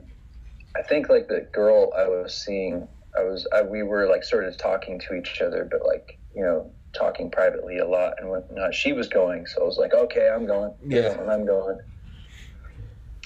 I 0.77 0.81
think 0.83 1.09
like 1.09 1.27
the 1.27 1.47
girl 1.51 1.93
I 1.97 2.07
was 2.07 2.36
seeing, 2.36 2.88
I 3.17 3.23
was 3.23 3.47
I, 3.53 3.61
we 3.61 3.83
were 3.83 4.07
like 4.07 4.23
sort 4.23 4.45
of 4.45 4.57
talking 4.57 4.99
to 5.07 5.15
each 5.15 5.41
other, 5.41 5.67
but 5.69 5.86
like 5.86 6.17
you 6.36 6.43
know 6.43 6.71
talking 6.93 7.29
privately 7.29 7.77
a 7.77 7.88
lot 7.88 8.13
and 8.19 8.29
whatnot. 8.29 8.73
She 8.73 8.93
was 8.93 9.07
going, 9.07 9.45
so 9.45 9.61
I 9.61 9.65
was 9.65 9.77
like, 9.77 9.93
okay, 9.93 10.29
I'm 10.33 10.45
going. 10.45 10.73
Yeah. 10.86 11.19
and 11.19 11.29
I'm 11.29 11.45
going. 11.45 11.79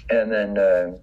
And 0.10 0.32
then. 0.32 0.58
Uh, 0.58 0.98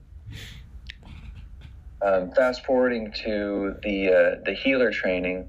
um, 2.02 2.30
fast 2.32 2.64
forwarding 2.64 3.12
to 3.24 3.76
the 3.82 4.09
uh, 4.09 4.42
the 4.44 4.52
healer 4.54 4.90
training, 4.90 5.48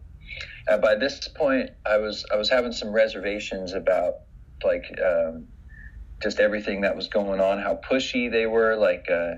uh, 0.67 0.77
by 0.77 0.95
this 0.95 1.27
point, 1.27 1.71
I 1.85 1.97
was 1.97 2.25
I 2.31 2.35
was 2.35 2.49
having 2.49 2.71
some 2.71 2.91
reservations 2.91 3.73
about 3.73 4.15
like 4.63 4.85
um, 5.03 5.47
just 6.21 6.39
everything 6.39 6.81
that 6.81 6.95
was 6.95 7.07
going 7.07 7.39
on, 7.39 7.59
how 7.59 7.79
pushy 7.89 8.31
they 8.31 8.45
were. 8.45 8.75
Like 8.75 9.09
uh, 9.09 9.35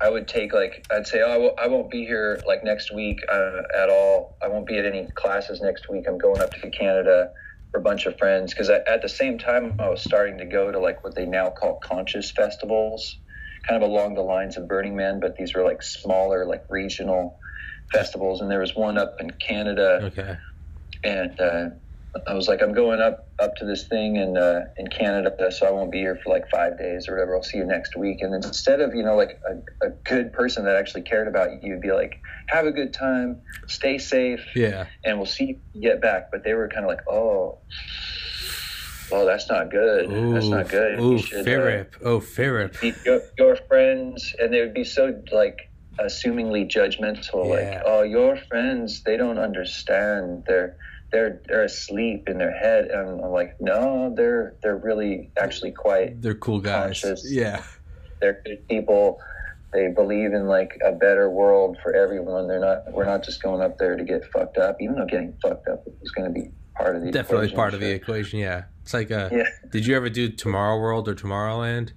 I 0.00 0.10
would 0.10 0.26
take 0.26 0.52
like 0.52 0.86
I'd 0.90 1.06
say, 1.06 1.22
oh, 1.22 1.54
I 1.58 1.68
won't 1.68 1.90
be 1.90 2.04
here 2.04 2.40
like 2.46 2.64
next 2.64 2.92
week 2.92 3.20
uh, 3.30 3.62
at 3.76 3.90
all. 3.90 4.36
I 4.42 4.48
won't 4.48 4.66
be 4.66 4.78
at 4.78 4.86
any 4.86 5.06
classes 5.14 5.60
next 5.60 5.88
week. 5.88 6.06
I'm 6.08 6.18
going 6.18 6.40
up 6.40 6.52
to 6.54 6.70
Canada 6.70 7.32
for 7.70 7.78
a 7.78 7.82
bunch 7.82 8.06
of 8.06 8.18
friends 8.18 8.52
because 8.52 8.68
at 8.70 9.02
the 9.02 9.08
same 9.08 9.38
time 9.38 9.76
I 9.78 9.88
was 9.88 10.02
starting 10.02 10.38
to 10.38 10.46
go 10.46 10.72
to 10.72 10.80
like 10.80 11.04
what 11.04 11.14
they 11.14 11.26
now 11.26 11.50
call 11.50 11.78
conscious 11.78 12.30
festivals, 12.32 13.18
kind 13.68 13.80
of 13.80 13.88
along 13.88 14.14
the 14.14 14.22
lines 14.22 14.56
of 14.56 14.66
Burning 14.66 14.96
Man, 14.96 15.20
but 15.20 15.36
these 15.36 15.54
were 15.54 15.62
like 15.62 15.82
smaller, 15.82 16.44
like 16.44 16.64
regional 16.68 17.38
festivals. 17.92 18.40
And 18.40 18.50
there 18.50 18.60
was 18.60 18.74
one 18.74 18.98
up 18.98 19.16
in 19.20 19.30
Canada 19.32 20.00
Okay. 20.04 20.36
and 21.04 21.40
uh, 21.40 21.70
I 22.26 22.34
was 22.34 22.48
like, 22.48 22.60
I'm 22.60 22.72
going 22.74 23.00
up 23.00 23.28
up 23.38 23.54
to 23.56 23.64
this 23.64 23.86
thing 23.86 24.16
in 24.16 24.36
uh, 24.36 24.62
in 24.78 24.88
Canada, 24.88 25.50
so 25.52 25.64
I 25.66 25.70
won't 25.70 25.92
be 25.92 25.98
here 25.98 26.18
for 26.24 26.30
like 26.30 26.50
five 26.50 26.76
days 26.76 27.08
or 27.08 27.12
whatever. 27.14 27.36
I'll 27.36 27.42
see 27.44 27.58
you 27.58 27.64
next 27.64 27.96
week. 27.96 28.18
And 28.20 28.34
instead 28.34 28.80
of 28.80 28.94
you 28.96 29.04
know 29.04 29.14
like 29.16 29.40
a, 29.48 29.86
a 29.86 29.90
good 30.04 30.32
person 30.32 30.64
that 30.64 30.74
actually 30.74 31.02
cared 31.02 31.28
about 31.28 31.62
you, 31.62 31.70
you'd 31.74 31.80
be 31.80 31.92
like, 31.92 32.20
have 32.48 32.66
a 32.66 32.72
good 32.72 32.92
time, 32.92 33.40
stay 33.68 33.98
safe, 33.98 34.40
Yeah. 34.56 34.86
and 35.04 35.18
we'll 35.18 35.26
see 35.26 35.60
you 35.72 35.80
get 35.82 36.00
back. 36.02 36.32
But 36.32 36.42
they 36.42 36.54
were 36.54 36.68
kind 36.68 36.84
of 36.84 36.88
like, 36.88 37.02
oh. 37.08 37.58
Oh, 39.12 39.24
that's 39.26 39.48
not 39.48 39.70
good. 39.70 40.08
Ooh. 40.10 40.32
that's 40.34 40.46
not 40.46 40.68
good. 40.68 41.00
Ooh, 41.00 41.18
should, 41.18 41.38
uh, 41.48 41.84
Oh, 42.02 42.20
Philip. 42.20 42.76
your, 43.04 43.20
your 43.38 43.56
friends 43.56 44.34
and 44.38 44.52
they 44.52 44.60
would 44.60 44.74
be 44.74 44.84
so 44.84 45.20
like 45.32 45.69
assumingly 46.04 46.68
judgmental 46.70 47.44
Yeah. 47.46 47.50
like 47.74 47.82
oh 47.86 48.02
your 48.02 48.36
friends 48.48 49.02
they 49.04 49.16
don't 49.16 49.38
understand 49.38 50.44
they're 50.46 50.76
they're 51.12 51.40
they're 51.46 51.64
asleep 51.64 52.28
in 52.28 52.38
their 52.38 52.56
head 52.56 52.86
and 52.86 53.20
i'm 53.24 53.30
like 53.32 53.56
no 53.60 54.12
they're 54.16 54.54
they're 54.62 54.76
really 54.78 55.30
actually 55.38 55.72
quite 55.72 56.20
They're 56.22 56.34
cool 56.34 56.60
guys. 56.60 57.00
Conscious. 57.02 57.26
Yeah. 57.30 57.62
they're 58.20 58.40
good 58.44 58.66
people 58.68 59.18
they 59.72 59.88
believe 59.88 60.32
in 60.32 60.46
like 60.46 60.78
a 60.84 60.92
better 60.92 61.28
world 61.30 61.76
for 61.82 61.94
everyone 61.94 62.48
they're 62.48 62.60
not 62.60 62.92
we're 62.92 63.04
not 63.04 63.22
just 63.24 63.42
going 63.42 63.60
up 63.60 63.78
there 63.78 63.96
to 63.96 64.04
get 64.04 64.24
fucked 64.32 64.58
up 64.58 64.76
even 64.80 64.96
though 64.96 65.06
getting 65.06 65.34
fucked 65.42 65.68
up 65.68 65.84
is 66.02 66.10
going 66.12 66.32
to 66.32 66.40
be 66.40 66.50
part 66.76 66.96
of 66.96 67.02
the 67.02 67.10
Definitely 67.10 67.46
equation, 67.46 67.56
part 67.56 67.74
of 67.74 67.80
the 67.80 67.90
equation. 67.90 68.38
Yeah. 68.38 68.64
It's 68.82 68.94
like 68.94 69.10
a. 69.10 69.28
yeah 69.32 69.68
Did 69.70 69.84
you 69.84 69.94
ever 69.96 70.08
do 70.08 70.30
Tomorrow 70.30 70.78
World 70.80 71.08
or 71.08 71.14
Tomorrowland? 71.14 71.92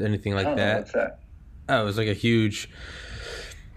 Anything 0.00 0.34
like 0.34 0.44
don't 0.44 0.56
know, 0.56 0.82
that? 0.92 1.18
Oh, 1.68 1.82
it 1.82 1.84
was 1.84 1.96
like 1.96 2.08
a 2.08 2.14
huge, 2.14 2.68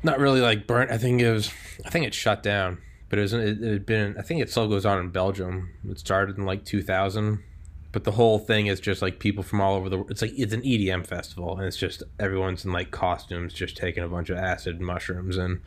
not 0.03 0.19
really 0.19 0.41
like 0.41 0.67
burnt. 0.67 0.91
I 0.91 0.97
think 0.97 1.21
it 1.21 1.31
was. 1.31 1.51
I 1.85 1.89
think 1.89 2.05
it 2.05 2.13
shut 2.13 2.41
down, 2.43 2.79
but 3.09 3.19
it 3.19 3.23
was. 3.23 3.33
It, 3.33 3.61
it 3.61 3.71
had 3.71 3.85
been. 3.85 4.15
I 4.17 4.21
think 4.21 4.41
it 4.41 4.49
still 4.49 4.67
goes 4.67 4.85
on 4.85 4.99
in 4.99 5.09
Belgium. 5.09 5.69
It 5.89 5.99
started 5.99 6.37
in 6.37 6.45
like 6.45 6.65
2000, 6.65 7.43
but 7.91 8.03
the 8.03 8.11
whole 8.11 8.39
thing 8.39 8.67
is 8.67 8.79
just 8.79 9.01
like 9.01 9.19
people 9.19 9.43
from 9.43 9.61
all 9.61 9.75
over 9.75 9.89
the. 9.89 9.97
world. 9.97 10.11
It's 10.11 10.21
like 10.21 10.33
it's 10.35 10.53
an 10.53 10.61
EDM 10.61 11.05
festival, 11.05 11.57
and 11.57 11.65
it's 11.65 11.77
just 11.77 12.03
everyone's 12.19 12.65
in 12.65 12.71
like 12.71 12.91
costumes, 12.91 13.53
just 13.53 13.77
taking 13.77 14.03
a 14.03 14.07
bunch 14.07 14.29
of 14.29 14.37
acid 14.37 14.81
mushrooms, 14.81 15.37
and 15.37 15.61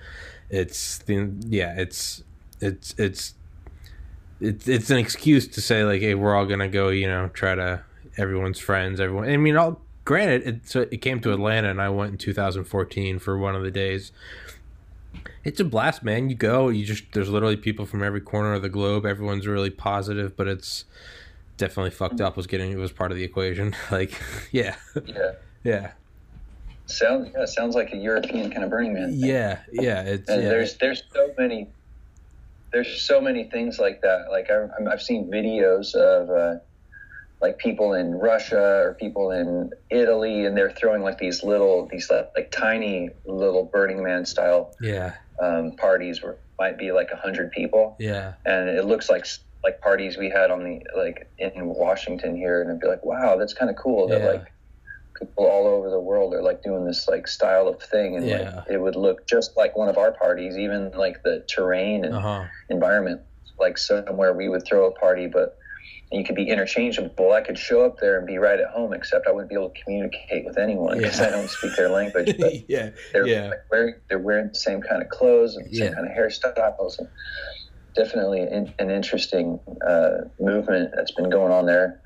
it's 0.51 0.99
the 0.99 1.33
yeah, 1.47 1.75
it's 1.79 2.25
it's 2.61 2.95
it's 2.99 3.35
it's 4.41 4.69
it's 4.69 4.91
an 4.91 4.99
excuse 4.99 5.47
to 5.49 5.61
say 5.61 5.85
like, 5.85 6.01
hey, 6.01 6.15
we're 6.15 6.35
all 6.35 6.47
gonna 6.47 6.69
go, 6.69 6.89
you 6.89 7.07
know, 7.07 7.29
try 7.29 7.55
to 7.55 7.83
everyone's 8.17 8.59
friends, 8.59 9.01
everyone. 9.01 9.29
I 9.29 9.37
mean, 9.37 9.57
all 9.57 9.81
granted, 10.09 10.47
it 10.47 10.69
so 10.69 10.87
it 10.91 11.03
came 11.03 11.21
to 11.21 11.35
Atlanta, 11.35 11.69
and 11.69 11.83
I 11.83 11.91
went 11.91 12.13
in 12.13 12.19
2014 12.19 13.19
for 13.19 13.37
one 13.37 13.55
of 13.55 13.63
the 13.63 13.71
days. 13.71 14.11
It's 15.45 15.61
a 15.61 15.65
blast, 15.65 16.03
man. 16.03 16.31
You 16.31 16.35
go, 16.35 16.71
you 16.71 16.87
just 16.87 17.13
there's 17.13 17.29
literally 17.29 17.59
people 17.59 17.85
from 17.85 18.03
every 18.03 18.23
corner 18.23 18.55
of 18.55 18.63
the 18.63 18.71
globe. 18.71 19.05
Everyone's 19.05 19.47
really 19.47 19.71
positive, 19.71 20.35
but 20.35 20.49
it's 20.49 20.87
definitely 21.59 21.91
fucked 21.91 22.23
up. 22.23 22.39
Was 22.39 22.47
getting 22.47 22.73
it 22.73 22.77
was 22.77 22.91
part 22.91 23.11
of 23.11 23.19
the 23.19 23.25
equation. 23.25 23.77
like, 23.91 24.19
yeah, 24.51 24.77
yeah 25.05 25.33
yeah, 25.65 25.93
sounds 26.87 27.31
yeah, 27.37 27.45
sounds 27.45 27.75
like 27.75 27.93
a 27.93 27.97
european 27.97 28.51
kind 28.51 28.65
of 28.65 28.71
burning 28.71 28.95
man 28.95 29.11
thing. 29.11 29.29
yeah, 29.29 29.61
yeah. 29.73 30.03
It's 30.03 30.29
and 30.29 30.43
yeah. 30.43 30.49
there's 30.49 30.77
there's 30.79 31.03
so 31.13 31.33
many 31.37 31.69
there's 32.73 33.01
so 33.03 33.21
many 33.21 33.45
things 33.45 33.79
like 33.79 34.01
that 34.03 34.27
like 34.31 34.51
I, 34.51 34.69
i've 34.91 35.03
seen 35.03 35.31
videos 35.31 35.95
of 35.95 36.31
uh, 36.31 36.61
like 37.41 37.59
people 37.59 37.93
in 37.93 38.13
russia 38.15 38.81
or 38.85 38.97
people 39.01 39.31
in 39.31 39.71
italy 39.91 40.45
and 40.45 40.57
they're 40.57 40.71
throwing 40.73 41.03
like 41.03 41.19
these 41.19 41.43
little 41.45 41.89
these 41.91 42.11
like, 42.11 42.29
like 42.37 42.51
tiny 42.51 43.11
little 43.27 43.65
burning 43.73 44.03
man 44.03 44.25
style 44.25 44.73
yeah, 44.81 45.15
um, 45.43 45.73
parties 45.77 46.23
where 46.23 46.39
might 46.61 46.77
be 46.77 46.91
like 46.91 47.11
a 47.13 47.17
hundred 47.17 47.53
people. 47.53 47.95
Yeah, 48.01 48.35
and 48.45 48.69
it 48.69 48.85
looks 48.85 49.09
like 49.09 49.25
like 49.65 49.81
parties 49.81 50.17
we 50.19 50.29
had 50.29 50.51
on 50.51 50.65
the 50.65 50.81
like 50.97 51.31
in 51.39 51.53
washington 51.57 52.37
here 52.37 52.61
and 52.61 52.71
it'd 52.71 52.81
be 52.81 52.89
like 52.89 53.05
wow 53.05 53.37
that's 53.37 53.55
kind 53.55 53.71
of 53.71 53.77
cool 53.77 54.09
that 54.09 54.23
like 54.23 54.45
people 55.19 55.47
all 55.47 55.67
over 55.67 55.91
the 55.91 56.01
world 56.01 56.33
are 56.35 56.43
like 56.43 56.63
doing 56.63 56.85
this 56.85 57.07
like 57.09 57.27
style 57.27 57.67
of 57.69 57.81
thing 57.83 58.17
and 58.17 58.27
Yeah. 58.27 58.39
like 58.57 58.65
it 58.71 58.79
would 58.79 58.97
look 58.97 59.27
just 59.29 59.57
like 59.57 59.77
one 59.77 59.89
of 59.89 59.99
our 59.99 60.13
parties 60.13 60.57
even 60.57 60.93
like 60.93 61.23
the 61.25 61.45
terrain 61.49 62.05
and 62.05 62.15
uh 62.15 62.21
huh, 62.21 62.45
environment 62.71 63.21
like 63.59 63.79
somewhere 63.79 64.33
we 64.35 64.49
would 64.49 64.65
throw 64.65 64.87
a 64.87 64.93
party 64.93 65.27
but 65.27 65.57
you 66.13 66.25
could 66.25 66.35
be 66.37 66.49
interchangeable 66.49 67.33
i 67.33 67.41
could 67.41 67.59
show 67.59 67.85
up 67.85 67.97
there 68.01 68.19
and 68.19 68.27
be 68.27 68.39
right 68.39 68.61
at 68.61 68.71
home 68.71 68.93
except 68.93 69.27
i 69.27 69.31
wouldn't 69.31 69.51
be 69.51 69.55
able 69.57 69.71
to 69.71 69.83
communicate 69.85 70.45
with 70.45 70.59
anyone 70.59 70.97
because 70.99 71.21
Yeah. 71.21 71.27
i 71.27 71.31
don't 71.31 71.51
speak 71.51 71.77
their 71.77 71.91
language 71.91 72.35
but 72.39 72.53
yeah, 72.69 72.91
they're 73.13 73.27
Yeah. 73.27 73.49
like 73.49 73.61
wearing 73.71 73.95
they're 74.09 74.19
wearing 74.19 74.49
the 74.49 74.55
same 74.55 74.81
kind 74.81 75.03
of 75.03 75.09
clothes 75.09 75.57
and 75.57 75.67
the 75.71 75.77
same 75.77 75.89
Yeah. 75.89 75.95
kind 75.95 76.07
of 76.07 76.17
hairstyles 76.17 76.99
and 76.99 77.09
definitely 77.97 78.43
an, 78.43 78.73
an 78.79 78.91
interesting 78.91 79.59
uh, 79.87 80.11
movement 80.39 80.93
that's 80.95 81.13
been 81.13 81.31
going 81.31 81.53
on 81.53 81.67
there 81.67 82.01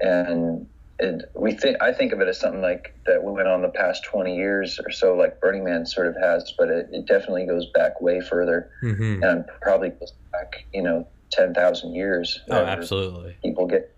and 0.00 0.66
and 0.98 1.24
we 1.34 1.52
think 1.52 1.76
I 1.82 1.92
think 1.92 2.14
of 2.14 2.20
it 2.22 2.28
as 2.28 2.40
something 2.40 2.62
like 2.62 2.94
that 3.06 3.22
went 3.22 3.46
on 3.48 3.60
the 3.60 3.68
past 3.68 4.02
20 4.10 4.34
years 4.34 4.80
or 4.82 4.90
so, 4.90 5.14
like 5.14 5.38
Burning 5.42 5.62
Man 5.62 5.84
sort 5.84 6.06
of 6.06 6.14
has, 6.18 6.54
but 6.58 6.68
it, 6.70 6.86
it 6.90 7.06
definitely 7.06 7.44
goes 7.44 7.66
back 7.74 8.00
way 8.00 8.18
further, 8.22 8.70
hmm 8.80 9.22
and 9.22 9.44
probably 9.60 9.90
goes 9.90 10.14
back, 10.32 10.64
you 10.72 10.82
know, 10.82 11.06
10,000 11.30 11.94
years. 11.94 12.40
Oh, 12.50 12.56
absolutely. 12.56 13.36
People 13.42 13.66
get 13.66 13.92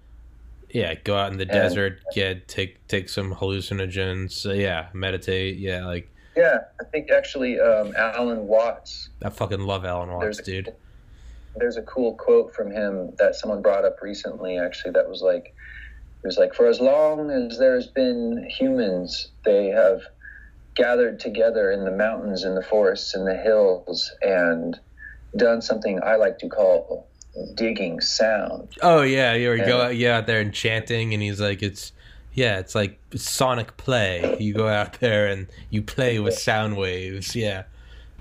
Yeah, 0.70 0.94
go 0.94 1.16
out 1.16 1.30
in 1.32 1.38
the 1.38 1.44
And- 1.44 1.50
desert, 1.52 2.00
get 2.14 2.46
take 2.48 2.86
take 2.88 3.08
some 3.08 3.34
hallucinogens. 3.34 4.44
Uh, 4.48 4.52
yeah, 4.52 4.88
meditate. 4.92 5.56
Yeah, 5.58 5.86
like 5.86 6.08
yeah. 6.36 6.58
I 6.80 6.84
think 6.84 7.10
actually 7.10 7.58
um, 7.58 7.94
Alan 7.96 8.46
Watts. 8.46 9.08
I 9.22 9.30
fucking 9.30 9.60
love 9.60 9.84
Alan 9.84 10.10
Watts, 10.10 10.22
There's 10.24 10.38
a, 10.40 10.42
dude. 10.42 10.74
There's 11.56 11.76
a 11.76 11.82
cool 11.82 12.14
quote 12.14 12.54
from 12.54 12.70
him 12.70 13.14
that 13.18 13.34
someone 13.34 13.62
brought 13.62 13.84
up 13.84 14.02
recently. 14.02 14.58
Actually, 14.58 14.92
that 14.92 15.08
was 15.08 15.22
like, 15.22 15.46
it 16.22 16.26
was 16.26 16.36
like, 16.36 16.54
for 16.54 16.66
as 16.68 16.80
long 16.80 17.30
as 17.30 17.58
there's 17.58 17.86
been 17.88 18.46
humans, 18.50 19.28
they 19.44 19.66
have 19.68 20.02
gathered 20.76 21.18
together 21.18 21.72
in 21.72 21.84
the 21.84 21.90
mountains, 21.90 22.44
in 22.44 22.54
the 22.54 22.62
forests, 22.62 23.14
in 23.16 23.24
the 23.24 23.34
hills, 23.36 24.12
and 24.22 24.78
done 25.36 25.60
something 25.60 26.00
I 26.04 26.14
like 26.16 26.38
to 26.38 26.48
call 26.48 27.07
digging 27.54 28.00
sound. 28.00 28.68
Oh 28.82 29.02
yeah, 29.02 29.34
you 29.34 29.56
go 29.58 29.78
Yeah. 29.78 29.84
out, 29.86 29.96
yeah 29.96 30.16
out 30.18 30.26
there 30.26 30.40
and 30.40 30.52
chanting, 30.52 31.12
and 31.14 31.22
he's 31.22 31.40
like, 31.40 31.62
it's 31.62 31.92
yeah, 32.34 32.58
it's 32.58 32.74
like 32.74 32.98
sonic 33.16 33.76
play. 33.76 34.36
You 34.38 34.54
go 34.54 34.68
out 34.68 35.00
there 35.00 35.26
and 35.26 35.48
you 35.70 35.82
play 35.82 36.18
with 36.20 36.34
sound 36.34 36.76
waves. 36.76 37.34
Yeah, 37.34 37.64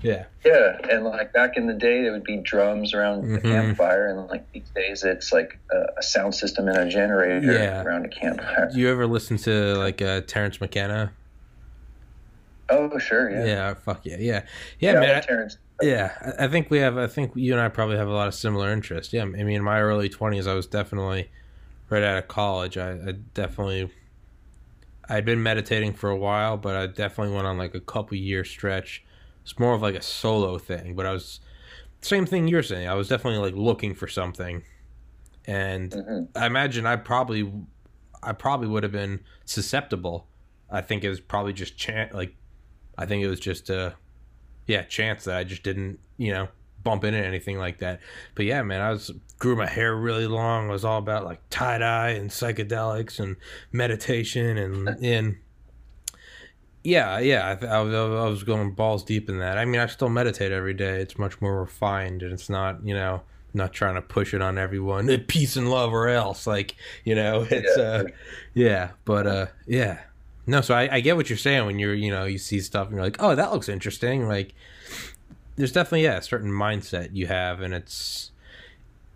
yeah, 0.02 0.24
Yeah, 0.44 0.76
and 0.90 1.04
like 1.04 1.32
back 1.32 1.56
in 1.56 1.66
the 1.66 1.74
day, 1.74 2.02
there 2.02 2.12
would 2.12 2.24
be 2.24 2.38
drums 2.38 2.94
around 2.94 3.32
the 3.32 3.38
Mhm. 3.38 3.42
campfire, 3.42 4.08
and 4.08 4.26
like 4.28 4.50
these 4.52 4.68
days, 4.74 5.04
it's 5.04 5.32
like 5.32 5.58
a, 5.72 5.86
a 5.98 6.02
sound 6.02 6.34
system 6.34 6.66
and 6.68 6.76
a 6.78 6.88
generator 6.88 7.52
Yeah. 7.52 7.82
around 7.82 8.06
a 8.06 8.08
campfire. 8.08 8.70
Do 8.72 8.78
you 8.80 8.88
ever 8.90 9.06
listen 9.06 9.36
to 9.38 9.74
like 9.76 10.02
uh, 10.02 10.22
Terence 10.26 10.60
McKenna? 10.60 11.12
Oh, 12.70 12.98
sure, 12.98 13.30
yeah, 13.30 13.44
Yeah, 13.46 13.74
fuck 13.74 14.04
yeah, 14.04 14.16
yeah, 14.18 14.42
yeah, 14.78 14.92
Yeah, 14.92 15.00
man. 15.00 15.22
Terrence. 15.22 15.58
Yeah, 15.80 16.34
I- 16.38 16.48
think 16.48 16.70
we 16.70 16.78
have. 16.78 16.98
I 16.98 17.06
think 17.06 17.32
you 17.36 17.52
and 17.52 17.60
I 17.60 17.68
probably 17.68 17.96
have 17.96 18.08
a 18.08 18.12
lot 18.12 18.26
of 18.28 18.34
similar 18.34 18.70
interests. 18.72 19.12
Yeah, 19.12 19.22
I 19.22 19.26
mean, 19.26 19.48
in 19.48 19.62
my 19.62 19.80
early 19.80 20.08
twenties, 20.08 20.46
I 20.46 20.54
was 20.54 20.66
definitely 20.66 21.30
right 21.90 22.02
out 22.02 22.18
of 22.18 22.28
college. 22.28 22.78
I, 22.78 22.92
I 22.92 23.12
definitely. 23.34 23.90
I'd 25.08 25.24
been 25.24 25.42
meditating 25.42 25.94
for 25.94 26.10
a 26.10 26.16
while, 26.16 26.56
but 26.56 26.76
I 26.76 26.86
definitely 26.86 27.34
went 27.34 27.46
on 27.46 27.56
like 27.58 27.74
a 27.74 27.80
couple 27.80 28.16
year 28.16 28.44
stretch. 28.44 29.04
It's 29.42 29.58
more 29.58 29.74
of 29.74 29.82
like 29.82 29.94
a 29.94 30.02
solo 30.02 30.58
thing, 30.58 30.94
but 30.94 31.06
I 31.06 31.12
was 31.12 31.40
same 32.02 32.26
thing 32.26 32.48
you're 32.48 32.62
saying. 32.64 32.88
I 32.88 32.94
was 32.94 33.08
definitely 33.08 33.40
like 33.40 33.54
looking 33.56 33.94
for 33.94 34.08
something, 34.08 34.64
and 35.46 35.94
hmm 35.94 36.28
I 36.36 36.46
imagine 36.46 36.86
I 36.86 36.96
probably, 36.96 37.52
I 38.22 38.32
probably 38.32 38.68
would 38.68 38.84
have 38.84 38.92
been 38.92 39.20
susceptible. 39.46 40.28
I 40.70 40.82
think 40.82 41.04
it 41.04 41.10
was 41.10 41.20
probably 41.20 41.52
just 41.54 41.76
chance. 41.78 42.14
Like, 42.14 42.36
I 42.98 43.06
think 43.06 43.24
it 43.24 43.28
was 43.28 43.40
just 43.40 43.70
a, 43.70 43.96
yeah, 44.68 44.82
chance 44.82 45.24
that 45.24 45.36
I 45.36 45.42
just 45.42 45.64
didn't, 45.64 45.98
you 46.16 46.32
know, 46.32 46.46
bump 46.84 47.02
into 47.02 47.18
anything 47.18 47.58
like 47.58 47.78
that. 47.78 47.98
But 48.36 48.44
yeah, 48.46 48.62
man, 48.62 48.80
I 48.80 48.90
was 48.90 49.10
grew 49.40 49.56
my 49.56 49.66
hair 49.66 49.96
really 49.96 50.26
long. 50.28 50.68
I 50.68 50.72
was 50.72 50.84
all 50.84 50.98
about 50.98 51.24
like 51.24 51.40
tie 51.50 51.78
dye 51.78 52.10
and 52.10 52.30
psychedelics 52.30 53.18
and 53.18 53.34
meditation 53.72 54.56
and 54.56 54.88
and. 55.04 55.36
Yeah, 56.84 57.18
yeah, 57.18 57.50
I, 57.50 57.54
th- 57.56 57.70
I, 57.70 57.80
was, 57.82 57.92
I 57.92 58.28
was 58.28 58.44
going 58.44 58.70
balls 58.70 59.02
deep 59.04 59.28
in 59.28 59.40
that. 59.40 59.58
I 59.58 59.64
mean, 59.64 59.80
I 59.80 59.86
still 59.86 60.08
meditate 60.08 60.52
every 60.52 60.72
day. 60.72 61.00
It's 61.02 61.18
much 61.18 61.38
more 61.40 61.60
refined, 61.60 62.22
and 62.22 62.32
it's 62.32 62.48
not, 62.48 62.82
you 62.86 62.94
know, 62.94 63.22
not 63.52 63.72
trying 63.72 63.96
to 63.96 64.00
push 64.00 64.32
it 64.32 64.40
on 64.40 64.56
everyone. 64.56 65.08
Peace 65.26 65.56
and 65.56 65.68
love, 65.70 65.92
or 65.92 66.08
else, 66.08 66.46
like, 66.46 66.76
you 67.04 67.14
know, 67.16 67.42
it's, 67.50 67.76
Yeah. 67.76 67.82
uh, 67.84 68.04
yeah, 68.54 68.90
but, 69.04 69.26
uh, 69.26 69.46
yeah, 69.66 69.98
no. 70.48 70.60
So 70.60 70.74
I, 70.74 70.96
I 70.96 71.00
get 71.00 71.16
what 71.16 71.30
you're 71.30 71.36
saying 71.38 71.66
when 71.66 71.78
you're, 71.78 71.94
you 71.94 72.10
know, 72.10 72.24
you 72.24 72.38
see 72.38 72.60
stuff 72.60 72.88
and 72.88 72.96
you're 72.96 73.04
like, 73.04 73.16
oh, 73.20 73.34
that 73.36 73.52
looks 73.52 73.68
interesting. 73.68 74.26
Like, 74.26 74.54
there's 75.56 75.72
definitely 75.72 76.04
yeah, 76.04 76.16
a 76.18 76.22
certain 76.22 76.50
mindset 76.50 77.10
you 77.14 77.26
have, 77.28 77.60
and 77.60 77.74
it's, 77.74 78.30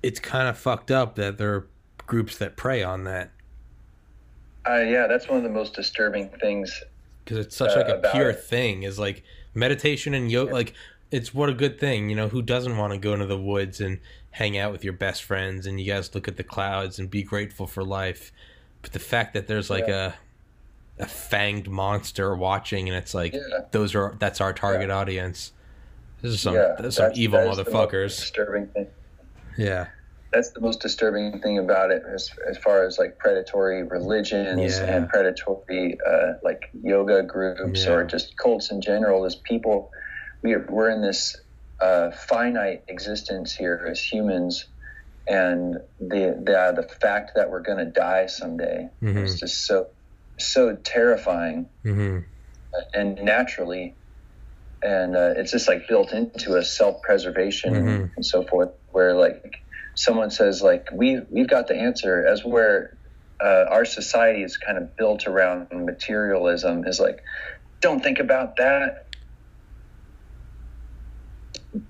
it's 0.03 0.21
kind 0.21 0.49
of 0.49 0.59
fucked 0.59 0.91
up 0.91 1.15
that 1.17 1.39
there 1.39 1.55
are 1.55 1.67
groups 2.07 2.37
that 2.39 2.57
prey 2.57 2.83
on 2.83 3.05
that 3.05 3.31
Uh, 4.69 4.81
yeah, 4.81 5.07
that's 5.07 5.29
one 5.29 5.39
of 5.39 5.45
the 5.45 5.49
most 5.51 5.75
disturbing 5.75 6.29
things. 6.41 6.83
because 7.25 7.39
it's 7.47 7.57
such 7.57 7.71
Uh, 7.73 7.79
like 7.79 7.89
a 7.89 8.11
pure 8.13 8.31
it. 8.31 8.41
thing 8.41 8.83
is 8.83 8.99
like 8.99 9.23
meditation 9.55 10.15
and 10.15 10.31
yoga 10.31 10.53
like 10.53 10.73
it's 11.11 11.33
what 11.35 11.49
a 11.49 11.55
good 11.55 11.79
thing 11.79 12.09
you 12.11 12.17
know 12.17 12.29
who 12.29 12.43
doesn't 12.43 12.77
want 12.77 12.93
to 12.93 12.99
go 12.99 13.13
into 13.13 13.27
the 13.27 13.39
woods 13.39 13.81
and 13.81 13.99
hang 14.33 14.57
out 14.59 14.73
with 14.73 14.83
your 14.83 14.93
best 14.95 15.23
friends 15.23 15.67
and 15.67 15.79
you 15.81 15.87
guys 15.93 16.15
look 16.15 16.27
at 16.27 16.37
the 16.37 16.43
clouds 16.43 16.99
and 16.99 17.11
be 17.11 17.23
grateful 17.23 17.67
for 17.67 17.85
life 17.85 18.33
but 18.83 18.93
the 18.93 18.99
fact 18.99 19.35
that 19.35 19.47
there's 19.47 19.69
like 19.71 19.89
a 19.89 20.15
a 20.99 21.07
fanged 21.07 21.69
monster 21.69 22.35
watching 22.35 22.89
and 22.89 22.97
it's 22.97 23.15
like 23.15 23.33
Yeah. 23.33 23.41
those 23.71 23.95
are 23.95 24.15
that's 24.19 24.41
our 24.41 24.53
target 24.53 24.91
audience 24.91 25.53
this 26.21 26.33
is 26.33 26.41
some 26.41 26.55
yeah, 26.55 26.89
some 26.91 27.13
evil 27.15 27.39
that 27.41 27.49
is 27.51 27.57
the 27.57 27.65
most 27.65 27.73
motherfuckers 27.91 28.09
Disturbing 28.21 28.67
thing. 28.69 28.87
yeah 29.57 29.87
That's 30.33 30.51
the 30.51 30.61
most 30.61 30.81
disturbing 30.81 31.41
thing 31.41 31.59
about 31.59 31.91
it, 31.91 32.03
as 32.15 32.31
as 32.49 32.57
far 32.59 32.85
as 32.87 32.99
like 32.99 33.19
predatory 33.19 33.83
religions 33.83 34.79
Yeah. 34.79 34.85
and 34.97 35.09
predatory 35.09 35.99
uh, 36.07 36.35
like 36.43 36.71
yoga 36.83 37.23
groups 37.23 37.85
Yeah. 37.85 37.93
or 37.93 38.05
just 38.05 38.37
cults 38.37 38.71
in 38.71 38.81
general. 38.81 39.25
Is 39.25 39.35
people 39.35 39.91
we 40.43 40.55
are, 40.55 40.67
we're 40.71 40.91
in 40.91 41.03
this 41.03 41.37
uh, 41.81 42.13
finite 42.13 42.83
existence 42.89 43.53
here 43.55 43.87
as 43.91 43.99
humans, 44.01 44.67
and 45.27 45.75
the 46.01 46.39
the 46.47 46.83
the 46.83 46.89
fact 47.01 47.33
that 47.35 47.51
we're 47.51 47.61
going 47.63 47.79
to 47.79 47.91
die 47.91 48.27
someday 48.27 48.89
Mhm. 49.03 49.25
is 49.25 49.39
just 49.41 49.67
so 49.67 49.89
so 50.39 50.77
terrifying. 50.77 51.69
Hmm 51.83 52.19
and 52.95 53.17
naturally 53.23 53.97
and 54.83 55.15
uh, 55.15 55.35
it's 55.37 55.53
just 55.53 55.69
like 55.69 55.87
built 55.89 56.13
into 56.13 56.57
us 56.57 56.77
self-preservation 56.77 57.75
Mhm. 57.75 58.11
and 58.17 58.25
so 58.27 58.45
forth 58.45 58.71
where 58.89 59.15
like 59.15 59.43
someone 59.95 60.31
says 60.31 60.63
like 60.63 60.87
we 60.93 61.21
we've 61.31 61.49
got 61.49 61.69
the 61.69 61.77
answer 61.77 62.27
as 62.27 62.45
where 62.45 62.99
uh, 63.45 63.67
our 63.71 63.85
society 63.85 64.43
is 64.43 64.57
kind 64.57 64.79
of 64.79 64.97
built 64.97 65.27
around 65.27 65.69
materialism 65.73 66.87
is 66.87 66.99
like 66.99 67.19
don't 67.81 68.03
think 68.03 68.19
about 68.19 68.57
that 68.57 69.07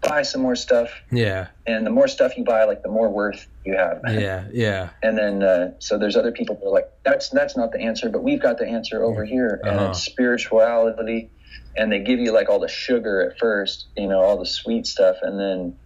buy 0.00 0.22
some 0.22 0.40
more 0.42 0.54
stuff. 0.56 0.90
Yeah. 1.10 1.48
And 1.66 1.84
the 1.86 1.90
more 1.90 2.06
stuff 2.08 2.36
you 2.36 2.44
buy 2.44 2.64
like 2.64 2.82
the 2.82 2.88
more 2.88 3.08
worth 3.10 3.46
you 3.64 3.74
have. 3.76 4.00
Yeah 4.08 4.44
yeah. 4.52 4.90
And 5.02 5.18
then 5.18 5.42
uh, 5.42 5.72
so 5.80 5.98
there's 5.98 6.16
other 6.16 6.32
people 6.32 6.54
that 6.56 6.66
are 6.66 6.70
like 6.72 6.88
that's 7.04 7.28
that's 7.30 7.56
not 7.56 7.72
the 7.72 7.80
answer 7.80 8.08
but 8.08 8.22
we've 8.22 8.40
got 8.42 8.58
the 8.58 8.66
answer 8.66 9.02
over 9.02 9.24
here. 9.24 9.60
And 9.64 9.78
Uh-huh. 9.78 9.90
it's 9.90 10.00
spirituality 10.02 11.30
and 11.76 11.90
they 11.90 12.00
give 12.00 12.18
you 12.20 12.32
like 12.32 12.48
all 12.48 12.58
the 12.60 12.68
sugar 12.68 13.22
at 13.28 13.38
first 13.38 13.86
you 13.96 14.06
know 14.08 14.20
all 14.20 14.38
the 14.38 14.46
sweet 14.46 14.86
stuff 14.86 15.16
and 15.22 15.38
then 15.40 15.76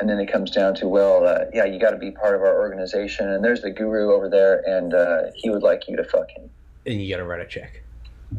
and 0.00 0.08
then 0.08 0.18
it 0.18 0.30
comes 0.32 0.50
down 0.50 0.74
to 0.74 0.88
well 0.88 1.26
uh, 1.26 1.44
yeah 1.54 1.64
you 1.64 1.78
got 1.78 1.90
to 1.90 1.96
be 1.98 2.10
part 2.10 2.34
of 2.34 2.40
our 2.42 2.58
organization 2.60 3.28
and 3.30 3.44
there's 3.44 3.62
the 3.62 3.70
guru 3.70 4.12
over 4.14 4.28
there 4.28 4.62
and 4.66 4.92
uh, 4.94 5.22
he 5.36 5.48
would 5.50 5.62
like 5.62 5.86
you 5.88 5.96
to 5.96 6.04
fuck 6.04 6.28
him 6.30 6.50
and 6.86 7.00
you 7.00 7.08
gotta 7.10 7.24
write 7.24 7.40
a 7.40 7.46
check. 7.46 7.82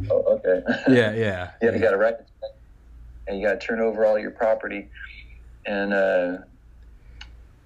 Oh, 0.10 0.40
okay. 0.40 0.62
Yeah 0.88 1.14
yeah. 1.14 1.52
Yeah, 1.62 1.72
you 1.74 1.80
got 1.80 1.92
to 1.92 1.98
write 1.98 2.14
it, 2.16 2.26
and 3.28 3.40
you 3.40 3.48
got 3.48 3.60
to 3.60 3.66
turn 3.66 3.80
over 3.80 4.06
all 4.06 4.20
your 4.20 4.32
property, 4.32 4.90
and 5.66 5.94
uh, 5.94 6.38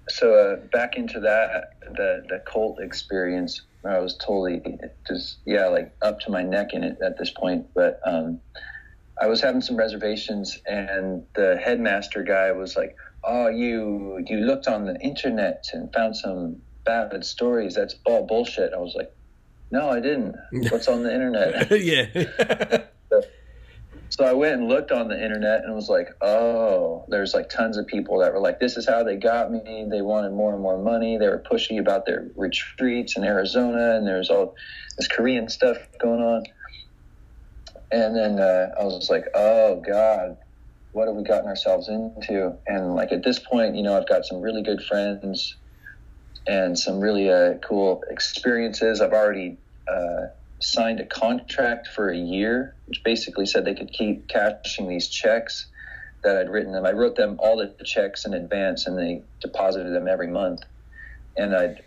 so 0.08 0.34
uh, 0.34 0.56
back 0.72 0.96
into 0.96 1.20
that 1.20 1.64
the 1.94 2.22
the 2.28 2.42
cult 2.50 2.80
experience. 2.80 3.62
I 3.84 4.00
was 4.00 4.16
totally 4.16 4.60
just 5.06 5.38
yeah, 5.46 5.66
like 5.66 5.92
up 6.02 6.18
to 6.20 6.30
my 6.30 6.42
neck 6.42 6.68
in 6.72 6.82
it 6.82 6.98
at 7.04 7.18
this 7.18 7.30
point. 7.30 7.66
But 7.74 8.00
um, 8.04 8.40
I 9.20 9.26
was 9.26 9.40
having 9.40 9.60
some 9.60 9.76
reservations, 9.76 10.58
and 10.66 11.22
the 11.34 11.56
headmaster 11.62 12.22
guy 12.22 12.52
was 12.52 12.76
like, 12.76 12.96
"Oh, 13.24 13.48
you 13.48 14.24
you 14.26 14.38
looked 14.38 14.66
on 14.66 14.86
the 14.86 14.98
internet 15.00 15.64
and 15.72 15.92
found 15.94 16.16
some 16.16 16.62
bad 16.84 17.24
stories. 17.24 17.74
That's 17.74 17.96
all 18.04 18.26
bullshit." 18.26 18.72
I 18.74 18.78
was 18.78 18.94
like, 18.96 19.10
"No, 19.70 19.88
I 19.88 20.00
didn't. 20.00 20.34
What's 20.70 20.88
on 20.88 21.02
the 21.02 21.12
internet?" 21.12 21.70
yeah 21.80 22.86
So 24.16 24.24
I 24.24 24.32
went 24.32 24.54
and 24.54 24.66
looked 24.66 24.92
on 24.92 25.08
the 25.08 25.22
internet 25.22 25.64
and 25.64 25.74
was 25.74 25.90
like, 25.90 26.08
oh, 26.22 27.04
there's 27.08 27.34
like 27.34 27.50
tons 27.50 27.76
of 27.76 27.86
people 27.86 28.18
that 28.20 28.32
were 28.32 28.40
like, 28.40 28.58
this 28.58 28.78
is 28.78 28.88
how 28.88 29.04
they 29.04 29.16
got 29.16 29.52
me. 29.52 29.86
They 29.90 30.00
wanted 30.00 30.32
more 30.32 30.54
and 30.54 30.62
more 30.62 30.82
money. 30.82 31.18
They 31.18 31.28
were 31.28 31.44
pushy 31.52 31.78
about 31.78 32.06
their 32.06 32.28
retreats 32.34 33.18
in 33.18 33.24
Arizona, 33.24 33.94
and 33.94 34.06
there's 34.06 34.30
all 34.30 34.54
this 34.96 35.06
Korean 35.06 35.50
stuff 35.50 35.76
going 36.00 36.22
on. 36.22 36.44
And 37.92 38.16
then 38.16 38.40
uh, 38.40 38.68
I 38.80 38.84
was 38.84 39.10
like, 39.10 39.26
oh 39.34 39.82
God, 39.86 40.38
what 40.92 41.08
have 41.08 41.16
we 41.16 41.22
gotten 41.22 41.46
ourselves 41.46 41.90
into? 41.90 42.56
And 42.66 42.94
like 42.94 43.12
at 43.12 43.22
this 43.22 43.38
point, 43.38 43.76
you 43.76 43.82
know, 43.82 43.98
I've 43.98 44.08
got 44.08 44.24
some 44.24 44.40
really 44.40 44.62
good 44.62 44.80
friends 44.82 45.58
and 46.46 46.78
some 46.78 47.00
really 47.00 47.30
uh, 47.30 47.58
cool 47.68 48.00
experiences. 48.08 49.02
I've 49.02 49.12
already 49.12 49.58
uh, 49.86 50.28
signed 50.60 51.00
a 51.00 51.06
contract 51.06 51.88
for 51.88 52.10
a 52.10 52.16
year, 52.16 52.74
which 52.86 53.02
basically 53.04 53.46
said 53.46 53.64
they 53.64 53.74
could 53.74 53.92
keep 53.92 54.28
cashing 54.28 54.88
these 54.88 55.08
checks 55.08 55.66
that 56.24 56.36
I'd 56.36 56.48
written 56.50 56.72
them. 56.72 56.84
I 56.86 56.92
wrote 56.92 57.16
them 57.16 57.36
all 57.38 57.56
the 57.56 57.84
checks 57.84 58.24
in 58.24 58.34
advance, 58.34 58.86
and 58.86 58.98
they 58.98 59.22
deposited 59.40 59.90
them 59.92 60.08
every 60.08 60.28
month. 60.28 60.62
And 61.36 61.54
I'd 61.54 61.82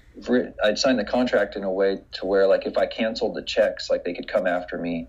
I'd 0.63 0.77
signed 0.77 0.99
the 0.99 1.05
contract 1.05 1.55
in 1.55 1.63
a 1.63 1.71
way 1.71 2.01
to 2.13 2.25
where 2.25 2.45
like 2.47 2.65
if 2.65 2.77
I 2.77 2.85
canceled 2.85 3.35
the 3.35 3.41
checks, 3.41 3.89
like 3.89 4.03
they 4.03 4.13
could 4.13 4.27
come 4.27 4.45
after 4.47 4.77
me, 4.77 5.07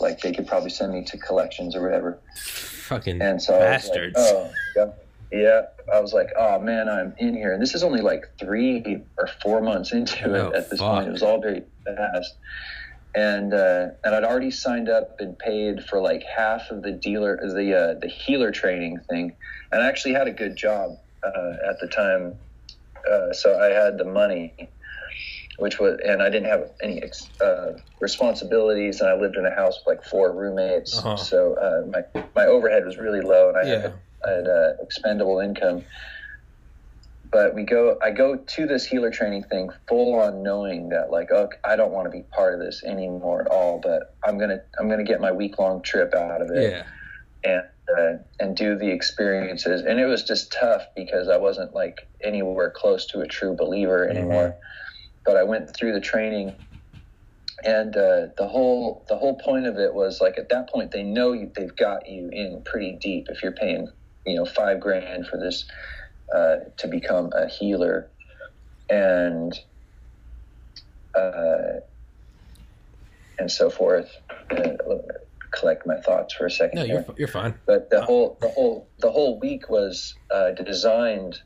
like 0.00 0.20
they 0.20 0.32
could 0.32 0.46
probably 0.46 0.70
send 0.70 0.92
me 0.92 1.04
to 1.04 1.18
collections 1.18 1.74
or 1.76 1.82
whatever. 1.82 2.18
Fucking 2.36 3.20
And 3.20 3.42
so 3.42 3.58
bastards. 3.58 4.14
Like, 4.16 4.26
oh, 4.28 4.50
yeah. 4.76 4.86
Yeah, 5.32 5.62
I 5.92 5.98
was 6.00 6.12
like, 6.12 6.28
oh 6.38 6.60
man, 6.60 6.88
I'm 6.88 7.12
in 7.18 7.34
here, 7.34 7.52
and 7.52 7.60
this 7.60 7.74
is 7.74 7.82
only 7.82 8.00
like 8.00 8.24
three 8.38 9.02
or 9.18 9.28
four 9.42 9.60
months 9.60 9.92
into 9.92 10.24
Oh, 10.28 10.50
it 10.50 10.54
at 10.54 10.70
this 10.70 10.78
fuck. 10.78 10.94
point. 10.94 11.08
It 11.08 11.12
was 11.12 11.22
all 11.22 11.40
very 11.40 11.64
fast, 11.84 12.36
and 13.16 13.54
uh, 13.54 13.86
and 14.04 14.14
I'd 14.14 14.24
already 14.24 14.50
signed 14.50 14.88
up 14.90 15.16
and 15.18 15.36
paid 15.38 15.82
for 15.82 16.00
like 16.00 16.22
half 16.36 16.70
of 16.70 16.82
the 16.82 16.92
dealer, 16.92 17.38
the 17.42 17.74
uh, 17.74 17.94
the 18.00 18.08
healer 18.08 18.52
training 18.52 18.98
thing, 19.10 19.34
and 19.72 19.82
I 19.82 19.88
actually 19.88 20.14
had 20.14 20.28
a 20.28 20.32
good 20.32 20.54
job 20.56 20.90
uh, 21.26 21.52
at 21.68 21.80
the 21.80 21.88
time, 21.88 22.34
uh, 23.10 23.32
so 23.32 23.58
I 23.58 23.68
had 23.68 23.96
the 23.98 24.04
money, 24.04 24.54
which 25.58 25.80
was, 25.80 25.98
and 26.04 26.22
I 26.22 26.28
didn't 26.28 26.48
have 26.50 26.64
any 26.82 27.02
ex- 27.02 27.30
uh, 27.42 27.72
responsibilities, 28.00 29.00
and 29.00 29.08
I 29.08 29.14
lived 29.16 29.36
in 29.36 29.46
a 29.46 29.54
house 29.54 29.80
with 29.86 29.96
like 29.96 30.04
four 30.04 30.36
roommates, 30.36 30.98
Uh-huh. 30.98 31.16
so 31.16 31.54
uh, 31.56 31.86
my 31.90 32.02
my 32.36 32.44
overhead 32.46 32.84
was 32.84 32.98
really 32.98 33.22
low, 33.22 33.48
and 33.48 33.56
I 33.56 33.62
Yeah. 33.64 33.80
had 33.80 33.94
I 34.26 34.30
had 34.30 34.46
uh, 34.48 34.70
expendable 34.82 35.40
income. 35.40 35.84
But 37.30 37.54
we 37.54 37.64
go, 37.64 37.98
I 38.02 38.10
go 38.10 38.36
to 38.36 38.66
this 38.66 38.86
healer 38.86 39.10
training 39.10 39.44
thing 39.44 39.70
full 39.88 40.14
on 40.20 40.42
knowing 40.42 40.90
that 40.90 41.10
like, 41.10 41.30
okay, 41.30 41.56
I 41.64 41.76
don't 41.76 41.92
want 41.92 42.06
to 42.06 42.10
be 42.10 42.22
part 42.22 42.54
of 42.54 42.60
this 42.60 42.84
anymore 42.84 43.42
at 43.42 43.48
all. 43.48 43.80
But 43.82 44.14
I'm 44.24 44.38
gonna, 44.38 44.60
I'm 44.78 44.88
gonna 44.88 45.04
get 45.04 45.20
my 45.20 45.32
week 45.32 45.58
long 45.58 45.82
trip 45.82 46.14
out 46.14 46.42
of 46.42 46.50
it 46.50 46.72
yeah. 46.72 47.50
and 47.50 47.62
uh, 47.88 48.22
and 48.40 48.56
do 48.56 48.76
the 48.76 48.90
experiences. 48.90 49.82
And 49.82 50.00
it 50.00 50.06
was 50.06 50.24
just 50.24 50.52
tough 50.52 50.82
because 50.94 51.28
I 51.28 51.36
wasn't 51.36 51.74
like 51.74 52.08
anywhere 52.22 52.70
close 52.70 53.06
to 53.06 53.20
a 53.20 53.26
true 53.26 53.54
believer 53.54 54.08
anymore. 54.08 54.56
But 55.24 55.36
I 55.36 55.42
went 55.42 55.74
through 55.74 55.92
the 55.92 56.00
training, 56.00 56.54
and 57.64 57.96
uh, 57.96 58.26
the 58.36 58.48
whole 58.48 59.04
the 59.08 59.16
whole 59.16 59.36
point 59.38 59.66
of 59.66 59.78
it 59.78 59.94
was 59.94 60.20
like 60.20 60.38
at 60.38 60.48
that 60.50 60.70
point 60.70 60.92
they 60.92 61.02
know 61.02 61.32
you, 61.32 61.50
they've 61.54 61.74
got 61.74 62.08
you 62.08 62.28
in 62.32 62.62
pretty 62.64 62.98
deep 63.00 63.26
if 63.28 63.42
you're 63.42 63.52
paying 63.52 63.88
you 64.26 64.36
know 64.36 64.44
five 64.44 64.80
grand 64.80 65.26
for 65.26 65.36
this 65.36 65.64
uh, 66.34 66.56
to 66.78 66.88
become 66.88 67.30
a 67.34 67.48
healer, 67.48 68.08
and. 68.90 69.58
Uh, 71.14 71.80
and 73.38 73.50
so 73.50 73.70
forth. 73.70 74.10
Uh, 74.50 74.72
collect 75.50 75.86
my 75.86 75.96
thoughts 76.00 76.34
for 76.34 76.44
a 76.46 76.50
second 76.50 76.76
No, 76.78 76.84
you're 76.84 77.04
you're 77.16 77.28
fine. 77.28 77.54
but 77.64 77.88
the 77.88 78.02
whole 78.02 78.36
the 78.42 78.48
whole 78.48 78.86
the 78.98 79.10
whole 79.10 79.38
week 79.40 79.70
was 79.70 80.14
uh, 80.30 80.50
designed 80.50 81.40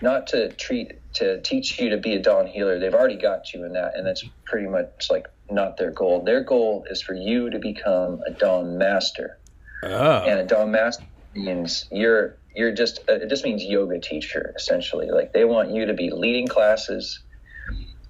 not 0.00 0.28
to 0.28 0.52
treat 0.52 0.92
to 1.14 1.40
teach 1.42 1.80
you 1.80 1.90
to 1.90 1.96
be 1.96 2.14
a 2.14 2.22
Dahn 2.22 2.46
healer 2.46 2.78
they've 2.78 2.94
already 2.94 3.16
got 3.16 3.52
you 3.52 3.64
in 3.64 3.72
that 3.72 3.96
and 3.96 4.06
that's 4.06 4.24
pretty 4.44 4.68
much 4.68 5.08
like 5.10 5.26
not 5.50 5.76
their 5.76 5.90
goal 5.90 6.22
their 6.22 6.42
goal 6.44 6.84
is 6.90 7.02
for 7.02 7.14
you 7.14 7.50
to 7.50 7.58
become 7.58 8.20
a 8.26 8.30
Dahn 8.30 8.78
master 8.78 9.38
Oh. 9.82 10.22
and 10.24 10.38
a 10.38 10.44
Dahn 10.44 10.70
master 10.70 11.04
means 11.34 11.86
you're 11.90 12.36
you're 12.58 12.72
just 12.72 12.98
uh, 13.08 13.14
it 13.14 13.28
just 13.28 13.44
means 13.44 13.62
yoga 13.64 13.98
teacher 14.00 14.52
essentially 14.56 15.08
like 15.18 15.32
they 15.32 15.44
want 15.44 15.70
you 15.70 15.86
to 15.86 15.94
be 15.94 16.10
leading 16.10 16.46
classes 16.48 17.20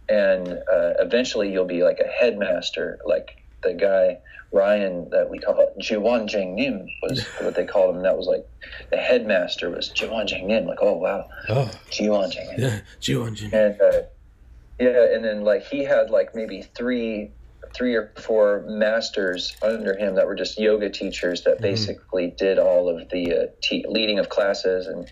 and 0.09 0.49
uh, 0.49 0.93
eventually 0.99 1.53
you'll 1.53 1.67
be 1.67 1.83
like 1.83 1.99
a 2.01 2.09
headmaster 2.09 2.99
like 3.07 3.29
the 3.63 3.75
guy 3.75 4.19
Ryan 4.51 5.11
that 5.11 5.29
we 5.29 5.39
call 5.39 5.75
Jiwan 5.79 6.27
Jing 6.27 6.55
Nim 6.55 6.89
was 7.03 7.23
what 7.41 7.55
they 7.55 7.67
called 7.67 7.97
him. 7.97 8.03
That 8.03 8.17
was 8.17 8.27
like 8.27 8.47
the 8.91 8.97
headmaster 8.97 9.69
was 9.69 9.93
Jiwan 9.95 10.27
Jing 10.27 10.47
Nim. 10.47 10.65
Like, 10.65 10.79
oh 10.81 10.95
wow, 10.95 11.29
Oh. 11.51 11.71
Jiwan 11.91 12.31
Jing 12.33 12.47
Nim. 12.53 12.61
Yeah. 12.61 12.81
Juwanjin. 13.03 13.53
And 13.53 13.79
uh, 13.79 14.01
yeah, 14.81 15.15
and 15.15 15.23
then 15.23 15.43
like 15.45 15.65
he 15.67 15.85
had 15.85 16.09
like 16.09 16.35
maybe 16.35 16.63
three, 16.63 17.33
three 17.75 17.95
or 17.95 18.13
four 18.19 18.65
masters 18.67 19.57
under 19.63 19.97
him 19.97 20.15
that 20.17 20.27
were 20.27 20.35
just 20.35 20.59
yoga 20.59 20.89
teachers 20.91 21.43
that 21.45 21.59
Mhm. 21.59 21.63
basically 21.63 22.35
did 22.37 22.59
all 22.59 22.89
of 22.89 23.09
the 23.11 23.35
uh, 23.35 23.47
te- 23.63 23.85
leading 23.89 24.19
of 24.19 24.29
classes 24.29 24.87
and 24.87 25.11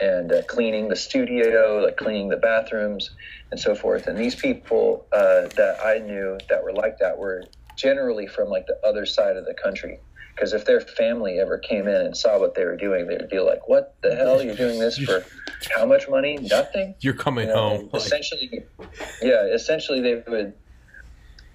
and 0.00 0.32
uh, 0.32 0.42
cleaning 0.48 0.88
the 0.88 0.96
studio, 0.96 1.80
like 1.84 1.96
cleaning 1.96 2.28
the 2.28 2.36
bathrooms 2.36 3.10
and 3.52 3.60
so 3.60 3.76
forth. 3.76 4.08
And 4.08 4.18
these 4.18 4.34
people 4.34 5.06
uh, 5.12 5.42
that 5.56 5.76
I 5.82 5.98
knew 5.98 6.36
that 6.48 6.64
were 6.64 6.72
like 6.72 6.98
that 6.98 7.16
were 7.16 7.44
generally 7.76 8.26
from 8.26 8.48
like 8.48 8.66
the 8.66 8.76
other 8.84 9.06
side 9.06 9.36
of 9.36 9.44
the 9.46 9.54
country. 9.54 10.00
Because 10.34 10.52
if 10.52 10.64
their 10.64 10.80
family 10.80 11.38
ever 11.38 11.58
came 11.58 11.86
in 11.86 11.94
and 11.94 12.16
saw 12.16 12.40
what 12.40 12.54
they 12.56 12.64
were 12.64 12.76
doing, 12.76 13.06
they 13.06 13.16
would 13.16 13.30
be 13.30 13.38
like, 13.38 13.68
"What 13.68 13.94
the 14.02 14.16
hell? 14.16 14.42
You're 14.42 14.56
doing 14.56 14.80
this 14.80 14.98
for 14.98 15.24
how 15.70 15.86
much 15.86 16.08
money? 16.08 16.38
Nothing." 16.42 16.96
You're 16.98 17.14
coming 17.14 17.46
You 17.46 17.54
know, 17.54 17.68
home. 17.76 17.90
essentially, 17.94 18.64
yeah, 19.22 19.44
essentially 19.44 20.00
they 20.00 20.24
would. 20.26 20.54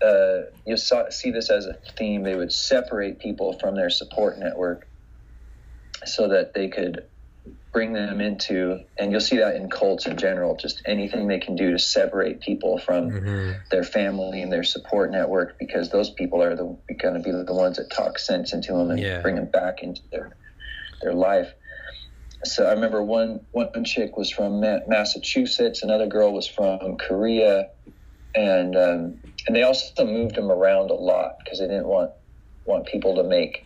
Uh, 0.05 0.43
you 0.65 0.77
saw, 0.77 1.09
see 1.09 1.31
this 1.31 1.49
as 1.49 1.65
a 1.65 1.75
theme. 1.97 2.23
They 2.23 2.35
would 2.35 2.51
separate 2.53 3.19
people 3.19 3.57
from 3.59 3.75
their 3.75 3.89
support 3.89 4.39
network, 4.39 4.87
so 6.05 6.29
that 6.29 6.53
they 6.53 6.69
could 6.69 7.03
bring 7.73 7.93
them 7.93 8.19
into, 8.21 8.79
and 8.97 9.11
you'll 9.11 9.21
see 9.21 9.37
that 9.37 9.55
in 9.55 9.69
cults 9.69 10.05
in 10.07 10.17
general. 10.17 10.55
Just 10.55 10.81
anything 10.87 11.27
they 11.27 11.39
can 11.39 11.55
do 11.55 11.71
to 11.71 11.79
separate 11.79 12.41
people 12.41 12.77
from 12.79 13.11
mhm. 13.11 13.55
their 13.71 13.83
family 13.83 14.41
and 14.41 14.51
their 14.51 14.63
support 14.63 15.11
network, 15.11 15.57
because 15.59 15.89
those 15.89 16.11
people 16.11 16.41
are 16.41 16.55
the 16.55 16.77
going 17.01 17.13
to 17.15 17.19
be 17.19 17.31
the 17.31 17.53
ones 17.53 17.77
that 17.77 17.91
talk 17.95 18.17
sense 18.17 18.53
into 18.53 18.73
them 18.73 18.91
and 18.91 18.99
Yeah. 18.99 19.21
bring 19.21 19.35
them 19.35 19.49
back 19.51 19.83
into 19.83 20.01
their 20.11 20.35
their 21.01 21.13
life. 21.13 21.53
So 22.45 22.65
I 22.65 22.71
remember 22.71 23.03
one 23.03 23.41
one 23.51 23.83
chick 23.83 24.15
was 24.17 24.31
from 24.31 24.61
Massachusetts, 24.87 25.83
another 25.83 26.07
girl 26.07 26.33
was 26.33 26.47
from 26.47 26.97
Korea, 26.97 27.67
and 28.33 28.75
um, 28.77 29.21
and 29.49 29.55
they 29.55 29.63
also 29.63 30.05
moved 30.05 30.35
them 30.35 30.51
around 30.51 30.91
a 30.91 30.93
lot 30.93 31.39
because 31.43 31.57
they 31.57 31.65
didn't 31.65 31.87
want 31.87 32.11
want 32.65 32.85
people 32.85 33.15
to 33.15 33.23
make 33.23 33.65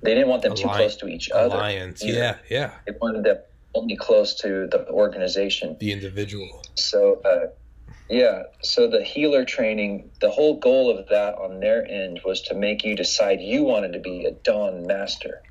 they 0.00 0.14
didn't 0.14 0.28
want 0.28 0.42
them 0.42 0.54
too 0.54 0.68
close 0.68 0.94
to 0.96 1.08
each 1.08 1.28
other. 1.32 1.56
Alliance. 1.56 2.04
either. 2.04 2.18
Yeah. 2.18 2.36
Yeah. 2.48 2.74
They 2.86 2.94
wanted 3.00 3.24
them 3.24 3.38
only 3.74 3.96
close 3.96 4.34
to 4.42 4.68
the 4.70 4.88
organization. 4.90 5.76
The 5.80 5.90
individual. 5.90 6.62
So, 6.76 7.20
uh, 7.24 7.46
yeah, 8.08 8.44
so 8.62 8.88
the 8.88 9.02
healer 9.02 9.44
training, 9.44 10.10
the 10.20 10.30
whole 10.30 10.60
goal 10.60 10.96
of 10.96 11.08
that 11.08 11.34
on 11.34 11.58
their 11.58 11.84
end 11.84 12.20
was 12.24 12.42
to 12.42 12.54
make 12.54 12.84
you 12.84 12.94
decide 12.94 13.40
you 13.40 13.64
wanted 13.64 13.94
to 13.94 13.98
be 13.98 14.24
a 14.24 14.30
Dahn 14.30 14.86
master. 14.86 15.42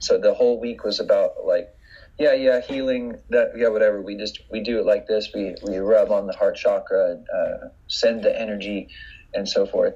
So 0.00 0.18
the 0.18 0.34
whole 0.34 0.58
week 0.58 0.82
was 0.82 0.98
about 0.98 1.44
like, 1.44 1.75
yeah, 2.18 2.32
yeah, 2.34 2.60
healing 2.60 3.16
that, 3.30 3.52
yeah, 3.56 3.68
whatever. 3.68 4.00
We 4.00 4.16
just 4.16 4.40
we 4.50 4.62
do 4.62 4.78
it 4.78 4.86
like 4.86 5.06
this. 5.06 5.30
We 5.34 5.54
we 5.62 5.78
rub 5.78 6.10
on 6.10 6.26
the 6.26 6.32
heart 6.32 6.56
chakra, 6.56 7.12
and, 7.12 7.26
uh, 7.34 7.68
send 7.88 8.22
the 8.22 8.38
energy, 8.38 8.88
and 9.34 9.48
so 9.48 9.66
forth, 9.66 9.94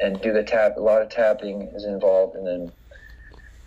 and 0.00 0.20
do 0.20 0.32
the 0.32 0.42
tap. 0.42 0.76
A 0.76 0.80
lot 0.80 1.02
of 1.02 1.08
tapping 1.08 1.70
is 1.74 1.84
involved, 1.84 2.36
and 2.36 2.46
then 2.46 2.72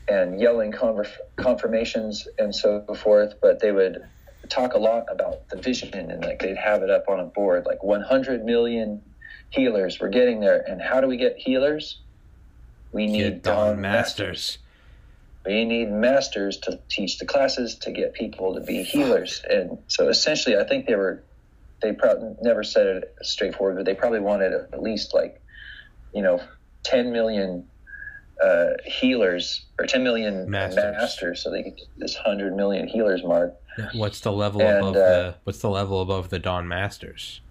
and 0.08 0.40
yelling 0.40 0.72
conver- 0.72 1.08
confirmations 1.38 2.28
and 2.40 2.56
so 2.56 2.84
forth. 2.96 3.36
But 3.42 3.60
they 3.60 3.72
would 3.72 4.02
talk 4.50 4.74
a 4.74 4.80
lot 4.80 5.06
about 5.12 5.48
the 5.50 5.58
vision 5.58 5.94
and 5.94 6.24
like 6.24 6.40
they'd 6.40 6.58
have 6.58 6.82
it 6.82 6.90
up 6.90 7.06
on 7.08 7.20
a 7.20 7.26
board 7.26 7.66
like 7.66 7.84
100 7.84 8.44
million 8.44 9.02
healers 9.52 10.00
we're 10.00 10.10
getting 10.10 10.40
there 10.40 10.64
and 10.68 10.82
how 10.82 11.00
do 11.00 11.08
we 11.08 11.18
get 11.18 11.36
healers 11.38 12.02
we 12.92 13.06
need 13.06 13.22
Get 13.22 13.44
Dahn 13.44 13.76
Dahn 13.76 13.82
masters 13.82 14.28
Masters. 14.28 14.58
We 15.46 15.66
need 15.66 15.90
masters 15.92 16.58
to 16.60 16.80
teach 16.90 17.18
the 17.18 17.26
classes 17.26 17.76
to 17.80 17.92
get 17.92 18.14
people 18.14 18.54
to 18.56 18.62
be 18.62 18.84
healers 18.84 19.42
and 19.50 19.80
so 19.88 20.10
essentially 20.10 20.58
i 20.58 20.64
think 20.64 20.86
they 20.86 20.96
were 20.96 21.24
they 21.82 21.94
probably 21.94 22.36
never 22.42 22.64
said 22.64 22.86
it 22.88 23.16
straightforward 23.24 23.78
but 23.78 23.86
they 23.86 23.96
probably 23.96 24.20
wanted 24.20 24.54
at 24.54 24.82
least 24.82 25.14
like 25.14 25.42
you 26.14 26.22
know 26.22 26.40
10 26.84 27.12
million 27.12 27.66
uh, 28.44 28.68
healers 28.86 29.66
or 29.80 29.86
10 29.86 30.04
million 30.04 30.50
Masters. 30.50 30.76
masters 30.76 31.44
so 31.44 31.52
they 31.52 31.64
could 31.64 31.76
get 31.76 31.88
this 31.98 32.16
100 32.16 32.56
million 32.56 32.88
healers 32.88 33.24
mark 33.24 33.54
What's 33.94 34.20
the 34.20 34.32
level 34.32 34.62
And, 34.62 34.78
above 34.78 34.96
uh, 34.96 35.00
the 35.00 35.36
What's 35.44 35.60
the 35.60 35.70
level 35.70 36.02
above 36.02 36.30
the 36.30 36.40
Dahn 36.40 36.68
Masters? 36.68 37.42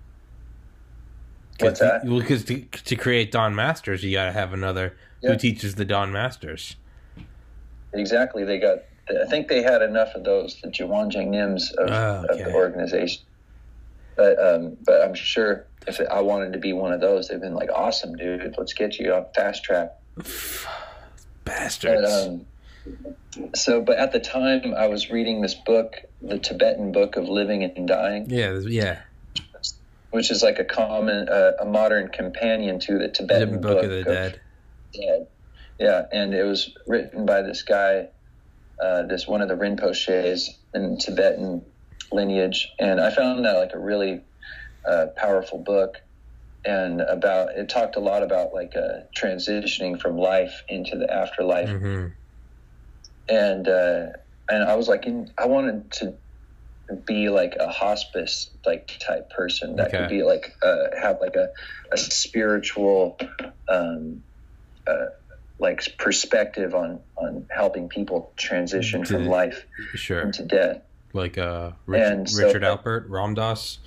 What's 1.60 1.80
that? 1.80 2.04
Because 2.04 2.44
to, 2.44 2.60
to 2.60 2.96
create 2.96 3.32
Dahn 3.32 3.54
Masters, 3.54 4.04
you 4.04 4.12
got 4.12 4.26
to 4.26 4.32
have 4.32 4.52
another 4.52 4.96
Yeah. 5.20 5.30
who 5.30 5.36
teaches 5.38 5.74
the 5.74 5.84
Dahn 5.84 6.12
Masters. 6.12 6.76
Exactly. 7.92 8.44
They 8.44 8.58
got. 8.58 8.78
I 9.08 9.26
think 9.26 9.48
they 9.48 9.62
had 9.62 9.80
enough 9.80 10.14
of 10.14 10.24
those, 10.24 10.60
the 10.60 10.68
Jiwanjing 10.68 11.30
Nims 11.30 11.72
of, 11.72 11.90
Oh, 11.90 12.26
of 12.28 12.38
the 12.38 12.52
organization. 12.52 13.22
But 14.16 14.38
um, 14.38 14.76
but 14.84 15.00
I'm 15.00 15.14
sure 15.14 15.64
if 15.86 16.00
I 16.10 16.20
wanted 16.20 16.52
to 16.52 16.58
be 16.58 16.72
one 16.72 16.92
of 16.92 17.00
those, 17.00 17.28
they've 17.28 17.40
been 17.40 17.54
like, 17.54 17.70
awesome, 17.74 18.16
dude. 18.16 18.54
Let's 18.58 18.74
get 18.74 18.98
you 18.98 19.14
on 19.14 19.26
fast 19.34 19.64
track. 19.64 19.92
Bastards. 21.44 22.02
But, 22.02 22.10
um, 22.10 22.46
so, 23.54 23.80
but 23.80 23.98
at 23.98 24.12
the 24.12 24.20
time, 24.20 24.74
I 24.74 24.86
was 24.88 25.10
reading 25.10 25.40
this 25.40 25.54
book, 25.54 25.96
the 26.20 26.38
Tibetan 26.38 26.92
Book 26.92 27.16
of 27.16 27.28
Living 27.28 27.62
and 27.62 27.86
Dying, 27.86 28.26
yeah, 28.28 28.58
yeah. 28.64 29.00
which 30.10 30.30
is 30.30 30.42
like 30.42 30.58
a 30.58 30.64
common, 30.64 31.28
uh, 31.28 31.52
a 31.60 31.64
modern 31.64 32.08
companion 32.08 32.80
to 32.80 32.98
the 32.98 33.08
Tibetan 33.08 33.52
Tibetan 33.52 33.60
Book 33.60 33.84
of 33.84 33.90
the 33.90 34.02
Dead. 34.02 34.40
Dead. 34.92 35.26
Yeah, 35.78 36.02
and 36.12 36.34
it 36.34 36.44
was 36.44 36.72
written 36.86 37.26
by 37.26 37.42
this 37.42 37.62
guy, 37.62 38.08
uh, 38.82 39.04
this 39.06 39.26
one 39.28 39.42
of 39.42 39.48
the 39.48 39.54
Rinpoches 39.56 40.48
in 40.74 40.98
Tibetan 40.98 41.64
lineage, 42.12 42.68
and 42.80 43.00
I 43.00 43.10
found 43.10 43.44
that 43.44 43.58
like 43.58 43.72
a 43.74 43.78
really 43.78 44.22
uh, 44.88 45.06
powerful 45.16 45.62
book, 45.64 45.94
and 46.64 47.00
about 47.00 47.50
it 47.56 47.68
talked 47.68 47.96
a 47.96 48.00
lot 48.00 48.22
about 48.22 48.52
like 48.54 48.72
uh, 48.76 49.04
transitioning 49.20 50.00
from 50.00 50.16
life 50.16 50.54
into 50.68 50.96
the 50.98 51.12
afterlife, 51.12 51.70
hmm 51.70 52.06
and 53.28 53.68
uh, 53.68 54.06
and 54.50 54.64
I 54.64 54.76
was 54.76 54.88
like, 54.88 55.06
in, 55.06 55.28
I 55.38 55.46
wanted 55.46 55.92
to 55.94 56.14
be 57.06 57.28
like 57.28 57.56
a 57.60 57.68
hospice 57.70 58.50
like 58.66 58.90
type 59.06 59.30
person 59.30 59.76
that 59.76 59.88
Okay. 59.88 59.98
could 59.98 60.08
be 60.08 60.22
like 60.22 60.52
uh, 60.62 60.96
have 61.00 61.18
like 61.20 61.36
a, 61.36 61.48
a 61.92 61.98
spiritual 61.98 63.18
um, 63.68 64.24
uh, 64.86 65.06
like 65.58 65.96
perspective 65.98 66.74
on 66.74 67.00
on 67.16 67.46
helping 67.50 67.88
people 67.88 68.32
transition 68.36 69.04
from 69.04 69.26
life 69.26 69.66
Sure. 69.94 70.20
into 70.20 70.44
death. 70.44 70.82
Like 71.12 71.38
uh, 71.38 71.72
Richard, 71.86 72.28
so- 72.28 72.46
Richard 72.46 72.62
Alpert, 72.62 73.06
Ram 73.08 73.34
Dass. 73.34 73.78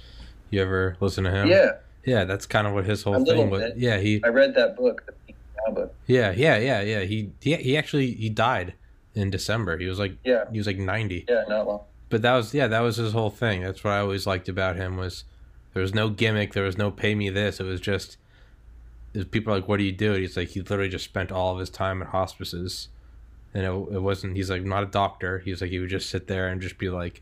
You 0.50 0.62
ever 0.62 0.98
listen 1.00 1.24
to 1.24 1.32
him? 1.32 1.48
Yeah, 1.48 1.72
Yeah, 2.06 2.26
that's 2.26 2.46
kind 2.46 2.68
of 2.68 2.74
what 2.74 2.84
his 2.86 3.04
whole 3.04 3.24
thing 3.24 3.50
was. 3.50 3.62
bit. 3.62 3.78
Yeah, 3.78 4.00
he. 4.00 4.22
I 4.24 4.28
read 4.28 4.54
that 4.56 4.76
book, 4.76 5.04
the 5.06 5.14
Be 5.14 5.18
Here 5.28 5.36
Now 5.66 5.74
book. 5.74 5.96
Yeah, 6.08 6.32
yeah, 6.36 6.58
yeah, 6.58 6.82
yeah. 6.82 7.00
He 7.02 7.32
he 7.40 7.56
he 7.56 7.78
actually 7.78 8.12
he 8.14 8.30
died 8.30 8.74
in 9.16 9.30
December. 9.30 9.78
He 9.78 9.86
was 9.86 9.98
like 10.00 10.18
Yeah, 10.26 10.44
he 10.52 10.58
was 10.58 10.68
like 10.68 10.78
ninety. 10.78 11.26
yeah, 11.30 11.44
not 11.48 11.68
long. 11.68 11.82
But 12.10 12.22
that 12.24 12.36
was 12.36 12.54
yeah, 12.54 12.68
that 12.68 12.82
was 12.82 12.98
his 12.98 13.14
whole 13.14 13.30
thing. 13.30 13.62
That's 13.62 13.82
what 13.84 13.92
I 13.94 14.00
always 14.00 14.28
liked 14.28 14.50
about 14.50 14.76
him 14.76 14.98
was 14.98 15.24
there 15.74 15.82
was 15.82 15.94
no 15.94 16.10
gimmick, 16.10 16.52
there 16.54 16.66
was 16.66 16.78
no 16.78 16.92
pay 16.92 17.16
me 17.16 17.30
this. 17.30 17.62
It 17.62 17.64
was 17.64 17.80
just 17.80 18.18
people 19.32 19.54
are 19.54 19.58
like, 19.58 19.68
What 19.68 19.78
do 19.78 19.84
you 19.84 19.92
do? 19.92 20.14
And 20.14 20.22
he's 20.22 20.38
like 20.38 20.50
he 20.50 20.62
literally 20.62 20.90
just 20.90 21.06
spent 21.06 21.32
all 21.32 21.54
of 21.54 21.60
his 21.60 21.70
time 21.70 22.02
at 22.02 22.10
hospices. 22.10 22.90
And 23.54 23.66
it, 23.66 23.96
it 23.96 24.02
wasn't 24.02 24.36
he's 24.36 24.50
like 24.50 24.64
not 24.64 24.84
a 24.84 24.88
doctor. 24.88 25.40
He's 25.40 25.62
like 25.62 25.72
he 25.72 25.80
would 25.80 25.90
just 25.90 26.10
sit 26.10 26.28
there 26.28 26.48
and 26.48 26.62
just 26.62 26.78
be 26.78 26.90
like, 26.90 27.22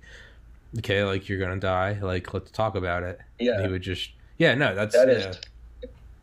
Okay, 0.77 1.03
like 1.03 1.27
you're 1.27 1.39
gonna 1.39 1.59
die, 1.59 1.97
like 2.01 2.33
let's 2.33 2.51
talk 2.51 2.75
about 2.75 3.03
it. 3.03 3.19
And 3.39 3.47
Yeah, 3.47 3.61
he 3.61 3.67
would 3.67 3.81
just 3.81 4.11
yeah, 4.37 4.55
no, 4.55 4.73
that's 4.73 4.95
that 4.95 5.09
is 5.09 5.39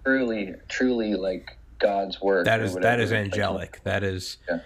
truly, 0.05 0.55
truly 0.69 1.15
like 1.15 1.57
God's 1.79 2.21
work. 2.21 2.45
That 2.45 2.61
is 2.61 2.75
that 2.77 3.01
is 3.01 3.13
angelic. 3.13 3.81
That 3.85 4.03
is 4.03 4.39
Yeah. 4.49 4.61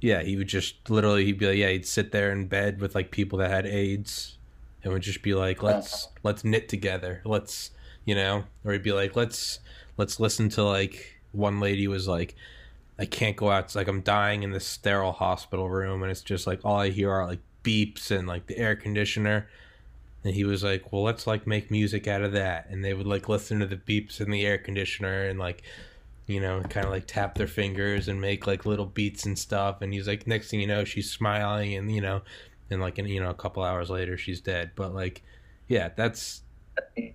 yeah, 0.00 0.22
he 0.22 0.36
would 0.36 0.48
just 0.48 0.88
literally 0.88 1.24
he'd 1.24 1.38
be 1.38 1.46
like, 1.46 1.58
yeah, 1.58 1.70
he'd 1.70 1.86
sit 1.86 2.12
there 2.12 2.32
in 2.32 2.46
bed 2.46 2.80
with 2.80 2.94
like 2.94 3.10
people 3.10 3.38
that 3.40 3.50
had 3.50 3.66
AIDS 3.66 4.38
and 4.82 4.92
would 4.92 5.02
just 5.02 5.22
be 5.22 5.34
like, 5.34 5.58
uh-huh. 5.58 5.74
let's 5.74 6.08
let's 6.22 6.44
knit 6.44 6.68
together. 6.68 7.20
Let's 7.24 7.72
you 8.04 8.14
know, 8.14 8.44
or 8.64 8.72
he'd 8.72 8.82
be 8.82 8.92
like, 8.92 9.16
let's 9.16 9.58
let's 9.96 10.18
listen 10.20 10.48
to 10.50 10.64
like 10.64 11.20
one 11.32 11.60
lady 11.60 11.86
was 11.88 12.06
like 12.08 12.34
I 12.98 13.06
can't 13.06 13.36
go 13.36 13.50
out. 13.50 13.64
It's 13.64 13.74
like 13.74 13.88
I'm 13.88 14.02
dying 14.02 14.42
in 14.44 14.52
this 14.52 14.66
sterile 14.66 15.12
hospital 15.12 15.68
room 15.68 16.02
and 16.02 16.10
it's 16.12 16.22
just 16.22 16.46
like 16.46 16.60
all 16.64 16.78
I 16.78 16.90
hear 16.90 17.10
are 17.10 17.26
like 17.26 17.40
beeps 17.64 18.10
and 18.10 18.28
like 18.28 18.46
the 18.46 18.56
air 18.58 18.76
conditioner. 18.76 19.48
And 20.24 20.34
he 20.34 20.44
was 20.44 20.64
like, 20.64 20.90
"Well, 20.92 21.02
let's 21.02 21.26
like 21.26 21.46
make 21.46 21.70
music 21.70 22.06
out 22.08 22.22
of 22.22 22.32
that." 22.32 22.68
And 22.70 22.82
they 22.84 22.94
would 22.94 23.06
like 23.06 23.28
listen 23.28 23.58
to 23.60 23.66
the 23.66 23.76
beeps 23.76 24.20
in 24.20 24.30
the 24.30 24.46
air 24.46 24.56
conditioner 24.58 25.24
and 25.24 25.38
like 25.38 25.62
you 26.26 26.40
know, 26.40 26.62
kind 26.62 26.86
of 26.86 26.92
like 26.92 27.06
tap 27.06 27.34
their 27.36 27.46
fingers 27.46 28.08
and 28.08 28.20
make 28.20 28.46
like 28.46 28.64
little 28.64 28.86
beats 28.86 29.26
and 29.26 29.38
stuff. 29.38 29.82
And 29.82 29.92
he's 29.92 30.08
like, 30.08 30.26
next 30.26 30.50
thing 30.50 30.60
you 30.60 30.66
know, 30.66 30.84
she's 30.84 31.10
smiling, 31.10 31.74
and 31.74 31.92
you 31.94 32.00
know, 32.00 32.22
and 32.70 32.80
like, 32.80 32.98
in, 32.98 33.06
you 33.06 33.20
know, 33.20 33.28
a 33.30 33.34
couple 33.34 33.62
hours 33.62 33.90
later, 33.90 34.16
she's 34.16 34.40
dead. 34.40 34.70
But 34.74 34.94
like, 34.94 35.22
yeah, 35.68 35.90
that's 35.94 36.42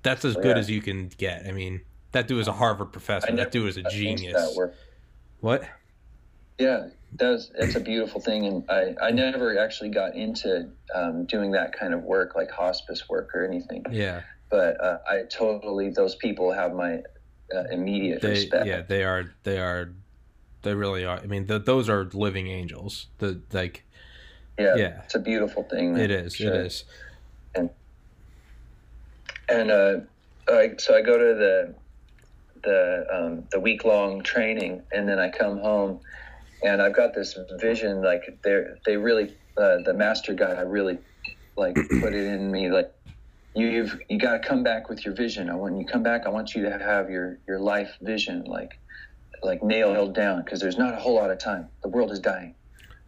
that's 0.04 0.26
as 0.26 0.36
good 0.36 0.56
Yeah. 0.56 0.58
as 0.58 0.70
you 0.70 0.82
can 0.82 1.08
get. 1.18 1.48
I 1.48 1.52
mean, 1.52 1.82
that 2.12 2.28
dude 2.28 2.40
is 2.40 2.48
a 2.48 2.54
Harvard 2.54 2.92
professor. 2.92 3.36
That 3.36 3.52
dude 3.52 3.70
is 3.70 3.78
a 3.78 3.84
genius. 3.84 4.58
What? 5.42 5.64
Yeah, 6.58 6.88
that's 7.14 7.52
it's 7.56 7.76
a 7.76 7.80
beautiful 7.80 8.20
thing, 8.20 8.46
and 8.46 8.70
I 8.70 8.96
I 9.02 9.12
never 9.12 9.58
actually 9.58 9.90
got 9.90 10.16
into 10.16 10.70
um, 10.94 11.26
doing 11.26 11.52
that 11.52 11.72
kind 11.78 11.94
of 11.94 12.04
work, 12.04 12.36
like 12.36 12.52
hospice 12.52 13.08
work 13.08 13.34
or 13.34 13.46
anything. 13.46 13.86
Yeah, 13.90 14.22
But 14.50 14.82
uh, 14.84 15.00
I 15.10 15.24
totally 15.30 15.90
those 15.90 16.16
people 16.16 16.52
have 16.52 16.74
my 16.74 17.02
uh, 17.56 17.64
immediate 17.72 18.22
they 18.22 18.30
respect. 18.32 18.68
yeah 18.68 18.82
they 18.82 19.04
are 19.04 19.34
they 19.44 19.60
are 19.60 19.92
they 20.62 20.74
really 20.74 21.06
are. 21.06 21.20
I 21.20 21.26
mean, 21.26 21.48
th- 21.48 21.64
those 21.64 21.88
are 21.88 22.10
living 22.14 22.48
angels. 22.48 23.08
The 23.20 23.42
like 23.54 23.86
yeah, 24.58 24.76
yeah. 24.76 25.02
it's 25.06 25.16
a 25.16 25.20
beautiful 25.20 25.64
thing. 25.64 25.94
man, 25.94 26.02
it 26.02 26.12
is 26.12 26.36
sure. 26.36 26.54
it 26.54 26.66
is. 26.66 26.84
And 29.48 29.72
uh, 29.72 30.02
I, 30.48 30.76
so 30.78 30.96
I 30.96 31.02
go 31.02 31.18
to 31.18 31.34
the 31.34 31.74
the 32.64 33.06
um, 33.14 33.48
the 33.52 33.60
week 33.60 33.86
long 33.86 34.24
training, 34.24 34.84
and 34.92 35.08
then 35.08 35.20
I 35.20 35.30
come 35.30 35.60
home, 35.60 36.02
and 36.64 36.82
I've 36.82 36.96
got 36.96 37.14
this 37.14 37.38
vision. 37.62 38.02
Like 38.04 38.24
they 38.44 38.64
they 38.86 38.98
really 38.98 39.36
uh, 39.58 39.78
the 39.86 39.94
master 39.94 40.34
guy 40.34 40.62
really 40.62 41.00
like 41.58 41.76
put 42.02 42.14
it 42.14 42.26
in 42.26 42.52
me 42.52 42.70
like 42.72 42.92
you've 43.56 44.00
you 44.10 44.20
got 44.20 44.42
to 44.42 44.48
come 44.48 44.64
back 44.64 44.90
with 44.90 45.06
your 45.06 45.16
vision. 45.16 45.50
I 45.50 45.56
want 45.56 45.78
you 45.78 45.86
come 45.86 46.04
back. 46.04 46.26
I 46.26 46.30
want 46.30 46.56
you 46.56 46.64
to 46.64 46.72
have 46.80 47.10
your 47.10 47.40
your 47.48 47.60
life 47.60 47.98
vision 48.02 48.44
like 48.46 48.72
like 49.44 49.64
nailed 49.64 50.16
down 50.16 50.44
because 50.44 50.60
there's 50.60 50.78
not 50.78 50.94
a 50.94 50.98
whole 51.00 51.16
lot 51.16 51.32
of 51.32 51.40
time. 51.40 51.70
The 51.84 51.90
world 51.90 52.12
is 52.12 52.20
dying. 52.20 52.56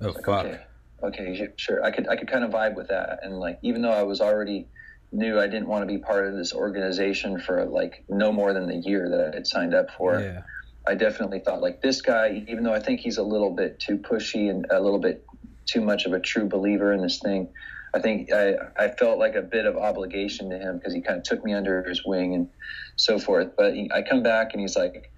Oh 0.01 0.07
Like, 0.07 0.25
fuck. 0.25 0.45
Okay, 0.45 0.59
okay, 1.03 1.47
sure. 1.57 1.83
I 1.83 1.91
could 1.91 2.07
I 2.07 2.15
could 2.15 2.29
kind 2.29 2.43
of 2.43 2.51
vibe 2.51 2.75
with 2.75 2.89
that, 2.89 3.19
and 3.23 3.39
like 3.39 3.59
even 3.63 3.81
though 3.81 3.91
I 3.91 4.03
was 4.03 4.21
already 4.21 4.69
knew 5.12 5.39
I 5.39 5.47
didn't 5.47 5.68
want 5.68 5.82
to 5.84 5.86
be 5.88 5.97
part 5.97 6.28
of 6.28 6.36
this 6.36 6.53
organization 6.53 7.39
for 7.39 7.66
like 7.66 8.03
no 8.09 8.32
more 8.32 8.53
than 8.53 8.68
the 8.68 8.78
year 8.78 9.09
that 9.09 9.32
I 9.32 9.36
had 9.36 9.47
signed 9.47 9.74
up 9.74 9.88
for. 9.97 10.20
Yeah. 10.20 10.41
I 10.88 10.95
definitely 10.95 11.39
thought 11.39 11.62
like 11.62 11.82
this 11.82 12.01
guy, 12.01 12.43
even 12.47 12.64
though 12.64 12.74
I 12.74 12.80
think 12.80 13.01
he's 13.01 13.18
a 13.18 13.24
little 13.24 13.51
bit 13.51 13.80
too 13.80 13.97
pushy 13.97 14.49
and 14.49 14.66
a 14.72 14.80
little 14.80 14.99
bit 14.99 15.26
too 15.66 15.82
much 15.82 16.05
of 16.05 16.14
a 16.14 16.20
true 16.20 16.47
believer 16.47 16.91
in 16.93 17.01
this 17.01 17.20
thing. 17.20 17.49
I 17.93 17.99
think 17.99 18.32
I, 18.32 18.55
I 18.78 18.88
felt 18.88 19.20
like 19.20 19.36
a 19.36 19.41
bit 19.41 19.66
of 19.66 19.76
obligation 19.76 20.49
to 20.49 20.57
him 20.57 20.78
because 20.78 20.93
he 20.93 21.01
kind 21.01 21.18
of 21.18 21.24
took 21.24 21.43
me 21.43 21.53
under 21.53 21.84
his 21.84 22.05
wing 22.05 22.34
and 22.34 22.49
so 22.95 23.20
forth. 23.20 23.51
But 23.57 23.76
he, 23.76 23.91
I 23.93 24.01
come 24.01 24.24
back 24.24 24.53
and 24.53 24.62
he's 24.62 24.78
like, 24.78 25.12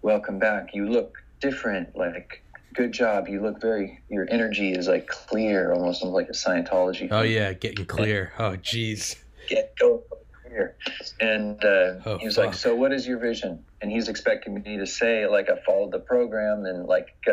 "Welcome 0.00 0.38
back. 0.38 0.74
You 0.74 0.88
look 0.88 1.16
different. 1.40 1.96
Like, 1.96 2.42
good 2.74 2.92
job. 2.92 3.28
You 3.28 3.40
look 3.42 3.60
very. 3.60 4.00
Your 4.08 4.26
energy 4.30 4.72
is 4.72 4.88
like 4.88 5.06
clear, 5.06 5.72
almost 5.72 6.02
like 6.02 6.28
a 6.28 6.32
Scientology. 6.32 7.08
Oh 7.10 7.22
yeah, 7.22 7.52
getting 7.52 7.86
clear. 7.86 8.32
Oh 8.38 8.52
jeez. 8.52 9.16
get 9.48 9.74
go 9.78 10.02
here. 10.48 10.76
And 11.20 11.62
uh, 11.64 11.94
Oh, 12.06 12.18
he 12.18 12.26
was 12.26 12.36
fuck. 12.36 12.46
like, 12.46 12.54
"So 12.54 12.74
what 12.74 12.92
is 12.92 13.06
your 13.06 13.18
vision?" 13.18 13.64
And 13.80 13.90
he's 13.90 14.08
expecting 14.08 14.54
me 14.62 14.76
to 14.78 14.86
say 14.86 15.26
like 15.26 15.48
I 15.50 15.56
followed 15.66 15.92
the 15.92 15.98
program 16.00 16.64
and 16.64 16.86
like 16.86 17.14
uh, 17.28 17.32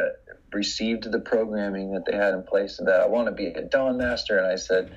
received 0.54 1.12
the 1.12 1.20
programming 1.20 1.92
that 1.94 2.06
they 2.06 2.16
had 2.16 2.34
in 2.34 2.44
place, 2.44 2.78
that 2.78 3.02
I 3.02 3.08
want 3.08 3.28
to 3.28 3.32
be 3.32 3.48
a 3.48 3.62
Dahn 3.64 3.98
master. 3.98 4.38
And 4.38 4.48
I 4.48 4.56
said, 4.56 4.96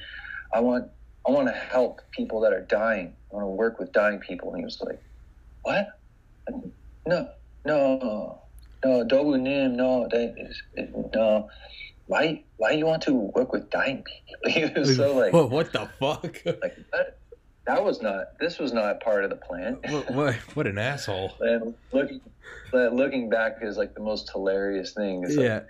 "I 0.53 0.61
want 0.61 0.91
I 1.27 1.31
want 1.31 1.49
to 1.49 1.55
help 1.55 2.01
people 2.11 2.41
that 2.43 2.53
are 2.53 2.63
dying. 2.63 3.15
I 3.31 3.35
want 3.37 3.45
to 3.45 3.49
work 3.51 3.79
with 3.79 3.93
dying 3.93 4.19
people." 4.19 4.51
And 4.51 4.59
he 4.61 4.65
was 4.65 4.81
like, 4.81 5.01
"What? 5.63 5.89
No, 7.07 7.29
no, 7.65 8.41
no, 8.85 9.05
Dobu 9.05 9.41
Nim, 9.41 9.77
no, 9.77 10.09
that 10.11 10.35
is, 10.39 10.63
no." 11.15 11.49
Why? 12.07 12.43
Why 12.57 12.71
you 12.71 12.87
want 12.87 13.03
to 13.03 13.13
work 13.13 13.53
with 13.53 13.69
dying 13.69 14.03
people? 14.43 14.51
He 14.71 14.79
was 14.81 14.97
so 14.97 15.15
like, 15.15 15.33
Whoa, 15.33 15.45
what 15.47 15.73
the 15.73 15.89
fuck? 16.01 16.23
like 16.47 16.77
that, 16.93 17.19
that 17.67 17.85
was 17.85 18.01
not 18.01 18.39
this 18.41 18.59
was 18.59 18.73
not 18.73 19.01
part 19.01 19.25
of 19.25 19.31
the 19.31 19.37
plan 19.37 19.77
what, 19.91 20.11
what 20.15 20.35
what 20.57 20.67
an 20.67 20.79
asshole. 20.79 21.33
and 21.41 21.75
looking 21.93 22.21
looking 22.73 23.29
back 23.29 23.59
is 23.61 23.77
like 23.77 23.93
the 23.95 24.01
most 24.01 24.31
hilarious 24.33 24.95
thing 24.95 25.23
It's 25.25 25.37
like, 25.37 25.45
Yeah. 25.45 25.61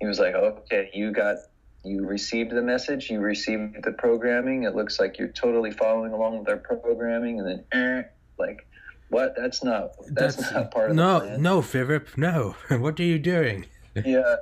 he 0.00 0.06
was 0.06 0.18
like 0.18 0.34
okay 0.34 0.90
you 0.92 1.12
got 1.12 1.36
you 1.84 2.04
received 2.04 2.50
the 2.50 2.62
message 2.62 3.08
you 3.08 3.20
received 3.20 3.84
the 3.84 3.92
programming 3.92 4.64
it 4.64 4.74
looks 4.74 4.98
like 4.98 5.16
you're 5.16 5.28
totally 5.28 5.70
following 5.70 6.12
along 6.12 6.40
with 6.40 6.48
our 6.48 6.56
programming 6.56 7.38
and 7.38 7.48
then 7.48 7.64
eh, 7.70 8.02
like 8.36 8.66
what? 9.08 9.34
That's 9.36 9.62
not 9.62 9.90
that's, 10.08 10.50
not 10.52 10.70
part 10.72 10.90
of 10.90 10.96
no, 10.96 11.14
the 11.14 11.20
plan. 11.26 11.42
no, 11.42 11.62
Philip, 11.62 12.08
no. 12.16 12.56
what 12.70 12.98
are 13.00 13.04
you 13.04 13.18
doing? 13.18 13.66
yeah 14.04 14.36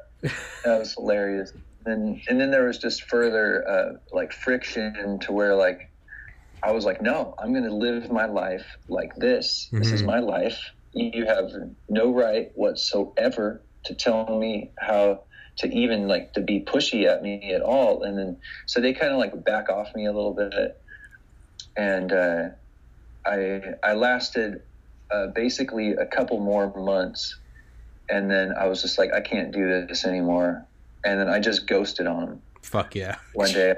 that 0.64 0.78
was 0.78 0.94
hilarious. 0.94 1.52
And 1.84 2.20
and 2.28 2.40
then 2.40 2.50
there 2.50 2.66
was 2.66 2.78
just 2.78 3.02
further 3.04 3.68
uh, 3.68 3.92
like 4.12 4.32
friction 4.32 5.18
to 5.22 5.32
where 5.32 5.56
like 5.56 5.80
i 6.62 6.70
was 6.70 6.84
like 6.84 7.02
no 7.02 7.34
i'm 7.40 7.52
gonna 7.52 7.74
live 7.74 8.10
my 8.10 8.26
life 8.26 8.64
like 8.88 9.10
this. 9.16 9.68
This 9.72 9.90
is 9.92 10.02
Mhm. 10.02 10.06
my 10.06 10.20
life. 10.20 10.60
You 10.92 11.26
have 11.26 11.50
no 11.88 12.12
right 12.14 12.50
whatsoever 12.54 13.66
to 13.86 13.94
tell 13.96 14.38
me 14.38 14.72
how 14.78 15.24
to 15.58 15.68
even 15.68 16.06
like 16.06 16.32
to 16.34 16.40
be 16.40 16.64
pushy 16.64 17.06
at 17.06 17.22
me 17.22 17.52
at 17.52 17.62
all. 17.62 18.04
And 18.04 18.16
then 18.16 18.38
so 18.68 18.80
they 18.80 18.92
kind 18.92 19.12
of 19.12 19.18
like 19.18 19.44
back 19.44 19.68
off 19.68 19.88
me 19.94 20.06
a 20.06 20.12
little 20.12 20.34
bit. 20.34 20.52
And 21.76 22.12
uh, 22.12 22.42
i 23.26 23.60
i 23.82 23.92
lasted 23.92 24.62
uh, 25.10 25.26
basically 25.28 25.92
a 25.92 26.06
couple 26.06 26.40
more 26.40 26.72
months 26.74 27.36
and 28.12 28.30
then 28.30 28.52
I 28.52 28.66
was 28.66 28.82
just 28.82 28.98
like, 28.98 29.12
I 29.12 29.20
can't 29.20 29.52
do 29.52 29.86
this 29.86 30.04
anymore. 30.04 30.66
And 31.04 31.18
then 31.18 31.28
I 31.28 31.40
just 31.40 31.66
ghosted 31.66 32.06
on 32.06 32.22
him 32.22 32.42
Fuck 32.62 32.94
yeah. 32.94 33.16
one 33.34 33.52
day. 33.52 33.74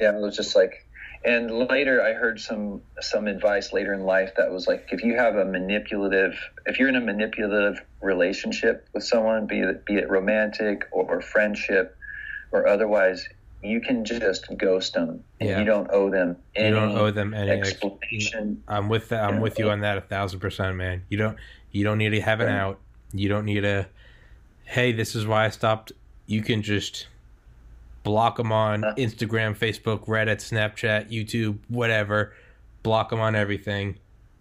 Yeah, 0.00 0.10
I 0.10 0.18
was 0.18 0.36
just 0.36 0.54
like, 0.54 0.86
and 1.24 1.50
later 1.50 2.02
I 2.02 2.12
heard 2.12 2.40
some 2.40 2.82
some 3.00 3.26
advice 3.26 3.72
later 3.72 3.94
in 3.94 4.02
life 4.02 4.32
that 4.36 4.50
was 4.50 4.66
like, 4.66 4.88
if 4.92 5.02
you 5.02 5.16
have 5.16 5.36
a 5.36 5.44
manipulative, 5.44 6.34
if 6.66 6.78
you're 6.78 6.88
in 6.88 6.96
a 6.96 7.00
manipulative 7.00 7.80
relationship 8.00 8.88
with 8.92 9.04
someone, 9.04 9.46
be 9.46 9.60
it 9.60 9.84
be 9.84 9.94
it 9.94 10.08
romantic 10.08 10.84
or 10.92 11.20
friendship 11.20 11.96
or 12.52 12.66
otherwise, 12.66 13.28
you 13.62 13.80
can 13.80 14.04
just 14.04 14.46
ghost 14.56 14.94
them, 14.94 15.22
and 15.40 15.48
Yeah. 15.48 15.58
you 15.60 15.64
don't 15.64 15.88
owe 15.92 16.10
them 16.10 16.36
any 16.56 16.68
you 16.68 16.74
don't 16.74 16.96
owe 16.96 17.10
them 17.10 17.32
any 17.34 17.50
ex- 17.50 17.70
explanation. 17.70 18.62
I'm 18.68 18.88
with 18.88 19.08
that. 19.10 19.24
I'm 19.24 19.40
with 19.40 19.58
you 19.58 19.70
on 19.70 19.80
that 19.80 19.96
a 19.98 20.00
thousand 20.00 20.40
percent, 20.40 20.76
man. 20.76 21.02
You 21.08 21.18
don't 21.18 21.36
you 21.70 21.84
don't 21.84 21.98
need 21.98 22.10
to 22.10 22.20
have 22.20 22.40
an 22.40 22.46
Right. 22.48 22.56
out. 22.58 22.80
You 23.12 23.28
don't 23.28 23.44
need 23.44 23.64
a 23.64 23.88
hey, 24.64 24.92
this 24.92 25.14
is 25.14 25.26
why 25.26 25.44
I 25.44 25.48
stopped. 25.50 25.92
You 26.26 26.42
can 26.42 26.62
just 26.62 27.08
block 28.04 28.36
them 28.36 28.50
on. 28.52 28.82
Instagram, 28.96 29.56
Facebook, 29.56 30.06
Reddit, 30.06 30.38
Snapchat, 30.38 31.10
YouTube, 31.10 31.58
whatever. 31.68 32.32
Block 32.82 33.10
them 33.10 33.20
on 33.20 33.36
everything, 33.36 33.98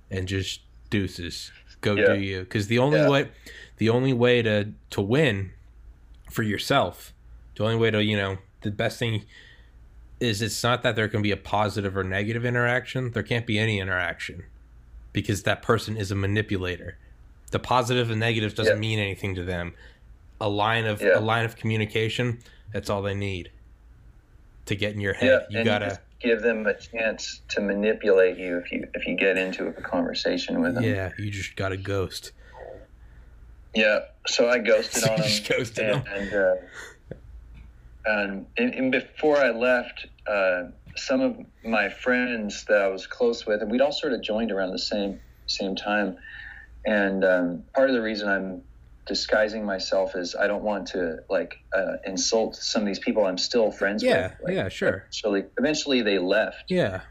and 0.09 0.27
just 0.27 0.61
deuces. 0.89 1.51
Go 1.81 1.95
Yeah. 1.95 2.13
do 2.13 2.19
you? 2.19 2.39
Because 2.41 2.67
the 2.67 2.79
only 2.79 2.99
Yeah. 2.99 3.09
way, 3.09 3.27
the 3.77 3.89
only 3.89 4.13
way 4.13 4.41
to 4.41 4.69
to 4.91 5.01
win 5.01 5.51
for 6.29 6.43
yourself, 6.43 7.13
the 7.55 7.63
only 7.63 7.75
way 7.75 7.91
to 7.91 8.03
you 8.03 8.15
know 8.17 8.37
the 8.61 8.71
best 8.71 8.99
thing 8.99 9.23
is 10.19 10.41
it's 10.41 10.63
not 10.63 10.83
that 10.83 10.95
there 10.95 11.07
can 11.07 11.21
be 11.21 11.31
a 11.31 11.37
positive 11.37 11.97
or 11.97 12.03
negative 12.03 12.45
interaction. 12.45 13.11
There 13.11 13.23
can't 13.23 13.45
be 13.45 13.57
any 13.57 13.79
interaction 13.79 14.43
because 15.13 15.43
that 15.43 15.61
person 15.61 15.97
is 15.97 16.11
a 16.11 16.15
manipulator. 16.15 16.97
The 17.51 17.59
positive 17.59 18.11
and 18.11 18.19
negative 18.19 18.55
doesn't 18.55 18.75
Yeah. 18.75 18.79
mean 18.79 18.99
anything 18.99 19.35
to 19.35 19.43
them. 19.43 19.73
A 20.39 20.47
line 20.47 20.85
of 20.85 21.01
Yeah. 21.01 21.17
a 21.17 21.21
line 21.21 21.43
of 21.45 21.55
communication, 21.55 22.39
that's 22.71 22.89
all 22.89 23.01
they 23.01 23.15
need 23.15 23.51
to 24.67 24.75
get 24.75 24.93
in 24.93 25.01
your 25.01 25.15
Yeah, 25.15 25.39
head. 25.39 25.47
you 25.49 25.63
gotta 25.63 25.87
just 25.87 25.99
give 26.19 26.41
them 26.43 26.67
a 26.67 26.75
chance 26.75 27.41
to 27.49 27.61
manipulate 27.61 28.37
you 28.37 28.57
if 28.59 28.71
you 28.71 28.87
if 28.93 29.07
you 29.07 29.15
get 29.15 29.37
into 29.37 29.67
a 29.67 29.73
conversation 29.73 30.61
with 30.61 30.75
them. 30.75 30.83
yeah, 30.83 31.11
you 31.17 31.31
just 31.31 31.55
gotta 31.55 31.77
ghost. 31.77 32.31
Yeah, 33.73 34.01
so 34.27 34.49
I 34.49 34.59
ghosted 34.59 35.03
on 35.09 35.17
You 35.17 35.23
him, 35.23 35.43
ghosted 35.49 35.89
and, 35.89 36.07
him. 36.07 36.13
and, 36.13 36.33
uh, 36.33 36.55
and, 38.05 38.45
and, 38.57 38.73
and 38.73 38.91
before 38.91 39.37
I 39.37 39.51
left, 39.51 40.07
uh, 40.27 40.63
some 40.95 41.21
of 41.21 41.37
my 41.63 41.89
friends 41.89 42.65
that 42.67 42.81
I 42.81 42.87
was 42.87 43.07
close 43.07 43.45
with, 43.45 43.61
and 43.61 43.71
we'd 43.71 43.81
all 43.81 43.91
sort 43.91 44.13
of 44.13 44.21
joined 44.21 44.51
around 44.51 44.71
the 44.71 44.79
same 44.79 45.19
same 45.47 45.75
time. 45.75 46.15
And 46.85 47.23
um, 47.25 47.63
part 47.75 47.89
of 47.89 47.95
the 47.95 48.01
reason 48.01 48.27
I'm 48.29 48.63
disguising 49.07 49.65
myself 49.65 50.15
is 50.15 50.35
I 50.39 50.47
don't 50.47 50.63
want 50.63 50.87
to 50.89 51.17
like 51.29 51.53
uh, 51.75 51.93
insult 52.05 52.55
some 52.55 52.81
of 52.83 52.87
these 52.87 52.99
people 52.99 53.25
I'm 53.25 53.37
still 53.37 53.71
friends 53.71 54.03
Yeah, 54.03 54.29
with. 54.29 54.37
Like, 54.45 54.53
yeah, 54.55 54.69
sure. 54.69 55.07
Eventually, 55.23 55.43
eventually 55.59 56.01
they 56.01 56.17
left, 56.19 56.63
Yeah. 56.69 57.01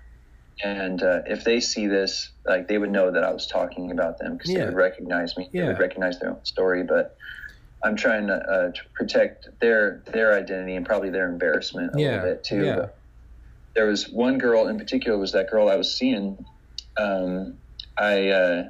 and 0.62 1.02
uh, 1.02 1.20
if 1.26 1.44
they 1.44 1.60
see 1.60 1.86
this, 1.86 2.32
like 2.46 2.68
they 2.68 2.78
would 2.78 2.90
know 2.90 3.10
that 3.12 3.24
I 3.24 3.32
was 3.32 3.46
talking 3.46 3.90
about 3.90 4.18
them 4.18 4.36
because 4.36 4.50
Yeah. 4.52 4.60
they 4.60 4.64
would 4.66 4.74
recognize 4.76 5.36
me. 5.36 5.48
Yeah. 5.52 5.62
They 5.62 5.68
would 5.68 5.80
recognize 5.80 6.18
their 6.20 6.30
own 6.30 6.44
story. 6.44 6.82
But 6.84 7.14
I'm 7.82 7.96
trying 7.96 8.26
to, 8.26 8.34
uh, 8.34 8.72
to 8.72 8.80
protect 8.94 9.48
their 9.60 10.02
their 10.12 10.34
identity 10.36 10.74
and 10.76 10.84
probably 10.84 11.10
their 11.10 11.28
embarrassment 11.28 11.92
a 11.94 12.00
Yeah, 12.00 12.16
little 12.16 12.24
bit 12.34 12.44
too. 12.44 12.64
yeah. 12.64 12.86
There 13.74 13.86
was 13.86 14.04
one 14.10 14.38
girl 14.38 14.66
in 14.68 14.78
particular 14.78 15.16
was 15.18 15.32
that 15.32 15.48
girl 15.50 15.68
I 15.68 15.76
was 15.76 15.96
seeing. 15.96 16.44
Um, 16.98 17.58
I 17.96 18.28
uh, 18.28 18.64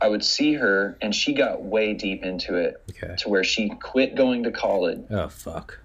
I 0.00 0.08
would 0.08 0.22
see 0.24 0.54
her, 0.54 0.98
and 1.00 1.14
she 1.14 1.32
got 1.34 1.62
way 1.64 1.94
deep 1.94 2.22
into 2.24 2.54
it 2.56 2.74
Okay. 2.90 3.16
to 3.16 3.28
where 3.28 3.42
she 3.44 3.70
quit 3.82 4.14
going 4.14 4.42
to 4.44 4.52
college 4.52 5.00
Oh 5.10 5.28
fuck. 5.28 5.78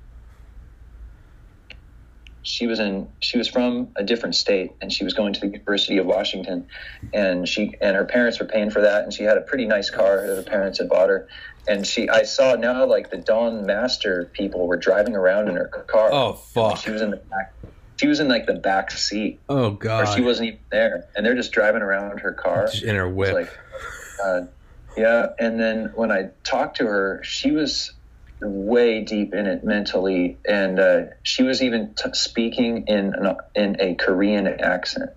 she 2.42 2.68
was 2.68 2.80
in 2.80 3.08
she 3.22 3.38
was 3.38 3.48
from 3.48 3.90
a 3.96 4.04
different 4.04 4.36
state 4.36 4.72
and 4.82 4.92
she 4.92 5.04
was 5.04 5.14
going 5.14 5.34
to 5.34 5.40
the 5.40 5.48
University 5.48 5.98
of 5.98 6.06
Washington 6.06 6.68
and 7.14 7.48
she 7.48 7.74
and 7.82 7.96
her 7.96 8.06
parents 8.06 8.40
were 8.40 8.46
paying 8.46 8.70
for 8.72 8.82
that 8.82 9.04
and 9.04 9.14
she 9.14 9.24
had 9.24 9.38
a 9.38 9.42
pretty 9.42 9.66
nice 9.66 9.90
car 9.90 10.26
that 10.28 10.36
her 10.36 10.44
parents 10.44 10.80
had 10.80 10.90
bought 10.90 11.10
her 11.10 11.28
and 11.70 11.86
she 11.88 12.10
I 12.10 12.24
saw 12.24 12.56
now 12.56 12.86
like 12.86 13.12
the 13.12 13.18
Dahn 13.18 13.66
Master 13.66 14.30
people 14.34 14.68
were 14.68 14.76
driving 14.78 15.16
around 15.16 15.48
in 15.48 15.56
her 15.56 15.68
car 15.88 16.10
Oh 16.12 16.34
fuck. 16.34 16.78
she 16.80 16.90
was 16.92 17.02
in 17.02 17.12
the 17.12 17.18
back 17.18 17.54
she 17.98 18.08
was 18.08 18.20
in 18.20 18.28
like 18.28 18.46
the 18.48 18.56
back 18.56 18.92
seat 18.92 19.40
Oh 19.48 19.72
god! 19.72 20.04
or 20.08 20.16
she 20.16 20.22
wasn't 20.22 20.48
even 20.50 20.60
there 20.72 21.06
and 21.16 21.26
they're 21.26 21.36
just 21.36 21.52
driving 21.52 21.82
around 21.82 22.20
her 22.22 22.34
car 22.34 22.70
in 22.84 22.96
her 22.96 23.08
whip. 23.08 23.34
like 23.34 23.58
uh, 24.26 24.42
yeah 24.98 25.28
and 25.40 25.60
then 25.60 25.92
when 25.96 26.12
I 26.12 26.30
talked 26.44 26.78
to 26.78 26.86
her 26.86 27.22
she 27.24 27.52
was 27.52 27.94
way 28.42 29.02
deep 29.04 29.34
in 29.34 29.46
it 29.46 29.64
mentally 29.64 30.38
and 30.48 30.80
uh, 30.80 31.02
she 31.24 31.44
was 31.44 31.62
even 31.62 31.94
t- 31.94 32.10
speaking 32.14 32.86
in 32.88 33.14
an, 33.14 33.36
in 33.54 33.78
a 33.82 33.96
Korean 33.96 34.48
accent 34.48 35.10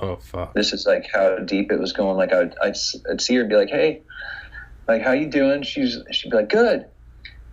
oh 0.00 0.16
fuck. 0.16 0.54
this 0.54 0.72
is 0.72 0.86
like 0.86 1.08
how 1.12 1.36
deep 1.38 1.72
it 1.72 1.80
was 1.80 1.92
going 1.92 2.16
like 2.16 2.32
I 2.32 2.38
would, 2.38 2.54
I'd, 2.62 2.76
I'd 3.10 3.20
see 3.20 3.34
her 3.34 3.40
and 3.40 3.50
be 3.50 3.56
like 3.56 3.70
hey 3.70 4.02
like 4.88 5.02
how 5.02 5.12
you 5.12 5.28
doing? 5.28 5.62
She's 5.62 5.98
she'd 6.12 6.30
be 6.30 6.36
like 6.36 6.48
good. 6.48 6.86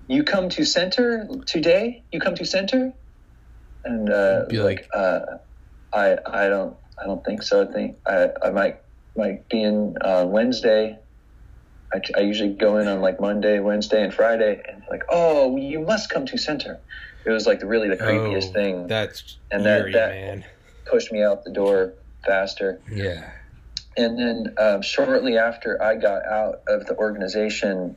You 0.08 0.24
come 0.24 0.50
to 0.50 0.66
center 0.66 1.28
today? 1.48 2.04
You 2.12 2.20
come 2.20 2.36
to 2.36 2.46
center? 2.46 2.92
And 3.86 4.10
uh, 4.10 4.46
Be 4.50 4.60
like, 4.60 4.88
uh, 4.94 5.20
I 5.94 6.18
I 6.26 6.48
don't 6.50 6.76
I 7.02 7.06
don't 7.06 7.24
think 7.26 7.42
so. 7.44 7.68
I 7.68 7.72
think 7.74 7.98
I, 8.06 8.30
I 8.44 8.50
might 8.52 8.80
might 9.16 9.48
be 9.50 9.62
in 9.64 9.96
uh, 10.02 10.26
Wednesday. 10.28 10.98
I, 11.94 12.00
I 12.18 12.22
usually 12.22 12.54
go 12.54 12.78
in 12.78 12.88
on 12.88 13.02
like 13.02 13.20
Monday 13.20 13.60
Wednesday 13.60 14.04
and 14.04 14.14
Friday. 14.14 14.62
And 14.72 14.84
like 14.90 15.04
oh 15.10 15.56
you 15.58 15.80
must 15.80 16.10
come 16.10 16.26
to 16.28 16.38
center. 16.38 16.80
It 17.26 17.30
was 17.32 17.46
like 17.48 17.62
really 17.64 17.88
the 17.90 17.96
creepiest 17.98 18.50
Oh, 18.50 18.54
thing. 18.54 18.88
That's 18.88 19.38
And 19.52 19.66
that- 19.66 19.82
eerie, 19.82 19.94
that- 19.94 20.10
man. 20.12 20.46
pushed 20.92 21.12
me 21.14 21.24
out 21.24 21.46
the 21.46 21.52
door 21.52 21.94
faster. 22.26 22.82
Yeah. 22.92 23.30
And 23.98 24.18
then 24.20 24.56
um, 24.60 24.82
shortly 24.82 25.38
after 25.38 25.82
I 25.82 25.96
got 25.96 26.26
out 26.26 26.56
of 26.68 26.86
the 26.86 26.96
organization 26.98 27.96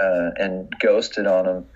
uh, 0.00 0.30
and 0.36 0.72
ghosted 0.80 1.26
on 1.26 1.44
them, 1.46 1.66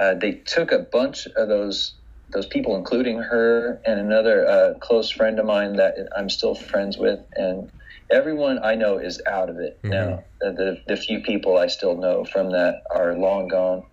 uh, 0.00 0.14
they 0.14 0.42
took 0.46 0.72
a 0.72 0.80
bunch 0.92 1.26
of 1.36 1.48
those 1.48 1.98
those 2.32 2.46
people, 2.46 2.76
including 2.76 3.18
her 3.18 3.80
and 3.86 4.00
another 4.00 4.46
uh, 4.48 4.74
close 4.80 5.10
friend 5.10 5.38
of 5.38 5.46
mine 5.46 5.74
that 5.76 5.94
I'm 6.16 6.28
still 6.28 6.54
friends 6.56 6.98
with, 6.98 7.20
and 7.36 7.70
everyone 8.10 8.58
I 8.64 8.74
know 8.74 8.98
is 8.98 9.22
out 9.28 9.50
of 9.50 9.58
it 9.58 9.80
Mhm. 9.84 9.90
now. 9.90 10.24
The, 10.40 10.52
the 10.52 10.94
the 10.94 10.96
few 10.96 11.20
people 11.22 11.56
I 11.56 11.68
still 11.68 11.96
know 11.96 12.24
from 12.24 12.50
that 12.50 12.82
are 12.94 13.16
long 13.18 13.48
gone, 13.48 13.84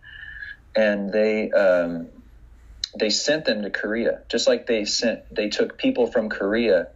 and 0.75 1.11
they. 1.11 1.51
Um, 1.51 2.11
they 2.99 3.09
sent 3.09 3.45
them 3.45 3.63
to 3.63 3.69
Korea, 3.71 4.19
just 4.29 4.47
like 4.47 4.67
they 4.67 4.85
sent. 4.85 5.21
They 5.35 5.49
took 5.49 5.77
people 5.77 6.07
from 6.07 6.29
Korea 6.29 6.87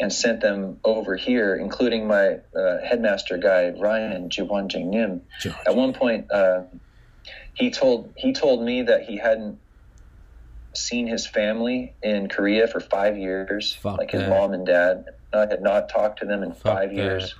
and 0.00 0.12
sent 0.12 0.40
them 0.40 0.78
over 0.82 1.14
here, 1.14 1.54
including 1.54 2.08
my 2.08 2.38
uh, 2.56 2.78
headmaster 2.82 3.36
guy 3.36 3.70
Ryan 3.70 4.30
Jiwan 4.30 4.68
Jing 4.68 4.90
Nim. 4.90 5.22
At 5.66 5.76
one 5.76 5.92
point, 5.92 6.32
uh, 6.32 6.62
he 7.54 7.70
told 7.70 8.14
he 8.16 8.32
told 8.32 8.64
me 8.64 8.82
that 8.82 9.02
he 9.02 9.18
hadn't 9.18 9.58
seen 10.74 11.06
his 11.06 11.26
family 11.26 11.94
in 12.02 12.28
Korea 12.28 12.66
for 12.66 12.80
five 12.80 13.18
years, 13.18 13.74
Fuck 13.74 13.98
like 13.98 14.10
his 14.10 14.22
that. 14.22 14.30
mom 14.30 14.54
and 14.54 14.66
dad. 14.66 15.04
I 15.32 15.40
had 15.40 15.62
not 15.62 15.90
talked 15.90 16.20
to 16.20 16.26
them 16.26 16.42
in 16.42 16.54
Fuck 16.54 16.62
five 16.62 16.88
that. 16.90 16.96
years. 16.96 17.34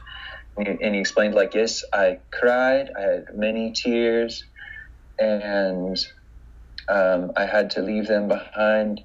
And 0.57 0.67
he, 0.67 0.85
and 0.85 0.95
he 0.95 1.01
explained, 1.01 1.35
like, 1.35 1.55
yes, 1.55 1.85
I 1.93 2.19
cried, 2.31 2.91
I 2.97 3.01
had 3.03 3.25
many 3.35 3.73
tears, 3.73 4.45
and 5.19 5.97
um, 6.89 7.33
I 7.37 7.47
had 7.47 7.71
to 7.71 7.83
leave 7.83 8.07
them 8.09 8.29
behind, 8.29 9.01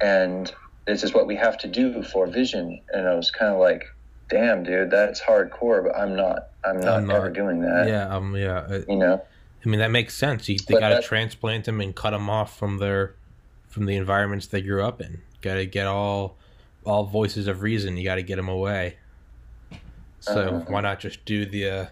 and 0.00 0.50
this 0.88 1.04
is 1.04 1.12
what 1.12 1.26
we 1.26 1.36
have 1.36 1.58
to 1.58 1.68
do 1.68 2.02
for 2.02 2.26
vision. 2.26 2.80
And 2.92 3.06
I 3.06 3.14
was 3.14 3.30
kind 3.30 3.52
of 3.52 3.60
like, 3.60 3.84
damn, 4.30 4.64
dude, 4.64 4.90
that's 4.90 5.20
hardcore, 5.20 5.84
but 5.84 5.94
I'm 5.94 6.16
not, 6.16 6.48
I'm 6.64 6.80
not, 6.80 6.96
I'm 6.98 7.06
not. 7.06 7.16
ever 7.16 7.30
doing 7.30 7.60
that. 7.60 7.86
Yeah, 7.88 8.08
um, 8.08 8.34
yeah. 8.34 8.60
uh, 8.60 8.80
You 8.88 8.96
know? 8.96 9.22
I 9.64 9.68
mean, 9.68 9.80
that 9.80 9.90
makes 9.90 10.16
sense. 10.16 10.48
You, 10.48 10.56
they 10.66 10.78
got 10.80 10.88
to 11.00 11.02
transplant 11.02 11.66
them 11.66 11.80
and 11.82 11.94
cut 11.94 12.10
them 12.10 12.30
off 12.30 12.56
from 12.58 12.78
their 12.78 13.14
from 13.68 13.84
the 13.84 13.96
environments 13.96 14.46
they 14.46 14.62
grew 14.62 14.82
up 14.82 15.00
in. 15.02 15.20
Got 15.42 15.54
to 15.56 15.66
get 15.66 15.86
all 15.86 16.36
all 16.84 17.04
voices 17.04 17.46
of 17.48 17.60
reason. 17.62 17.96
You 17.98 18.04
got 18.04 18.14
to 18.14 18.22
get 18.22 18.36
them 18.36 18.48
away. 18.48 18.96
So 20.20 20.32
Uh-huh. 20.40 20.64
why 20.68 20.80
not 20.80 21.00
just 21.00 21.24
do 21.26 21.44
the 21.44 21.68
uh, 21.68 21.86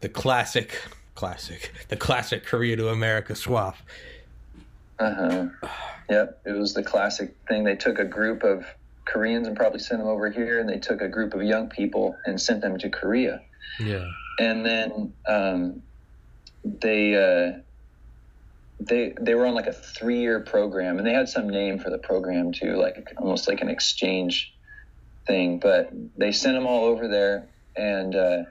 the 0.00 0.08
classic 0.08 0.82
classic 1.14 1.72
the 1.88 1.96
classic 1.96 2.44
Korea 2.44 2.74
to 2.76 2.88
America 2.88 3.34
swap? 3.36 3.76
Uh 4.98 5.14
huh. 5.62 5.68
Yep. 6.08 6.42
It 6.46 6.52
was 6.52 6.74
the 6.74 6.82
classic 6.82 7.34
thing. 7.48 7.64
They 7.64 7.76
took 7.76 7.98
a 7.98 8.04
group 8.04 8.42
of 8.42 8.64
Koreans 9.04 9.46
and 9.46 9.56
probably 9.56 9.80
sent 9.80 10.00
them 10.00 10.08
over 10.08 10.30
here, 10.30 10.60
and 10.60 10.68
they 10.68 10.78
took 10.78 11.00
a 11.00 11.08
group 11.08 11.34
of 11.34 11.42
young 11.42 11.68
people 11.68 12.16
and 12.26 12.40
sent 12.40 12.60
them 12.60 12.78
to 12.78 12.88
Korea. 12.88 13.42
Yeah. 13.80 14.06
And 14.38 14.64
then 14.64 15.12
um, 15.26 15.82
they 16.64 17.14
uh, 17.14 17.58
they 18.80 19.14
they 19.20 19.34
were 19.34 19.46
on 19.46 19.54
like 19.54 19.66
a 19.66 19.72
three 19.72 20.20
year 20.20 20.40
program, 20.40 20.98
and 20.98 21.06
they 21.06 21.12
had 21.12 21.28
some 21.28 21.48
name 21.48 21.78
for 21.78 21.90
the 21.90 21.98
program 21.98 22.52
too, 22.52 22.76
like 22.76 23.12
almost 23.16 23.48
like 23.48 23.60
an 23.60 23.68
exchange 23.68 24.54
thing. 25.26 25.58
But 25.58 25.90
they 26.16 26.32
sent 26.32 26.54
them 26.54 26.66
all 26.66 26.84
over 26.84 27.08
there, 27.08 27.48
and 27.76 28.14
uh, 28.14 28.42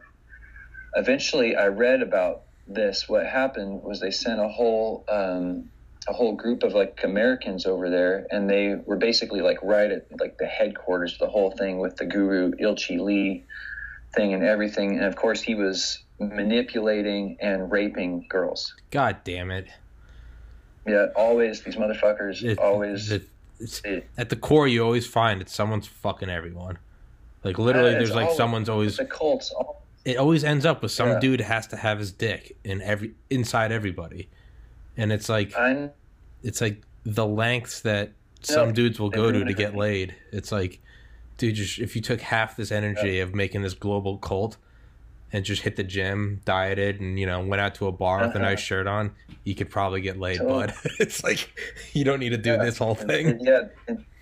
eventually, 0.95 1.55
I 1.55 1.67
read 1.67 2.01
about 2.01 2.43
this. 2.67 3.07
What 3.07 3.25
happened 3.25 3.83
was 3.83 3.99
they 3.99 4.11
sent 4.11 4.39
a 4.39 4.47
whole 4.47 5.05
um, 5.07 5.69
a 6.07 6.13
whole 6.13 6.33
group 6.35 6.63
of 6.63 6.73
like 6.73 6.99
Americans 7.03 7.65
over 7.65 7.89
there, 7.89 8.25
and 8.31 8.49
they 8.49 8.75
were 8.85 8.95
basically 8.95 9.41
like 9.41 9.57
right 9.61 9.91
at 9.91 10.07
like 10.19 10.37
the 10.37 10.45
headquarters 10.45 11.13
of 11.13 11.19
the 11.19 11.27
whole 11.27 11.51
thing 11.51 11.79
with 11.79 11.97
the 11.97 12.05
guru 12.05 12.51
Ilchi 12.53 12.99
Lee 12.99 13.43
thing 14.15 14.33
and 14.33 14.43
everything. 14.43 14.95
And 14.97 15.05
of 15.05 15.15
course, 15.15 15.41
he 15.41 15.55
was 15.55 15.99
manipulating 16.19 17.37
and 17.41 17.71
raping 17.71 18.25
girls. 18.29 18.73
God 18.91 19.17
damn 19.23 19.51
it. 19.51 19.67
Yeah, 20.87 21.07
always 21.15 21.61
these 21.63 21.75
motherfuckers. 21.75 22.43
It- 22.43 22.57
always. 22.59 23.11
it- 23.11 23.27
it's- 23.59 23.81
it- 23.83 24.07
at 24.17 24.29
the 24.29 24.35
core, 24.35 24.67
you 24.67 24.83
always 24.83 25.05
find 25.05 25.41
it's 25.41 25.53
someone's 25.53 25.87
fucking 25.87 26.29
everyone. 26.29 26.77
Like 27.43 27.57
literally, 27.59 27.91
there's 27.91 28.15
like 28.15 28.25
always- 28.25 28.37
someone's 28.37 28.69
always. 28.69 28.97
the 28.97 29.05
cults. 29.05 29.51
all- 29.51 29.83
It 30.05 30.15
always 30.17 30.45
ends 30.45 30.65
up 30.65 30.81
with 30.81 30.91
some 30.91 31.09
Yeah. 31.09 31.19
dude 31.19 31.41
has 31.41 31.67
to 31.67 31.75
have 31.75 31.99
his 31.99 32.13
dick 32.13 32.55
in 32.63 32.81
every 32.81 33.13
inside 33.29 33.73
everybody, 33.73 34.29
and 34.97 35.11
it's 35.11 35.29
like 35.29 35.55
I 35.55 35.89
it's 36.43 36.61
like 36.61 36.83
the 37.03 37.25
lengths 37.25 37.81
that 37.81 38.11
some 38.41 38.67
Yeah. 38.69 38.73
dudes 38.73 38.99
will 38.99 39.09
go 39.09 39.31
to 39.31 39.43
to 39.45 39.53
get 39.53 39.75
laid. 39.75 40.13
It's 40.31 40.51
like, 40.51 40.79
dude, 41.37 41.55
just 41.55 41.79
if 41.79 41.95
you 41.95 42.01
took 42.01 42.21
half 42.21 42.55
this 42.55 42.71
energy 42.71 43.19
of 43.19 43.33
making 43.33 43.61
this 43.63 43.73
global 43.73 44.17
cult 44.17 44.57
and 45.33 45.43
just 45.43 45.61
hit 45.61 45.75
the 45.75 45.83
gym, 45.83 46.41
dieted, 46.45 46.99
and 47.01 47.19
you 47.19 47.25
know 47.25 47.41
went 47.41 47.61
out 47.61 47.75
to 47.75 47.87
a 47.87 47.91
bar 47.91 48.19
with 48.19 48.27
a 48.27 48.39
Uh-huh. 48.39 48.39
nice 48.49 48.59
shirt 48.59 48.87
on, 48.87 49.11
you 49.43 49.55
could 49.55 49.69
probably 49.69 50.01
get 50.01 50.17
laid. 50.19 50.37
Totally. 50.37 50.67
But 50.67 50.75
it's 50.99 51.23
like 51.23 51.49
you 51.93 52.03
don't 52.03 52.19
need 52.19 52.29
to 52.29 52.37
do 52.37 52.51
Yeah. 52.51 52.63
this 52.65 52.77
whole 52.77 52.95
thing. 52.95 53.39
yeah, 53.41 53.63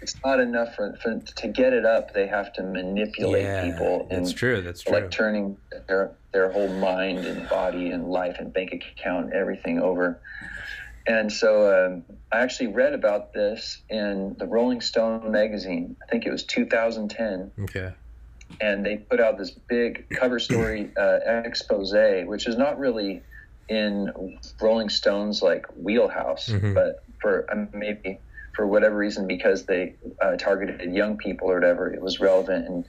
it's 0.01 0.16
not 0.24 0.39
enough 0.39 0.76
for, 0.76 0.95
for 1.01 1.20
to 1.20 1.47
get 1.47 1.74
it 1.74 1.86
up. 1.86 2.14
They 2.14 2.28
have 2.28 2.53
to 2.53 2.64
manipulate 2.64 3.43
Yeah, 3.43 3.72
people 3.72 4.08
that's 4.10 4.30
and 4.30 4.38
true. 4.38 4.62
That's 4.62 4.82
true. 4.84 4.93
like 4.93 5.12
turning 5.12 5.58
their 5.88 6.12
their 6.34 6.51
whole 6.51 6.68
mind 6.80 7.20
and 7.26 7.47
body 7.49 7.91
and 7.91 8.08
life 8.10 8.36
and 8.39 8.51
bank 8.53 8.74
account 8.74 9.34
everything 9.34 9.80
over. 9.80 10.20
And 11.08 11.32
so 11.32 11.86
um, 11.86 12.03
I 12.32 12.39
actually 12.39 12.68
read 12.68 12.93
about 12.93 13.32
this 13.32 13.84
in 13.89 14.36
the 14.39 14.47
Rolling 14.47 14.82
Stone 14.82 15.32
magazine. 15.32 15.95
I 16.01 16.08
think 16.10 16.26
it 16.26 16.32
was 16.32 16.43
2010, 16.43 17.51
okay. 17.66 17.93
And 18.62 18.86
they 18.86 18.98
put 18.98 19.20
out 19.20 19.38
this 19.38 19.52
big 19.68 20.06
cover 20.10 20.39
story 20.39 20.91
uh, 20.98 21.20
expose, 21.43 21.93
which 22.26 22.48
is 22.48 22.58
not 22.58 22.80
really 22.80 23.22
in 23.68 24.12
Rolling 24.62 24.89
Stone's 24.89 25.41
like 25.41 25.66
wheelhouse, 25.76 26.50
Mhm. 26.50 26.74
but 26.74 26.98
for 27.22 27.52
um, 27.52 27.70
maybe 27.74 28.22
for 28.56 28.68
whatever 28.68 28.96
reason 28.96 29.28
because 29.28 29.66
they 29.66 29.96
uh, 30.22 30.38
targeted 30.38 30.93
young 30.93 31.18
people 31.18 31.50
or 31.50 31.56
whatever, 31.56 31.93
it 31.93 32.02
was 32.02 32.20
relevant. 32.20 32.68
And 32.68 32.86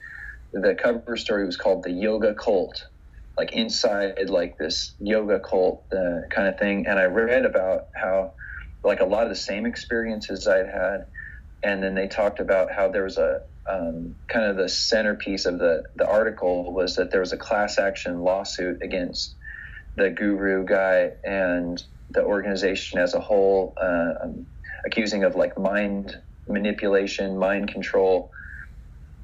the 0.52 0.74
cover 0.74 1.16
story 1.16 1.44
was 1.46 1.56
called 1.56 1.82
"The 1.82 1.90
Yoga 1.90 2.34
Cult," 2.34 2.84
like 3.38 3.52
inside 3.52 4.14
like 4.28 4.58
this 4.58 4.94
yoga 5.00 5.40
cult 5.40 5.86
uh, 5.92 6.28
kind 6.30 6.48
of 6.48 6.58
thing. 6.58 6.86
And 6.86 6.98
I 6.98 7.04
read 7.04 7.44
about 7.44 7.88
how 7.94 8.34
like 8.84 9.00
a 9.00 9.04
lot 9.06 9.24
of 9.24 9.30
the 9.30 9.34
same 9.36 9.66
experiences 9.66 10.46
I'd 10.46 10.66
had, 10.68 11.06
and 11.64 11.82
then 11.82 11.94
they 11.94 12.06
talked 12.06 12.38
about 12.38 12.70
how 12.70 12.88
there 12.88 13.02
was 13.04 13.18
a 13.18 13.40
um, 13.70 14.14
kind 14.32 14.46
of 14.46 14.56
the 14.56 14.68
centerpiece 14.68 15.46
of 15.46 15.58
the 15.58 15.82
the 15.96 16.06
article 16.06 16.72
was 16.72 16.96
that 16.96 17.10
there 17.10 17.20
was 17.20 17.32
a 17.32 17.36
class 17.38 17.78
action 17.78 18.20
lawsuit 18.20 18.78
against 18.82 19.34
the 19.96 20.10
guru 20.10 20.64
guy 20.64 21.10
and 21.24 21.82
the 22.10 22.22
organization 22.22 23.00
as 23.00 23.14
a 23.14 23.20
whole, 23.20 23.74
uh, 23.82 24.12
um, 24.22 24.46
accusing 24.84 25.24
of 25.24 25.34
like 25.34 25.58
mind 25.58 26.14
manipulation, 26.48 27.38
mind 27.38 27.72
control, 27.72 28.30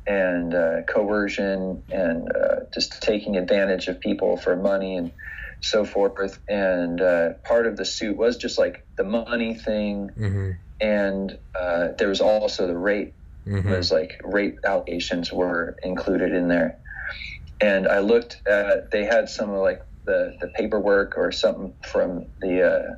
and 0.06 0.54
uh, 0.54 0.82
coercion, 0.92 1.82
and 1.90 2.28
uh, 2.32 2.56
just 2.74 3.00
taking 3.02 3.36
advantage 3.36 3.86
of 3.86 4.00
people 4.00 4.36
for 4.36 4.56
money 4.56 4.96
and 4.96 5.12
so 5.60 5.84
forth. 5.84 6.40
And 6.48 7.00
uh, 7.00 7.28
part 7.46 7.66
of 7.66 7.76
the 7.76 7.84
suit 7.84 8.16
was 8.16 8.36
just 8.36 8.58
like 8.58 8.84
the 8.98 9.04
money 9.04 9.54
thing, 9.54 10.10
hmm 10.16 10.50
and 10.80 11.38
uh, 11.58 11.88
there 11.96 12.08
was 12.08 12.20
also 12.20 12.66
the 12.66 12.76
rape 12.76 13.14
hmm 13.46 13.68
was 13.68 13.90
like 13.90 14.12
rape 14.24 14.56
allegations 14.64 15.32
were 15.32 15.76
included 15.82 16.32
in 16.32 16.48
there. 16.48 16.78
And 17.60 17.86
I 17.86 18.00
looked 18.00 18.40
at 18.48 18.90
they 18.90 19.04
had 19.04 19.28
some 19.28 19.50
of 19.50 19.60
like 19.60 19.80
the, 20.06 20.32
the 20.40 20.48
paperwork 20.48 21.14
or 21.16 21.30
something 21.30 21.74
from 21.84 22.26
the 22.40 22.62
uh, 22.62 22.94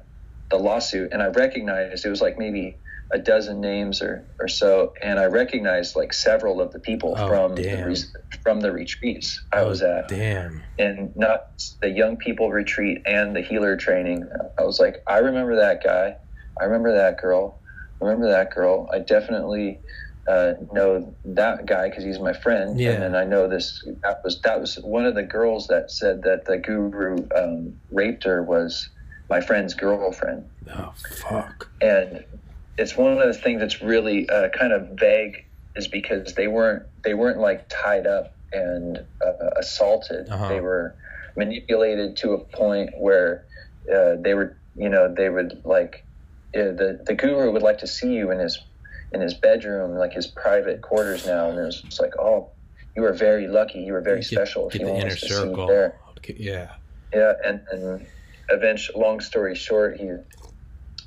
the 0.50 0.56
lawsuit, 0.58 1.12
and 1.12 1.22
I 1.22 1.26
recognized 1.26 2.04
it 2.06 2.10
was 2.10 2.22
like 2.22 2.38
maybe 2.38 2.78
a 3.12 3.18
dozen 3.18 3.60
names 3.60 4.00
or, 4.02 4.26
or 4.40 4.48
so, 4.48 4.92
and 5.02 5.18
I 5.20 5.26
recognized 5.26 5.96
like 5.96 6.12
several 6.12 6.60
of 6.60 6.72
the 6.72 6.80
people 6.80 7.14
Oh, 7.16 7.28
from 7.28 7.54
the 7.56 7.82
re- 7.84 8.38
from 8.42 8.60
the 8.60 8.72
retreats 8.72 9.44
I 9.52 9.62
was 9.62 9.82
at, 9.82 10.08
Damn. 10.08 10.64
and 10.78 11.12
not 11.14 11.40
the 11.82 11.90
young 11.90 12.16
people 12.16 12.50
retreat 12.50 12.98
and 13.06 13.36
the 13.36 13.42
healer 13.42 13.76
training. 13.76 14.26
I 14.58 14.64
was 14.64 14.80
like, 14.80 14.96
I 15.06 15.18
remember 15.18 15.56
that 15.56 15.82
guy, 15.84 16.14
I 16.60 16.64
remember 16.64 16.94
that 16.94 17.20
girl, 17.20 17.60
I 18.00 18.06
remember 18.06 18.30
that 18.30 18.50
girl. 18.50 18.88
I 18.92 19.00
definitely 19.00 19.80
uh, 20.26 20.54
know 20.72 21.14
that 21.24 21.66
guy 21.66 21.88
because 21.88 22.04
he's 22.04 22.18
my 22.18 22.32
friend. 22.32 22.78
Yeah. 22.78 22.92
And 22.92 23.02
then 23.02 23.14
I 23.14 23.24
know 23.24 23.48
this. 23.48 23.86
That 24.02 24.22
was 24.24 24.40
that 24.42 24.60
was 24.60 24.76
one 24.76 25.06
of 25.06 25.14
the 25.14 25.22
girls 25.22 25.66
that 25.68 25.90
said 25.90 26.22
that 26.22 26.46
the 26.46 26.58
guru 26.58 27.26
um, 27.36 27.78
raped 27.90 28.24
her 28.24 28.42
was 28.42 28.88
my 29.28 29.40
friend's 29.40 29.74
girlfriend. 29.74 30.48
Oh 30.74 30.92
fuck. 31.18 31.68
And 31.80 32.24
it's 32.78 32.96
one 32.96 33.12
of 33.12 33.18
the 33.18 33.34
things 33.34 33.60
that's 33.60 33.82
really 33.82 34.28
uh, 34.28 34.48
kind 34.50 34.72
of 34.72 34.98
vague, 34.98 35.44
is 35.76 35.88
because 35.88 36.34
they 36.34 36.48
weren't 36.48 36.84
they 37.02 37.14
weren't 37.14 37.38
like 37.38 37.66
tied 37.68 38.06
up 38.06 38.34
and 38.52 38.98
uh, 39.24 39.50
assaulted. 39.56 40.28
Uh-huh. 40.28 40.48
They 40.48 40.60
were 40.60 40.94
manipulated 41.36 42.16
to 42.18 42.32
a 42.32 42.38
point 42.38 42.90
where 42.96 43.44
uh, 43.92 44.14
they 44.20 44.34
were 44.34 44.56
you 44.76 44.88
know 44.88 45.12
they 45.12 45.28
would 45.28 45.60
like 45.64 46.04
the 46.52 47.00
the 47.04 47.14
guru 47.14 47.50
would 47.50 47.62
like 47.62 47.78
to 47.78 47.86
see 47.86 48.14
you 48.14 48.30
in 48.30 48.38
his 48.38 48.58
in 49.14 49.20
his 49.20 49.34
bedroom 49.34 49.94
like 49.96 50.12
his 50.12 50.26
private 50.26 50.82
quarters 50.82 51.24
now 51.26 51.48
and 51.48 51.58
it 51.58 51.62
was 51.62 51.80
just 51.82 52.00
like 52.00 52.12
oh 52.18 52.50
you 52.96 53.02
were 53.02 53.12
very 53.12 53.46
lucky 53.48 53.78
you 53.80 53.92
were 53.92 54.00
very 54.02 54.20
Get- 54.20 54.26
special 54.28 54.68
Get 54.68 54.80
if 54.82 54.86
the 54.86 54.94
inner 54.94 55.06
wants 55.06 55.20
to 55.20 55.28
see 55.28 55.34
you 55.34 55.40
circle. 55.40 55.66
there 55.66 55.96
Okay, 56.18 56.36
yeah. 56.38 56.72
yeah, 57.12 57.32
and 57.44 57.60
and 57.70 58.06
eventually, 58.48 58.98
long 58.98 59.20
story 59.20 59.54
short, 59.54 60.00
he 60.00 60.10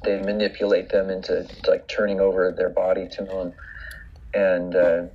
they 0.03 0.21
manipulate 0.21 0.89
them 0.89 1.09
into 1.09 1.47
like 1.67 1.87
turning 1.87 2.19
over 2.19 2.51
their 2.51 2.69
body 2.69 3.07
to 3.13 3.25
him, 3.25 3.53
and, 4.35 4.75
uh, 4.75 5.05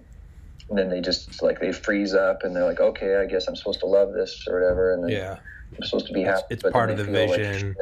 and 0.68 0.76
then 0.78 0.88
they 0.90 1.01
just 1.01 1.40
like 1.40 1.61
they 1.61 1.70
freeze 1.72 2.14
up 2.14 2.43
and 2.43 2.57
they're 2.57 2.64
like, 2.64 2.80
okay, 2.80 3.14
I 3.16 3.26
guess 3.26 3.47
I'm 3.47 3.55
supposed 3.55 3.78
to 3.80 3.86
love 3.86 4.12
this 4.12 4.45
or 4.49 4.55
whatever, 4.61 4.93
and 4.95 5.05
then 5.05 5.11
Yeah. 5.11 5.36
I'm 5.76 5.84
supposed 5.84 6.07
to 6.09 6.12
be 6.12 6.22
happy. 6.22 6.43
it's 6.51 6.62
but 6.64 6.72
part 6.72 6.90
of 6.90 6.97
the 6.99 7.05
feel 7.05 7.28
like 7.28 7.38
vision. 7.38 7.76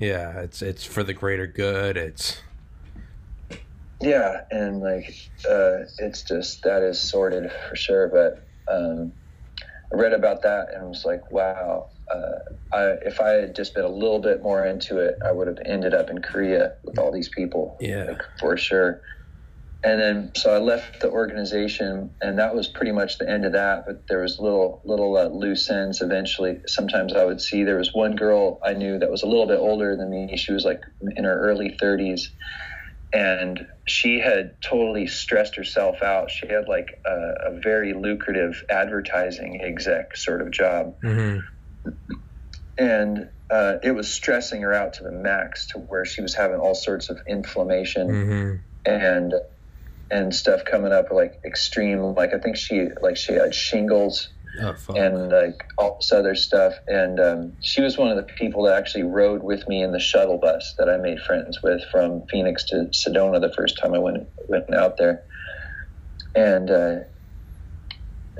Yeah. 0.00 0.40
It's 0.40 0.60
it's 0.60 0.84
for 0.84 1.04
the 1.04 1.14
greater 1.14 1.46
good. 1.46 1.96
It's 1.96 2.40
yeah, 4.04 4.40
and 4.50 4.80
like 4.80 5.14
uh, 5.48 5.84
it's 5.98 6.22
just 6.22 6.62
that 6.64 6.82
is 6.82 7.00
sorted 7.00 7.50
for 7.68 7.76
sure. 7.76 8.08
But 8.08 8.74
um, 8.74 9.12
I 9.92 9.96
read 9.96 10.12
about 10.12 10.42
that 10.42 10.68
and 10.74 10.84
I 10.84 10.86
was 10.86 11.04
like, 11.04 11.30
wow. 11.30 11.88
Uh, 12.14 12.76
I, 12.76 12.82
if 13.06 13.20
I 13.20 13.30
had 13.30 13.56
just 13.56 13.74
been 13.74 13.84
a 13.84 13.88
little 13.88 14.20
bit 14.20 14.42
more 14.42 14.64
into 14.64 14.98
it, 14.98 15.14
I 15.26 15.32
would 15.32 15.46
have 15.46 15.56
ended 15.64 15.94
up 15.94 16.10
in 16.10 16.20
Korea 16.20 16.72
with 16.84 16.98
all 16.98 17.10
these 17.10 17.30
people. 17.34 17.76
Yeah. 17.80 18.04
like, 18.08 18.22
for 18.38 18.56
sure. 18.58 19.00
And 19.84 20.00
then 20.00 20.30
so 20.34 20.54
I 20.54 20.58
left 20.58 21.00
the 21.00 21.10
organization, 21.10 22.10
and 22.22 22.38
that 22.38 22.54
was 22.54 22.68
pretty 22.68 22.92
much 22.92 23.18
the 23.18 23.28
end 23.28 23.44
of 23.44 23.52
that. 23.52 23.84
But 23.86 24.04
there 24.08 24.22
was 24.22 24.38
little 24.40 24.80
little 24.86 25.14
uh, 25.14 25.28
loose 25.28 25.68
ends. 25.68 26.00
Eventually, 26.00 26.56
sometimes 26.66 27.12
I 27.12 27.24
would 27.26 27.40
see 27.40 27.64
there 27.64 27.76
was 27.76 27.90
one 27.92 28.16
girl 28.16 28.60
I 28.64 28.72
knew 28.72 28.98
that 28.98 29.10
was 29.10 29.22
a 29.22 29.26
little 29.26 29.46
bit 29.46 29.58
older 29.58 29.94
than 29.94 30.08
me. 30.08 30.38
She 30.38 30.54
was 30.54 30.64
like 30.64 30.80
in 31.16 31.24
her 31.24 31.38
early 31.38 31.76
30s, 31.82 32.22
and 33.14 33.66
she 33.86 34.18
had 34.18 34.56
totally 34.60 35.06
stressed 35.06 35.54
herself 35.56 36.02
out. 36.02 36.30
She 36.30 36.48
had 36.48 36.68
like 36.68 36.88
a, 37.06 37.52
a 37.52 37.60
very 37.62 37.94
lucrative 37.94 38.62
advertising 38.68 39.60
exec 39.62 40.16
sort 40.16 40.42
of 40.42 40.50
job, 40.50 40.96
hmm 41.02 41.38
and 42.76 43.30
uh, 43.50 43.74
it 43.84 43.92
was 43.92 44.12
stressing 44.12 44.62
her 44.62 44.72
out 44.72 44.94
to 44.94 45.04
the 45.04 45.12
max 45.12 45.68
to 45.68 45.78
where 45.78 46.04
she 46.04 46.22
was 46.22 46.34
having 46.34 46.58
all 46.58 46.74
sorts 46.74 47.08
of 47.08 47.18
inflammation 47.28 48.08
hmm 48.08 48.54
and 48.84 49.34
and 50.10 50.34
stuff 50.34 50.64
coming 50.64 50.92
up 50.92 51.06
like 51.12 51.34
extreme. 51.46 52.14
Like 52.14 52.34
i 52.34 52.38
think 52.38 52.56
she 52.56 52.88
like 53.00 53.16
she 53.16 53.34
had 53.34 53.54
shingles 53.54 54.28
Oh 54.60 54.76
and 54.94 55.30
like 55.30 55.64
all 55.78 55.96
this 56.00 56.12
other 56.12 56.34
stuff. 56.34 56.74
And 56.86 57.18
um, 57.18 57.52
she 57.60 57.80
was 57.80 57.98
one 57.98 58.10
of 58.10 58.16
the 58.16 58.22
people 58.22 58.64
that 58.64 58.78
actually 58.78 59.04
rode 59.04 59.42
with 59.42 59.66
me 59.68 59.82
in 59.82 59.92
the 59.92 59.98
shuttle 59.98 60.38
bus 60.38 60.74
that 60.78 60.88
i 60.88 60.96
made 60.96 61.20
friends 61.20 61.60
with 61.62 61.82
from 61.90 62.22
phoenix 62.30 62.64
to 62.66 62.88
sedona 62.92 63.40
the 63.40 63.52
first 63.56 63.78
time 63.80 63.94
i 63.94 63.98
went 63.98 64.28
went 64.48 64.72
out 64.74 64.96
there. 64.96 65.22
And 66.36 66.70
uh, 66.70 66.94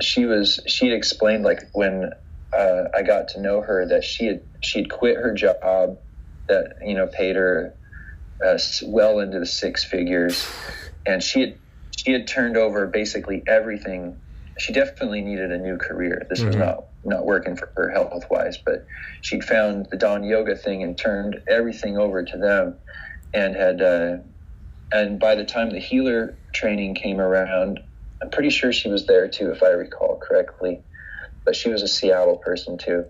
she 0.01 0.25
was 0.25 0.59
she 0.67 0.87
had 0.87 0.95
explained 0.95 1.43
like 1.43 1.59
when 1.73 2.11
uh, 2.57 2.83
i 2.95 3.01
got 3.01 3.29
to 3.29 3.41
know 3.41 3.61
her 3.61 3.85
that 3.87 4.03
she 4.03 4.25
had 4.25 4.41
she 4.61 4.79
had 4.79 4.89
quit 4.89 5.17
her 5.17 5.33
job 5.33 5.97
that 6.47 6.75
you 6.81 6.95
know 6.95 7.07
paid 7.07 7.35
her 7.35 7.75
uh, 8.45 8.57
well 8.85 9.19
into 9.19 9.39
the 9.39 9.45
six 9.45 9.83
figures. 9.83 10.47
And 11.05 11.21
she 11.21 11.41
had 11.41 11.59
she 11.97 12.11
had 12.11 12.27
turned 12.27 12.57
over 12.57 12.87
basically 12.87 13.43
everything 13.47 14.17
she 14.57 14.73
definitely 14.73 15.21
needed 15.21 15.51
a 15.51 15.57
new 15.57 15.77
career 15.77 16.25
this 16.29 16.41
was 16.43 16.55
Mhm. 16.55 16.59
not 16.59 16.87
not 17.03 17.25
working 17.25 17.55
for 17.55 17.71
her 17.75 17.89
health 17.89 18.25
wise 18.31 18.57
but 18.65 18.85
she'd 19.21 19.43
found 19.43 19.87
the 19.91 19.97
Dahn 19.97 20.23
yoga 20.23 20.55
thing 20.55 20.81
and 20.83 20.97
turned 20.97 21.41
everything 21.47 21.97
over 21.97 22.23
to 22.23 22.37
them 22.37 22.79
and 23.33 23.55
had 23.55 23.81
uh, 23.81 24.17
and 24.93 25.19
by 25.19 25.35
the 25.35 25.45
time 25.45 25.69
the 25.71 25.79
healer 25.79 26.39
training 26.53 26.95
came 26.95 27.19
around 27.19 27.79
i'm 28.21 28.29
pretty 28.29 28.49
sure 28.49 28.71
she 28.71 28.89
was 28.89 29.05
there 29.07 29.27
too 29.27 29.51
if 29.51 29.61
i 29.61 29.69
recall 29.69 30.17
correctly 30.17 30.81
but 31.45 31.55
she 31.55 31.69
was 31.69 31.81
a 31.83 31.87
seattle 31.87 32.37
person 32.37 32.77
too 32.77 33.05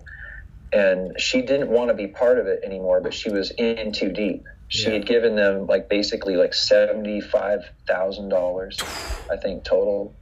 and 0.74 1.18
she 1.20 1.41
didn't 1.41 1.70
want 1.70 1.89
to 1.89 1.93
be 1.93 2.08
part 2.08 2.39
of 2.39 2.48
it 2.48 2.60
anymore 2.66 3.00
but 3.02 3.14
she 3.14 3.30
was 3.30 3.52
in 3.52 3.91
too 3.91 4.12
deep 4.12 4.43
she 4.68 4.88
Yeah. 4.88 4.93
had 4.96 5.06
given 5.06 5.36
them 5.36 5.68
like 5.68 5.89
basically 5.89 6.36
like 6.38 6.54
seventy 6.56 7.22
five 7.22 7.70
thousand 7.88 8.30
dollars, 8.30 8.89
I 9.32 9.38
think 9.38 9.64
total, 9.64 10.18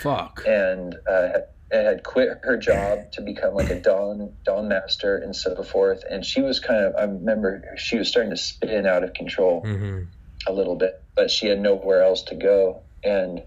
Fuck. 0.00 0.42
and 0.46 0.94
uh, 1.08 1.28
had, 1.28 1.44
had 1.70 2.02
quit 2.04 2.28
her 2.42 2.56
job 2.56 3.12
to 3.12 3.22
become 3.22 3.54
like 3.54 3.70
a 3.70 3.80
Dahn 3.80 4.32
Dahn 4.44 4.68
master 4.68 5.16
and 5.16 5.34
so 5.34 5.62
forth. 5.62 6.02
And 6.08 6.24
she 6.24 6.40
was 6.40 6.60
kind 6.60 6.84
of 6.84 6.94
I 6.96 7.04
remember 7.04 7.62
she 7.76 7.98
was 7.98 8.08
starting 8.08 8.30
to 8.30 8.36
spin 8.36 8.86
out 8.86 9.04
of 9.04 9.14
control 9.14 9.60
hmm 9.62 10.04
a 10.46 10.52
little 10.52 10.76
bit, 10.76 11.02
but 11.14 11.30
she 11.30 11.46
had 11.48 11.60
nowhere 11.60 12.02
else 12.02 12.22
to 12.22 12.34
go. 12.34 12.80
And 13.02 13.42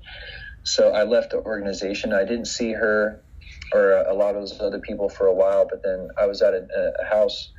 so 0.63 0.91
I 0.91 1.03
left 1.03 1.31
the 1.31 1.37
organization. 1.37 2.13
I 2.13 2.25
didn't 2.25 2.45
see 2.45 2.73
her 2.73 3.23
or 3.73 3.93
a 3.93 4.13
lot 4.13 4.35
of 4.35 4.41
those 4.41 4.59
other 4.59 4.79
people 4.79 5.09
for 5.09 5.27
a 5.27 5.33
while, 5.33 5.65
but 5.67 5.81
then 5.83 6.09
I 6.19 6.25
was 6.25 6.41
at 6.41 6.53
a, 6.53 6.67
a 7.01 7.05
house 7.05 7.51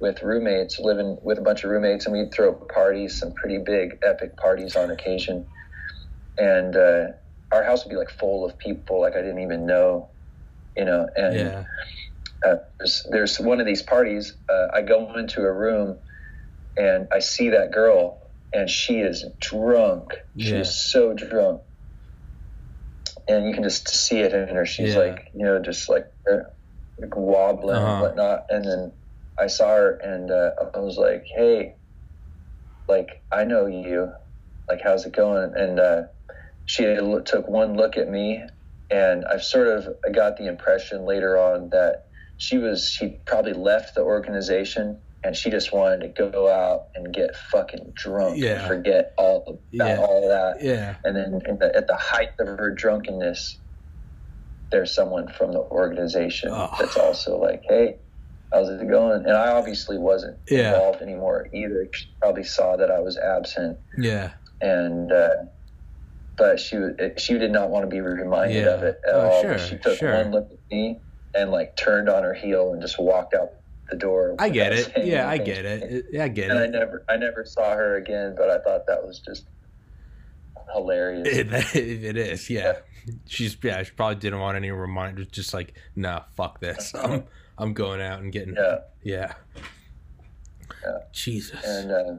with 0.00 0.22
roommates, 0.22 0.78
living 0.78 1.18
with 1.22 1.38
a 1.38 1.40
bunch 1.40 1.64
of 1.64 1.70
roommates, 1.70 2.06
and 2.06 2.16
we'd 2.16 2.32
throw 2.32 2.52
parties, 2.52 3.18
some 3.18 3.32
pretty 3.32 3.58
big, 3.58 3.98
epic 4.02 4.36
parties 4.36 4.76
on 4.76 4.90
occasion. 4.90 5.46
And 6.36 6.76
uh, 6.76 7.06
our 7.52 7.64
house 7.64 7.84
would 7.84 7.90
be 7.90 7.96
like 7.96 8.10
full 8.10 8.44
of 8.46 8.58
people, 8.58 9.00
like 9.00 9.14
I 9.14 9.22
didn't 9.22 9.42
even 9.42 9.66
know, 9.66 10.10
you 10.76 10.84
know. 10.84 11.08
And 11.16 11.36
Yeah. 11.36 11.64
uh, 12.46 12.56
there's, 12.78 13.02
there's 13.10 13.40
one 13.40 13.60
of 13.60 13.66
these 13.66 13.82
parties. 13.82 14.36
Uh, 14.50 14.68
I 14.74 14.82
go 14.82 15.14
into 15.16 15.42
a 15.42 15.52
room 15.52 15.98
and 16.76 17.08
I 17.12 17.20
see 17.20 17.50
that 17.50 17.72
girl, 17.72 18.20
and 18.52 18.70
she 18.70 19.00
is 19.00 19.26
drunk. 19.40 20.12
She 20.38 20.50
Yeah. 20.50 20.60
is 20.60 20.90
so 20.90 21.14
drunk, 21.14 21.62
and 23.28 23.46
you 23.48 23.54
can 23.54 23.62
just 23.64 23.88
see 23.88 24.20
it 24.20 24.32
in 24.32 24.54
her. 24.54 24.66
She's 24.66 24.94
Yeah. 24.94 25.00
like, 25.00 25.28
you 25.34 25.44
know, 25.44 25.60
just 25.60 25.88
like, 25.88 26.06
uh, 26.30 26.36
like 27.00 27.16
wobbling 27.16 27.76
Uh-huh. 27.76 27.92
and 27.92 28.00
whatnot. 28.00 28.44
And 28.50 28.64
then 28.64 28.92
I 29.38 29.48
saw 29.48 29.68
her, 29.68 29.96
and 29.96 30.30
uh, 30.30 30.50
I 30.74 30.78
was 30.80 30.96
like, 30.96 31.24
hey, 31.36 31.76
like 32.88 33.08
I 33.32 33.44
know 33.44 33.66
you. 33.66 34.12
Like, 34.70 34.80
how's 34.84 35.06
it 35.06 35.14
going? 35.14 35.54
And 35.56 35.80
uh, 35.80 36.02
she 36.68 36.84
took 37.24 37.48
one 37.48 37.76
look 37.76 37.96
at 37.96 38.08
me, 38.08 38.42
and 38.90 39.24
I've 39.24 39.42
sort 39.42 39.68
of 39.68 39.88
got 40.14 40.36
the 40.36 40.46
impression 40.46 41.04
later 41.06 41.38
on 41.38 41.70
that 41.70 42.04
she 42.36 42.58
was 42.58 42.88
she 42.88 43.18
probably 43.26 43.54
left 43.54 43.94
the 43.94 44.02
organization 44.02 44.98
and 45.24 45.34
she 45.34 45.50
just 45.50 45.72
wanted 45.72 46.00
to 46.14 46.30
go 46.30 46.48
out 46.48 46.88
and 46.94 47.12
get 47.12 47.34
fucking 47.34 47.92
drunk 47.96 48.36
Yeah. 48.38 48.60
and 48.60 48.68
forget 48.68 49.12
all 49.18 49.42
about 49.48 49.60
Yeah. 49.72 49.96
all 49.98 50.22
of 50.22 50.28
that. 50.28 50.64
Yeah. 50.64 50.94
And 51.04 51.16
then 51.16 51.40
in 51.46 51.58
the, 51.58 51.74
at 51.74 51.88
the 51.88 51.96
height 51.96 52.30
of 52.38 52.46
her 52.46 52.70
drunkenness, 52.70 53.58
there's 54.70 54.94
someone 54.94 55.26
from 55.36 55.52
the 55.52 55.58
organization 55.60 56.50
Oh. 56.52 56.70
that's 56.78 56.96
also 56.96 57.36
like, 57.38 57.64
"Hey, 57.68 57.96
how's 58.52 58.68
it 58.68 58.86
going?" 58.88 59.24
And 59.24 59.32
I 59.32 59.48
obviously 59.52 59.98
wasn't 59.98 60.36
Yeah. 60.48 60.74
involved 60.74 61.00
anymore 61.02 61.48
either. 61.52 61.88
She 61.92 62.06
probably 62.20 62.44
saw 62.44 62.76
that 62.76 62.90
I 62.90 63.00
was 63.00 63.18
absent 63.18 63.78
Yeah. 63.96 64.30
and 64.60 65.10
uh, 65.10 65.30
but 66.38 66.58
she 66.60 66.76
she 67.18 67.36
did 67.38 67.50
not 67.50 67.68
want 67.70 67.82
to 67.84 67.88
be 67.88 68.00
reminded 68.00 68.64
Yeah. 68.64 68.70
of 68.70 68.82
it 68.84 69.00
at 69.06 69.14
Oh, 69.14 69.20
all. 69.30 69.42
sure, 69.42 69.58
she 69.58 69.76
took 69.76 69.98
sure. 69.98 70.14
one 70.14 70.30
look 70.30 70.50
at 70.50 70.58
me 70.70 71.00
and 71.34 71.50
like 71.50 71.76
turned 71.76 72.08
on 72.08 72.22
her 72.22 72.32
heel 72.34 72.72
and 72.72 72.80
just 72.80 72.98
walked 72.98 73.34
out 73.34 73.50
the 73.90 73.96
door. 73.96 74.34
I 74.38 74.48
get 74.48 74.72
it. 74.72 74.92
Yeah, 75.04 75.28
I 75.28 75.38
get 75.38 75.64
it. 75.64 76.06
Yeah, 76.12 76.24
I 76.24 76.28
get 76.28 76.46
it. 76.46 76.50
And 76.50 76.58
I 76.60 76.66
never 76.66 77.04
I 77.08 77.16
never 77.16 77.44
saw 77.44 77.74
her 77.74 77.96
again, 77.96 78.34
but 78.36 78.48
I 78.50 78.58
thought 78.58 78.86
that 78.86 79.02
was 79.04 79.18
just 79.20 79.46
hilarious. 80.74 81.26
It, 81.74 82.04
it 82.04 82.16
is, 82.16 82.48
yeah. 82.50 82.78
She's 83.26 83.56
yeah. 83.62 83.82
She 83.82 83.92
probably 83.92 84.16
didn't 84.16 84.40
want 84.40 84.56
any 84.56 84.70
reminders. 84.70 85.28
Just 85.28 85.54
like, 85.54 85.74
nah, 85.96 86.22
fuck 86.36 86.60
this. 86.60 86.92
I'm 87.02 87.24
I'm 87.56 87.72
going 87.72 88.00
out 88.02 88.20
and 88.20 88.30
getting 88.30 88.54
yeah, 88.54 88.78
yeah. 89.02 89.32
Yeah. 90.84 90.98
Jesus. 91.12 91.64
and 91.64 91.90
uh, 91.90 92.14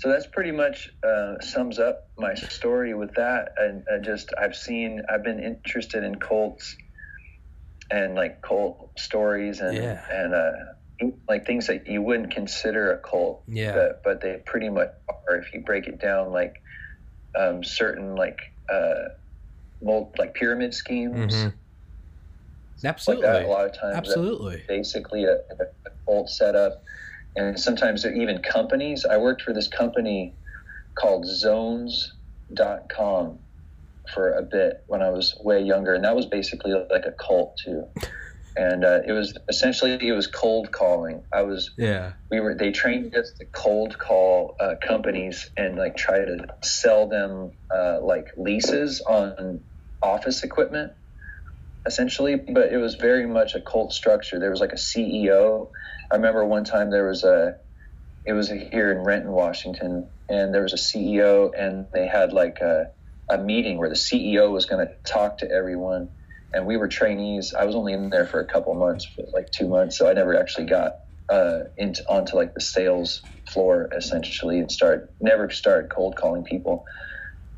so 0.00 0.08
that's 0.08 0.26
pretty 0.26 0.50
much 0.50 0.88
uh, 1.06 1.34
sums 1.40 1.78
up 1.78 2.08
my 2.18 2.34
story 2.34 2.94
with 2.94 3.14
that. 3.16 3.52
And 3.58 3.84
I 3.92 3.98
just 3.98 4.32
I've 4.40 4.56
seen 4.56 5.02
I've 5.12 5.22
been 5.22 5.42
interested 5.42 6.02
in 6.04 6.14
cults 6.14 6.74
and 7.90 8.14
like 8.14 8.40
cult 8.40 8.98
stories 8.98 9.60
and 9.60 9.76
Yeah. 9.76 10.02
and 10.10 10.34
uh, 10.34 11.10
like 11.28 11.44
things 11.44 11.66
that 11.66 11.86
you 11.86 12.00
wouldn't 12.00 12.32
consider 12.32 12.92
a 12.92 12.98
cult, 12.98 13.42
yeah. 13.46 13.74
but 13.74 14.02
but 14.02 14.20
they 14.22 14.38
pretty 14.46 14.70
much 14.70 14.88
are 15.28 15.36
if 15.36 15.52
you 15.52 15.60
break 15.60 15.86
it 15.86 16.00
down. 16.00 16.32
Like 16.32 16.62
um, 17.38 17.62
certain 17.62 18.16
like 18.16 18.40
uh, 18.72 19.08
mold, 19.82 20.14
like 20.18 20.32
pyramid 20.32 20.72
schemes. 20.72 21.34
Mhm. 21.34 21.52
Like 22.82 22.84
Absolutely. 22.86 23.26
that, 23.26 23.44
a 23.44 23.48
lot 23.48 23.66
of 23.66 23.78
times, 23.78 23.96
Absolutely. 23.98 24.64
basically 24.66 25.24
a, 25.24 25.34
a 25.34 25.90
cult 26.06 26.30
setup. 26.30 26.82
And 27.36 27.58
sometimes 27.58 28.02
they're 28.02 28.14
even 28.14 28.42
companies. 28.42 29.04
I 29.04 29.18
worked 29.18 29.42
for 29.42 29.52
this 29.52 29.68
company 29.68 30.34
called 30.94 31.26
Zones.com 31.26 33.38
for 34.12 34.32
a 34.32 34.42
bit 34.42 34.82
when 34.88 35.02
I 35.02 35.10
was 35.10 35.36
way 35.40 35.62
younger, 35.62 35.94
and 35.94 36.04
that 36.04 36.16
was 36.16 36.26
basically 36.26 36.72
like 36.72 37.06
a 37.06 37.12
cult 37.12 37.56
too. 37.64 37.84
And 38.56 38.84
uh, 38.84 39.00
it 39.06 39.12
was 39.12 39.38
essentially 39.48 40.08
it 40.08 40.12
was 40.12 40.26
cold 40.26 40.72
calling. 40.72 41.22
I 41.32 41.42
was 41.42 41.70
Yeah. 41.78 42.14
we 42.30 42.40
were 42.40 42.56
they 42.56 42.72
trained 42.72 43.14
us 43.14 43.30
to 43.38 43.44
cold 43.46 43.96
call 43.98 44.56
uh, 44.58 44.74
companies 44.84 45.48
and 45.56 45.76
like 45.76 45.96
try 45.96 46.24
to 46.24 46.48
sell 46.62 47.06
them 47.06 47.52
uh, 47.72 48.00
like 48.02 48.26
leases 48.36 49.00
on 49.02 49.62
office 50.02 50.42
equipment 50.42 50.92
essentially 51.86 52.36
but 52.36 52.72
it 52.72 52.78
was 52.78 52.96
very 52.96 53.26
much 53.26 53.54
a 53.54 53.60
cult 53.60 53.92
structure. 53.92 54.38
There 54.38 54.50
was 54.50 54.60
like 54.60 54.72
a 54.72 54.76
ceo 54.76 55.68
i 56.12 56.16
remember 56.16 56.44
one 56.44 56.64
time 56.64 56.90
there 56.90 57.06
was 57.08 57.24
a 57.24 57.54
it 58.26 58.34
was 58.34 58.50
here 58.50 58.92
in 58.92 58.98
renton 58.98 59.32
washington 59.32 60.10
and 60.28 60.54
there 60.54 60.62
was 60.62 60.74
a 60.74 60.76
ceo 60.76 61.50
and 61.58 61.86
they 61.94 62.06
had 62.06 62.32
like 62.32 62.58
a, 62.62 62.86
a 63.30 63.38
meeting 63.38 63.78
where 63.78 63.90
the 63.90 63.96
ceo 63.96 64.52
was 64.52 64.66
going 64.66 64.86
to 64.86 64.92
talk 65.12 65.38
to 65.38 65.50
everyone 65.50 66.10
and 66.54 66.66
we 66.66 66.76
were 66.76 66.88
trainees. 66.88 67.54
I 67.58 67.64
was 67.66 67.76
only 67.76 67.94
in 67.94 68.10
there 68.10 68.26
for 68.26 68.40
a 68.40 68.46
couple 68.46 68.74
months 68.74 69.06
like 69.34 69.48
two 69.56 69.68
months 69.68 69.98
so 69.98 70.08
i 70.08 70.14
never 70.14 70.38
actually 70.38 70.66
got 70.66 70.92
uh, 71.30 71.60
into 71.78 72.04
onto 72.10 72.36
like 72.36 72.54
the 72.54 72.60
sales 72.60 73.22
floor 73.48 73.88
essentially 73.96 74.58
and 74.60 74.70
start 74.70 75.10
never 75.20 75.50
start 75.50 75.90
cold 75.94 76.16
calling 76.16 76.44
people. 76.44 76.84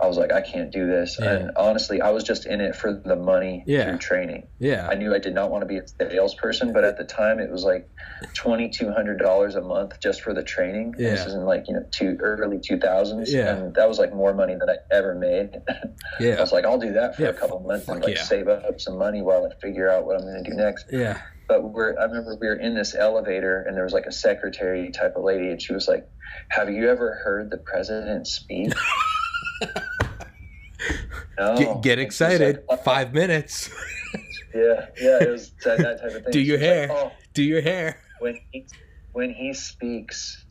I 0.02 0.06
was 0.08 0.16
like, 0.18 0.32
I 0.32 0.40
can't 0.40 0.72
do 0.72 0.86
this. 0.88 1.16
Yeah. 1.20 1.32
And 1.32 1.50
honestly, 1.56 2.00
I 2.00 2.10
was 2.10 2.24
just 2.24 2.44
in 2.44 2.60
it 2.60 2.74
for 2.74 2.92
the 2.92 3.14
money 3.14 3.62
Yeah. 3.66 3.84
through 3.88 3.98
training. 3.98 4.48
Yeah. 4.58 4.88
I 4.90 4.94
knew 4.96 5.14
I 5.14 5.18
did 5.20 5.32
not 5.32 5.50
want 5.52 5.62
to 5.62 5.66
be 5.66 5.78
a 5.78 5.86
salesperson, 6.10 6.72
but 6.72 6.82
at 6.84 6.98
the 6.98 7.04
time 7.04 7.38
it 7.38 7.50
was 7.50 7.62
like 7.62 7.88
twenty 8.34 8.68
two 8.68 8.90
hundred 8.90 9.18
dollars 9.20 9.54
a 9.54 9.60
month 9.60 10.00
just 10.00 10.22
for 10.22 10.34
the 10.34 10.42
training. 10.42 10.94
Yeah. 10.98 11.10
This 11.10 11.26
is 11.26 11.34
in 11.34 11.44
like 11.44 11.68
you 11.68 11.74
know 11.74 11.86
two 11.92 12.16
early 12.20 12.58
two 12.58 12.78
thousands, 12.78 13.32
Yeah. 13.32 13.54
and 13.54 13.74
that 13.76 13.88
was 13.88 13.98
like 14.00 14.12
more 14.12 14.34
money 14.34 14.54
than 14.54 14.68
I 14.68 14.76
ever 14.90 15.14
made. 15.14 15.62
yeah. 16.20 16.34
I 16.34 16.40
was 16.40 16.50
like, 16.52 16.64
I'll 16.64 16.78
do 16.78 16.92
that 16.94 17.14
for 17.14 17.22
Yeah, 17.22 17.28
a 17.28 17.34
couple 17.34 17.60
months 17.60 17.86
and 17.88 18.02
like 18.02 18.18
save 18.18 18.48
up 18.48 18.80
some 18.80 18.98
money 18.98 19.22
while 19.22 19.46
I 19.46 19.54
figure 19.60 19.88
out 19.88 20.04
what 20.04 20.16
I'm 20.16 20.22
going 20.26 20.42
to 20.42 20.50
do 20.50 20.56
next 20.56 20.86
Yeah. 20.90 21.20
but 21.46 21.62
we're 21.62 21.96
I 21.98 22.04
remember 22.04 22.36
we 22.40 22.48
were 22.48 22.56
in 22.56 22.74
this 22.74 22.94
elevator 22.96 23.62
and 23.62 23.76
there 23.76 23.84
was 23.84 23.92
like 23.92 24.06
a 24.06 24.12
secretary 24.12 24.90
type 24.90 25.14
of 25.16 25.22
lady 25.22 25.50
and 25.50 25.62
she 25.62 25.72
was 25.72 25.86
like, 25.86 26.08
"Have 26.48 26.70
you 26.70 26.88
ever 26.90 27.20
heard 27.24 27.50
the 27.50 27.58
president 27.58 28.26
speak?" 28.26 28.72
no. 31.38 31.56
Get, 31.56 31.68
oh, 31.68 31.78
get 31.80 31.98
excited. 31.98 32.56
like, 32.56 32.64
"Oh." 32.68 32.76
Five 32.82 33.12
minutes. 33.14 33.70
Yeah, 34.54 34.84
yeah, 35.00 35.22
it 35.22 35.30
was 35.30 35.52
that, 35.64 35.78
that 35.78 35.98
type 36.02 36.10
of 36.14 36.24
thing. 36.24 36.30
Do 36.30 36.38
your 36.38 36.58
was 36.58 36.66
like, 36.68 36.74
hair. 36.76 36.88
"Oh, 36.92 37.12
Do 37.32 37.42
your 37.42 37.62
hair. 37.62 37.98
when 38.20 38.38
he 38.50 38.66
when 39.12 39.30
he 39.30 39.54
speaks, 39.54 40.44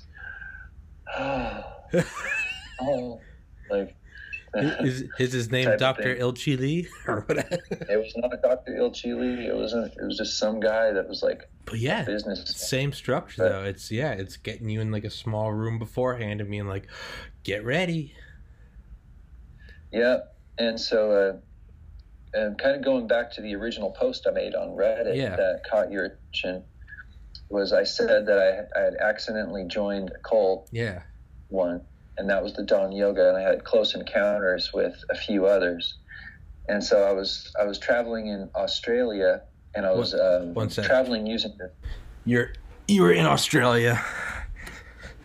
oh, 1.20 1.64
oh, 2.82 3.20
like 3.70 3.96
Is, 4.56 5.04
is 5.20 5.32
his 5.34 5.52
name 5.52 5.70
Doctor 5.78 6.16
thing. 6.16 6.22
Ilchi 6.24 6.58
Lee 6.60 6.88
or 7.08 7.22
whatever? 7.28 7.60
it 7.70 7.98
was 7.98 8.12
not 8.18 8.32
Dr. 8.42 8.72
Ilchi 8.74 9.16
Lee. 9.16 9.46
It 9.46 9.56
wasn't. 9.56 9.94
It 9.94 10.04
was 10.04 10.18
just 10.18 10.40
some 10.40 10.60
guy 10.60 10.92
that 10.94 11.08
was 11.08 11.22
like 11.22 11.48
But 11.66 11.78
yeah, 11.78 12.04
business. 12.04 12.44
same 12.58 12.94
structure 12.94 13.44
But- 13.44 13.50
though. 13.50 13.64
It's 13.66 13.92
yeah, 13.92 14.14
it's 14.14 14.36
getting 14.38 14.68
you 14.68 14.82
in 14.82 14.90
like 14.90 15.04
a 15.04 15.12
small 15.12 15.54
room 15.54 15.78
beforehand 15.78 16.42
and 16.42 16.50
being 16.50 16.66
like, 16.68 16.88
get 17.44 17.64
ready. 17.64 18.16
Yeah, 19.92 20.20
and 20.58 20.80
so, 20.80 21.12
uh, 21.12 22.38
and 22.38 22.58
kind 22.58 22.76
of 22.76 22.84
going 22.84 23.08
back 23.08 23.32
to 23.34 23.42
the 23.42 23.56
original 23.56 23.92
post 23.92 24.26
I 24.28 24.32
made 24.32 24.56
on 24.56 24.70
Reddit 24.70 25.16
Yeah. 25.18 25.36
that 25.36 25.62
caught 25.70 25.92
your 25.92 26.06
attention 26.06 26.64
was 27.50 27.74
I 27.74 27.84
said 27.84 28.26
that 28.28 28.38
I, 28.38 28.80
I 28.80 28.84
had 28.84 28.96
accidentally 28.96 29.66
joined 29.66 30.10
a 30.12 30.20
cult 30.20 30.70
Yeah. 30.72 31.02
one, 31.50 31.82
and 32.18 32.30
that 32.30 32.42
was 32.42 32.54
the 32.54 32.64
Dahn 32.64 32.92
Yoga, 32.94 33.28
and 33.30 33.38
I 33.38 33.42
had 33.42 33.66
close 33.66 33.94
encounters 33.96 34.72
with 34.74 34.96
a 35.10 35.16
few 35.16 35.46
others, 35.46 35.98
and 36.70 36.82
so 36.84 37.04
I 37.04 37.12
was 37.12 37.54
I 37.60 37.66
was 37.66 37.78
traveling 37.78 38.28
in 38.28 38.50
Australia, 38.56 39.42
and 39.76 39.86
I 39.86 39.92
was 39.92 40.14
um, 40.14 40.54
one 40.54 40.70
traveling 40.70 41.28
using 41.28 41.54
the 41.58 41.72
You're 42.24 42.54
you 42.88 43.02
were 43.02 43.12
in 43.12 43.26
Australia. 43.26 44.02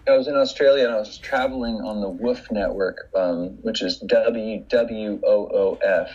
I 0.08 0.16
was 0.16 0.28
in 0.28 0.36
Australia 0.36 0.84
and 0.84 0.92
I 0.94 0.98
was 0.98 1.18
traveling 1.18 1.76
on 1.76 2.00
the 2.00 2.08
Woof 2.08 2.50
network, 2.50 3.08
um, 3.14 3.58
which 3.62 3.82
is 3.82 3.98
W 3.98 4.64
W 4.68 5.20
O 5.24 5.48
O 5.52 5.78
F, 5.82 6.10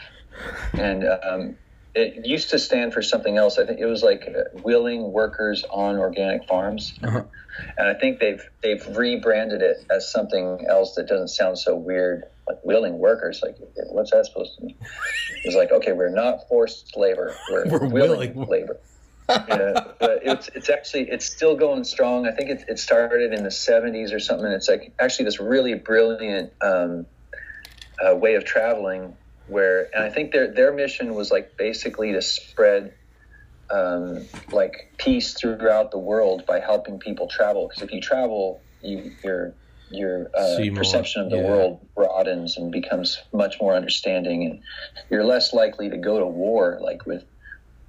and 0.73 1.03
um, 1.23 1.55
it 1.93 2.25
used 2.25 2.49
to 2.51 2.59
stand 2.59 2.93
for 2.93 3.01
something 3.01 3.37
else. 3.37 3.57
I 3.57 3.65
think 3.65 3.79
it 3.79 3.85
was 3.85 4.01
like 4.01 4.27
uh, 4.27 4.43
willing 4.63 5.11
workers 5.11 5.65
on 5.69 5.97
organic 5.97 6.47
farms, 6.47 6.97
Uh-huh. 7.03 7.23
and 7.77 7.87
I 7.87 7.93
think 7.95 8.19
they've 8.19 8.41
they've 8.63 8.85
rebranded 8.95 9.61
it 9.61 9.85
as 9.91 10.09
something 10.11 10.65
else 10.69 10.95
that 10.95 11.07
doesn't 11.07 11.29
sound 11.29 11.57
so 11.59 11.75
weird. 11.75 12.23
Like 12.47 12.57
willing 12.63 12.97
workers, 12.97 13.41
like 13.43 13.55
what's 13.91 14.11
that 14.11 14.25
supposed 14.25 14.57
to 14.57 14.65
mean? 14.65 14.75
It's 15.43 15.55
like 15.55 15.71
okay, 15.71 15.91
we're 15.93 16.09
not 16.09 16.47
forced 16.49 16.95
labor, 16.97 17.35
we're, 17.51 17.67
We're 17.79 17.87
willing, 17.87 18.33
willing. 18.35 18.49
labor. 18.49 18.79
Yeah, 19.47 19.83
but 19.99 20.19
it's 20.23 20.49
it's 20.49 20.69
actually 20.69 21.09
it's 21.09 21.25
still 21.25 21.55
going 21.55 21.83
strong. 21.83 22.27
I 22.27 22.31
think 22.31 22.49
it, 22.49 22.65
it 22.67 22.79
started 22.79 23.33
in 23.33 23.43
the 23.43 23.49
'70s 23.49 24.13
or 24.13 24.19
something. 24.19 24.51
It's 24.51 24.67
like 24.67 24.93
actually 24.99 25.25
this 25.25 25.39
really 25.39 25.73
brilliant 25.75 26.53
um, 26.61 27.05
uh, 28.05 28.15
way 28.15 28.35
of 28.35 28.45
traveling 28.45 29.15
where 29.47 29.89
and 29.93 30.03
I 30.03 30.09
think 30.09 30.31
their 30.31 30.47
their 30.47 30.73
mission 30.73 31.13
was 31.13 31.31
like 31.31 31.57
basically 31.57 32.13
to 32.13 32.21
spread 32.21 32.93
um, 33.69 34.25
like 34.51 34.93
peace 34.97 35.33
throughout 35.33 35.91
the 35.91 35.97
world 35.97 36.45
by 36.45 36.59
helping 36.59 36.99
people 36.99 37.27
travel 37.27 37.67
because 37.67 37.83
if 37.83 37.91
you 37.91 38.01
travel 38.01 38.61
you 38.81 39.11
your 39.23 39.53
your 39.89 40.31
uh, 40.35 40.57
perception 40.73 41.21
of 41.21 41.29
the 41.29 41.37
yeah. 41.37 41.43
world 41.43 41.85
broadens 41.95 42.57
and 42.57 42.71
becomes 42.71 43.21
much 43.33 43.59
more 43.59 43.75
understanding 43.75 44.45
and 44.45 44.61
you're 45.09 45.25
less 45.25 45.53
likely 45.53 45.89
to 45.89 45.97
go 45.97 46.19
to 46.19 46.25
war 46.25 46.79
like 46.81 47.05
with 47.05 47.25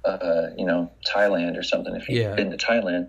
uh, 0.05 0.47
you 0.57 0.65
know 0.65 0.93
Thailand 1.15 1.57
or 1.57 1.63
something 1.63 1.95
if 1.95 2.09
you've 2.09 2.19
Yeah. 2.23 2.35
been 2.35 2.51
to 2.51 2.57
Thailand 2.57 3.07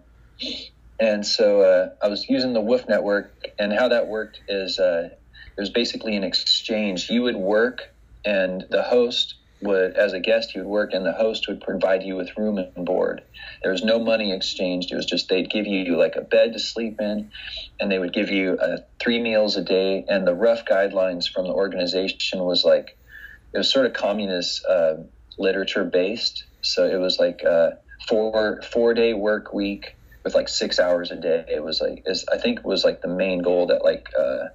and 1.01 1.27
so 1.27 1.63
uh, 1.63 1.89
I 2.03 2.09
was 2.09 2.27
using 2.31 2.55
the 2.55 2.63
Woof 2.63 2.89
network, 2.89 3.35
and 3.59 3.73
how 3.73 3.89
that 3.89 4.09
worked 4.09 4.41
is 4.49 4.79
uh, 4.79 5.09
it 5.11 5.61
was 5.61 5.71
basically 5.71 6.17
an 6.17 6.25
exchange. 6.25 7.11
You 7.11 7.23
would 7.25 7.37
work, 7.37 7.81
and 8.25 8.65
the 8.71 8.83
host 8.83 9.37
would, 9.61 9.97
as 9.97 10.15
a 10.15 10.21
guest, 10.21 10.55
you 10.55 10.63
would 10.63 10.71
work, 10.71 10.91
and 10.95 11.07
the 11.07 11.13
host 11.13 11.47
would 11.49 11.61
provide 11.61 12.03
you 12.05 12.17
with 12.17 12.31
room 12.39 12.59
and 12.59 12.87
board. 12.87 13.23
There 13.63 13.73
was 13.73 13.85
no 13.85 14.01
money 14.01 14.33
exchanged. 14.33 14.91
It 14.93 14.97
was 14.97 15.07
just 15.07 15.29
they'd 15.29 15.51
give 15.51 15.67
you 15.67 15.99
like 15.99 16.17
a 16.17 16.23
bed 16.23 16.55
to 16.55 16.61
sleep 16.61 16.97
in, 17.01 17.31
and 17.81 17.93
they 17.93 18.01
would 18.01 18.15
give 18.15 18.31
you 18.31 18.59
uh, 18.63 18.79
three 19.03 19.21
meals 19.21 19.57
a 19.57 19.63
day. 19.63 20.05
And 20.09 20.27
the 20.27 20.35
rough 20.35 20.65
guidelines 20.65 21.27
from 21.29 21.45
the 21.47 21.53
organization 21.55 22.45
was 22.45 22.65
like 22.65 22.89
it 23.55 23.59
was 23.59 23.73
sort 23.73 23.87
of 23.87 23.95
communist 23.95 24.65
uh, 24.69 24.95
literature 25.39 25.85
based. 25.85 26.45
So 26.65 26.87
it 26.87 26.97
was 26.97 27.19
like 27.19 27.45
uh, 27.45 27.71
four 28.09 28.63
four 28.73 28.95
day 28.95 29.15
work 29.15 29.53
week 29.53 29.97
with 30.25 30.35
like 30.35 30.49
six 30.49 30.81
hours 30.81 31.11
a 31.11 31.17
day. 31.17 31.45
It 31.49 31.63
was 31.63 31.81
like 31.81 32.03
is 32.07 32.25
I 32.33 32.39
think 32.39 32.65
was 32.65 32.85
like 32.85 33.03
the 33.03 33.09
main 33.09 33.43
goal 33.43 33.67
that 33.69 33.85
like 33.85 34.07
uh, 34.19 34.49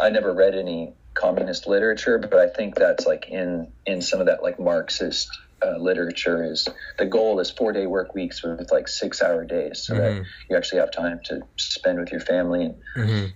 I 0.00 0.10
never 0.10 0.32
read 0.34 0.54
any 0.54 0.94
communist 1.14 1.66
literature, 1.66 2.18
but 2.18 2.34
I 2.34 2.48
think 2.48 2.74
that's 2.74 3.06
like 3.06 3.26
in 3.28 3.72
in 3.86 4.00
some 4.02 4.20
of 4.20 4.26
that 4.26 4.42
like 4.42 4.58
Marxist 4.58 5.28
uh, 5.64 5.76
literature 5.76 6.50
is 6.50 6.66
the 6.98 7.06
goal 7.06 7.40
is 7.40 7.50
four 7.50 7.72
day 7.72 7.86
work 7.86 8.14
weeks 8.14 8.42
with 8.42 8.70
like 8.72 8.88
six 8.88 9.20
hour 9.20 9.44
days, 9.44 9.84
so 9.84 9.94
Mhm. 9.94 9.98
that 9.98 10.26
you 10.48 10.56
actually 10.56 10.80
have 10.80 10.92
time 10.92 11.20
to 11.24 11.40
spend 11.56 11.98
with 11.98 12.10
your 12.10 12.20
family 12.20 12.64
and, 12.64 12.76
hmm 12.94 13.26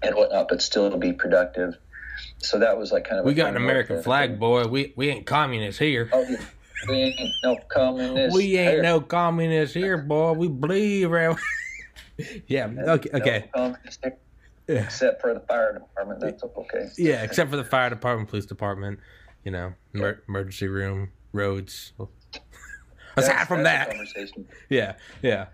and 0.00 0.14
whatnot, 0.14 0.46
but 0.48 0.62
still 0.62 0.96
be 0.96 1.12
productive. 1.12 1.76
So 2.40 2.60
that 2.60 2.78
was 2.78 2.90
like 2.92 3.04
kind 3.08 3.18
of 3.18 3.24
We 3.26 3.34
got 3.34 3.50
an 3.50 3.56
American 3.56 4.02
flag, 4.02 4.38
boy. 4.40 4.66
We 4.66 4.92
we 4.96 5.08
ain't 5.10 5.26
communists 5.26 5.78
here. 5.78 6.08
Oh, 6.12 6.24
yeah. 6.28 6.38
We 6.88 6.94
ain't 6.96 7.30
no 7.42 7.56
communist. 7.68 8.34
We 8.36 8.56
ain't 8.56 8.74
here. 8.74 8.82
no 8.82 9.00
communists 9.00 9.74
here, 9.74 9.98
boy. 9.98 10.32
We 10.32 10.48
around. 11.04 11.38
yeah. 12.46 12.66
Okay. 12.78 13.10
Okay. 13.14 13.50
Yeah. 14.68 14.84
except 14.84 15.20
for 15.20 15.32
the 15.32 15.40
fire 15.40 15.72
department. 15.72 16.20
That's 16.20 16.42
okay. 16.42 16.88
Yeah. 16.98 17.22
Except 17.22 17.50
for 17.50 17.56
the 17.56 17.64
fire 17.64 17.90
department, 17.90 18.28
police 18.28 18.46
department. 18.46 19.00
You 19.44 19.52
know, 19.52 19.72
emer- 19.94 20.22
emergency 20.28 20.68
room, 20.68 21.10
roads. 21.32 21.92
Aside 23.16 23.30
That's- 23.30 23.46
from 23.48 23.62
that, 23.64 23.92
yeah, 24.68 24.94
yeah, 25.22 25.46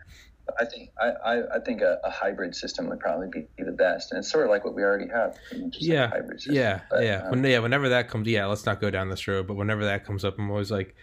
I 0.61 0.65
think 0.65 0.91
I, 1.01 1.07
I, 1.07 1.57
I 1.57 1.61
think 1.61 1.81
a, 1.81 1.99
a 2.05 2.11
hybrid 2.11 2.55
system 2.55 2.89
would 2.89 3.01
probably 3.01 3.29
be 3.29 3.65
the 3.65 3.73
best, 3.73 4.13
and 4.13 4.19
it's 4.19 4.31
sort 4.31 4.45
of 4.45 4.51
like 4.51 4.65
what 4.65 4.75
we 4.75 4.83
already 4.83 5.09
have. 5.09 5.37
you 5.53 5.59
know, 5.59 5.65
like 5.65 5.75
a 5.75 5.85
yeah, 5.85 6.09
hybrid 6.09 6.39
system. 6.41 6.55
yeah, 6.55 6.81
But, 6.91 7.03
yeah. 7.05 7.23
um, 7.25 7.31
When, 7.31 7.45
yeah, 7.45 7.59
whenever 7.61 7.89
that 7.89 8.09
comes, 8.09 8.29
yeah, 8.29 8.47
let's 8.47 8.67
not 8.67 8.81
go 8.81 8.91
down 8.91 9.09
this 9.09 9.27
road. 9.27 9.47
But 9.47 9.55
whenever 9.55 9.85
that 9.85 10.05
comes 10.05 10.25
up, 10.25 10.39
I'm 10.39 10.51
always 10.51 10.71
like, 10.71 10.95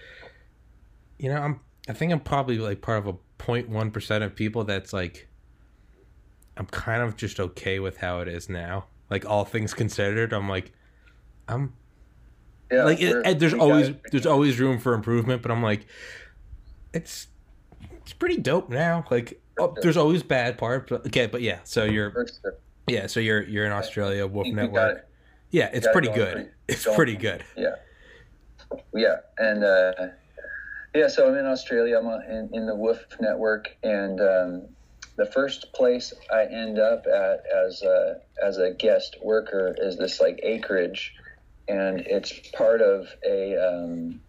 you 1.18 1.30
know, 1.30 1.42
I'm. 1.42 1.60
I 1.90 1.94
think 1.94 2.12
I'm 2.12 2.20
probably 2.20 2.60
like 2.60 2.82
part 2.82 3.00
of 3.00 3.08
a 3.08 3.14
0.1 3.40 3.92
percent 3.92 4.24
of 4.24 4.36
people 4.36 4.64
that's 4.64 4.94
like, 4.94 5.28
I'm 6.58 6.68
kind 6.68 7.02
of 7.02 7.18
just 7.18 7.40
okay 7.40 7.80
with 7.80 7.98
how 7.98 8.20
it 8.20 8.28
is 8.28 8.48
now. 8.50 8.86
Like 9.10 9.26
all 9.26 9.44
things 9.44 9.74
considered, 9.74 10.32
I'm 10.32 10.48
like, 10.48 10.72
I'm 11.48 11.74
yeah, 12.72 12.86
like 12.86 13.02
it, 13.02 13.40
there's 13.40 13.54
always 13.54 13.92
there's 14.12 14.26
always 14.26 14.60
room 14.60 14.80
for 14.80 14.94
improvement, 14.94 15.42
but 15.42 15.52
I'm 15.52 15.62
like, 15.64 15.86
it's 16.94 17.28
it's 18.12 18.18
pretty 18.18 18.38
dope 18.42 18.70
now. 18.70 19.06
Like 19.10 19.42
oh, 19.58 19.74
there's 19.82 19.96
always 19.96 20.22
bad 20.22 20.58
parts, 20.58 20.88
but 20.90 21.06
okay, 21.08 21.28
but 21.28 21.42
yeah. 21.42 21.60
So 21.64 21.86
you're 21.86 22.28
yeah, 22.88 23.08
so 23.08 23.22
you're 23.22 23.44
you're 23.44 23.66
in 23.66 23.72
Australia, 23.72 24.28
Woof 24.28 24.44
think 24.44 24.58
we 24.58 24.62
got 24.64 24.74
Network. 24.74 24.98
it. 24.98 25.08
Yeah, 25.52 25.70
it's 25.72 25.86
got 25.86 25.92
it 25.92 25.94
pretty 25.94 26.08
good. 26.10 26.34
pretty- 26.34 26.50
It's 26.68 26.96
pretty 26.96 27.16
good. 27.16 27.44
Yeah, 27.56 27.76
yeah, 28.94 29.16
and 29.38 29.64
uh, 29.64 29.94
yeah. 30.94 31.08
So 31.08 31.30
I'm 31.30 31.38
in 31.38 31.46
Australia. 31.46 31.98
I'm 31.98 32.08
in, 32.30 32.50
in 32.54 32.66
the 32.66 32.76
Woof 32.76 33.00
network, 33.22 33.78
and 33.82 34.20
um, 34.20 34.64
the 35.16 35.26
first 35.26 35.72
place 35.74 36.14
I 36.34 36.44
end 36.46 36.80
up 36.80 37.06
at 37.08 37.46
as 37.66 37.82
a 37.82 38.20
as 38.46 38.58
a 38.58 38.72
guest 38.72 39.16
worker 39.24 39.74
is 39.78 39.98
this 39.98 40.20
like 40.20 40.38
acreage, 40.44 41.14
and 41.70 42.02
it's 42.02 42.34
part 42.54 42.82
of 42.82 43.08
a. 43.26 43.56
Um, 43.56 44.20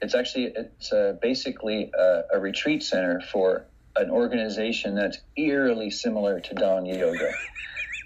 it's 0.00 0.14
actually 0.14 0.52
it's 0.56 0.92
uh 0.92 1.16
basically 1.20 1.90
a, 1.98 2.22
a 2.34 2.38
retreat 2.38 2.82
center 2.82 3.20
for 3.20 3.66
an 3.96 4.10
organization 4.10 4.94
that's 4.94 5.18
eerily 5.36 5.90
similar 5.90 6.40
to 6.40 6.54
Dahn 6.54 6.86
Yoga. 6.86 7.32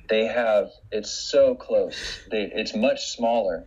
They 0.09 0.27
have 0.27 0.71
it's 0.91 1.11
so 1.11 1.55
close. 1.55 2.21
They, 2.31 2.51
it's 2.55 2.75
much 2.75 3.11
smaller. 3.13 3.65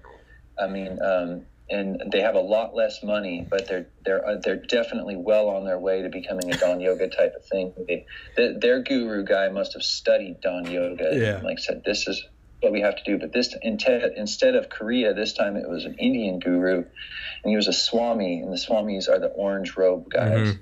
I 0.59 0.67
mean, 0.67 0.99
um, 1.01 1.45
and 1.69 2.01
they 2.11 2.21
have 2.21 2.35
a 2.35 2.41
lot 2.41 2.75
less 2.75 3.03
money, 3.03 3.45
but 3.49 3.67
they're 3.67 3.87
they're 4.05 4.25
uh, 4.25 4.37
they're 4.43 4.55
definitely 4.55 5.15
well 5.15 5.49
on 5.49 5.65
their 5.65 5.79
way 5.79 6.01
to 6.01 6.09
becoming 6.09 6.51
a 6.53 6.57
Dahn 6.57 6.79
Yoga 6.79 7.09
type 7.09 7.33
of 7.35 7.45
thing. 7.45 7.73
They, 7.87 8.05
the, 8.35 8.57
their 8.59 8.81
guru 8.81 9.23
guy 9.23 9.49
must 9.49 9.73
have 9.73 9.83
studied 9.83 10.41
Dahn 10.41 10.69
Yoga. 10.69 11.09
Yeah. 11.13 11.35
and, 11.35 11.43
like 11.43 11.59
said, 11.59 11.83
this 11.85 12.07
is 12.07 12.25
what 12.61 12.71
we 12.71 12.81
have 12.81 12.95
to 12.95 13.03
do. 13.05 13.17
But 13.19 13.33
this 13.33 13.55
instead 13.61 14.13
instead 14.15 14.55
of 14.55 14.69
Korea, 14.69 15.13
this 15.13 15.33
time 15.33 15.55
it 15.55 15.67
was 15.69 15.85
an 15.85 15.95
Indian 15.99 16.39
guru, 16.39 16.77
and 16.77 17.49
he 17.49 17.55
was 17.55 17.67
a 17.67 17.73
Swami, 17.73 18.39
and 18.41 18.51
the 18.51 18.57
Swamis 18.57 19.09
are 19.09 19.19
the 19.19 19.27
orange 19.27 19.75
robe 19.77 20.09
guys. 20.09 20.53
Mhm. 20.53 20.59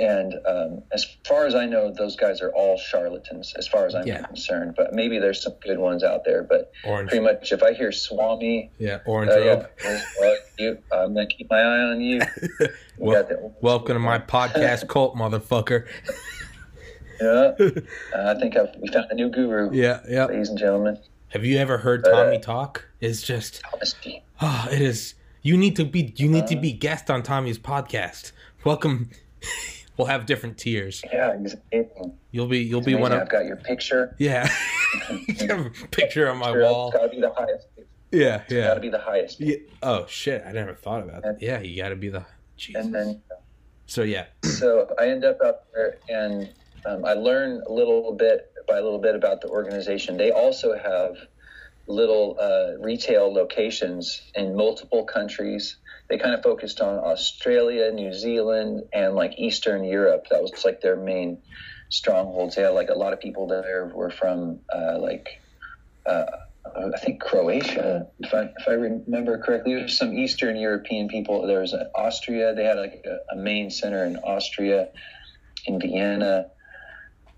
And 0.00 0.34
um, 0.46 0.82
as 0.92 1.04
far 1.26 1.46
as 1.46 1.56
I 1.56 1.66
know, 1.66 1.92
those 1.92 2.14
guys 2.14 2.40
are 2.40 2.52
all 2.54 2.78
charlatans, 2.78 3.52
as 3.58 3.66
far 3.66 3.84
as 3.84 3.96
I'm 3.96 4.06
Yeah. 4.06 4.22
concerned. 4.22 4.74
But 4.76 4.92
maybe 4.92 5.18
there's 5.18 5.42
some 5.42 5.54
good 5.60 5.78
ones 5.78 6.04
out 6.04 6.24
there. 6.24 6.44
But 6.44 6.70
Orange, 6.84 7.08
pretty 7.08 7.24
much, 7.24 7.50
if 7.50 7.64
I 7.64 7.72
hear 7.72 7.90
Swami, 7.90 8.70
yeah, 8.78 8.98
orange 9.06 9.32
uh, 9.32 9.64
robe. 9.84 10.36
you, 10.56 10.78
I'm 10.92 11.14
gonna 11.14 11.26
keep 11.26 11.50
my 11.50 11.60
eye 11.60 11.82
on 11.90 12.00
you. 12.00 12.20
You 13.00 13.06
Well, 13.06 13.54
welcome 13.60 13.94
to 13.94 14.00
my 14.00 14.18
podcast 14.18 14.88
cult, 14.88 15.14
motherfucker. 15.14 15.86
Yeah, 17.20 17.52
uh, 17.60 17.70
I 18.14 18.34
think 18.38 18.56
I've, 18.56 18.74
we 18.80 18.88
found 18.88 19.10
a 19.10 19.14
new 19.14 19.28
guru, 19.28 19.70
Yeah, 19.72 20.00
yeah. 20.08 20.26
ladies 20.26 20.48
and 20.50 20.58
gentlemen. 20.58 20.98
Have 21.28 21.44
you 21.44 21.58
ever 21.58 21.78
heard 21.78 22.06
Uh, 22.06 22.10
Tommy 22.10 22.38
talk? 22.38 22.86
It's 23.00 23.22
just, 23.22 23.60
Honesty. 23.72 24.22
oh, 24.40 24.68
it 24.72 24.80
is. 24.80 25.14
You 25.42 25.56
need 25.56 25.76
to 25.76 25.84
be. 25.84 26.12
You 26.16 26.28
need 26.28 26.46
to 26.48 26.56
be 26.56 26.72
guest 26.72 27.10
on 27.10 27.22
Tommy's 27.22 27.58
podcast. 27.58 28.32
Welcome. 28.64 29.10
we'll 29.96 30.06
have 30.08 30.26
different 30.26 30.58
tiers. 30.58 31.02
Yeah, 31.12 31.38
he's 31.40 31.54
amazing. 31.72 32.14
You'll 32.32 32.46
be. 32.48 32.58
You'll 32.58 32.78
It's 32.80 32.86
be 32.86 32.92
amazing. 32.94 33.02
one 33.02 33.12
of. 33.12 33.20
I've 33.22 33.28
got 33.30 33.44
your 33.46 33.56
picture. 33.56 34.14
Yeah. 34.18 34.48
You 35.28 35.48
have 35.48 35.66
a 35.66 35.70
picture 35.90 36.30
on 36.30 36.38
my 36.38 36.46
Picture, 36.46 36.62
wall. 36.62 36.88
It's 36.88 36.96
gotta 36.96 37.08
be 37.10 37.20
the 37.20 37.30
highest. 37.34 37.66
It's 37.76 37.86
Yeah, 38.10 38.42
yeah. 38.48 38.68
gotta 38.68 38.80
be 38.80 38.88
the 38.88 38.98
highest. 38.98 39.38
yeah. 39.38 39.56
Oh 39.82 40.06
shit! 40.08 40.42
I 40.46 40.52
never 40.52 40.72
thought 40.74 41.02
about 41.02 41.22
that. 41.24 41.42
Yeah, 41.42 41.60
you 41.60 41.76
got 41.80 41.90
to 41.90 41.96
be 41.96 42.08
the. 42.08 42.24
Jesus. 42.56 42.86
And 42.86 42.94
then 42.94 43.20
So 43.84 44.02
yeah. 44.02 44.24
so 44.42 44.88
I 44.98 45.08
end 45.08 45.26
up 45.26 45.36
out 45.44 45.64
there 45.74 45.98
and 46.08 46.48
um, 46.86 47.04
I 47.04 47.14
learn 47.14 47.62
a 47.66 47.72
little 47.72 48.14
bit 48.14 48.50
by 48.66 48.78
a 48.78 48.82
little 48.82 49.00
bit 49.00 49.14
about 49.14 49.40
the 49.40 49.48
organization. 49.48 50.16
They 50.16 50.30
also 50.30 50.76
have 50.76 51.16
little 51.86 52.36
uh, 52.38 52.80
retail 52.80 53.32
locations 53.32 54.20
in 54.34 54.54
multiple 54.54 55.04
countries. 55.04 55.78
They 56.08 56.18
kind 56.18 56.34
of 56.34 56.42
focused 56.42 56.80
on 56.80 56.98
Australia, 56.98 57.90
New 57.90 58.12
Zealand, 58.12 58.84
and 58.92 59.14
like 59.14 59.38
Eastern 59.38 59.84
Europe. 59.84 60.26
That 60.30 60.42
was 60.42 60.64
like 60.64 60.80
their 60.80 60.96
main 60.96 61.42
strongholds. 61.88 62.54
They 62.54 62.62
had 62.62 62.70
like 62.70 62.90
a 62.90 62.98
lot 62.98 63.12
of 63.12 63.20
people 63.20 63.46
there 63.46 63.90
were 63.94 64.10
from 64.10 64.60
uh, 64.74 64.98
like. 64.98 65.28
Uh, 66.06 66.24
I 66.76 66.98
think 66.98 67.20
Croatia, 67.22 68.08
if 68.20 68.34
I 68.34 68.42
if 68.42 68.68
I 68.68 68.72
remember 68.72 69.38
correctly, 69.38 69.74
there's 69.74 69.96
some 69.96 70.12
Eastern 70.12 70.56
European 70.56 71.08
people. 71.08 71.46
There 71.46 71.60
was 71.60 71.72
uh, 71.72 71.84
Austria. 71.94 72.54
They 72.54 72.64
had 72.64 72.76
like 72.76 73.04
a, 73.06 73.34
a 73.34 73.36
main 73.36 73.70
center 73.70 74.04
in 74.04 74.16
Austria, 74.16 74.88
in 75.66 75.80
Vienna, 75.80 76.50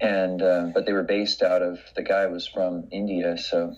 and 0.00 0.42
um, 0.42 0.72
but 0.72 0.86
they 0.86 0.92
were 0.92 1.02
based 1.02 1.42
out 1.42 1.62
of 1.62 1.78
the 1.94 2.02
guy 2.02 2.26
was 2.26 2.46
from 2.46 2.88
India. 2.90 3.36
So 3.38 3.74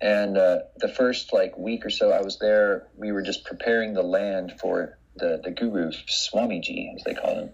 and 0.00 0.38
uh, 0.38 0.60
the 0.76 0.88
first 0.88 1.32
like 1.32 1.56
week 1.58 1.84
or 1.84 1.90
so 1.90 2.10
I 2.10 2.22
was 2.22 2.38
there, 2.38 2.88
we 2.96 3.12
were 3.12 3.22
just 3.22 3.44
preparing 3.44 3.92
the 3.92 4.02
land 4.02 4.54
for 4.60 4.98
the 5.16 5.40
the 5.44 5.50
guru 5.50 5.90
Swamiji, 5.90 6.94
as 6.94 7.04
they 7.04 7.14
call 7.14 7.34
him, 7.34 7.50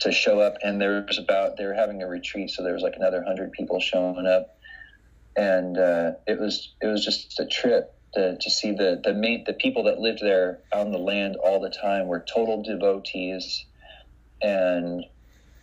to 0.00 0.10
show 0.10 0.40
up. 0.40 0.54
And 0.62 0.80
there 0.80 1.04
was 1.06 1.18
about 1.18 1.56
they 1.56 1.64
were 1.64 1.74
having 1.74 2.02
a 2.02 2.08
retreat, 2.08 2.50
so 2.50 2.62
there 2.62 2.74
was 2.74 2.82
like 2.82 2.96
another 2.96 3.22
hundred 3.22 3.52
people 3.52 3.78
showing 3.78 4.26
up, 4.26 4.58
and 5.36 5.78
uh, 5.78 6.12
it 6.26 6.40
was 6.40 6.74
it 6.82 6.86
was 6.88 7.04
just 7.04 7.38
a 7.38 7.46
trip 7.46 7.94
to, 8.14 8.36
to 8.36 8.50
see 8.50 8.72
the 8.72 9.00
the 9.04 9.14
main 9.14 9.44
the 9.46 9.52
people 9.52 9.84
that 9.84 10.00
lived 10.00 10.20
there 10.20 10.58
on 10.72 10.90
the 10.90 10.98
land 10.98 11.36
all 11.36 11.60
the 11.60 11.70
time 11.70 12.08
were 12.08 12.24
total 12.34 12.64
devotees, 12.64 13.64
and 14.42 15.04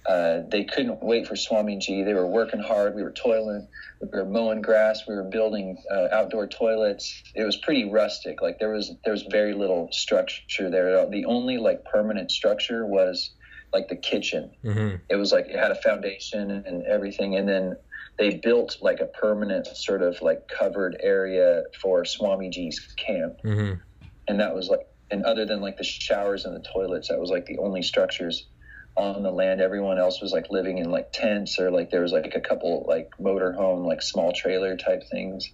uh, 0.05 0.41
they 0.49 0.63
couldn't 0.65 1.01
wait 1.01 1.27
for 1.27 1.35
Swamiji. 1.35 2.03
They 2.03 2.13
were 2.13 2.27
working 2.27 2.59
hard. 2.59 2.95
We 2.95 3.03
were 3.03 3.11
toiling. 3.11 3.67
We 4.01 4.07
were 4.11 4.25
mowing 4.25 4.61
grass. 4.61 5.03
We 5.07 5.15
were 5.15 5.23
building 5.23 5.81
uh, 5.89 6.07
outdoor 6.11 6.47
toilets. 6.47 7.23
It 7.35 7.43
was 7.43 7.55
pretty 7.57 7.89
rustic. 7.89 8.41
Like 8.41 8.59
there 8.59 8.71
was 8.71 8.91
there 9.05 9.13
was 9.13 9.23
very 9.23 9.53
little 9.53 9.89
structure 9.91 10.69
there. 10.69 11.09
The 11.09 11.25
only 11.25 11.57
like 11.57 11.85
permanent 11.85 12.31
structure 12.31 12.85
was 12.85 13.31
like 13.71 13.87
the 13.87 13.95
kitchen. 13.95 14.51
Mm-hmm. 14.63 14.95
It 15.09 15.15
was 15.15 15.31
like 15.31 15.47
it 15.47 15.55
had 15.55 15.71
a 15.71 15.81
foundation 15.81 16.51
and 16.51 16.83
everything, 16.83 17.35
and 17.37 17.47
then 17.47 17.77
they 18.19 18.35
built 18.35 18.77
like 18.81 18.99
a 18.99 19.05
permanent 19.05 19.67
sort 19.67 20.01
of 20.01 20.21
like 20.21 20.47
covered 20.49 20.97
area 20.99 21.63
for 21.81 22.03
Swamiji's 22.03 22.79
camp, 22.97 23.37
Mm-hmm. 23.43 23.79
and 24.27 24.39
that 24.39 24.53
was 24.53 24.67
like. 24.67 24.87
And 25.11 25.25
other 25.25 25.45
than 25.45 25.61
like 25.61 25.77
the 25.77 25.83
showers 25.83 26.45
and 26.45 26.55
the 26.55 26.67
toilets, 26.73 27.09
that 27.09 27.19
was 27.19 27.29
like 27.29 27.45
the 27.45 27.59
only 27.59 27.83
structures 27.83 28.47
on 28.95 29.23
the 29.23 29.31
land. 29.31 29.61
Everyone 29.61 29.99
else 29.99 30.21
was 30.21 30.31
like 30.31 30.45
living 30.49 30.77
in 30.77 30.89
like 30.89 31.11
tents 31.13 31.59
or 31.59 31.71
like 31.71 31.89
there 31.91 32.01
was 32.01 32.11
like 32.11 32.33
a 32.35 32.41
couple 32.41 32.85
like 32.87 33.09
motor 33.19 33.53
home 33.53 33.85
like 33.85 34.01
small 34.01 34.33
trailer 34.33 34.77
type 34.77 35.01
things. 35.11 35.47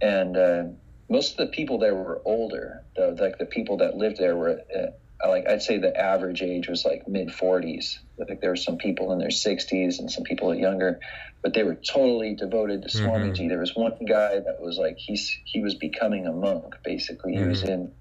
And 0.00 0.36
uh, 0.36 0.62
most 1.10 1.32
of 1.32 1.36
the 1.38 1.52
people 1.52 1.78
there 1.78 1.94
were 1.94 2.22
older. 2.24 2.82
The, 2.96 3.16
like 3.20 3.38
the 3.38 3.46
people 3.46 3.78
that 3.78 3.96
lived 3.96 4.18
there 4.18 4.36
were 4.36 4.60
uh, 4.76 5.28
like 5.28 5.48
I'd 5.48 5.62
say 5.62 5.78
the 5.78 5.96
average 5.96 6.42
age 6.42 6.68
was 6.68 6.84
like 6.84 7.02
mid 7.08 7.28
40s. 7.28 7.86
I 8.20 8.24
think 8.24 8.40
there 8.40 8.50
were 8.50 8.56
some 8.56 8.78
people 8.78 9.12
in 9.12 9.18
their 9.18 9.28
60s 9.28 9.98
and 9.98 10.10
some 10.10 10.24
people 10.24 10.54
younger, 10.54 11.00
but 11.42 11.54
they 11.54 11.62
were 11.62 11.76
totally 11.76 12.34
devoted 12.34 12.82
to 12.82 12.88
Swamiji. 12.88 13.42
Mhm. 13.44 13.48
There 13.48 13.58
was 13.60 13.76
one 13.76 13.96
guy 14.08 14.38
that 14.40 14.56
was 14.60 14.76
like 14.78 14.96
he's 14.98 15.30
he 15.44 15.60
was 15.60 15.74
becoming 15.76 16.26
a 16.26 16.32
monk 16.32 16.74
basically. 16.84 17.34
He 17.34 17.44
was 17.44 17.62
Mhm. 17.62 17.68
in 17.68 17.92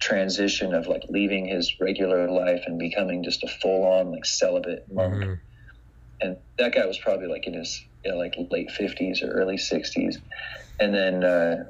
transition 0.00 0.74
of 0.74 0.86
like 0.86 1.02
leaving 1.08 1.46
his 1.46 1.74
regular 1.80 2.30
life 2.30 2.64
and 2.66 2.78
becoming 2.78 3.22
just 3.24 3.42
a 3.44 3.48
full 3.48 3.84
on 3.84 4.12
like 4.12 4.24
celibate 4.26 4.84
monk 4.92 5.14
Mm-hmm. 5.14 5.32
and 6.20 6.36
that 6.58 6.74
guy 6.74 6.84
was 6.86 6.98
probably 6.98 7.28
like 7.28 7.46
in 7.46 7.54
his 7.54 7.82
you 8.04 8.10
know, 8.12 8.18
like 8.18 8.34
late 8.50 8.70
50s 8.70 9.22
or 9.22 9.30
early 9.30 9.56
60s 9.56 10.16
and 10.78 10.94
then 10.94 11.24
uh, 11.24 11.64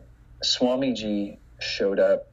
swamiji 0.44 1.38
showed 1.60 2.00
up 2.00 2.24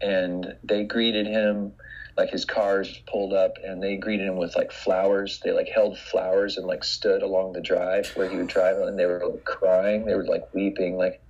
and 0.00 0.54
they 0.64 0.84
greeted 0.84 1.26
him 1.26 1.72
like 2.16 2.30
his 2.30 2.44
cars 2.44 3.00
pulled 3.10 3.32
up 3.32 3.56
and 3.64 3.82
they 3.82 3.96
greeted 3.96 4.26
him 4.26 4.36
with 4.36 4.54
like 4.56 4.70
flowers 4.70 5.40
they 5.44 5.50
like 5.50 5.68
held 5.68 5.98
flowers 5.98 6.56
and 6.56 6.66
like 6.66 6.84
stood 6.84 7.22
along 7.22 7.52
the 7.52 7.60
drive 7.60 8.08
where 8.14 8.28
he 8.28 8.36
would 8.36 8.46
drive 8.46 8.76
and 8.78 8.98
they 8.98 9.06
were 9.06 9.22
like 9.28 9.44
crying 9.44 10.04
they 10.04 10.14
were 10.14 10.24
like 10.24 10.52
weeping 10.54 10.96
like 10.96 11.20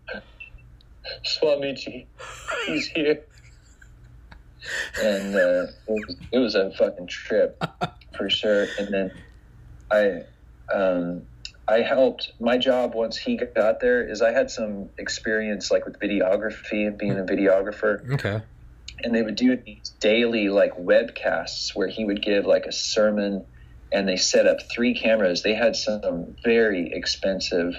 swamiji 1.25 2.07
he's 2.67 2.87
here 2.89 3.25
and 5.03 5.35
uh, 5.35 5.67
it, 6.33 6.39
was, 6.39 6.55
a 6.55 6.71
fucking 6.73 7.07
trip 7.07 7.63
for 8.17 8.31
sure. 8.31 8.67
And 8.79 8.93
then 8.93 9.13
I, 9.91 10.23
um, 10.75 11.23
I 11.69 11.79
helped. 11.79 12.33
My 12.41 12.59
job 12.59 12.95
once 12.95 13.17
he 13.17 13.37
got 13.37 13.81
there 13.81 14.09
is 14.09 14.23
I 14.23 14.33
had 14.33 14.51
some 14.51 14.91
experience 14.99 15.71
like 15.71 15.85
with 15.85 15.99
videography 15.99 16.87
and 16.87 16.99
being 16.99 17.19
a 17.19 17.25
videographer, 17.25 18.11
Okay. 18.15 18.43
And 19.03 19.15
they 19.15 19.23
would 19.23 19.37
do 19.37 19.57
these 19.57 19.95
daily 20.01 20.49
like 20.49 20.73
webcasts 20.77 21.71
where 21.75 21.89
he 21.89 22.05
would 22.05 22.23
give 22.23 22.47
like 22.47 22.67
a 22.67 22.73
sermon, 22.73 23.47
and 23.93 24.09
they 24.09 24.17
set 24.17 24.47
up 24.47 24.59
three 24.75 24.95
cameras. 24.95 25.43
They 25.43 25.55
had 25.55 25.77
some 25.77 26.37
very 26.45 26.91
expensive 26.93 27.75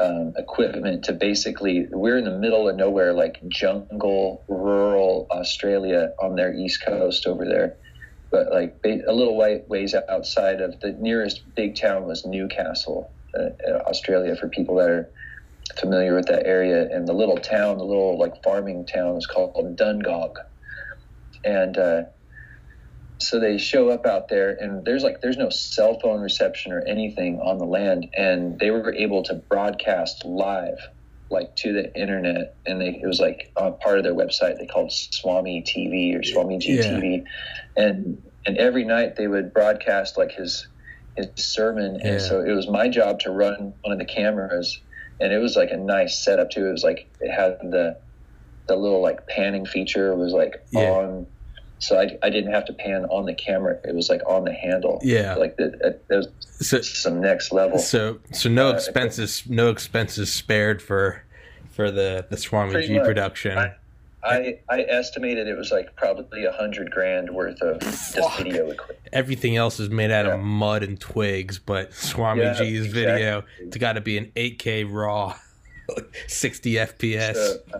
um, 0.00 0.32
equipment 0.36 1.04
to 1.04 1.12
basically 1.12 1.86
we're 1.90 2.18
in 2.18 2.24
the 2.24 2.36
middle 2.36 2.68
of 2.68 2.76
nowhere 2.76 3.12
like 3.12 3.40
jungle 3.48 4.44
rural 4.48 5.28
australia 5.30 6.08
on 6.20 6.34
their 6.34 6.52
east 6.52 6.82
coast 6.84 7.26
over 7.26 7.44
there 7.44 7.76
but 8.32 8.48
like 8.50 8.74
a 8.84 9.12
little 9.12 9.36
way, 9.36 9.62
ways 9.68 9.94
outside 10.10 10.60
of 10.60 10.74
the 10.80 10.96
nearest 10.98 11.42
big 11.54 11.76
town 11.80 12.06
was 12.06 12.24
newcastle 12.26 13.14
uh, 13.38 13.50
australia 13.88 14.34
for 14.34 14.48
people 14.48 14.76
that 14.76 14.90
are 14.90 15.10
familiar 15.78 16.14
with 16.14 16.26
that 16.26 16.46
area 16.46 16.88
and 16.90 17.08
the 17.08 17.12
little 17.14 17.38
town 17.38 17.78
the 17.78 17.84
little 17.84 18.18
like 18.18 18.32
farming 18.44 18.86
town 18.86 19.16
is 19.16 19.26
called 19.26 19.76
dungog. 19.78 20.32
And 21.44 21.76
uh, 21.78 22.02
so 23.20 23.40
they 23.40 23.58
show 23.58 23.90
up 23.90 24.06
out 24.06 24.28
there 24.28 24.56
and 24.60 24.84
there's 24.84 25.02
like 25.04 25.18
there's 25.22 25.38
no 25.38 25.50
cell 25.50 25.98
phone 26.02 26.20
reception 26.20 26.72
or 26.72 26.82
anything 26.86 27.40
on 27.44 27.58
the 27.58 27.64
land 27.64 28.06
and 28.16 28.58
they 28.60 28.70
were 28.70 28.94
able 28.94 29.24
to 29.24 29.42
broadcast 29.50 30.24
live 30.26 30.78
like 31.30 31.56
to 31.56 31.72
the 31.72 31.98
internet 32.00 32.56
and 32.66 32.80
they 32.80 33.00
it 33.02 33.06
was 33.06 33.20
like 33.20 33.50
on 33.56 33.78
part 33.78 33.98
of 33.98 34.04
their 34.04 34.14
website 34.14 34.58
they 34.58 34.66
called 34.66 34.92
swami 34.92 35.64
tv 35.66 36.18
or 36.18 36.22
swami 36.24 36.58
Yeah. 36.60 36.82
gtv 36.82 37.22
and 37.76 38.18
and 38.46 38.58
every 38.58 38.84
night 38.84 39.16
they 39.16 39.28
would 39.28 39.54
broadcast 39.54 40.18
like 40.18 40.32
his 40.32 40.68
his 41.16 41.28
sermon 41.38 41.98
and 42.02 42.20
so 42.20 42.42
it 42.42 42.52
was 42.54 42.68
my 42.68 42.88
job 42.88 43.20
to 43.20 43.30
run 43.30 43.74
one 43.82 43.92
of 43.92 43.98
the 43.98 44.04
cameras 44.06 44.78
and 45.20 45.32
it 45.32 45.38
was 45.38 45.56
like 45.56 45.70
a 45.70 45.76
nice 45.76 46.24
setup 46.24 46.50
too 46.50 46.66
it 46.66 46.72
was 46.72 46.82
like 46.84 47.08
it 47.20 47.30
had 47.30 47.58
the 47.70 47.96
the 48.66 48.74
little 48.76 49.02
like 49.02 49.26
panning 49.28 49.66
feature 49.66 50.12
It 50.12 50.16
was 50.16 50.32
like 50.32 50.64
Yeah. 50.72 50.90
on 50.90 51.26
so 51.80 52.00
I, 52.00 52.16
I 52.22 52.30
didn't 52.30 52.52
have 52.52 52.64
to 52.66 52.72
pan 52.72 53.04
on 53.06 53.26
the 53.26 53.34
camera 53.34 53.78
it 53.84 53.94
was 53.94 54.08
like 54.08 54.22
on 54.26 54.44
the 54.44 54.52
handle 54.52 55.00
Yeah. 55.02 55.34
like 55.34 55.56
the, 55.56 55.98
it 56.10 56.14
was 56.14 56.28
So 56.60 56.80
some 56.80 57.20
next 57.20 57.52
level 57.52 57.78
so 57.78 58.18
so 58.32 58.48
no 58.48 58.68
Uh, 58.70 58.74
expenses 58.74 59.42
no 59.48 59.68
expenses 59.70 60.32
spared 60.32 60.80
for 60.80 61.22
for 61.70 61.90
the 61.90 62.24
the 62.30 62.36
Swami 62.36 62.86
G 62.86 62.94
much. 62.98 63.04
production. 63.04 63.58
I, 63.58 63.74
I 64.24 64.58
I 64.68 64.82
estimated 64.82 65.46
it 65.48 65.56
was 65.56 65.70
like 65.70 65.94
probably 65.96 66.44
a 66.44 66.52
hundred 66.52 66.90
grand 66.90 67.30
worth 67.30 67.60
of 67.60 67.80
just 67.80 68.16
video 68.38 68.70
equipment. 68.70 68.98
Everything 69.12 69.56
else 69.56 69.78
is 69.80 69.90
made 69.90 70.10
out 70.10 70.24
Yeah. 70.26 70.34
of 70.34 70.40
mud 70.40 70.82
and 70.82 70.98
twigs, 70.98 71.58
but 71.58 71.92
Swami 71.92 72.42
Yeah, 72.42 72.54
G's 72.54 72.86
exactly. 72.86 73.02
video 73.04 73.44
it's 73.60 73.76
got 73.76 73.92
to 73.94 74.00
be 74.00 74.16
an 74.18 74.32
8K 74.34 74.84
raw, 74.90 75.36
60 76.26 76.72
FPS. 76.74 77.34
So, 77.34 77.58
uh, 77.74 77.78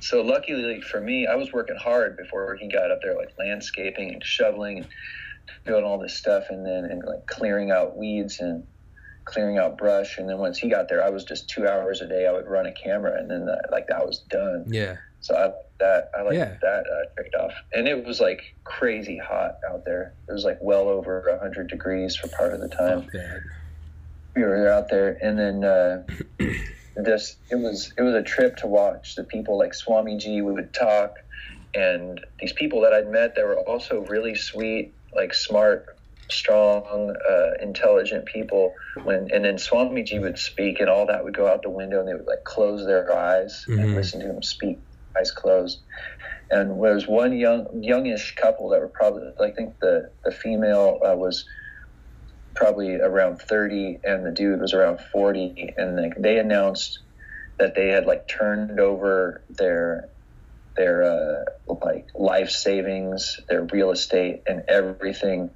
so 0.00 0.20
luckily 0.22 0.80
for 0.80 1.00
me, 1.00 1.26
I 1.26 1.34
was 1.34 1.52
working 1.52 1.76
hard 1.76 2.16
before 2.16 2.54
he 2.56 2.68
got 2.68 2.90
up 2.90 3.00
there, 3.02 3.16
like 3.16 3.32
landscaping 3.38 4.12
and 4.14 4.24
shoveling 4.24 4.78
and 4.78 4.86
doing 5.66 5.82
all 5.84 5.98
this 5.98 6.14
stuff, 6.14 6.44
and 6.50 6.64
then 6.64 6.84
and 6.84 7.02
like 7.04 7.26
clearing 7.26 7.70
out 7.72 7.96
weeds 7.96 8.38
and 8.40 8.64
clearing 9.28 9.58
out 9.58 9.78
brush. 9.78 10.18
And 10.18 10.28
then 10.28 10.38
once 10.38 10.58
he 10.58 10.68
got 10.68 10.88
there, 10.88 11.04
I 11.04 11.10
was 11.10 11.24
just 11.24 11.48
two 11.48 11.68
hours 11.68 12.00
a 12.00 12.08
day. 12.08 12.26
I 12.26 12.32
would 12.32 12.46
run 12.46 12.66
a 12.66 12.72
camera, 12.72 13.18
and 13.18 13.30
then 13.30 13.46
that, 13.46 13.68
like 13.70 13.86
that 13.88 14.04
was 14.06 14.24
done. 14.30 14.64
yeah. 14.68 14.96
So 15.20 15.34
I 15.36 15.50
that 15.80 16.10
I 16.16 16.22
like 16.22 16.34
Yeah. 16.34 16.56
that 16.62 16.84
uh, 16.86 17.04
trade 17.16 17.34
off, 17.40 17.52
and 17.72 17.86
it 17.88 18.04
was 18.04 18.20
like 18.20 18.40
crazy 18.64 19.18
hot 19.18 19.52
out 19.68 19.84
there. 19.84 20.14
It 20.28 20.32
was 20.32 20.44
like 20.44 20.58
well 20.60 20.88
over 20.88 21.38
hundred 21.40 21.68
degrees 21.68 22.16
for 22.16 22.28
part 22.28 22.52
of 22.52 22.60
the 22.60 22.68
time 22.68 23.08
that. 23.12 23.40
we 24.36 24.42
were 24.42 24.68
out 24.68 24.88
there, 24.90 25.18
and 25.22 25.38
then 25.38 25.64
uh, 25.64 26.04
this 26.96 27.36
it 27.50 27.56
was 27.56 27.92
it 27.98 28.02
was 28.02 28.14
a 28.14 28.22
trip 28.22 28.56
to 28.58 28.66
watch 28.66 29.14
the 29.16 29.24
people 29.24 29.58
like 29.58 29.74
Swami 29.74 30.16
Swamiji 30.16 30.44
we 30.44 30.52
would 30.52 30.72
talk, 30.72 31.14
and 31.74 32.20
these 32.40 32.52
people 32.52 32.80
that 32.82 32.92
I'd 32.92 33.08
met 33.10 33.34
that 33.36 33.44
were 33.44 33.58
also 33.58 34.00
really 34.06 34.34
sweet, 34.36 34.94
like 35.14 35.34
smart, 35.34 35.86
strong, 36.30 37.14
uh, 37.30 37.50
intelligent 37.62 38.26
people. 38.26 38.72
When 39.04 39.28
and 39.32 39.44
then 39.44 39.56
Swamiji 39.56 40.20
would 40.20 40.38
speak, 40.38 40.80
and 40.80 40.88
all 40.88 41.06
that 41.06 41.24
would 41.24 41.36
go 41.36 41.46
out 41.46 41.62
the 41.62 41.70
window, 41.70 42.00
and 42.00 42.08
they 42.08 42.14
would 42.14 42.26
like 42.26 42.44
close 42.44 42.84
their 42.86 43.14
eyes 43.16 43.64
Mhm. 43.68 43.82
and 43.82 43.94
listen 43.94 44.20
to 44.20 44.26
him 44.26 44.42
speak, 44.42 44.78
eyes 45.18 45.30
closed. 45.30 45.82
And 46.50 46.70
there 46.82 46.94
was 46.94 47.06
one 47.08 47.36
young 47.36 47.66
youngish 47.82 48.34
couple 48.36 48.70
that 48.70 48.80
were 48.80 48.92
probably 48.94 49.30
I 49.40 49.50
think 49.52 49.74
the 49.80 50.10
the 50.24 50.32
female 50.32 50.98
uh, 51.04 51.14
was 51.16 51.44
probably 52.54 52.96
around 52.96 53.38
30 53.38 54.00
and 54.04 54.26
the 54.26 54.32
dude 54.32 54.60
was 54.60 54.74
around 54.74 54.98
40 55.12 55.72
and 55.76 55.96
like 55.96 56.14
they 56.18 56.38
announced 56.38 56.98
that 57.58 57.74
they 57.74 57.88
had 57.88 58.06
like 58.06 58.22
turned 58.28 58.80
over 58.80 59.44
their 59.50 60.08
their 60.76 61.02
uh, 61.02 61.44
like 61.84 62.06
life 62.16 62.50
savings 62.50 63.36
their 63.48 63.64
real 63.72 63.90
estate 63.90 64.42
and 64.46 64.62
everything 64.68 65.50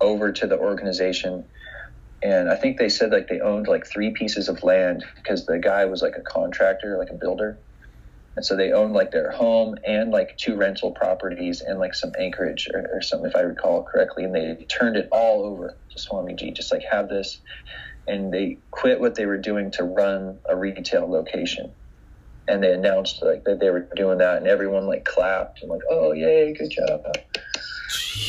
over 0.00 0.32
to 0.32 0.46
the 0.46 0.58
organization 0.58 1.44
and 2.22 2.48
i 2.50 2.56
think 2.56 2.78
they 2.78 2.88
said 2.88 3.10
like 3.10 3.28
they 3.28 3.40
owned 3.40 3.68
like 3.68 3.86
three 3.86 4.10
pieces 4.10 4.48
of 4.48 4.62
land 4.62 5.04
because 5.16 5.46
the 5.46 5.58
guy 5.58 5.84
was 5.84 6.02
like 6.02 6.16
a 6.16 6.22
contractor 6.22 6.96
like 6.98 7.10
a 7.10 7.14
builder 7.14 7.58
and 8.36 8.44
so 8.44 8.54
they 8.54 8.72
owned 8.72 8.92
like 8.92 9.10
their 9.10 9.30
home 9.30 9.76
and 9.86 10.10
like 10.10 10.36
two 10.36 10.56
rental 10.56 10.90
properties 10.92 11.62
and 11.62 11.78
like 11.78 11.94
some 11.94 12.12
anchorage 12.18 12.68
or, 12.72 12.86
or 12.92 13.00
something, 13.00 13.30
if 13.30 13.34
I 13.34 13.40
recall 13.40 13.82
correctly. 13.82 14.24
And 14.24 14.34
they 14.34 14.66
turned 14.68 14.96
it 14.96 15.08
all 15.10 15.42
over 15.42 15.74
to 15.90 15.96
Swamiji, 15.98 16.54
just 16.54 16.70
like 16.70 16.82
have 16.90 17.08
this. 17.08 17.40
and 18.06 18.32
they 18.32 18.58
quit 18.70 19.00
what 19.00 19.14
they 19.14 19.24
were 19.26 19.38
doing 19.38 19.70
to 19.72 19.84
run 19.84 20.38
a 20.48 20.54
retail 20.54 21.10
location. 21.10 21.72
And 22.46 22.62
they 22.62 22.72
announced 22.72 23.22
like 23.22 23.44
that 23.44 23.58
they 23.58 23.70
were 23.70 23.88
doing 23.96 24.18
that, 24.18 24.36
and 24.36 24.46
everyone 24.46 24.86
like 24.86 25.04
clapped 25.04 25.62
and 25.62 25.70
like, 25.70 25.80
"Oh, 25.90 26.12
yay, 26.12 26.52
good 26.52 26.70
job!" 26.70 27.04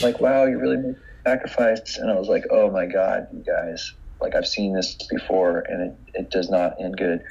Like, 0.02 0.20
wow, 0.20 0.46
you 0.46 0.58
really 0.58 0.96
sacrifice. 1.28 1.98
And 1.98 2.10
I 2.10 2.16
was 2.16 2.28
like, 2.28 2.46
"Oh 2.50 2.72
my 2.72 2.86
god, 2.86 3.28
you 3.34 3.44
guys! 3.44 3.94
Like, 4.22 4.36
I've 4.36 4.48
seen 4.48 4.74
this 4.74 4.96
before, 5.10 5.60
and 5.60 5.92
it, 5.92 6.20
it 6.22 6.32
does 6.32 6.50
not 6.50 6.82
end 6.82 6.98
good." 6.98 7.24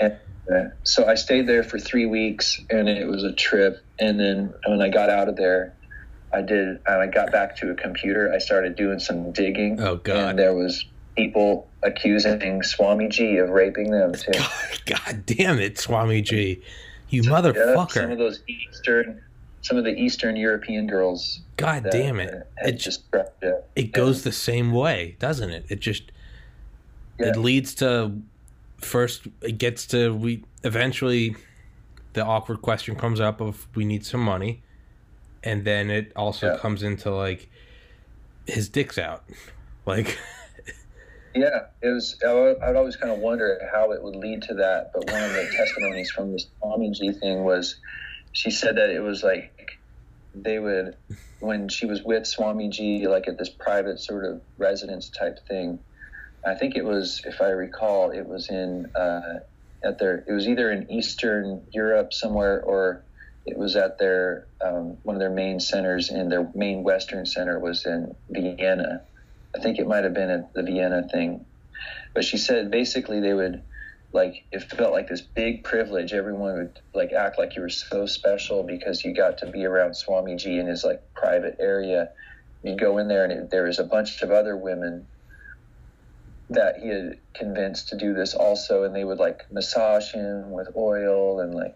And 0.00 0.18
uh, 0.52 0.64
so 0.82 1.06
I 1.06 1.14
stayed 1.14 1.46
there 1.46 1.62
for 1.62 1.78
three 1.78 2.06
weeks, 2.06 2.60
and 2.70 2.88
it 2.88 3.06
was 3.06 3.24
a 3.24 3.32
trip. 3.32 3.84
And 3.98 4.18
then 4.18 4.54
when 4.66 4.82
I 4.82 4.88
got 4.88 5.10
out 5.10 5.28
of 5.28 5.36
there, 5.36 5.74
I 6.32 6.42
did. 6.42 6.78
I 6.86 7.06
got 7.06 7.32
back 7.32 7.56
to 7.58 7.70
a 7.70 7.74
computer. 7.74 8.32
I 8.32 8.38
started 8.38 8.76
doing 8.76 8.98
some 8.98 9.32
digging. 9.32 9.80
Oh, 9.80 9.96
God. 9.96 10.30
And 10.30 10.38
there 10.38 10.54
was 10.54 10.84
people 11.16 11.70
accusing 11.82 12.62
Swami 12.62 13.08
G 13.08 13.36
of 13.36 13.50
raping 13.50 13.90
them 13.90 14.14
too. 14.14 14.32
God, 14.32 14.50
God 14.86 15.26
damn 15.26 15.58
it, 15.58 15.78
Swami 15.78 16.22
G. 16.22 16.62
You 17.08 17.22
Yeah, 17.54 17.86
some 18.02 18.10
of 18.10 18.18
those 18.18 18.40
Eastern, 18.48 19.22
some 19.64 19.78
of 19.78 19.84
the 19.84 19.94
Eastern 19.98 20.36
European 20.36 20.86
girls. 20.86 21.40
God 21.56 21.86
damn 21.90 22.20
it. 22.20 22.46
It 22.58 22.72
just 22.72 23.04
it. 23.14 23.64
it 23.74 23.92
goes 23.92 24.22
the 24.22 24.30
same 24.30 24.72
way, 24.72 25.16
doesn't 25.18 25.48
it? 25.50 25.64
It 25.70 25.80
just 25.80 26.12
Yeah. 27.18 27.28
it 27.28 27.36
leads 27.36 27.74
to 27.76 28.20
first 28.76 29.26
it 29.40 29.56
gets 29.56 29.86
to 29.86 30.14
we 30.14 30.44
eventually 30.64 31.34
the 32.12 32.22
awkward 32.24 32.60
question 32.60 32.94
comes 32.94 33.20
up 33.20 33.40
of 33.40 33.66
we 33.74 33.86
need 33.86 34.04
some 34.04 34.20
money 34.20 34.62
and 35.42 35.64
then 35.64 35.90
it 35.90 36.12
also 36.14 36.52
Yeah. 36.52 36.58
comes 36.58 36.82
into 36.82 37.10
like 37.10 37.48
his 38.46 38.68
dick's 38.68 38.98
out. 38.98 39.24
Like 39.86 40.18
Yeah, 41.34 41.66
it 41.82 41.88
was. 41.88 42.16
I 42.26 42.32
would, 42.32 42.58
I 42.60 42.68
would 42.68 42.76
always 42.76 42.96
kind 42.96 43.12
of 43.12 43.18
wonder 43.18 43.58
how 43.72 43.90
it 43.92 44.02
would 44.02 44.14
lead 44.16 44.42
to 44.44 44.54
that. 44.54 44.92
But 44.94 45.10
one 45.10 45.22
of 45.22 45.32
the 45.32 45.50
testimonies 45.56 46.10
from 46.10 46.32
this 46.32 46.46
Swami 46.60 46.90
G 46.92 47.10
thing 47.12 47.42
was, 47.44 47.74
she 48.32 48.50
said 48.52 48.76
that 48.76 48.88
it 48.88 49.00
was 49.00 49.22
like 49.24 49.52
they 50.34 50.58
would, 50.58 50.96
when 51.40 51.68
she 51.68 51.86
was 51.86 52.02
with 52.02 52.26
Swami 52.26 52.68
G, 52.68 53.06
like 53.06 53.28
at 53.28 53.38
this 53.38 53.50
private 53.50 54.00
sort 54.00 54.24
of 54.24 54.40
residence 54.58 55.10
type 55.10 55.38
thing. 55.48 55.78
I 56.46 56.54
think 56.54 56.76
it 56.76 56.84
was, 56.84 57.22
if 57.24 57.40
I 57.40 57.48
recall, 57.48 58.10
it 58.10 58.26
was 58.26 58.50
in 58.50 58.86
uh, 58.94 59.38
at 59.82 59.98
their. 59.98 60.24
It 60.28 60.32
was 60.32 60.46
either 60.46 60.70
in 60.70 60.90
Eastern 60.90 61.62
Europe 61.72 62.12
somewhere, 62.12 62.62
or 62.62 63.04
it 63.46 63.56
was 63.56 63.76
at 63.76 63.98
their 63.98 64.48
um, 64.64 64.98
one 65.02 65.16
of 65.16 65.20
their 65.20 65.30
main 65.30 65.60
centers. 65.60 66.10
And 66.10 66.30
their 66.30 66.50
main 66.54 66.82
Western 66.82 67.24
center 67.24 67.58
was 67.58 67.86
in 67.86 68.14
Vienna. 68.30 69.02
I 69.56 69.60
think 69.60 69.78
it 69.78 69.86
might 69.86 70.04
have 70.04 70.14
been 70.14 70.30
at 70.30 70.52
the 70.52 70.62
Vienna 70.62 71.08
thing. 71.10 71.46
But 72.14 72.24
she 72.24 72.36
said 72.36 72.70
basically 72.70 73.20
they 73.20 73.34
would 73.34 73.62
like 74.14 74.36
it 74.52 74.62
felt 74.64 74.92
like 74.92 75.08
this 75.08 75.22
big 75.22 75.64
privilege. 75.64 76.14
Everyone 76.14 76.54
would 76.54 76.80
like 76.94 77.12
act 77.12 77.38
like 77.38 77.56
you 77.56 77.62
were 77.62 77.70
so 77.70 78.06
special 78.06 78.64
because 78.64 79.04
you 79.04 79.14
got 79.14 79.38
to 79.38 79.50
be 79.50 79.66
around 79.66 79.96
Swami 79.96 80.36
G 80.36 80.58
in 80.58 80.68
his 80.68 80.84
like 80.84 81.00
private 81.16 81.56
area. 81.60 82.10
You 82.62 82.76
go 82.76 82.98
in 82.98 83.08
there 83.08 83.24
and 83.24 83.32
it, 83.32 83.50
there 83.50 83.64
was 83.64 83.80
a 83.80 83.84
bunch 83.84 84.22
of 84.22 84.30
other 84.30 84.56
women 84.56 85.08
that 86.50 86.76
he 86.82 86.88
had 86.88 87.18
convinced 87.36 87.90
to 87.90 87.98
do 87.98 88.14
this 88.14 88.34
also, 88.34 88.84
and 88.84 88.96
they 88.96 89.04
would 89.04 89.18
like 89.18 89.40
massage 89.52 90.12
him 90.12 90.52
with 90.52 90.68
oil 90.76 91.40
and 91.40 91.54
like 91.54 91.74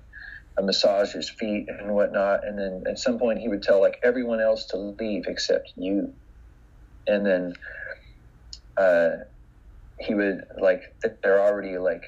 massage 0.61 1.13
his 1.13 1.31
feet 1.31 1.67
and 1.69 1.95
whatnot. 1.95 2.47
And 2.47 2.59
then 2.59 2.85
at 2.89 2.99
some 2.99 3.19
point 3.19 3.41
he 3.41 3.49
would 3.49 3.63
tell 3.63 3.81
like 3.81 3.99
everyone 4.05 4.41
else 4.41 4.67
to 4.69 4.79
leave 4.79 5.25
except 5.29 5.73
you 5.77 6.15
and 7.09 7.27
then 7.27 7.55
uh, 8.79 9.11
he 10.01 10.15
would 10.15 10.45
like 10.61 10.83
they're 11.23 11.41
already 11.41 11.79
like 11.79 12.03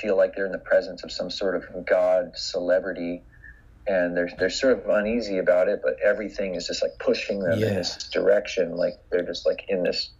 feel, 0.00 0.16
like 0.16 0.34
they're 0.36 0.46
in 0.46 0.52
the 0.52 0.58
presence 0.58 1.02
of 1.02 1.10
some 1.10 1.30
sort 1.30 1.56
of 1.56 1.64
god 1.86 2.32
celebrity 2.36 3.22
and 3.86 4.16
they're 4.16 4.30
they're 4.38 4.50
sort 4.50 4.78
of 4.78 4.88
uneasy 4.88 5.38
about 5.38 5.68
it 5.68 5.80
but 5.82 5.96
everything 6.04 6.54
is 6.54 6.66
just 6.68 6.82
like 6.82 6.92
pushing 7.00 7.40
them 7.40 7.58
Yeah. 7.58 7.68
in 7.68 7.74
this 7.74 8.08
direction 8.12 8.76
like 8.76 8.94
they're 9.10 9.24
just 9.26 9.44
like 9.44 9.64
in 9.68 9.82
this 9.82 10.10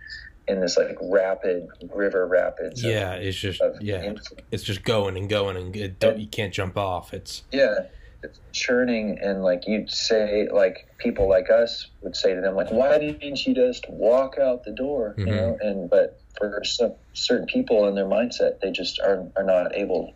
in 0.48 0.60
this 0.60 0.76
like 0.76 0.96
rapid 1.00 1.68
river 1.94 2.26
rapids 2.26 2.82
of- 2.82 2.90
yeah, 2.90 3.12
it's 3.12 3.36
just 3.38 3.60
of 3.60 3.80
yeah, 3.80 4.02
influence. 4.02 4.32
it's 4.50 4.64
just 4.64 4.82
going 4.82 5.16
and 5.16 5.28
going 5.28 5.56
and 5.56 5.76
it 5.76 6.18
you 6.18 6.26
can't 6.26 6.52
jump 6.52 6.76
off. 6.76 7.14
It's 7.14 7.44
yeah 7.52 7.86
it's 8.24 8.40
churning 8.52 9.18
and 9.20 9.42
like 9.44 9.62
you'd 9.68 9.90
say 9.90 10.48
like 10.52 10.88
people 10.98 11.28
like 11.28 11.48
us 11.50 11.88
would 12.02 12.14
say 12.16 12.34
to 12.34 12.40
them 12.40 12.54
like 12.56 12.70
why 12.72 12.98
didn't 12.98 13.46
you 13.46 13.54
just 13.54 13.84
walk 13.88 14.38
out 14.38 14.64
the 14.64 14.72
door 14.72 15.14
Mhm. 15.18 15.26
you 15.26 15.34
know 15.34 15.56
and 15.60 15.88
but 15.90 16.20
for 16.42 16.60
some 16.64 16.92
certain 17.14 17.46
people 17.46 17.86
in 17.86 17.94
their 17.94 18.06
mindset 18.06 18.54
they 18.60 18.72
just 18.72 18.98
are, 19.00 19.30
are 19.36 19.44
not 19.44 19.74
able 19.76 20.12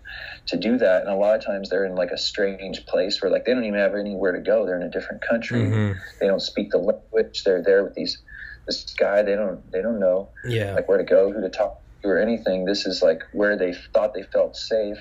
to 0.48 0.56
do 0.56 0.76
that 0.76 1.02
and 1.02 1.10
a 1.10 1.14
lot 1.14 1.36
of 1.38 1.44
times 1.44 1.70
they're 1.70 1.84
in 1.84 1.94
like 1.94 2.10
a 2.10 2.18
strange 2.18 2.84
place 2.86 3.22
where 3.22 3.30
like 3.30 3.44
they 3.44 3.54
don't 3.54 3.64
even 3.64 3.78
have 3.78 3.94
anywhere 3.94 4.32
to 4.32 4.40
go 4.40 4.66
they're 4.66 4.80
in 4.80 4.82
a 4.86 4.90
different 4.90 5.22
country 5.22 5.60
Mhm. 5.60 5.94
they 6.20 6.26
don't 6.26 6.40
speak 6.42 6.70
the 6.70 6.78
language 6.78 7.42
they're 7.44 7.62
there 7.62 7.84
with 7.84 7.94
these 7.94 8.20
this 8.66 8.92
guy 8.98 9.22
they 9.22 9.36
don't 9.36 9.60
they 9.70 9.80
don't 9.80 10.00
know 10.00 10.30
yeah. 10.44 10.74
like 10.74 10.88
where 10.88 10.98
to 10.98 11.04
go, 11.04 11.32
who 11.32 11.40
to 11.40 11.48
talk 11.48 11.74
to, 12.02 12.08
or 12.08 12.18
anything. 12.18 12.64
This 12.64 12.84
is 12.86 13.00
like 13.02 13.20
where 13.32 13.56
they 13.56 13.72
thought 13.94 14.12
they 14.12 14.24
felt 14.32 14.56
safe, 14.56 14.98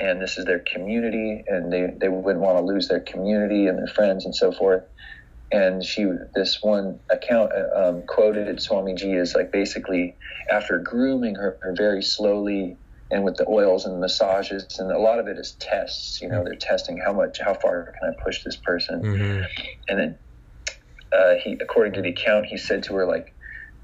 and 0.00 0.20
this 0.20 0.36
is 0.36 0.44
their 0.46 0.62
community, 0.72 1.44
and 1.46 1.72
they 1.72 1.86
they 2.00 2.08
wouldn't 2.08 2.44
want 2.44 2.58
to 2.58 2.64
lose 2.64 2.88
their 2.88 3.00
community 3.00 3.66
and 3.68 3.78
their 3.78 3.86
friends 3.94 4.24
and 4.24 4.34
so 4.34 4.50
forth. 4.50 4.82
And 5.52 5.84
she, 5.84 6.04
this 6.34 6.58
one 6.62 7.00
account 7.10 7.52
uh, 7.52 7.88
um, 7.88 8.02
quoted 8.08 8.60
Swami 8.60 8.94
Ji 8.94 9.14
as 9.14 9.34
like 9.34 9.52
basically 9.52 10.16
after 10.50 10.78
grooming 10.78 11.36
her, 11.36 11.58
her 11.62 11.74
very 11.76 12.02
slowly 12.02 12.78
and 13.10 13.24
with 13.24 13.36
the 13.36 13.46
oils 13.48 13.86
and 13.86 14.00
massages, 14.00 14.66
and 14.78 14.90
a 14.90 14.98
lot 14.98 15.18
of 15.20 15.28
it 15.28 15.38
is 15.38 15.56
tests. 15.60 16.18
You 16.20 16.28
know, 16.28 16.42
they're 16.44 16.56
testing 16.60 16.98
how 16.98 17.12
much, 17.12 17.38
how 17.40 17.54
far 17.54 17.92
can 18.00 18.10
I 18.10 18.12
push 18.24 18.42
this 18.44 18.58
person, 18.64 19.00
hmm 19.00 19.42
and 19.88 20.00
then 20.00 20.18
uh, 21.16 21.34
he, 21.42 21.56
according 21.60 21.92
to 21.94 22.02
the 22.02 22.08
account, 22.08 22.46
he 22.46 22.56
said 22.56 22.82
to 22.84 22.94
her 22.94 23.06
like, 23.06 23.26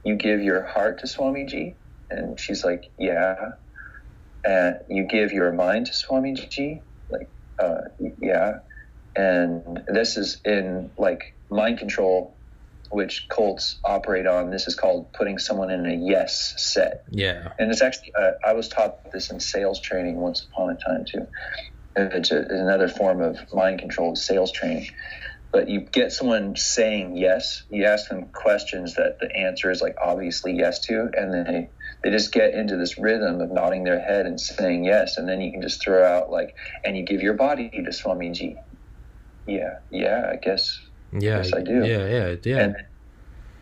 "You 0.05 0.17
give 0.17 0.43
your 0.43 0.65
heart 0.65 0.99
to 1.01 1.07
Swami 1.07 1.47
Ji," 1.47 1.77
and 2.11 2.39
she's 2.39 2.65
like, 2.65 2.83
"Yeah." 2.99 3.37
And 4.45 4.77
you 4.89 5.07
give 5.09 5.31
your 5.31 5.53
mind 5.53 5.87
to 5.87 5.95
Swami 5.95 6.35
Ji, 6.35 6.83
like, 7.09 7.29
uh, 7.63 7.83
yeah. 8.21 8.55
And 9.15 9.83
this 9.89 10.17
is 10.17 10.41
in 10.45 10.91
like 10.97 11.35
mind 11.51 11.79
control, 11.79 12.35
which 12.91 13.27
cults 13.29 13.79
operate 13.85 14.27
on. 14.27 14.51
This 14.51 14.67
is 14.69 14.75
called 14.75 15.13
putting 15.13 15.39
someone 15.39 15.71
in 15.71 15.87
a 15.87 15.95
yes 15.95 16.55
set. 16.57 17.05
Yeah. 17.11 17.53
And 17.59 17.71
it's 17.71 17.83
actually, 17.83 18.13
uh, 18.19 18.33
I 18.45 18.53
was 18.53 18.69
taught 18.69 19.13
this 19.13 19.31
in 19.31 19.41
sales 19.41 19.81
training 19.81 20.17
once 20.17 20.47
upon 20.51 20.71
a 20.71 20.77
time 20.77 21.05
too. 21.05 21.27
It's, 21.95 22.31
a, 22.31 22.39
another 22.49 22.89
form 22.89 23.21
of 23.21 23.39
mind 23.53 23.81
control, 23.81 24.17
sales 24.17 24.53
training. 24.53 24.89
But 25.53 25.69
you 25.69 25.81
get 25.81 26.13
someone 26.13 26.57
saying 26.57 27.19
yes, 27.19 27.65
you 27.69 27.85
ask 27.85 28.09
them 28.09 28.29
questions 28.33 28.95
that 28.95 29.19
the 29.21 29.31
answer 29.37 29.71
is 29.71 29.83
like 29.83 29.97
obviously 30.03 30.55
yes 30.55 30.81
to, 30.87 31.11
and 31.13 31.33
then 31.33 31.45
they, 31.45 31.71
they 32.03 32.11
just 32.11 32.33
get 32.33 32.55
into 32.55 32.79
this 32.79 32.99
rhythm 32.99 33.43
of 33.43 33.51
nodding 33.51 33.85
their 33.85 34.01
head 34.01 34.25
and 34.25 34.41
saying 34.41 34.85
yes, 34.85 35.19
and 35.19 35.29
then 35.29 35.43
you 35.43 35.53
can 35.53 35.61
just 35.61 35.83
throw 35.83 36.03
out 36.03 36.31
like, 36.31 36.55
and 36.85 36.97
you 36.97 37.05
give 37.05 37.21
your 37.21 37.35
body 37.35 37.69
to 37.69 37.91
Swamiji. 37.91 38.57
Yeah, 39.47 39.75
yeah, 39.91 40.31
I 40.33 40.37
guess 40.37 40.79
Yeah. 41.13 41.39
Yes, 41.39 41.53
I 41.53 41.63
do. 41.63 41.85
Yeah, 41.85 42.07
yeah, 42.07 42.37
yeah. 42.45 42.59
and 42.65 42.77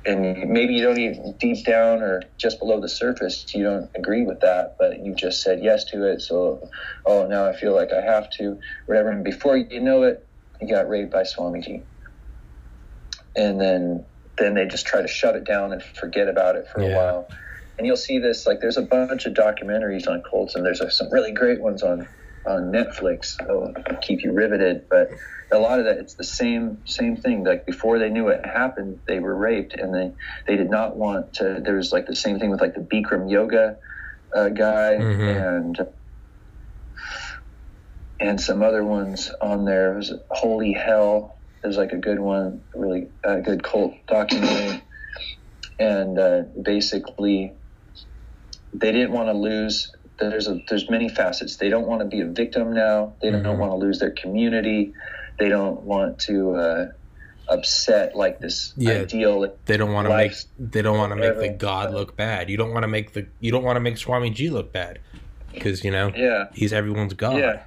and 0.06 0.50
maybe 0.50 0.74
you 0.74 0.82
don't 0.82 0.98
even 0.98 1.36
deep 1.38 1.64
down 1.66 2.00
or 2.02 2.22
just 2.38 2.58
below 2.58 2.80
the 2.80 2.88
surface 2.88 3.44
you 3.54 3.62
don't 3.62 3.90
agree 3.94 4.24
with 4.24 4.40
that 4.40 4.76
but 4.78 4.98
you 5.04 5.14
just 5.14 5.42
said 5.42 5.60
yes 5.62 5.84
to 5.84 6.10
it 6.10 6.22
so 6.22 6.60
oh 7.06 7.26
now 7.26 7.44
i 7.46 7.52
feel 7.54 7.74
like 7.74 7.92
i 7.92 8.00
have 8.00 8.28
to 8.30 8.56
whatever 8.86 9.10
and 9.10 9.24
before 9.24 9.56
you 9.56 9.80
know 9.80 10.02
it 10.02 10.26
you 10.60 10.68
got 10.68 10.88
raped 10.88 11.12
by 11.12 11.22
swamiji 11.22 11.84
and 13.36 13.60
then 13.60 14.06
then 14.38 14.54
they 14.54 14.66
just 14.66 14.86
try 14.86 15.02
to 15.02 15.08
shut 15.08 15.36
it 15.36 15.44
down 15.44 15.72
and 15.72 15.82
forget 15.82 16.28
about 16.28 16.56
it 16.56 16.66
for 16.72 16.80
Yeah. 16.82 16.88
a 16.88 16.96
while 16.96 17.28
and 17.76 17.86
you'll 17.86 17.96
see 17.96 18.18
this 18.18 18.46
like 18.46 18.60
there's 18.60 18.78
a 18.78 18.82
bunch 18.82 19.26
of 19.26 19.34
documentaries 19.34 20.08
on 20.08 20.22
cults 20.30 20.54
and 20.54 20.64
there's 20.64 20.80
some 20.96 21.12
really 21.12 21.32
great 21.32 21.60
ones 21.60 21.82
on 21.82 22.08
on 22.46 22.72
netflix 22.72 23.34
that'll 23.38 23.72
keep 24.02 24.20
you 24.22 24.32
riveted 24.32 24.82
but 24.90 25.08
a 25.52 25.58
lot 25.58 25.78
of 25.78 25.84
that 25.86 25.98
it's 25.98 26.14
the 26.14 26.24
same 26.24 26.78
same 26.86 27.16
thing. 27.16 27.44
Like 27.44 27.66
before 27.66 27.98
they 27.98 28.10
knew 28.10 28.28
it 28.28 28.44
happened 28.44 29.00
they 29.08 29.18
were 29.18 29.34
raped 29.36 29.74
and 29.74 29.94
they 29.94 30.10
they 30.46 30.56
did 30.56 30.70
not 30.70 30.96
want 30.96 31.34
to 31.34 31.60
there 31.64 31.76
was 31.76 31.92
like 31.92 32.06
the 32.06 32.16
same 32.16 32.38
thing 32.38 32.50
with 32.50 32.60
like 32.60 32.74
the 32.74 32.80
bikram 32.92 33.30
yoga 33.30 33.76
uh, 34.36 34.48
guy 34.50 34.94
Mhm. 34.94 35.36
and 35.42 35.78
and 38.20 38.40
some 38.40 38.62
other 38.62 38.84
ones 38.84 39.30
on 39.40 39.64
there. 39.64 39.94
It 39.94 39.96
was 39.96 40.14
holy 40.30 40.72
hell 40.72 41.38
is 41.64 41.76
like 41.76 41.92
a 41.92 41.98
good 41.98 42.20
one 42.20 42.62
really 42.74 43.08
uh, 43.26 43.40
good 43.40 43.62
cult 43.62 43.94
documentary. 44.08 44.82
And 45.78 46.18
uh, 46.18 46.42
basically 46.62 47.54
they 48.74 48.92
didn't 48.92 49.12
want 49.12 49.28
to 49.28 49.34
lose 49.34 49.90
there's 50.28 50.48
a 50.48 50.60
there's 50.68 50.90
many 50.90 51.08
facets 51.08 51.56
they 51.56 51.68
don't 51.68 51.86
want 51.86 52.00
to 52.00 52.06
be 52.06 52.20
a 52.20 52.26
victim 52.26 52.72
now 52.74 53.14
they 53.22 53.30
don't 53.30 53.42
Mhm. 53.44 53.58
want 53.58 53.72
to 53.72 53.76
lose 53.76 53.98
their 53.98 54.10
community 54.10 54.92
they 55.38 55.48
don't 55.48 55.82
want 55.82 56.18
to 56.20 56.52
uh, 56.54 56.86
upset 57.48 58.14
like 58.14 58.38
this 58.40 58.74
Yeah. 58.76 58.92
ideal 59.00 59.56
They 59.64 59.76
don't 59.76 59.92
want 59.92 60.06
to 60.08 60.16
make 60.16 60.34
they 60.58 60.82
don't 60.82 60.98
want 60.98 61.12
to 61.12 61.16
make 61.16 61.38
the 61.38 61.48
god 61.48 61.92
look 61.92 62.16
bad. 62.16 62.50
You 62.50 62.56
don't 62.56 62.72
want 62.72 62.82
to 62.84 62.88
make 62.88 63.12
the 63.14 63.26
you 63.40 63.50
don't 63.50 63.64
want 63.64 63.76
to 63.76 63.80
make 63.80 63.96
Swami 63.96 64.30
G 64.30 64.50
look 64.50 64.72
bad 64.72 64.98
because 65.52 65.82
you 65.84 65.90
know 65.90 66.12
yeah 66.16 66.44
he's 66.54 66.72
everyone's 66.72 67.14
god. 67.14 67.38
yeah 67.38 67.62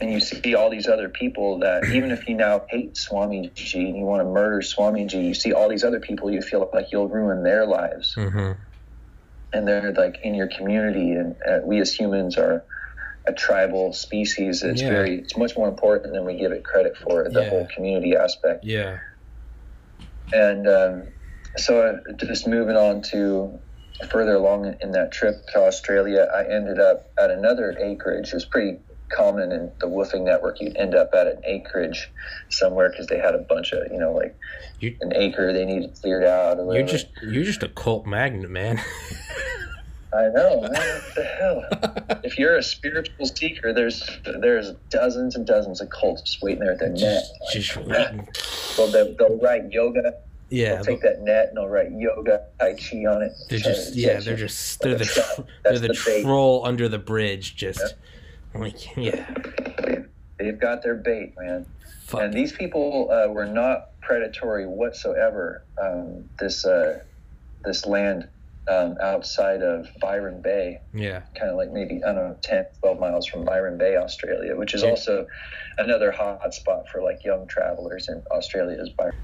and 0.00 0.10
you 0.10 0.18
see 0.18 0.54
all 0.54 0.70
these 0.70 0.88
other 0.88 1.10
people 1.10 1.58
that 1.58 1.84
even 1.92 2.10
if 2.10 2.26
you 2.26 2.34
now 2.34 2.62
hate 2.70 2.96
Swami 2.96 3.52
G 3.54 3.78
and 3.80 3.96
you 3.98 4.04
want 4.04 4.22
to 4.22 4.24
murder 4.24 4.62
Swami 4.62 5.04
G, 5.04 5.20
you 5.20 5.34
see 5.34 5.52
all 5.52 5.68
these 5.68 5.84
other 5.84 6.00
people 6.00 6.30
you 6.30 6.40
feel 6.40 6.68
like 6.72 6.86
you'll 6.90 7.08
ruin 7.08 7.42
their 7.42 7.66
lives 7.66 8.14
hmm 8.14 8.52
and 9.52 9.66
they're 9.66 9.92
like 9.92 10.16
in 10.22 10.34
your 10.34 10.48
community 10.56 11.12
and 11.12 11.34
uh, 11.48 11.58
we 11.64 11.80
as 11.80 11.92
humans 11.92 12.36
are 12.36 12.64
a 13.26 13.32
tribal 13.32 13.92
species 13.92 14.62
it's 14.62 14.82
Yeah. 14.82 14.88
very 14.88 15.18
it's 15.18 15.36
much 15.36 15.56
more 15.56 15.68
important 15.68 16.14
than 16.14 16.24
we 16.24 16.38
give 16.38 16.52
it 16.52 16.64
credit 16.64 16.96
for 16.96 17.28
the 17.30 17.42
Yeah. 17.42 17.48
whole 17.48 17.68
community 17.74 18.16
aspect 18.16 18.60
Yeah. 18.64 18.98
and 20.32 20.66
um, 20.68 21.08
so 21.56 21.82
uh, 21.82 21.96
just 22.26 22.46
moving 22.46 22.76
on 22.76 23.02
to 23.10 23.58
further 24.10 24.34
along 24.34 24.74
in 24.80 24.92
that 24.92 25.12
trip 25.12 25.34
to 25.52 25.58
australia 25.60 26.26
i 26.34 26.42
ended 26.44 26.80
up 26.80 27.04
at 27.18 27.30
another 27.30 27.76
acreage 27.78 28.28
it 28.28 28.34
was 28.34 28.46
pretty 28.46 28.78
common 29.10 29.52
in 29.52 29.70
the 29.80 29.86
woofing 29.86 30.22
network 30.24 30.60
you'd 30.60 30.76
end 30.76 30.94
up 30.94 31.10
at 31.14 31.26
an 31.26 31.40
acreage 31.44 32.10
somewhere 32.48 32.88
because 32.90 33.06
they 33.08 33.18
had 33.18 33.34
a 33.34 33.38
bunch 33.38 33.72
of 33.72 33.90
you 33.92 33.98
know 33.98 34.12
like 34.12 34.34
You- 34.80 34.96
an 35.00 35.12
acre 35.14 35.52
they 35.52 35.64
needed 35.64 35.94
cleared 36.00 36.24
out 36.24 36.58
or 36.58 36.74
You're 36.74 36.86
just 36.86 37.06
you're 37.22 37.44
just 37.44 37.62
a 37.62 37.68
cult 37.68 38.06
magnet, 38.06 38.50
man. 38.50 38.80
I 40.12 40.22
know, 40.34 40.60
man. 40.62 40.70
What 40.72 41.14
the 41.14 41.22
hell? 41.22 42.20
if 42.24 42.36
you're 42.36 42.56
a 42.56 42.62
spiritual 42.64 43.26
seeker, 43.26 43.72
there's 43.72 44.08
there's 44.40 44.72
dozens 44.88 45.36
and 45.36 45.46
dozens 45.46 45.80
of 45.80 45.90
cults 45.90 46.22
just 46.22 46.42
waiting 46.42 46.60
there 46.64 46.72
at 46.72 46.80
their 46.80 46.88
net. 46.88 47.22
just, 47.52 47.52
just 47.74 47.76
waiting. 47.76 48.26
Well, 48.76 48.88
they'll, 48.90 49.14
they'll 49.16 49.38
write 49.38 49.70
yoga. 49.70 50.14
Yeah, 50.48 50.74
They'll 50.74 50.84
take 50.84 51.02
that 51.02 51.20
net 51.22 51.50
and 51.50 51.56
they'll 51.58 51.68
write 51.68 51.92
yoga, 51.92 52.44
tai 52.58 52.74
chi 52.74 53.06
on 53.06 53.22
it. 53.22 53.30
they're 53.48 53.60
just 53.60 53.94
yeah, 53.94 54.18
they're 54.18 54.36
just 54.36 54.80
they're 54.80 54.96
the 54.96 55.44
they're 55.62 55.78
the, 55.78 55.88
the 55.88 55.94
troll 55.94 56.66
under 56.66 56.88
the 56.88 56.98
bridge. 56.98 57.54
Just 57.54 57.94
like 58.54 58.96
yeah, 58.96 59.26
They've 60.38 60.58
got 60.58 60.82
their 60.82 60.94
bait, 60.94 61.34
man. 61.38 61.66
fuck. 62.06 62.22
And 62.22 62.32
these 62.32 62.52
people 62.52 63.10
uh, 63.12 63.30
were 63.32 63.46
not 63.46 64.00
predatory 64.00 64.66
whatsoever. 64.66 65.62
Um, 65.80 66.28
this 66.38 66.64
uh, 66.64 67.00
this 67.64 67.84
land 67.86 68.26
um, 68.68 68.96
outside 69.02 69.62
of 69.62 69.86
Byron 70.00 70.40
Bay, 70.40 70.80
yeah, 70.94 71.20
kind 71.38 71.50
of 71.50 71.56
like 71.56 71.70
maybe 71.72 72.02
I 72.04 72.12
don't 72.12 72.28
know 72.30 72.36
10, 72.42 72.66
12 72.80 72.98
miles 73.00 73.26
from 73.26 73.44
Byron 73.44 73.76
Bay, 73.78 73.96
Australia, 73.96 74.56
which 74.56 74.74
is 74.74 74.82
Yeah. 74.82 74.90
also 74.90 75.26
another 75.78 76.10
hot 76.10 76.54
spot 76.54 76.88
for 76.88 77.02
like 77.02 77.22
young 77.24 77.46
travelers 77.46 78.08
in 78.08 78.22
Australia 78.30 78.80
is 78.80 78.88
Byron. 78.90 79.14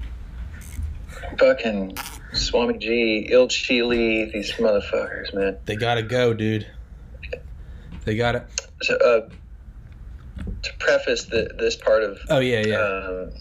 Fucking 1.39 1.97
Swami 2.33 2.77
G, 2.77 3.27
Ilchi 3.31 3.85
Lee, 3.87 4.25
these 4.31 4.51
motherfuckers, 4.53 5.33
man. 5.33 5.57
they 5.65 5.75
gotta 5.75 6.03
go, 6.03 6.33
dude. 6.33 6.67
They 8.07 8.15
got 8.15 8.35
it. 8.35 8.47
So, 8.83 8.95
uh, 8.95 9.29
to 10.63 10.73
preface 10.79 11.25
the, 11.25 11.53
this 11.59 11.75
part 11.75 12.03
of 12.03 12.17
Oh 12.29 12.39
yeah, 12.39 12.61
yeah. 12.65 12.75
um, 12.77 13.31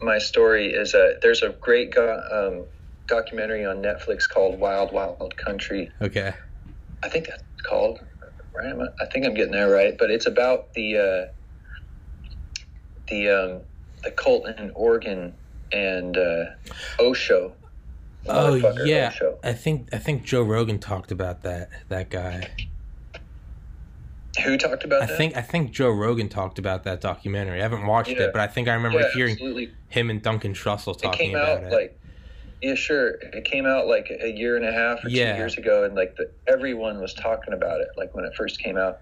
my 0.00 0.18
story 0.18 0.72
is 0.72 0.92
uh, 0.92 1.12
there's 1.22 1.42
a 1.42 1.50
great 1.50 1.94
go- 1.94 2.20
um, 2.32 2.64
documentary 3.06 3.64
on 3.64 3.76
Netflix 3.76 4.28
called 4.28 4.58
Wild 4.58 4.92
Wild 4.92 5.36
Country. 5.36 5.88
okay. 6.00 6.34
I 7.04 7.08
think 7.08 7.28
that's 7.28 7.42
called 7.62 8.00
right. 8.52 8.74
I- 8.74 9.04
I 9.04 9.06
think 9.06 9.24
I'm 9.24 9.34
getting 9.34 9.52
there 9.52 9.70
right, 9.70 9.96
but 9.96 10.10
it's 10.10 10.26
about 10.26 10.72
the 10.74 10.98
uh, 10.98 11.32
the 13.08 13.28
um, 13.28 13.60
the 14.02 14.10
cult 14.10 14.48
in 14.48 14.72
Oregon 14.74 15.32
and 15.70 16.16
uh, 16.16 16.44
Osho. 16.98 17.52
Oh 18.28 18.54
yeah, 18.84 19.10
Osho. 19.10 19.38
I 19.44 19.52
think 19.52 19.94
I 19.94 19.98
think 19.98 20.24
Joe 20.24 20.42
Rogan 20.42 20.80
talked 20.80 21.12
about 21.12 21.42
that 21.44 21.70
that 21.88 22.10
guy. 22.10 22.48
Who 24.44 24.56
talked 24.56 24.84
about 24.84 25.02
I 25.02 25.06
that? 25.06 25.16
think 25.18 25.36
I 25.36 25.42
think 25.42 25.72
Joe 25.72 25.90
Rogan 25.90 26.28
talked 26.28 26.58
about 26.58 26.84
that 26.84 27.00
documentary. 27.00 27.58
I 27.60 27.62
haven't 27.62 27.86
watched 27.86 28.10
Yeah. 28.10 28.22
it, 28.24 28.32
but 28.32 28.40
I 28.40 28.46
think 28.46 28.66
I 28.68 28.74
remember 28.74 29.00
yeah, 29.00 29.10
hearing 29.14 29.32
absolutely. 29.32 29.70
him 29.88 30.08
and 30.10 30.22
Duncan 30.22 30.54
Trussell 30.54 30.96
It 30.96 31.02
talking 31.02 31.28
came 31.30 31.36
about 31.36 31.58
out 31.58 31.64
it. 31.64 31.72
like 31.72 31.98
yeah, 32.62 32.74
sure. 32.76 33.08
It 33.20 33.44
came 33.44 33.66
out 33.66 33.88
like 33.88 34.08
a 34.22 34.30
year 34.30 34.56
and 34.56 34.64
a 34.64 34.72
half 34.72 35.04
or 35.04 35.08
Yeah. 35.08 35.32
two 35.32 35.38
years 35.38 35.58
ago, 35.58 35.82
and 35.84 35.94
like 35.96 36.14
the, 36.16 36.30
everyone 36.46 37.00
was 37.00 37.12
talking 37.12 37.52
about 37.52 37.80
it, 37.80 37.88
like 37.96 38.14
when 38.14 38.24
it 38.24 38.34
first 38.36 38.60
came 38.60 38.76
out. 38.78 39.00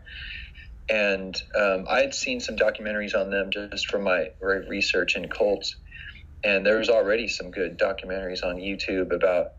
And 0.89 1.41
um, 1.55 1.85
I 1.89 2.01
had 2.01 2.15
seen 2.15 2.41
some 2.41 2.57
documentaries 2.57 3.15
on 3.15 3.31
them 3.31 3.51
just 3.51 3.87
from 3.89 4.03
my 4.03 4.31
research 4.41 5.15
in 5.15 5.29
cults, 5.29 5.77
and 6.43 6.65
there 6.67 6.79
was 6.79 6.89
already 6.89 7.29
some 7.29 7.51
good 7.51 7.79
documentaries 7.79 8.43
on 8.43 8.57
YouTube 8.57 9.13
about 9.15 9.53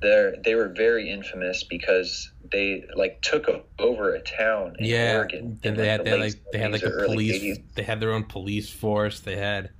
their. 0.00 0.36
They 0.44 0.54
were 0.54 0.68
very 0.68 1.10
infamous 1.10 1.64
because 1.64 2.30
they 2.52 2.84
like 2.94 3.22
took 3.22 3.46
over 3.78 4.14
a 4.14 4.20
town 4.20 4.76
in 4.78 4.86
yeah, 4.86 5.16
Oregon. 5.16 5.58
in, 5.62 5.74
they 5.74 5.80
like, 5.82 5.88
had 5.90 6.00
the 6.00 6.10
they 6.10 6.18
like 6.18 6.34
they 6.52 6.58
had 6.58 6.72
like 6.72 6.82
a 6.82 6.90
police. 6.90 7.42
80s. 7.42 7.62
They 7.74 7.82
had 7.82 8.00
their 8.00 8.12
own 8.12 8.24
police 8.24 8.70
force. 8.70 9.20
They 9.20 9.36
had, 9.36 9.70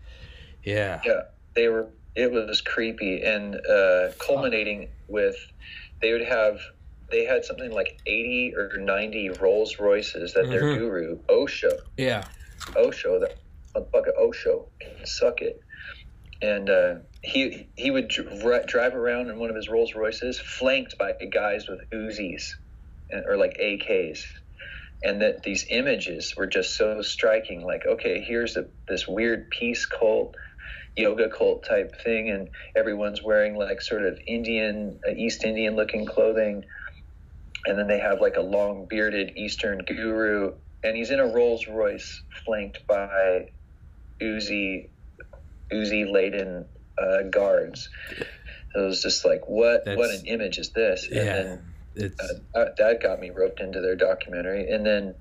yeah, 0.63 1.01
Yeah, 1.05 1.23
they 1.55 1.69
were. 1.69 1.89
It 2.15 2.33
was 2.33 2.63
creepy 2.63 3.23
and 3.23 3.57
uh, 3.57 4.13
culminating 4.19 4.89
with 5.07 5.37
they 6.01 6.13
would 6.13 6.25
have 6.25 6.61
they 7.11 7.25
had 7.25 7.45
something 7.45 7.71
like 7.71 8.01
eighty 8.07 8.55
or 8.57 8.79
ninety 8.79 9.29
Rolls 9.29 9.79
Royces 9.79 10.33
that 10.33 10.49
their 10.49 10.63
Mhm. 10.63 10.79
guru 10.79 11.19
Osho 11.29 11.69
yeah, 11.99 12.25
Osho 12.75 13.21
that 13.21 13.37
motherfucker 13.75 14.17
Osho 14.19 14.67
can 14.81 15.05
suck 15.07 15.43
it, 15.43 15.61
and 16.43 16.69
uh, 16.69 16.95
he 17.23 17.69
he 17.77 17.91
would 17.91 18.09
dr- 18.09 18.67
drive 18.67 18.95
around 18.95 19.29
in 19.29 19.39
one 19.39 19.51
of 19.51 19.57
his 19.57 19.69
Rolls 19.69 19.95
Royces 19.95 20.39
flanked 20.39 20.97
by 20.99 21.13
guys 21.33 21.69
with 21.69 21.81
Uzis 21.93 22.51
or 23.27 23.37
like 23.37 23.57
AKs. 23.61 24.21
And 25.03 25.21
that 25.21 25.43
these 25.43 25.67
images 25.71 26.35
were 26.37 26.47
just 26.47 26.77
so 26.77 27.03
striking. 27.03 27.63
Like, 27.63 27.83
okay, 27.87 28.25
here's 28.27 28.57
a, 28.57 28.65
this 28.89 29.07
weird 29.07 29.51
peace 29.51 29.87
cult 29.87 30.35
yoga 30.97 31.29
cult 31.29 31.65
type 31.69 31.93
thing 32.03 32.31
and 32.31 32.49
everyone's 32.75 33.23
wearing 33.23 33.55
like 33.55 33.83
sort 33.83 34.05
of 34.05 34.19
indian 34.27 34.99
uh, 35.07 35.13
east 35.15 35.45
indian 35.45 35.77
looking 35.77 36.07
clothing 36.07 36.65
and 37.67 37.79
then 37.79 37.87
they 37.87 37.99
have 37.99 38.21
like 38.21 38.37
a 38.37 38.41
long 38.41 38.87
bearded 38.89 39.33
eastern 39.37 39.79
guru 39.87 40.53
and 40.83 40.97
he's 40.97 41.11
in 41.11 41.21
a 41.21 41.27
rolls 41.27 41.67
royce 41.69 42.23
flanked 42.47 42.81
by 42.89 43.45
uzi 44.23 44.89
uzi 45.73 46.11
laden 46.11 46.67
uh, 47.01 47.23
guards. 47.31 47.89
It 48.75 48.81
was 48.81 49.03
just 49.03 49.25
like 49.25 49.43
what 49.47 49.83
what 49.87 50.11
an 50.11 50.27
image 50.27 50.59
is 50.59 50.73
this? 50.73 51.07
And 51.11 51.27
yeah. 51.27 51.33
then 51.33 51.75
uh, 52.21 52.27
that- 52.55 52.77
that 52.79 53.03
got 53.03 53.21
me 53.21 53.31
roped 53.31 53.61
into 53.61 53.81
their 53.81 53.97
documentary. 53.97 54.69
And 54.71 54.85
then 54.85 55.15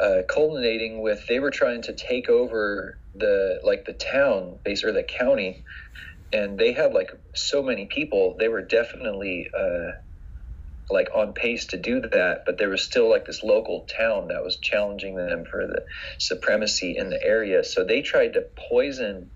uh, 0.00 0.22
culminating 0.28 1.02
with 1.02 1.26
they 1.28 1.40
were 1.40 1.50
trying 1.50 1.82
to 1.82 1.94
take 1.94 2.28
over 2.28 2.98
the 3.14 3.60
like 3.64 3.84
the 3.84 3.92
town 3.92 4.58
base 4.64 4.84
or 4.84 4.92
the 4.92 5.04
county 5.04 5.64
and 6.32 6.58
they 6.58 6.72
had 6.72 6.92
like 6.92 7.10
so 7.34 7.62
many 7.62 7.86
people. 7.86 8.36
They 8.38 8.48
were 8.48 8.62
definitely 8.62 9.48
uh, 9.56 9.92
like 10.90 11.08
on 11.14 11.32
pace 11.32 11.66
to 11.68 11.78
do 11.78 12.00
that 12.00 12.42
but 12.44 12.58
there 12.58 12.68
was 12.68 12.82
still 12.82 13.08
like 13.08 13.24
this 13.24 13.42
local 13.42 13.86
town 13.96 14.28
that 14.28 14.42
was 14.42 14.58
challenging 14.58 15.16
them 15.16 15.44
for 15.50 15.66
the 15.66 15.82
supremacy 16.18 16.96
in 16.98 17.08
the 17.08 17.22
area. 17.22 17.64
So 17.64 17.84
they 17.84 18.02
tried 18.02 18.34
to 18.34 18.42
poison 18.68 19.30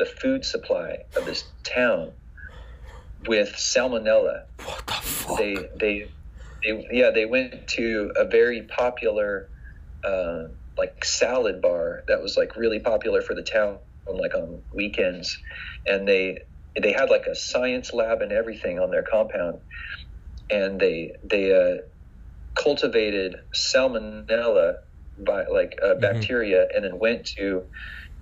the 0.00 0.06
food 0.06 0.44
supply 0.44 1.04
of 1.14 1.26
this 1.26 1.44
town 1.62 2.10
with 3.26 3.50
salmonella. 3.50 4.44
What 4.64 4.86
the 4.86 4.92
fuck? 4.94 5.38
they 5.38 5.54
they 5.76 6.08
they 6.64 6.88
yeah 6.90 7.10
they 7.10 7.26
went 7.26 7.68
to 7.68 8.12
a 8.16 8.24
very 8.24 8.62
popular 8.62 9.50
uh, 10.02 10.44
like 10.78 11.04
salad 11.04 11.60
bar 11.60 12.02
that 12.08 12.22
was 12.22 12.38
like 12.38 12.56
really 12.56 12.80
popular 12.80 13.20
for 13.20 13.34
the 13.34 13.42
town 13.42 13.78
on 14.08 14.16
like 14.16 14.34
on 14.34 14.62
weekends. 14.72 15.38
And 15.86 16.08
they 16.08 16.38
they 16.80 16.92
had 16.92 17.10
like 17.10 17.26
a 17.26 17.34
science 17.34 17.92
lab 17.92 18.22
and 18.22 18.32
everything 18.32 18.78
on 18.78 18.90
their 18.90 19.02
compound. 19.02 19.58
And 20.50 20.80
they 20.80 21.12
they 21.22 21.52
uh, 21.52 21.82
cultivated 22.54 23.36
salmonella 23.54 24.78
by 25.18 25.44
like 25.44 25.78
uh, 25.82 25.96
bacteria 25.96 26.66
and 26.74 26.84
then 26.84 26.98
went 26.98 27.26
to 27.26 27.66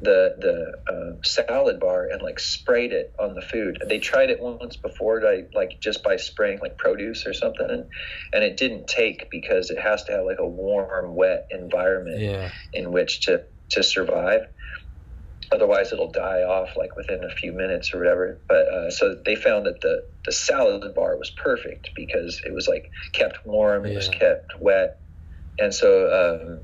the 0.01 0.35
the 0.39 0.93
uh, 0.93 1.16
salad 1.25 1.81
bar 1.81 2.07
and 2.11 2.23
like 2.23 2.39
sprayed 2.39 2.93
it 2.93 3.12
on 3.19 3.35
the 3.35 3.41
food. 3.41 3.79
They 3.89 3.99
tried 3.99 4.31
it 4.31 4.41
once 4.41 4.77
before, 4.77 5.20
like 5.20 5.51
like 5.55 5.81
just 5.83 6.03
by 6.05 6.16
spraying 6.16 6.61
like 6.61 6.79
produce 6.79 7.27
or 7.27 7.35
something, 7.35 7.66
and, 7.69 7.85
and 8.33 8.45
it 8.45 8.57
didn't 8.57 8.87
take 8.87 9.29
because 9.31 9.70
it 9.70 9.79
has 9.81 10.05
to 10.05 10.12
have 10.12 10.25
like 10.25 10.39
a 10.39 10.49
warm, 10.49 11.15
wet 11.15 11.47
environment 11.51 12.20
yeah, 12.20 12.51
in 12.73 12.93
which 12.93 13.23
to 13.23 13.43
to 13.70 13.83
survive. 13.83 14.43
Otherwise, 15.51 15.93
it'll 15.93 16.12
die 16.12 16.43
off 16.43 16.77
like 16.77 16.95
within 16.97 17.25
a 17.25 17.31
few 17.31 17.53
minutes 17.53 17.93
or 17.93 17.99
whatever. 17.99 18.41
But 18.49 18.69
uh, 18.69 18.91
so 18.91 19.16
they 19.25 19.35
found 19.35 19.66
that 19.66 19.81
the 19.81 20.03
the 20.27 20.33
salad 20.33 20.95
bar 20.95 21.16
was 21.16 21.33
perfect 21.43 21.91
because 21.97 22.41
it 22.45 22.53
was 22.53 22.69
like 22.69 22.85
kept 23.15 23.39
warm, 23.45 23.85
it 23.87 23.97
was 23.97 24.09
kept 24.09 24.53
wet, 24.61 24.99
and 25.59 25.75
so 25.75 26.07
um, 26.12 26.61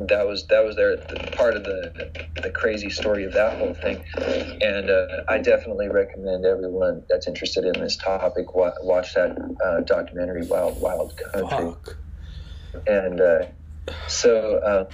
that 0.00 0.26
was 0.26 0.46
that 0.46 0.64
was 0.64 0.76
their 0.76 0.96
the, 0.96 1.32
part 1.36 1.54
of 1.56 1.64
the 1.64 2.10
the 2.42 2.50
crazy 2.50 2.90
story 2.90 3.24
of 3.24 3.32
that 3.32 3.58
whole 3.58 3.74
thing. 3.74 4.04
And 4.62 4.90
uh, 4.90 5.06
I 5.28 5.38
definitely 5.38 5.88
recommend 5.88 6.44
everyone 6.46 7.02
that's 7.10 7.26
interested 7.26 7.64
in 7.64 7.80
this 7.80 7.96
topic 7.96 8.54
wa- 8.54 8.72
watch 8.82 9.14
that 9.14 9.36
uh, 9.64 9.80
documentary, 9.80 10.46
Wild 10.46 10.80
Wild 10.80 11.14
Country. 11.32 11.72
Fuck. 11.72 11.96
And 12.86 13.20
uh, 13.20 13.46
so 14.06 14.58
uh, 14.58 14.84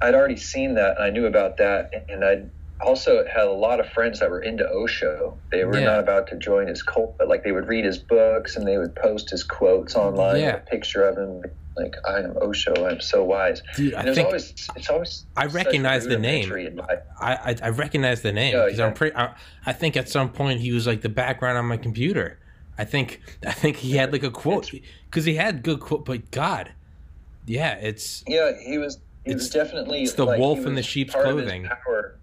I'd 0.00 0.14
already 0.14 0.36
seen 0.36 0.74
that, 0.74 0.96
and 0.96 1.04
I 1.04 1.10
knew 1.10 1.26
about 1.26 1.56
that, 1.56 2.06
and 2.08 2.24
I 2.24 2.44
also 2.84 3.24
had 3.26 3.46
a 3.46 3.52
lot 3.52 3.80
of 3.80 3.88
friends 3.88 4.20
that 4.20 4.30
were 4.30 4.40
into 4.42 4.68
Osho. 4.68 5.38
They 5.50 5.64
were 5.64 5.78
Yeah. 5.78 5.86
not 5.86 5.98
about 6.00 6.28
to 6.28 6.36
join 6.36 6.68
his 6.68 6.82
cult, 6.82 7.16
but 7.18 7.26
like 7.26 7.42
they 7.42 7.52
would 7.52 7.66
read 7.66 7.84
his 7.86 7.98
books 7.98 8.56
and 8.56 8.66
they 8.68 8.76
would 8.76 8.94
post 8.94 9.30
his 9.30 9.42
quotes 9.42 9.96
online, 9.96 10.40
Yeah. 10.40 10.56
a 10.56 10.60
picture 10.60 11.02
of 11.08 11.16
him, 11.16 11.42
like 11.76 11.94
"I 12.06 12.20
am 12.20 12.36
Osho, 12.40 12.86
I'm 12.88 13.00
so 13.00 13.24
wise." 13.24 13.62
Dude, 13.76 13.94
I 13.94 14.12
think 14.14 14.26
always 14.26 14.52
it's 14.76 14.88
always 14.90 15.26
I 15.36 15.46
recognize 15.46 16.04
the 16.06 16.18
name. 16.18 16.80
I, 16.80 16.96
I 17.20 17.56
I 17.62 17.68
recognize 17.70 18.22
the 18.22 18.32
name 18.32 18.52
because 18.52 18.78
yeah. 18.78 18.86
I'm 18.86 18.94
pretty. 18.94 19.16
I, 19.16 19.34
I 19.66 19.72
think 19.72 19.96
at 19.96 20.08
some 20.08 20.30
point 20.30 20.60
he 20.60 20.72
was 20.72 20.86
like 20.86 21.02
the 21.02 21.08
background 21.08 21.58
on 21.58 21.66
my 21.66 21.76
computer. 21.76 22.38
I 22.78 22.84
think 22.84 23.20
I 23.46 23.52
think 23.52 23.76
he 23.76 23.92
had 23.96 24.12
like 24.12 24.22
a 24.22 24.30
quote 24.30 24.70
because 25.10 25.24
he 25.24 25.34
had 25.34 25.62
good 25.62 25.80
quote. 25.80 26.04
But 26.04 26.30
God, 26.30 26.72
yeah, 27.46 27.74
it's 27.76 28.24
Yeah, 28.26 28.52
he 28.64 28.78
was. 28.78 28.98
He 29.24 29.32
It's- 29.32 29.42
was 29.44 29.50
definitely. 29.50 30.02
it's 30.04 30.12
the 30.12 30.24
like, 30.24 30.38
wolf 30.38 30.64
in 30.66 30.74
the 30.76 30.82
sheep's 30.84 31.12
part 31.12 31.24
clothing. 31.24 31.64
Power, 31.84 32.18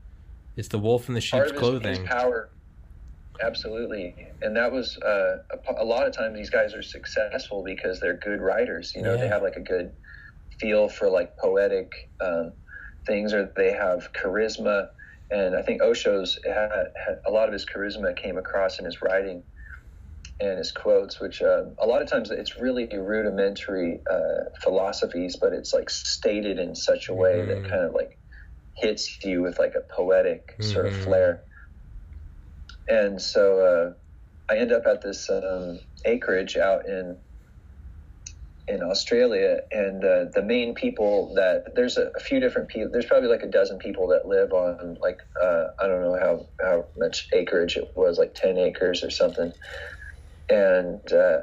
it's 0.55 0.69
the 0.69 0.79
wolf 0.79 1.09
in 1.09 1.15
the 1.15 1.19
part 1.19 1.23
sheep's 1.23 1.49
of 1.49 1.51
his, 1.51 1.59
clothing. 1.59 1.99
his 2.01 2.07
power. 2.07 2.49
Absolutely, 3.41 4.15
and 4.41 4.55
that 4.55 4.71
was 4.71 4.97
uh, 5.03 5.37
a, 5.51 5.83
a 5.83 5.85
lot 5.85 6.05
of 6.07 6.15
times 6.15 6.35
these 6.35 6.51
guys 6.51 6.73
are 6.75 6.83
successful 6.83 7.63
because 7.63 7.99
they're 7.99 8.17
good 8.17 8.41
writers. 8.41 8.91
You 8.95 9.01
know, 9.01 9.17
they 9.17 9.27
have 9.27 9.41
like 9.41 9.55
a 9.55 9.61
good 9.61 9.91
feel 10.59 10.89
for 10.89 11.09
like 11.09 11.31
poetic 11.41 11.91
um, 12.23 12.53
things, 13.07 13.33
or 13.33 13.51
they 13.57 13.73
have 13.73 14.09
charisma. 14.13 14.87
And 15.31 15.55
I 15.55 15.63
think 15.63 15.81
Osho's 15.81 16.39
had, 16.45 16.69
had 17.07 17.15
a 17.27 17.31
lot 17.31 17.47
of 17.47 17.53
his 17.53 17.65
charisma 17.65 18.15
came 18.15 18.37
across 18.37 18.79
in 18.79 18.85
his 18.85 18.99
writing 19.01 19.43
and 20.39 20.57
his 20.57 20.71
quotes, 20.71 21.21
which 21.21 21.41
uh, 21.41 21.63
a 21.81 21.87
lot 21.87 22.01
of 22.01 22.09
times 22.09 22.31
it's 22.31 22.59
really 22.59 22.87
rudimentary 22.97 24.01
uh, 24.11 24.45
philosophies, 24.63 25.37
but 25.41 25.53
it's 25.53 25.73
like 25.73 25.89
stated 25.89 26.59
in 26.59 26.75
such 26.75 27.09
a 27.09 27.13
way 27.15 27.41
Mhm. 27.41 27.47
that 27.47 27.63
kind 27.69 27.83
of 27.85 27.93
like 27.93 28.19
hits 28.77 29.19
you 29.23 29.41
with 29.43 29.59
like 29.59 29.75
a 29.75 29.81
poetic 29.95 30.43
sort 30.61 30.87
of 30.87 30.93
Mhm. 30.93 31.03
flair. 31.03 31.45
And 32.87 33.21
so 33.21 33.95
uh, 34.49 34.53
I 34.53 34.57
end 34.57 34.71
up 34.71 34.83
at 34.85 35.01
this 35.01 35.29
um, 35.29 35.79
acreage 36.05 36.57
out 36.57 36.85
in 36.87 37.17
in 38.67 38.81
Australia, 38.81 39.59
and 39.71 40.03
uh, 40.03 40.25
the 40.33 40.41
main 40.41 40.73
people 40.73 41.33
that 41.35 41.75
there's 41.75 41.97
a, 41.97 42.11
a 42.15 42.19
few 42.19 42.39
different 42.39 42.69
people. 42.69 42.89
There's 42.91 43.05
probably 43.05 43.27
like 43.29 43.43
a 43.43 43.49
dozen 43.49 43.77
people 43.77 44.07
that 44.09 44.25
live 44.25 44.53
on 44.53 44.97
like 45.01 45.19
uh, 45.41 45.65
I 45.81 45.87
don't 45.87 46.01
know 46.01 46.17
how 46.19 46.45
how 46.61 46.85
much 46.97 47.27
acreage 47.33 47.75
it 47.75 47.91
was, 47.95 48.17
like 48.17 48.35
ten 48.35 48.57
acres 48.57 49.03
or 49.03 49.09
something. 49.09 49.51
And 50.49 51.01
uh, 51.11 51.39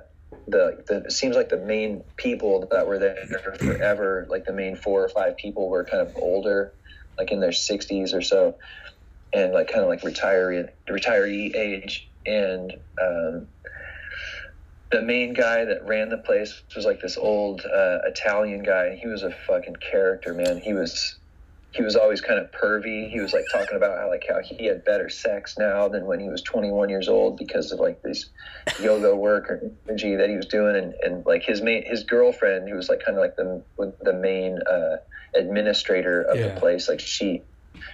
the 0.46 0.82
the 0.88 1.02
it 1.06 1.12
seems 1.12 1.36
like 1.36 1.50
the 1.50 1.58
main 1.58 2.04
people 2.16 2.66
that 2.70 2.86
were 2.86 2.98
there 2.98 3.16
forever, 3.58 4.26
like 4.30 4.44
the 4.46 4.54
main 4.54 4.76
four 4.76 5.04
or 5.04 5.08
five 5.08 5.36
people, 5.36 5.68
were 5.68 5.84
kind 5.84 6.06
of 6.06 6.14
older, 6.16 6.72
like 7.18 7.32
in 7.32 7.40
their 7.40 7.52
sixties 7.52 8.14
or 8.14 8.22
so, 8.22 8.56
and 9.32 9.52
like 9.52 9.68
kind 9.68 9.82
of 9.82 9.88
like 9.88 10.02
retiree 10.02 10.68
retiree 10.88 11.54
age, 11.54 12.10
and 12.26 12.72
um, 13.00 13.48
the 14.90 15.02
main 15.02 15.34
guy 15.34 15.64
that 15.64 15.86
ran 15.86 16.08
the 16.08 16.18
place 16.18 16.62
was 16.74 16.84
like 16.84 17.00
this 17.00 17.16
old 17.16 17.60
uh, 17.64 17.98
Italian 18.06 18.62
guy. 18.62 18.96
He 19.00 19.06
was 19.08 19.22
a 19.22 19.30
fucking 19.46 19.76
character, 19.76 20.34
man. 20.34 20.58
He 20.58 20.72
was 20.74 21.16
he 21.72 21.84
was 21.84 21.94
always 21.94 22.20
kind 22.20 22.40
of 22.40 22.50
pervy. 22.50 23.08
He 23.08 23.20
was 23.20 23.32
like 23.32 23.44
talking 23.52 23.76
about 23.76 23.96
how 23.98 24.08
like 24.08 24.24
how 24.28 24.40
he 24.42 24.66
had 24.66 24.84
better 24.84 25.08
sex 25.08 25.54
now 25.56 25.88
than 25.88 26.04
when 26.06 26.18
he 26.18 26.28
was 26.28 26.42
21 26.42 26.88
years 26.88 27.08
old 27.08 27.36
because 27.36 27.70
of 27.70 27.78
like 27.78 28.02
this 28.02 28.28
yoga 28.82 29.14
work 29.14 29.48
or 29.48 29.62
energy 29.88 30.16
that 30.16 30.28
he 30.28 30.36
was 30.36 30.46
doing, 30.46 30.74
and, 30.74 30.94
and 31.02 31.24
like 31.24 31.44
his 31.44 31.62
main 31.62 31.84
his 31.86 32.02
girlfriend, 32.02 32.68
who 32.68 32.74
was 32.74 32.88
like 32.88 33.00
kind 33.04 33.16
of 33.16 33.22
like 33.22 33.36
the 33.36 33.62
the 34.02 34.12
main 34.12 34.58
uh, 34.68 34.96
administrator 35.36 36.22
of 36.22 36.38
Yeah. 36.38 36.48
the 36.54 36.60
place, 36.60 36.88
like 36.88 36.98
she 37.00 37.44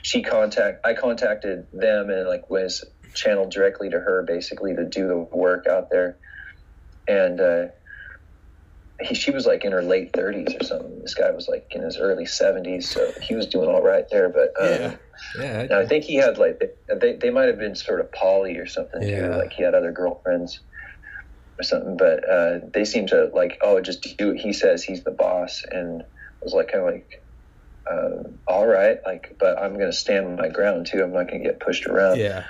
she 0.03 0.23
contact 0.23 0.85
I 0.85 0.94
contacted 0.94 1.66
them 1.73 2.11
and 2.11 2.28
like 2.28 2.48
was 2.51 2.85
channeled 3.15 3.51
directly 3.51 3.90
to 3.90 3.98
her 3.98 4.24
basically 4.27 4.74
to 4.74 4.85
do 4.89 5.07
the 5.09 5.28
work 5.36 5.66
out 5.69 5.89
there 5.90 6.19
and 7.09 7.40
uh, 7.40 7.65
he, 9.01 9.15
she 9.15 9.31
was 9.31 9.47
like 9.47 9.65
in 9.65 9.73
her 9.73 9.82
late 9.82 10.12
30s 10.12 10.61
or 10.61 10.65
something. 10.65 11.01
This 11.03 11.15
guy 11.15 11.31
was 11.31 11.48
like 11.48 11.66
in 11.70 11.82
his 11.82 11.98
early 11.98 12.24
70s, 12.24 12.85
so 12.85 13.12
he 13.23 13.35
was 13.35 13.47
doing 13.47 13.69
all 13.69 13.82
right 13.82 14.05
there. 14.11 14.28
But 14.31 14.53
um, 14.61 14.69
Yeah. 14.81 14.97
yeah, 15.36 15.61
and 15.61 15.73
I 15.73 15.86
think 15.86 16.05
he 16.05 16.16
had 16.16 16.39
like 16.39 16.61
they 17.01 17.16
they 17.16 17.31
might 17.31 17.48
have 17.48 17.59
been 17.59 17.74
sort 17.74 18.01
of 18.01 18.11
poly 18.12 18.57
or 18.57 18.66
something 18.66 19.03
Yeah. 19.03 19.28
too. 19.28 19.35
Like 19.35 19.53
he 19.53 19.62
had 19.62 19.74
other 19.74 19.93
girlfriends 19.93 20.61
or 21.59 21.65
something. 21.65 21.97
But 21.97 22.28
uh, 22.28 22.59
they 22.73 22.85
seem 22.85 23.07
to 23.09 23.31
like 23.35 23.59
oh 23.62 23.81
just 23.81 24.07
do 24.19 24.28
what 24.28 24.39
he 24.39 24.53
says. 24.53 24.82
He's 24.82 25.05
the 25.05 25.11
boss, 25.12 25.62
and 25.70 26.03
I 26.03 26.07
was 26.43 26.55
like 26.55 26.69
kind 26.69 26.86
of 26.86 26.93
like. 26.94 27.09
Um, 27.91 28.39
all 28.47 28.67
right, 28.67 28.99
like, 29.07 29.37
but 29.39 29.59
I'm 29.59 29.75
gonna 29.75 29.93
stand 29.93 30.37
my 30.37 30.49
ground 30.49 30.87
too. 30.87 31.03
I'm 31.03 31.13
not 31.13 31.29
gonna 31.29 31.43
get 31.43 31.61
pushed 31.61 31.87
around 31.87 32.19
yeah, 32.19 32.45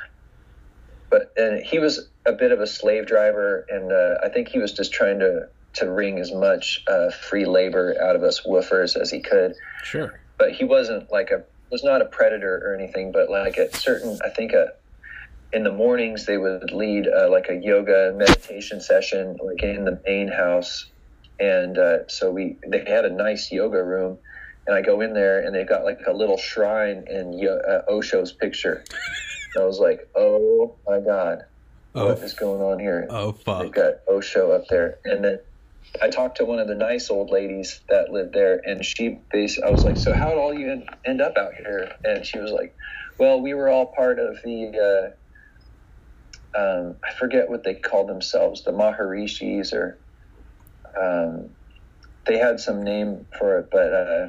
but 1.11 1.33
and 1.37 1.63
he 1.65 1.79
was 1.79 2.09
a 2.25 2.33
bit 2.33 2.53
of 2.53 2.61
a 2.61 2.67
slave 2.67 3.07
driver, 3.07 3.67
and 3.69 3.93
uh, 3.93 4.19
I 4.25 4.29
think 4.29 4.49
he 4.49 4.59
was 4.59 4.73
just 4.73 4.93
trying 4.93 5.19
to 5.21 5.49
to 5.75 5.91
wring 5.91 6.19
as 6.19 6.33
much 6.33 6.83
uh, 6.89 7.11
free 7.11 7.45
labor 7.45 7.95
out 8.03 8.17
of 8.17 8.23
us 8.23 8.41
woofers 8.47 8.97
as 8.97 9.11
he 9.11 9.21
could. 9.21 9.55
sure. 9.83 10.19
But 10.39 10.53
he 10.53 10.65
wasn't 10.65 11.11
like 11.13 11.31
a 11.31 11.45
was 11.71 11.85
not 11.85 12.01
a 12.01 12.07
predator 12.07 12.63
or 12.65 12.75
anything. 12.75 13.13
But 13.13 13.31
like 13.31 13.59
at 13.59 13.75
certain, 13.75 14.19
I 14.25 14.31
think 14.31 14.55
uh 14.55 14.67
in 15.53 15.63
the 15.65 15.73
mornings 15.73 16.27
they 16.27 16.39
would 16.39 16.73
lead 16.73 17.07
uh, 17.07 17.31
like 17.31 17.49
a 17.49 17.57
yoga 17.57 18.13
meditation 18.17 18.81
session 18.81 19.37
like 19.43 19.63
in 19.63 19.85
the 19.85 20.01
main 20.07 20.29
house, 20.29 20.87
and 21.39 21.79
uh, 21.79 22.09
so 22.09 22.31
we 22.31 22.57
they 22.67 22.85
had 22.87 23.05
a 23.05 23.11
nice 23.11 23.53
yoga 23.53 23.83
room. 23.83 24.19
And 24.67 24.75
I 24.77 24.83
go 24.83 25.01
in 25.01 25.13
there, 25.15 25.41
and 25.41 25.55
they've 25.55 25.69
got 25.69 25.85
like 25.85 26.01
a 26.07 26.13
little 26.13 26.37
shrine 26.37 27.05
in 27.09 27.33
Yo- 27.39 27.59
uh, 27.59 27.83
Osho's 27.91 28.33
picture. 28.33 28.83
And 29.55 29.63
I 29.63 29.67
was 29.67 29.79
like, 29.79 30.09
"Oh 30.17 30.77
my 30.87 31.01
god, 31.01 31.45
Oh, 31.95 32.07
what 32.09 32.19
is 32.19 32.35
going 32.35 32.61
on 32.61 32.79
here? 32.79 33.07
oh 33.11 33.33
fuck. 33.33 33.63
They've 33.63 33.73
got 33.73 33.95
Osho 34.09 34.51
up 34.51 34.67
there, 34.69 34.99
and 35.05 35.25
then 35.25 35.39
I 36.03 36.09
talked 36.11 36.39
to 36.39 36.45
one 36.45 36.59
of 36.59 36.67
the 36.67 36.75
nice 36.75 37.11
old 37.11 37.31
ladies 37.31 37.81
that 37.89 38.11
lived 38.11 38.35
there, 38.35 38.61
and 38.65 38.85
she 38.85 39.19
basically, 39.33 39.69
I 39.69 39.73
was 39.73 39.85
like, 39.85 39.97
"So 39.97 40.13
how 40.13 40.31
did 40.31 40.39
all 40.39 40.53
you 40.53 40.71
end- 40.73 40.89
end 41.05 41.21
up 41.21 41.37
out 41.39 41.55
here?" 41.55 41.93
And 42.05 42.27
she 42.27 42.39
was 42.41 42.51
like, 42.51 42.75
"Well, 43.19 43.41
we 43.41 43.55
were 43.55 43.69
all 43.69 43.87
part 43.87 44.19
of 44.19 44.37
the." 44.43 45.13
Uh, 46.57 46.59
um, 46.59 46.97
I 47.05 47.13
forget 47.15 47.51
what 47.51 47.63
they 47.65 47.75
called 47.75 48.09
themselves, 48.09 48.65
the 48.65 48.73
Maharishis, 48.73 49.73
or 49.75 49.99
um, 51.01 51.51
they 52.27 52.39
had 52.39 52.59
some 52.61 52.83
name 52.83 53.27
for 53.39 53.59
it, 53.59 53.69
but 53.71 53.93
uh, 53.93 54.29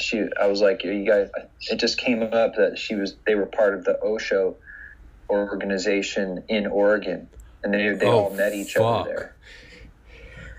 she, 0.00 0.24
I 0.40 0.46
was 0.46 0.60
like, 0.60 0.84
"You 0.84 1.04
guys," 1.06 1.30
it 1.70 1.78
just 1.80 1.98
came 1.98 2.22
up 2.22 2.54
that 2.56 2.78
she 2.78 2.94
was, 2.96 3.16
they 3.26 3.34
were 3.34 3.46
part 3.46 3.74
of 3.74 3.84
the 3.84 3.98
Osho 4.02 4.56
organization 5.30 6.44
in 6.48 6.66
Oregon, 6.66 7.30
and 7.62 7.72
they 7.74 7.94
they 7.94 8.06
Oh, 8.06 8.24
all 8.26 8.34
met 8.34 8.54
each 8.54 8.74
fuck. 8.74 9.06
other 9.06 9.10
there. 9.10 9.36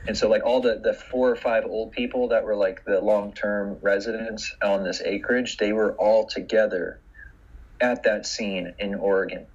And 0.07 0.17
so, 0.17 0.29
like 0.29 0.43
all 0.45 0.61
the 0.61 0.79
the 0.83 0.93
four 0.93 1.29
or 1.29 1.35
five 1.35 1.65
old 1.65 1.91
people 1.93 2.29
that 2.29 2.43
were 2.43 2.55
like 2.55 2.81
the 2.85 3.01
long 3.01 3.33
term 3.33 3.79
residents 3.81 4.51
on 4.63 4.83
this 4.83 5.01
acreage, 5.01 5.57
they 5.57 5.73
were 5.73 5.95
all 5.97 6.27
together 6.27 7.01
at 7.81 8.03
that 8.03 8.25
scene 8.25 8.73
in 8.79 8.95
Oregon, 8.95 9.47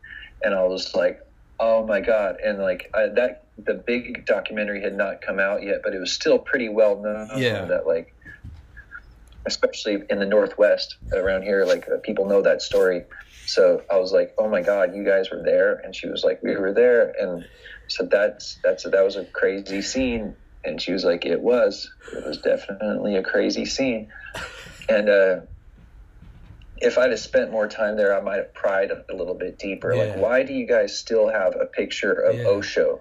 and 0.42 0.54
I 0.54 0.64
was 0.64 0.94
like, 0.94 1.18
oh 1.60 1.86
my 1.86 2.00
god! 2.00 2.36
And 2.44 2.58
like 2.58 2.90
I, 2.94 3.08
that, 3.16 3.48
the 3.58 3.82
big 3.86 4.26
documentary 4.26 4.82
had 4.82 4.96
not 4.96 5.22
come 5.22 5.40
out 5.40 5.62
yet, 5.62 5.80
but 5.84 5.94
it 5.94 6.00
was 6.00 6.12
still 6.12 6.38
pretty 6.38 6.68
well 6.68 7.02
known 7.02 7.28
Yeah. 7.36 7.66
that 7.66 7.86
like 7.86 8.15
especially 9.46 9.98
in 10.10 10.18
the 10.18 10.26
northwest 10.26 10.96
around 11.14 11.42
here 11.42 11.64
like 11.64 11.86
uh, 11.88 11.96
people 12.02 12.26
know 12.26 12.42
that 12.42 12.62
story 12.62 13.02
so 13.46 13.82
i 13.90 13.96
was 13.96 14.12
like 14.12 14.34
oh 14.38 14.48
my 14.48 14.62
god 14.62 14.94
you 14.94 15.04
guys 15.04 15.30
were 15.30 15.42
there 15.44 15.80
and 15.84 15.94
she 15.94 16.08
was 16.08 16.24
like 16.24 16.42
we 16.42 16.56
were 16.56 16.72
there 16.72 17.12
and 17.18 17.44
so 17.88 18.06
that's 18.10 18.58
that's 18.64 18.84
that 18.84 19.04
was 19.04 19.16
a 19.16 19.24
crazy 19.24 19.82
scene 19.82 20.34
and 20.64 20.80
she 20.82 20.92
was 20.92 21.04
like 21.04 21.24
it 21.24 21.40
was 21.40 21.88
it 22.12 22.26
was 22.26 22.38
definitely 22.38 23.16
a 23.16 23.22
crazy 23.22 23.64
scene 23.64 24.08
and 24.88 25.08
uh 25.08 25.36
if 26.78 26.98
I'd 26.98 27.10
have 27.10 27.20
spent 27.20 27.50
more 27.50 27.68
time 27.68 27.96
there, 27.96 28.16
I 28.16 28.20
might 28.20 28.36
have 28.36 28.54
pried 28.54 28.90
a 28.90 29.14
little 29.14 29.34
bit 29.34 29.58
deeper. 29.58 29.96
Like, 29.96 30.16
why 30.16 30.42
do 30.42 30.52
you 30.52 30.66
guys 30.66 30.98
still 30.98 31.28
have 31.28 31.54
a 31.56 31.66
picture 31.66 32.12
of 32.12 32.36
Yeah. 32.36 32.48
Osho 32.48 33.00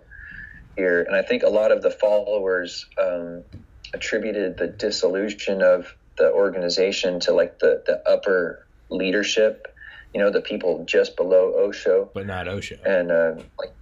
here? 0.78 1.04
And 1.04 1.16
I 1.16 1.22
think 1.24 1.44
a 1.44 1.50
lot 1.50 1.72
of 1.72 1.82
the 1.82 1.92
followers 1.92 2.86
um, 3.02 3.44
attributed 3.94 4.58
the 4.58 4.68
dissolution 4.68 5.62
of 5.62 5.94
the 6.18 6.32
organization 6.32 7.20
to 7.22 7.34
like 7.34 7.60
the, 7.60 7.84
the 7.86 8.02
upper 8.10 8.68
leadership, 8.90 9.68
you 10.14 10.22
know, 10.22 10.32
the 10.32 10.42
people 10.42 10.86
just 10.88 11.18
below 11.18 11.54
Osho, 11.58 12.12
But 12.14 12.26
not 12.28 12.48
Osho. 12.48 12.76
and 12.86 13.12
uh, 13.12 13.34
like 13.60 13.76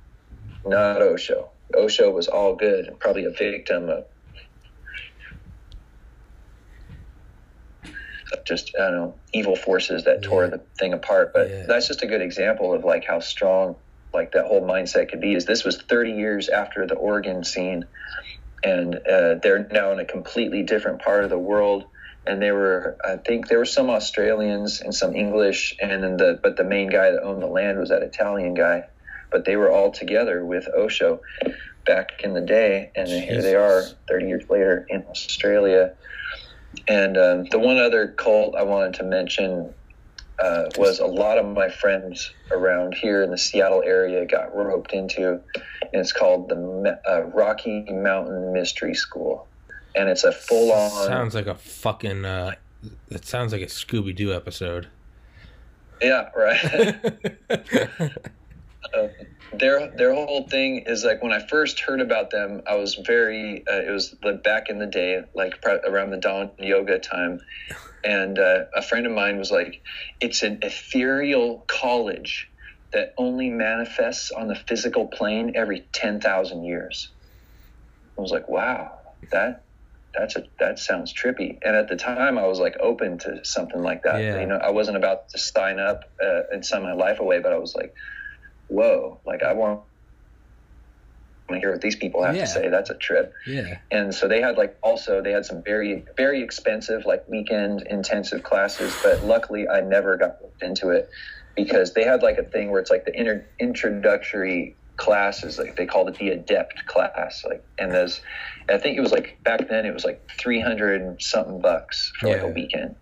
not 0.65 1.01
Osho. 1.01 1.51
Osho 1.76 2.11
was 2.11 2.27
all 2.27 2.55
good 2.55 2.85
and 2.88 2.99
probably 2.99 3.26
a 3.26 3.31
victim 3.31 3.89
of 3.89 4.05
just 8.47 8.72
I 8.80 8.89
don't 8.89 8.95
know 8.95 9.22
evil 9.34 9.55
forces 9.55 10.05
that 10.05 10.23
tore 10.23 10.47
the 10.49 10.65
thing 10.80 10.93
apart. 10.93 11.31
But 11.34 11.49
Yeah. 11.49 11.65
that's 11.68 11.88
just 11.88 12.03
a 12.03 12.07
good 12.07 12.22
example 12.22 12.73
of 12.73 12.84
like 12.84 13.05
how 13.05 13.19
strong 13.19 13.76
like 14.14 14.31
that 14.34 14.45
whole 14.45 14.61
mindset 14.61 15.10
could 15.10 15.22
be. 15.22 15.34
Is 15.35 15.45
this 15.45 15.64
was 15.64 15.81
30 15.84 16.11
years 16.11 16.49
after 16.49 16.85
the 16.88 16.95
Oregon 16.95 17.43
scene, 17.43 17.85
and 18.64 18.95
uh, 18.95 19.35
they're 19.41 19.68
now 19.72 19.91
in 19.91 19.99
a 19.99 20.05
completely 20.05 20.64
different 20.64 21.01
part 21.01 21.23
of 21.23 21.30
the 21.30 21.39
world. 21.39 21.85
And 22.26 22.41
they 22.41 22.52
were, 22.52 22.98
I 23.04 23.18
think, 23.18 23.48
there 23.48 23.60
were 23.60 23.66
some 23.66 23.90
Australians 23.90 24.82
and 24.82 24.95
some 24.95 25.16
English, 25.16 25.76
and 25.82 26.04
then 26.04 26.18
the 26.18 26.40
but 26.41 26.56
the 26.56 26.64
main 26.64 26.90
guy 26.90 27.12
that 27.12 27.22
owned 27.22 27.41
the 27.41 27.48
land 27.48 27.80
was 27.80 27.90
that 27.90 28.02
Italian 28.02 28.54
guy. 28.54 28.86
But 29.30 29.45
they 29.45 29.56
were 29.56 29.72
all 29.72 29.91
together 29.91 30.45
with 30.45 30.68
Osho 30.76 31.20
back 31.86 32.22
in 32.24 32.34
the 32.34 32.41
day, 32.41 32.91
and 32.95 33.08
then 33.08 33.24
here 33.24 33.41
they 33.41 33.56
are, 33.56 33.84
30 34.08 34.28
years 34.28 34.50
later 34.50 34.86
in 34.90 35.04
Australia. 35.10 35.95
And 36.88 37.18
um, 37.18 37.45
the 37.45 37.60
one 37.60 37.78
other 37.78 38.08
cult 38.08 38.56
I 38.56 38.64
wanted 38.64 38.95
to 38.95 39.04
mention 39.04 39.74
uh, 40.40 40.66
was 40.78 41.00
a 41.00 41.06
lot 41.06 41.38
of 41.38 41.45
my 41.45 41.70
friends 41.70 42.32
around 42.52 42.95
here 42.95 43.24
in 43.24 43.32
the 43.32 43.38
Seattle 43.38 43.84
area 43.86 44.26
got 44.26 44.56
roped 44.56 44.94
into, 44.94 45.32
and 45.34 45.41
it's 45.94 46.12
called 46.12 46.50
the 46.50 47.00
uh, 47.08 47.22
Rocky 47.34 47.86
Mountain 47.90 48.52
Mystery 48.54 48.95
School, 48.95 49.48
and 49.95 50.10
it's 50.10 50.24
a 50.24 50.32
full-on. 50.32 51.07
Sounds 51.07 51.36
like 51.36 51.48
a 51.48 51.56
fucking. 51.56 52.26
Uh, 52.26 52.56
it 53.10 53.26
sounds 53.26 53.53
like 53.53 53.61
a 53.61 53.68
Scooby 53.68 54.15
Doo 54.15 54.34
episode. 54.34 54.88
yeah, 56.02 56.30
right. 56.36 56.95
Uh, 58.94 59.07
their 59.53 59.91
their 59.95 60.14
whole 60.14 60.48
thing 60.48 60.84
is 60.86 61.03
like 61.03 61.22
when 61.22 61.32
I 61.32 61.45
first 61.48 61.80
heard 61.80 62.02
about 62.02 62.32
them, 62.32 62.61
I 62.68 62.76
was 62.76 62.95
very. 62.95 63.64
Uh, 63.68 63.82
it 63.82 63.91
was 63.91 64.15
like 64.24 64.44
back 64.44 64.70
in 64.70 64.80
the 64.80 64.88
day, 64.88 65.24
like 65.34 65.64
around 65.88 66.11
the 66.11 66.18
Dahn 66.18 66.52
yoga 66.60 66.99
time, 66.99 67.40
and 68.03 68.38
uh, 68.40 68.65
a 68.76 68.82
friend 68.82 69.06
of 69.06 69.11
mine 69.11 69.38
was 69.38 69.52
like, 69.52 69.82
"It's 70.20 70.44
an 70.44 70.60
ethereal 70.61 71.64
college 71.68 72.49
that 72.91 73.14
only 73.18 73.49
manifests 73.49 74.32
on 74.32 74.48
the 74.48 74.56
physical 74.56 75.07
plane 75.07 75.53
every 75.56 75.82
ten 75.91 76.20
thousand 76.20 76.64
years." 76.64 77.10
I 78.18 78.22
was 78.22 78.32
like, 78.32 78.49
"Wow, 78.49 78.99
that." 79.32 79.62
That's 80.18 80.35
a 80.35 80.44
that 80.60 80.77
sounds 80.77 81.11
trippy, 81.14 81.57
and 81.64 81.76
at 81.76 81.90
the 81.90 81.95
time 81.95 82.38
I 82.38 82.45
was 82.45 82.60
like 82.60 82.76
open 82.80 83.18
to 83.19 83.44
something 83.44 83.81
like 83.81 84.03
that. 84.03 84.22
Yeah. 84.22 84.40
You 84.41 84.45
know, 84.45 84.57
I 84.57 84.69
wasn't 84.69 84.98
about 84.98 85.30
to 85.30 85.40
sign 85.40 85.80
up 85.80 86.03
uh, 86.23 86.41
and 86.52 86.64
sign 86.64 86.84
my 86.84 86.94
life 86.94 87.19
away, 87.19 87.40
but 87.40 87.52
I 87.52 87.57
was 87.57 87.73
like, 87.76 87.95
whoa, 88.68 89.19
like 89.26 89.41
I 89.41 89.53
want 89.53 89.81
to 91.49 91.60
hear 91.60 91.72
what 91.72 91.81
these 91.81 91.95
people 91.95 92.23
have 92.23 92.35
Yeah. 92.35 92.41
to 92.45 92.48
say. 92.48 92.69
That's 92.69 92.90
a 92.90 92.95
trip. 92.95 93.34
yeah. 93.48 93.80
And 93.91 94.14
so 94.14 94.27
they 94.27 94.40
had 94.41 94.56
like 94.57 94.77
also 94.84 95.22
they 95.22 95.31
had 95.31 95.45
some 95.45 95.64
very 95.64 96.06
very 96.15 96.41
expensive 96.44 97.06
like 97.06 97.27
weekend 97.27 97.81
intensive 97.88 98.44
classes, 98.44 98.95
but 99.03 99.23
luckily 99.23 99.68
I 99.68 99.81
never 99.81 100.15
got 100.18 100.38
into 100.61 100.90
it 100.90 101.10
because 101.56 101.94
they 101.94 102.03
had 102.03 102.22
like 102.22 102.38
a 102.38 102.44
thing 102.44 102.69
where 102.72 102.80
it's 102.81 102.90
like 102.91 103.06
the 103.06 103.19
inter- 103.19 103.45
introductory 103.60 104.76
classes 104.98 105.57
like 105.57 105.76
they 105.76 105.86
called 105.86 106.07
it 106.07 106.15
the 106.20 106.30
adept 106.30 106.86
class 106.86 107.44
like 107.48 107.64
and 107.80 107.91
there's 107.91 108.22
I 108.70 108.78
think 108.78 108.98
it 108.98 109.02
was 109.02 109.11
like 109.11 109.38
back 109.44 109.68
then 109.68 109.86
it 109.86 109.94
was 109.94 110.06
like 110.06 110.30
300 110.40 111.22
something 111.22 111.60
bucks 111.60 112.14
for 112.20 112.28
like 112.30 112.41
a 112.41 112.48
weekend. 112.48 112.95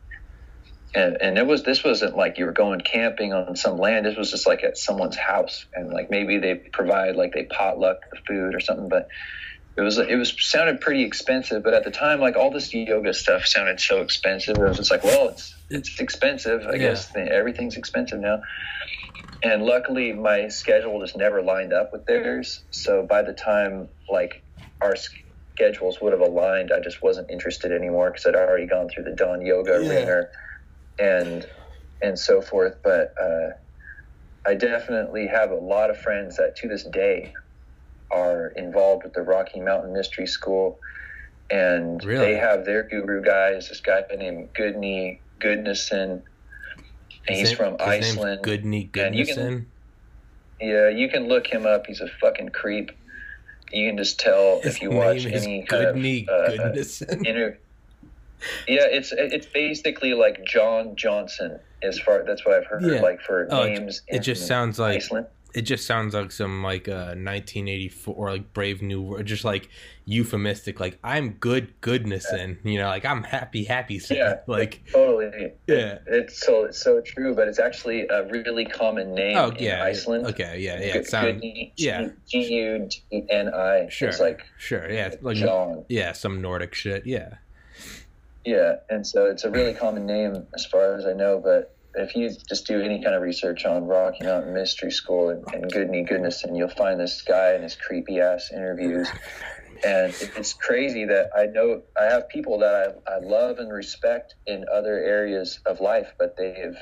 And 0.96 1.18
and 1.22 1.38
it 1.38 1.46
was 1.46 1.64
this 1.64 1.84
wasn't 1.84 2.18
like 2.18 2.38
you 2.38 2.46
were 2.46 2.52
going 2.52 2.82
camping 2.82 3.32
on 3.34 3.56
some 3.56 3.78
land 3.78 4.06
this 4.06 4.18
was 4.18 4.32
just 4.32 4.46
like 4.48 4.64
at 4.64 4.78
someone's 4.78 5.16
house 5.18 5.66
and 5.74 5.90
like 5.92 6.10
maybe 6.10 6.38
they 6.40 6.56
provide 6.56 7.16
like 7.16 7.34
they 7.34 7.44
potluck 7.44 7.98
the 8.10 8.18
food 8.28 8.56
or 8.56 8.60
something 8.60 8.90
but 8.90 9.08
it 9.78 9.82
was 9.82 9.98
it 9.98 10.16
was 10.16 10.34
sounded 10.38 10.82
pretty 10.82 11.04
expensive 11.04 11.64
but 11.64 11.74
at 11.74 11.86
the 11.86 11.92
time 11.92 12.20
like 12.20 12.36
all 12.36 12.52
this 12.52 12.74
yoga 12.74 13.14
stuff 13.14 13.46
sounded 13.56 13.80
so 13.80 14.02
expensive 14.02 14.58
it 14.58 14.62
was 14.62 14.78
just 14.78 14.92
like 14.92 15.04
well 15.04 15.30
it's 15.30 15.56
it's 15.70 15.98
expensive 16.02 16.66
i 16.68 16.72
Yeah. 16.74 16.78
guess 16.78 17.10
everything's 17.16 17.78
expensive 17.78 18.20
now 18.20 18.42
and 19.44 19.64
luckily 19.64 20.14
my 20.14 20.48
schedule 20.48 21.00
just 21.02 21.18
never 21.18 21.42
lined 21.42 21.74
up 21.74 21.90
with 21.92 22.06
theirs 22.06 22.64
so 22.72 23.06
by 23.10 23.22
the 23.22 23.34
time 23.34 23.90
like 24.12 24.44
our 24.82 24.96
schedules 25.56 25.98
would 26.02 26.14
have 26.14 26.22
aligned 26.22 26.72
i 26.76 26.80
just 26.80 27.00
wasn't 27.04 27.30
interested 27.32 27.72
anymore 27.72 28.12
because 28.12 28.26
i'd 28.26 28.36
already 28.36 28.68
gone 28.68 28.88
through 28.90 29.04
the 29.04 29.16
Dahn 29.16 29.46
yoga 29.46 29.72
Yeah. 29.72 29.78
arena 29.78 30.22
and 31.00 31.46
and 32.02 32.18
so 32.20 32.42
forth 32.42 32.76
but 32.84 33.10
uh, 33.22 33.50
i 34.48 34.56
definitely 34.56 35.28
have 35.28 35.52
a 35.52 35.56
lot 35.56 35.90
of 35.90 35.98
friends 36.00 36.38
that 36.38 36.56
to 36.58 36.68
this 36.68 36.88
day 36.92 37.34
are 38.12 38.54
involved 38.56 39.04
with 39.04 39.14
the 39.14 39.22
rocky 39.22 39.60
mountain 39.62 39.94
mystery 39.94 40.28
school 40.28 40.80
and 41.50 42.04
Really? 42.04 42.34
they 42.34 42.40
have 42.40 42.66
their 42.66 42.88
guru 42.88 43.22
guys 43.24 43.70
this 43.70 43.82
guy 43.82 44.04
named 44.18 44.50
Gudni 44.60 45.22
Gudnason 45.44 46.24
and 47.28 47.38
he's 47.38 47.50
His 47.50 47.58
from 47.58 47.76
name- 47.78 47.92
his 48.02 48.10
iceland 48.18 48.44
Gudni 48.44 48.90
you 49.16 49.26
yeah, 50.60 50.90
you 50.90 51.10
can 51.10 51.28
look 51.28 51.48
him 51.48 51.66
up. 51.66 51.88
He's 51.88 52.02
a 52.02 52.08
fucking 52.20 52.50
creep. 52.50 52.92
You 53.72 53.90
can 53.90 53.98
just 53.98 54.20
tell 54.20 54.60
His 54.64 54.76
if 54.76 54.82
you 54.82 54.92
watch 54.92 55.26
any 55.26 55.64
kind 55.64 55.86
of 55.86 55.96
Gudni 55.96 56.28
uh, 56.30 56.52
Gudnason. 56.52 57.26
inter- 57.26 57.58
Yeah, 58.68 58.86
it's 58.90 59.12
it's 59.12 59.46
basically 59.48 60.14
like 60.14 60.44
John 60.46 60.96
Johnson. 60.96 61.60
As 61.84 62.00
far 62.00 62.24
that's 62.26 62.46
what 62.46 62.56
I've 62.56 62.66
heard. 62.68 62.84
Yeah. 62.84 63.02
Like 63.02 63.22
for 63.22 63.48
Oh, 63.50 63.64
it- 63.64 63.80
names, 63.80 64.02
it 64.08 64.20
just 64.20 64.42
in 64.44 64.48
sounds 64.48 64.78
like 64.80 64.98
Iceland. 64.98 65.28
It 65.54 65.64
just 65.64 65.86
sounds 65.86 66.14
like 66.14 66.32
some 66.32 66.64
like 66.64 66.88
uh 66.88 67.16
1984 67.16 68.16
or 68.16 68.32
like 68.32 68.54
Brave 68.54 68.82
New 68.82 69.02
World, 69.02 69.26
just 69.26 69.44
like 69.44 69.70
euphemistic. 70.06 70.80
Like 70.80 70.98
I'm 71.04 71.32
good 71.34 71.80
goodness 71.82 72.26
Gudnason, 72.32 72.58
you 72.64 72.78
know, 72.80 72.88
like 72.88 73.06
I'm 73.06 73.24
happy 73.24 73.64
happy. 73.64 74.02
Yeah. 74.10 74.40
like 74.48 74.82
Totally. 74.92 75.54
yeah. 75.68 76.00
It's 76.08 76.46
so 76.46 76.66
it's 76.66 76.82
so 76.82 77.02
true, 77.02 77.36
but 77.36 77.48
it's 77.48 77.60
actually 77.60 78.08
a 78.08 78.28
really 78.30 78.66
common 78.66 79.14
name 79.14 79.38
Oh 79.38 79.50
in 79.50 79.64
yeah. 79.64 79.84
Iceland. 79.84 80.26
Okay. 80.28 80.60
Yeah. 80.60 80.80
Yeah. 80.80 80.98
It 80.98 81.08
sounds 81.08 81.44
yeah. 81.78 82.10
G 82.28 82.54
U 82.54 82.90
D 83.10 83.26
N 83.30 83.54
I. 83.54 83.88
sure. 83.90 84.10
It's 84.10 84.20
like 84.20 84.46
sure. 84.58 84.90
Yeah. 84.90 85.14
Like 85.22 85.38
John. 85.38 85.86
yeah, 85.90 86.12
some 86.14 86.42
Nordic 86.42 86.74
shit. 86.74 87.06
Yeah. 87.06 87.36
Yeah, 88.44 88.78
and 88.90 89.06
so 89.06 89.26
it's 89.26 89.44
a 89.44 89.52
really 89.52 89.74
common 89.74 90.06
name 90.06 90.48
as 90.56 90.66
far 90.66 90.96
as 90.96 91.06
I 91.06 91.14
know. 91.14 91.40
But 91.44 91.76
if 91.96 92.16
you 92.16 92.30
just 92.48 92.66
do 92.68 92.82
any 92.82 93.04
kind 93.04 93.16
of 93.16 93.22
research 93.22 93.66
on 93.66 93.86
Rocky 93.86 94.24
Mountain 94.26 94.54
Mystery 94.54 94.92
School 94.92 95.30
and, 95.30 95.44
and 95.54 95.72
Gudni 95.72 96.08
Gudnason, 96.10 96.56
you'll 96.58 96.70
find 96.70 97.00
this 97.00 97.22
guy 97.22 97.52
and 97.52 97.64
his 97.64 97.76
creepy 97.76 98.20
ass 98.20 98.52
interviews. 98.54 99.10
And 99.84 100.12
it- 100.14 100.32
it's 100.38 100.54
crazy 100.54 101.06
that 101.06 101.32
I 101.36 101.48
know 101.48 101.82
I 102.00 102.06
have 102.06 102.30
people 102.30 102.60
that 102.60 103.02
I, 103.08 103.14
I 103.16 103.18
love 103.20 103.58
and 103.58 103.72
respect 103.74 104.36
in 104.46 104.66
other 104.72 104.96
areas 105.04 105.60
of 105.66 105.80
life, 105.80 106.14
but 106.20 106.38
they've 106.38 106.76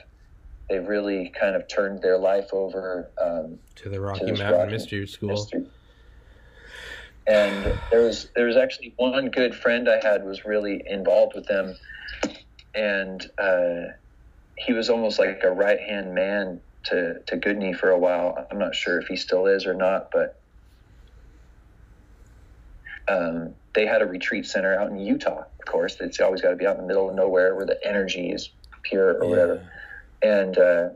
they've 0.69 0.87
really 0.87 1.29
kind 1.39 1.55
of 1.55 1.67
turned 1.67 1.99
their 2.03 2.17
life 2.19 2.49
over 2.53 3.09
um, 3.19 3.57
To 3.77 3.89
the 3.89 3.99
Rocky 3.99 4.25
this 4.25 4.37
Mountain 4.37 4.59
Rocky 4.59 4.71
Mystery 4.71 5.07
School. 5.07 5.29
mystery. 5.29 5.65
And 7.25 7.73
there 7.89 8.01
was 8.01 8.29
there 8.35 8.45
was 8.47 8.57
actually 8.57 8.93
one 8.97 9.29
good 9.29 9.55
friend 9.55 9.87
I 9.89 9.99
had 10.05 10.23
was 10.25 10.45
really 10.45 10.83
involved 10.87 11.33
with 11.35 11.45
them, 11.47 11.75
and 12.75 13.23
uh, 13.37 13.93
he 14.59 14.73
was 14.73 14.89
almost 14.89 15.19
like 15.19 15.41
a 15.43 15.51
right 15.51 15.79
hand 15.79 16.13
man 16.13 16.61
to 16.85 17.19
to 17.27 17.37
Gudni 17.37 17.75
for 17.75 17.89
a 17.89 17.97
while. 17.97 18.47
I'm 18.51 18.59
not 18.59 18.75
sure 18.75 18.99
if 18.99 19.07
he 19.07 19.15
still 19.15 19.47
is 19.47 19.65
or 19.65 19.73
not, 19.73 20.11
but 20.11 20.39
um, 23.07 23.53
they 23.73 23.85
had 23.85 24.01
a 24.01 24.05
retreat 24.05 24.45
center 24.45 24.75
out 24.75 24.89
in 24.91 24.99
Utah. 24.99 25.43
Of 25.59 25.65
course, 25.65 25.97
it's 25.99 26.19
always 26.19 26.41
got 26.41 26.51
to 26.51 26.55
be 26.55 26.67
out 26.67 26.75
in 26.75 26.81
the 26.81 26.87
middle 26.87 27.09
of 27.09 27.15
nowhere 27.15 27.55
where 27.55 27.65
the 27.65 27.79
energy 27.85 28.31
is 28.31 28.49
pure 28.83 29.21
or 29.21 29.27
whatever 29.27 29.69
and 30.21 30.57
uh, 30.57 30.89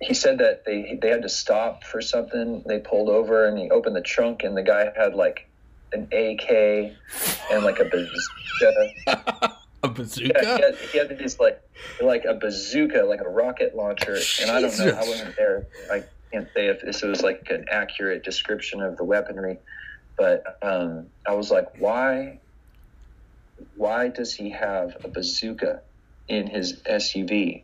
he 0.00 0.14
said 0.14 0.38
that 0.38 0.64
they 0.64 0.98
they 1.00 1.08
had 1.08 1.22
to 1.22 1.28
stop 1.28 1.84
for 1.84 2.00
something. 2.00 2.62
They 2.66 2.80
pulled 2.80 3.08
over 3.08 3.46
and 3.46 3.58
he 3.58 3.70
opened 3.70 3.96
the 3.96 4.02
trunk, 4.02 4.42
and 4.44 4.56
the 4.56 4.62
guy 4.62 4.90
had 4.96 5.14
like 5.14 5.48
an 5.92 6.08
AK 6.12 6.50
and 7.50 7.64
like 7.64 7.78
a 7.78 7.84
bazooka. 9.14 9.53
A 9.84 10.04
Yeah, 10.20 10.56
he, 10.56 10.62
had, 10.62 10.76
he 10.92 10.98
had 10.98 11.18
this 11.18 11.38
like 11.38 11.60
like 12.00 12.24
a 12.24 12.34
bazooka, 12.34 13.02
like 13.02 13.20
a 13.20 13.28
rocket 13.28 13.74
launcher. 13.74 14.18
And 14.40 14.50
I 14.50 14.60
don't 14.60 14.78
know, 14.78 14.88
I 14.88 15.06
wasn't 15.06 15.36
there. 15.36 15.66
I 15.90 16.04
can't 16.32 16.48
say 16.54 16.66
if 16.66 16.80
this 16.82 17.02
was 17.02 17.22
like 17.22 17.46
an 17.50 17.66
accurate 17.70 18.24
description 18.24 18.82
of 18.82 18.96
the 18.96 19.04
weaponry, 19.04 19.58
but 20.16 20.58
um, 20.62 21.06
I 21.26 21.34
was 21.34 21.50
like, 21.50 21.78
why? 21.78 22.40
Why 23.76 24.08
does 24.08 24.34
he 24.34 24.50
have 24.50 24.96
a 25.04 25.08
bazooka 25.08 25.80
in 26.28 26.46
his 26.46 26.74
SUV? 26.82 27.62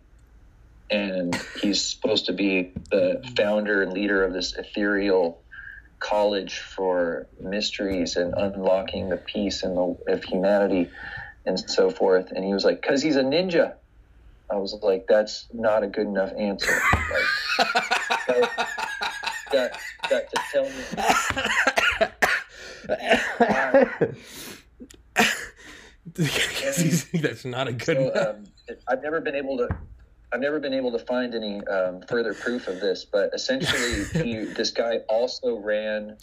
And 0.90 1.34
he's 1.60 1.82
supposed 1.82 2.26
to 2.26 2.32
be 2.32 2.72
the 2.90 3.22
founder 3.36 3.82
and 3.82 3.92
leader 3.92 4.24
of 4.24 4.32
this 4.32 4.56
ethereal 4.56 5.40
college 6.01 6.59
for 6.59 7.28
mysteries 7.40 8.16
and 8.16 8.34
unlocking 8.34 9.09
the 9.09 9.16
peace 9.16 9.62
and 9.62 9.76
the, 9.76 9.97
of 10.09 10.24
humanity 10.24 10.90
and 11.46 11.58
so 11.58 11.90
forth. 11.90 12.30
And 12.32 12.44
he 12.44 12.52
was 12.52 12.64
like, 12.64 12.82
"Cause 12.82 13.02
he's 13.02 13.16
a 13.16 13.22
ninja." 13.22 13.74
I 14.50 14.56
was 14.56 14.72
like, 14.82 15.06
"That's 15.08 15.46
not 15.52 15.82
a 15.82 15.86
good 15.86 16.06
enough 16.06 16.32
answer." 16.36 16.78
Like, 17.58 18.56
got, 19.52 19.70
got 20.08 20.22
to 20.30 20.40
tell 20.52 20.64
me. 20.64 20.84
That's 27.20 27.44
not 27.44 27.68
a 27.68 27.72
good. 27.72 27.96
So, 27.96 28.12
um, 28.14 28.44
I've 28.88 29.02
never 29.02 29.20
been 29.20 29.34
able 29.34 29.58
to. 29.58 29.68
I've 30.32 30.40
never 30.40 30.60
been 30.60 30.74
able 30.74 30.92
to 30.92 30.98
find 30.98 31.34
any 31.34 31.60
um, 31.66 32.02
further 32.08 32.34
proof 32.34 32.68
of 32.68 32.80
this, 32.80 33.04
but 33.04 33.30
essentially, 33.34 34.04
he, 34.22 34.44
this 34.56 34.70
guy 34.70 34.98
also 35.08 35.58
ran. 35.58 36.16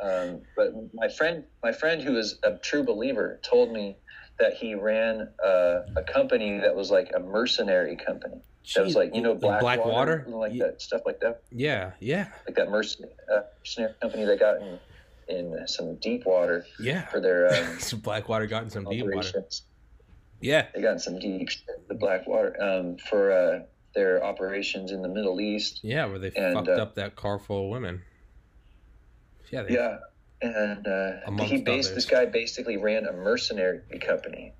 Um, 0.00 0.42
but 0.56 0.72
my 0.94 1.08
friend, 1.08 1.44
my 1.62 1.72
friend 1.72 2.00
who 2.00 2.16
is 2.16 2.38
a 2.44 2.56
true 2.58 2.84
believer, 2.84 3.40
told 3.42 3.72
me 3.72 3.96
that 4.38 4.54
he 4.54 4.74
ran 4.74 5.28
uh, 5.44 5.80
a 5.96 6.02
company 6.06 6.58
that 6.58 6.74
was 6.74 6.90
like 6.90 7.10
a 7.14 7.20
mercenary 7.20 7.96
company. 7.96 8.40
That 8.74 8.84
was 8.84 8.94
like 8.94 9.14
you 9.14 9.22
know 9.22 9.34
Black 9.34 9.60
Blackwater, 9.60 10.24
Blackwater? 10.26 10.38
like 10.38 10.52
Yeah. 10.52 10.66
that 10.66 10.82
stuff 10.82 11.02
like 11.06 11.20
that, 11.20 11.42
yeah, 11.50 11.92
yeah, 12.00 12.28
like 12.46 12.56
that 12.56 12.70
mercenary, 12.70 13.12
uh, 13.34 13.40
mercenary 13.60 13.94
company 14.00 14.24
that 14.26 14.38
got 14.38 14.60
in 14.60 14.78
in 15.28 15.66
some 15.66 15.96
deep 15.96 16.24
water 16.26 16.64
yeah. 16.80 17.06
for 17.06 17.20
their 17.20 17.48
um, 17.52 17.78
Some 17.80 18.00
Blackwater 18.00 18.46
got 18.46 18.62
in 18.64 18.70
some 18.70 18.84
deep 18.84 19.04
water. 19.06 19.44
Yeah, 20.40 20.66
They 20.74 20.80
got 20.82 20.92
in 20.92 20.98
some 20.98 21.18
deep 21.18 21.48
the 21.88 21.94
Blackwater 21.94 22.56
um, 22.62 22.96
for 22.96 23.32
uh, 23.32 23.60
their 23.94 24.22
operations 24.24 24.92
in 24.92 25.02
the 25.02 25.08
Middle 25.08 25.40
East. 25.40 25.80
yeah, 25.82 26.06
where 26.06 26.18
they 26.18 26.30
And, 26.36 26.54
fucked 26.54 26.68
uh, 26.68 26.82
up 26.82 26.94
that 26.94 27.16
car 27.16 27.38
full 27.38 27.64
of 27.64 27.70
women. 27.70 28.02
Yeah, 29.50 29.62
they, 29.62 29.74
Yeah, 29.74 29.98
and 30.40 30.86
uh, 30.86 31.42
he 31.42 31.58
based 31.58 31.90
others. 31.90 32.04
this 32.04 32.06
guy 32.06 32.26
basically 32.26 32.76
ran 32.76 33.06
a 33.06 33.12
mercenary 33.12 33.80
company, 34.00 34.52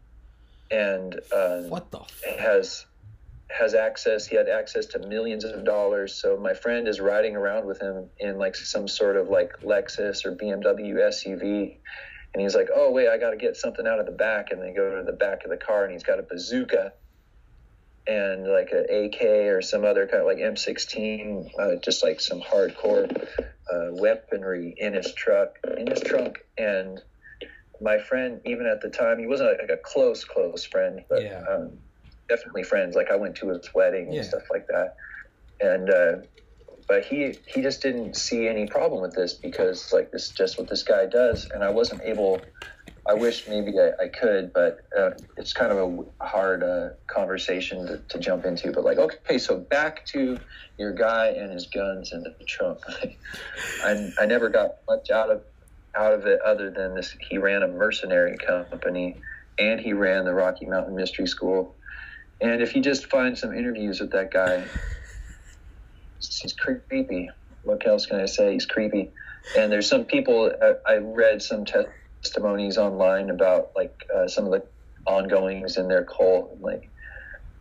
and 0.70 1.20
uh, 1.32 1.62
What 1.62 1.90
the? 1.90 2.00
F- 2.00 2.38
has 2.38 2.86
has 3.50 3.74
access. 3.74 4.26
He 4.26 4.36
had 4.36 4.48
access 4.48 4.86
to 4.86 4.98
millions 4.98 5.44
of 5.44 5.64
dollars. 5.64 6.14
So 6.14 6.36
my 6.36 6.52
friend 6.54 6.86
is 6.86 7.00
riding 7.00 7.34
around 7.34 7.66
with 7.66 7.80
him 7.80 8.10
in 8.18 8.38
like 8.38 8.56
some 8.56 8.86
sort 8.88 9.16
of 9.16 9.28
like 9.28 9.60
Lexus 9.62 10.24
or 10.26 10.32
BMW 10.34 10.94
SUV, 10.96 11.76
and 12.34 12.42
he's 12.42 12.54
like, 12.54 12.68
"Oh 12.74 12.90
wait, 12.90 13.08
I 13.08 13.18
got 13.18 13.30
to 13.30 13.36
get 13.36 13.56
something 13.56 13.86
out 13.86 14.00
of 14.00 14.06
the 14.06 14.12
back." 14.12 14.50
And 14.50 14.60
they 14.60 14.72
go 14.72 14.96
to 14.98 15.02
the 15.04 15.16
back 15.16 15.44
of 15.44 15.50
the 15.50 15.56
car, 15.56 15.84
and 15.84 15.92
he's 15.92 16.02
got 16.02 16.18
a 16.18 16.22
bazooka 16.22 16.92
and 18.08 18.48
like 18.48 18.70
an 18.72 18.86
AK 18.90 19.22
or 19.22 19.60
some 19.60 19.84
other 19.84 20.06
kind 20.06 20.22
of 20.22 20.26
like 20.26 20.38
M16, 20.38 21.50
uh, 21.60 21.76
just 21.84 22.02
like 22.02 22.20
some 22.20 22.40
hardcore 22.40 23.06
uh, 23.70 23.88
weaponry 23.92 24.74
in 24.78 24.94
his 24.94 25.12
truck, 25.12 25.50
in 25.76 25.86
his 25.86 26.00
trunk. 26.00 26.38
And 26.56 27.00
my 27.82 27.98
friend, 27.98 28.40
even 28.46 28.66
at 28.66 28.80
the 28.80 28.88
time, 28.88 29.18
he 29.18 29.26
wasn't 29.26 29.50
like 29.60 29.70
a 29.70 29.76
close, 29.84 30.24
close 30.24 30.64
friend, 30.64 31.00
but 31.10 31.22
Yeah. 31.22 31.42
um, 31.50 31.78
definitely 32.30 32.62
friends. 32.62 32.96
Like 32.96 33.10
I 33.10 33.16
went 33.16 33.36
to 33.36 33.50
his 33.50 33.68
wedding 33.74 34.06
and 34.08 34.24
stuff 34.24 34.44
like 34.50 34.66
that. 34.68 34.94
And, 35.60 35.90
uh, 35.90 36.12
but 36.88 37.04
he, 37.04 37.34
he 37.46 37.60
just 37.60 37.82
didn't 37.82 38.16
see 38.16 38.48
any 38.48 38.66
problem 38.66 39.02
with 39.02 39.14
this 39.14 39.34
because 39.34 39.92
like 39.92 40.10
this 40.12 40.28
is 40.28 40.30
just 40.30 40.58
what 40.58 40.68
this 40.68 40.82
guy 40.82 41.04
does. 41.04 41.46
And 41.52 41.62
I 41.62 41.68
wasn't 41.70 42.00
able, 42.04 42.40
I 43.08 43.14
wish 43.14 43.48
maybe 43.48 43.72
I, 43.78 44.04
I 44.04 44.08
could, 44.08 44.52
but 44.52 44.80
uh, 44.96 45.10
it's 45.38 45.54
kind 45.54 45.72
of 45.72 45.78
a 45.78 46.26
hard 46.26 46.62
uh, 46.62 46.90
conversation 47.06 47.86
to, 47.86 48.02
to 48.10 48.18
jump 48.18 48.44
into. 48.44 48.70
But 48.70 48.84
like, 48.84 48.98
okay, 48.98 49.38
so 49.38 49.58
back 49.58 50.04
to 50.06 50.38
your 50.78 50.92
guy 50.92 51.28
and 51.28 51.50
his 51.50 51.68
guns 51.74 52.12
and 52.12 52.24
the 52.24 52.44
trunk. 52.46 52.80
I, 53.84 54.10
I 54.20 54.26
never 54.26 54.50
got 54.50 54.72
much 54.88 55.10
out 55.10 55.30
of 55.30 55.42
out 55.96 56.12
of 56.12 56.26
it 56.26 56.38
other 56.44 56.70
than 56.70 56.94
this. 56.94 57.16
He 57.30 57.38
ran 57.38 57.62
a 57.62 57.68
mercenary 57.68 58.36
company, 58.46 59.20
and 59.58 59.80
he 59.80 59.94
ran 59.94 60.26
the 60.26 60.34
Rocky 60.34 60.66
Mountain 60.66 60.94
Mystery 60.94 61.26
School. 61.26 61.76
And 62.42 62.60
if 62.60 62.76
you 62.76 62.82
just 62.82 63.06
find 63.06 63.36
some 63.36 63.54
interviews 63.54 64.00
with 64.00 64.12
that 64.12 64.30
guy, 64.30 64.64
he's 66.18 66.54
creepy. 66.54 67.30
What 67.62 67.86
else 67.86 68.04
can 68.04 68.20
I 68.20 68.26
say? 68.26 68.52
He's 68.52 68.66
creepy. 68.66 69.12
And 69.56 69.72
there's 69.72 69.88
some 69.88 70.04
people. 70.04 70.52
I, 70.62 70.92
I 70.92 70.96
read 70.98 71.40
some 71.40 71.64
testimonies 72.22 72.78
online 72.78 73.30
about 73.30 73.70
like 73.76 74.06
uh, 74.14 74.28
some 74.28 74.44
of 74.44 74.50
the 74.50 74.62
ongoings 75.06 75.76
in 75.76 75.88
their 75.88 76.04
cult, 76.04 76.58
like 76.60 76.90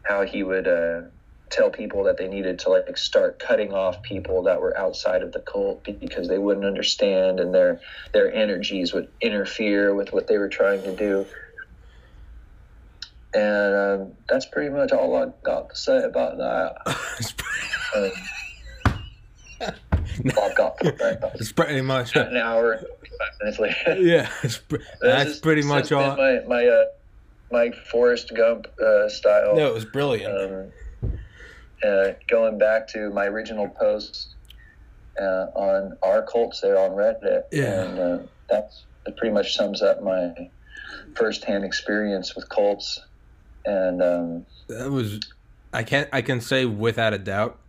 how 0.04 0.24
he 0.24 0.44
would 0.44 0.68
uh, 0.68 1.02
tell 1.50 1.70
people 1.70 2.04
that 2.04 2.18
they 2.18 2.28
needed 2.28 2.60
to 2.60 2.70
like 2.70 2.98
start 2.98 3.40
cutting 3.40 3.74
off 3.74 4.02
people 4.02 4.44
that 4.44 4.62
were 4.62 4.78
outside 4.78 5.22
of 5.22 5.32
the 5.32 5.40
cult 5.40 5.84
because 5.84 6.28
they 6.28 6.38
wouldn't 6.38 6.66
understand 6.66 7.40
and 7.40 7.54
their 7.54 7.80
their 8.14 8.34
energies 8.34 8.94
would 8.94 9.08
interfere 9.22 9.94
with 9.94 10.12
what 10.12 10.28
they 10.28 10.38
were 10.38 10.50
trying 10.50 10.82
to 10.84 10.96
do. 10.96 11.26
And 13.34 13.76
um, 13.76 14.14
that's 14.28 14.46
pretty 14.46 14.70
much 14.70 14.92
all 14.92 15.16
I 15.16 15.28
got 15.44 15.70
to 15.70 15.76
say 15.76 16.04
about 16.04 16.38
that. 16.38 16.96
Um, 17.96 18.12
I've 20.26 20.56
got 20.56 20.78
right, 20.84 21.18
it's 21.36 21.52
pretty 21.52 21.82
much. 21.82 22.16
an 22.16 22.38
hour 22.38 22.78
five 22.78 23.30
minutes 23.42 23.60
later. 23.60 23.96
Yeah, 24.00 24.30
it's, 24.44 24.58
pre- 24.58 24.80
that's 25.02 25.32
is- 25.32 25.40
pretty 25.40 25.62
much 25.64 25.92
all. 25.92 26.16
My 26.18 26.42
my 26.48 26.66
uh, 26.68 26.84
my 27.52 27.72
Forrest 27.92 28.34
Gump 28.36 28.68
uh, 28.82 29.08
style. 29.10 29.56
No, 29.56 29.68
it 29.68 29.74
was 29.74 29.86
brilliant. 29.86 30.72
Um, 31.04 31.14
uh, 31.84 32.14
going 32.28 32.58
back 32.58 32.88
to 32.90 33.10
my 33.12 33.26
original 33.26 33.70
post 33.70 34.36
uh, 35.20 35.48
on 35.56 35.98
our 36.04 36.24
cults 36.24 36.62
there 36.62 36.78
on 36.78 36.92
Reddit, 36.92 37.44
Yeah. 37.52 37.84
and 37.84 38.00
uh, 38.00 38.18
that's 38.50 38.84
that 39.06 39.16
pretty 39.18 39.34
much 39.34 39.56
sums 39.56 39.82
up 39.82 40.02
my 40.02 40.50
firsthand 41.16 41.64
experience 41.64 42.36
with 42.36 42.50
cults. 42.50 43.00
And 43.66 44.02
um, 44.02 44.46
that 44.70 44.90
was 44.90 45.20
I 45.74 45.84
can't 45.84 46.10
I 46.14 46.22
can 46.22 46.42
say 46.42 46.66
without 46.66 47.14
a 47.14 47.18
doubt 47.18 47.60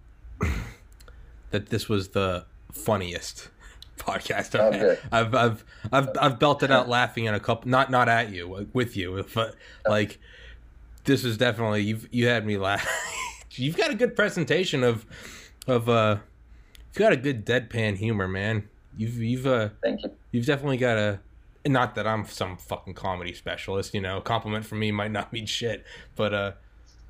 that 1.51 1.69
this 1.69 1.89
was 1.89 2.09
the 2.09 2.45
funniest 2.73 3.49
podcast 3.99 4.59
Oh, 4.59 4.69
I've, 4.69 4.75
had. 4.75 4.99
I've 5.11 5.35
I've 5.35 5.65
I've 5.93 6.09
I've 6.21 6.39
belted 6.39 6.71
out 6.71 6.89
laughing 6.89 7.25
in 7.25 7.35
a 7.35 7.41
couple 7.41 7.71
not 7.71 7.91
not 7.91 8.09
at 8.09 8.31
you 8.31 8.69
with 8.73 8.97
you 8.97 9.25
but 9.35 9.55
like 9.87 10.19
this 11.05 11.25
is 11.25 11.37
definitely 11.37 11.83
you've 11.83 12.09
you 12.13 12.27
had 12.29 12.47
me 12.47 12.57
laugh 12.57 12.87
you've 13.53 13.77
got 13.77 13.91
a 13.91 13.95
good 13.95 14.15
presentation 14.15 14.85
of 14.85 15.07
of 15.67 15.89
uh 15.89 16.19
you've 16.89 16.99
got 16.99 17.13
a 17.13 17.17
good 17.17 17.45
deadpan 17.45 17.97
humor 17.97 18.29
man 18.29 18.69
you've 18.97 19.17
you've 19.17 19.47
uh 19.47 19.71
thank 19.83 20.03
you. 20.03 20.11
you've 20.31 20.47
definitely 20.47 20.77
got 20.77 20.97
a 20.97 21.21
not 21.67 21.95
that 21.95 22.07
I'm 22.07 22.27
some 22.27 22.57
fucking 22.57 22.95
comedy 22.95 23.35
specialist, 23.35 23.95
you 23.95 24.01
know. 24.01 24.19
A 24.19 24.23
compliment 24.23 24.65
from 24.65 24.79
me 24.79 24.91
might 24.93 25.11
not 25.11 25.33
mean 25.33 25.47
shit, 25.47 25.85
but 26.17 26.35
uh, 26.35 26.53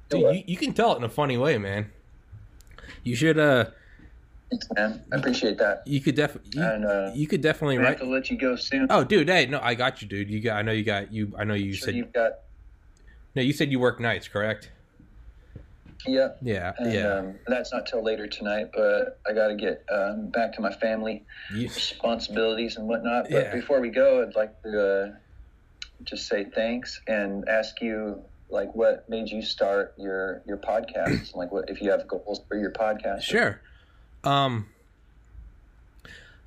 dude, 0.08 0.20
you, 0.20 0.44
you 0.46 0.56
can 0.56 0.72
tell 0.72 0.94
it 0.94 0.98
in 0.98 1.04
a 1.04 1.08
funny 1.08 1.36
way, 1.36 1.58
man. 1.58 1.90
You 3.04 3.14
should 3.14 3.38
uh, 3.38 3.66
Thanks, 4.50 4.66
man. 4.74 5.02
I 5.12 5.16
appreciate 5.16 5.58
that. 5.58 5.82
you 5.86 6.00
could 6.00 6.14
definitely 6.14 6.50
you, 6.54 6.62
And 6.64 6.84
uh, 6.86 7.10
you 7.14 7.26
could 7.26 7.42
definitely 7.42 7.76
I 7.76 7.80
have 7.80 7.88
write. 7.90 7.98
to 7.98 8.06
let 8.06 8.30
you 8.30 8.38
go 8.38 8.56
soon. 8.56 8.86
Oh, 8.90 9.04
dude, 9.04 9.28
hey, 9.28 9.46
no, 9.46 9.60
I 9.62 9.74
got 9.74 10.00
you, 10.00 10.08
dude. 10.08 10.30
You 10.30 10.40
got, 10.40 10.56
I 10.56 10.62
know 10.62 10.72
you 10.72 10.84
got 10.84 11.12
you. 11.12 11.34
I 11.38 11.44
know 11.44 11.54
you 11.54 11.74
sure 11.74 11.86
said 11.86 11.94
you've 11.96 12.12
got 12.12 12.32
no. 13.34 13.42
You 13.42 13.52
said 13.52 13.70
you 13.70 13.78
work 13.78 14.00
nights, 14.00 14.26
correct? 14.28 14.70
yeah. 16.06 16.28
Yeah, 16.40 16.72
And, 16.78 16.92
yeah. 16.92 17.08
um, 17.18 17.34
that's 17.48 17.72
not 17.72 17.86
till 17.86 18.02
later 18.02 18.26
tonight, 18.26 18.68
but 18.74 19.20
I 19.28 19.32
got 19.34 19.48
to 19.48 19.54
get 19.56 19.84
um, 19.92 20.30
back 20.30 20.52
to 20.54 20.60
my 20.62 20.72
family 20.72 21.26
You, 21.52 21.64
responsibilities 21.64 22.76
and 22.76 22.86
whatnot. 22.88 23.24
But 23.24 23.46
Yeah. 23.46 23.54
before 23.54 23.80
we 23.80 23.90
go, 23.90 24.22
I'd 24.22 24.34
like 24.36 24.62
to 24.62 24.86
uh, 25.12 25.14
just 26.04 26.28
say 26.28 26.44
thanks 26.54 27.00
and 27.08 27.46
ask 27.48 27.80
you, 27.82 28.22
like, 28.48 28.74
what 28.74 29.06
made 29.10 29.28
you 29.28 29.42
start 29.42 29.94
your 29.98 30.42
your 30.46 30.56
podcast? 30.56 31.34
like, 31.34 31.52
what 31.52 31.68
if 31.68 31.82
you 31.82 31.90
have 31.90 32.06
goals 32.08 32.40
for 32.48 32.56
your 32.56 32.70
podcast? 32.72 33.22
Sure. 33.22 33.60
Um, 34.24 34.66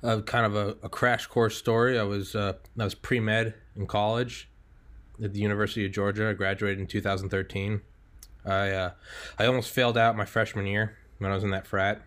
uh, 0.02 0.20
kind 0.22 0.46
of 0.46 0.56
a, 0.56 0.76
a 0.82 0.88
crash 0.88 1.26
course 1.26 1.56
story. 1.56 1.98
I 1.98 2.02
was 2.02 2.34
uh, 2.34 2.54
I 2.78 2.84
was 2.84 2.94
pre 2.94 3.20
med 3.20 3.54
in 3.76 3.86
college 3.86 4.48
at 5.22 5.32
the 5.32 5.40
University 5.40 5.86
of 5.86 5.92
Georgia. 5.92 6.28
I 6.28 6.32
graduated 6.32 6.80
in 6.80 6.86
2013. 6.86 7.80
I 8.44 8.70
uh, 8.70 8.90
I 9.38 9.46
almost 9.46 9.70
failed 9.70 9.96
out 9.96 10.16
my 10.16 10.24
freshman 10.24 10.66
year 10.66 10.98
when 11.18 11.30
I 11.30 11.34
was 11.34 11.44
in 11.44 11.50
that 11.50 11.66
frat, 11.66 12.02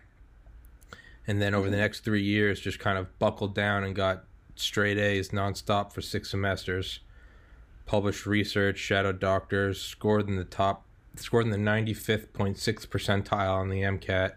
and 1.26 1.40
then 1.40 1.54
over 1.54 1.70
the 1.70 1.78
next 1.78 2.00
three 2.00 2.22
years, 2.22 2.60
just 2.60 2.78
kind 2.78 2.98
of 2.98 3.18
buckled 3.18 3.54
down 3.54 3.84
and 3.84 3.94
got 3.94 4.24
straight 4.56 4.98
A's 4.98 5.30
nonstop 5.30 5.92
for 5.92 6.02
six 6.02 6.30
semesters. 6.30 7.00
Published 7.86 8.26
research, 8.26 8.78
shadowed 8.78 9.20
doctors, 9.20 9.80
scored 9.80 10.28
in 10.28 10.36
the 10.36 10.44
top, 10.44 10.84
scored 11.14 11.46
in 11.46 11.52
the 11.52 11.56
95th 11.56 12.32
point 12.32 12.58
six 12.58 12.84
percentile 12.84 13.54
on 13.54 13.68
the 13.70 13.82
MCAT 13.82 14.32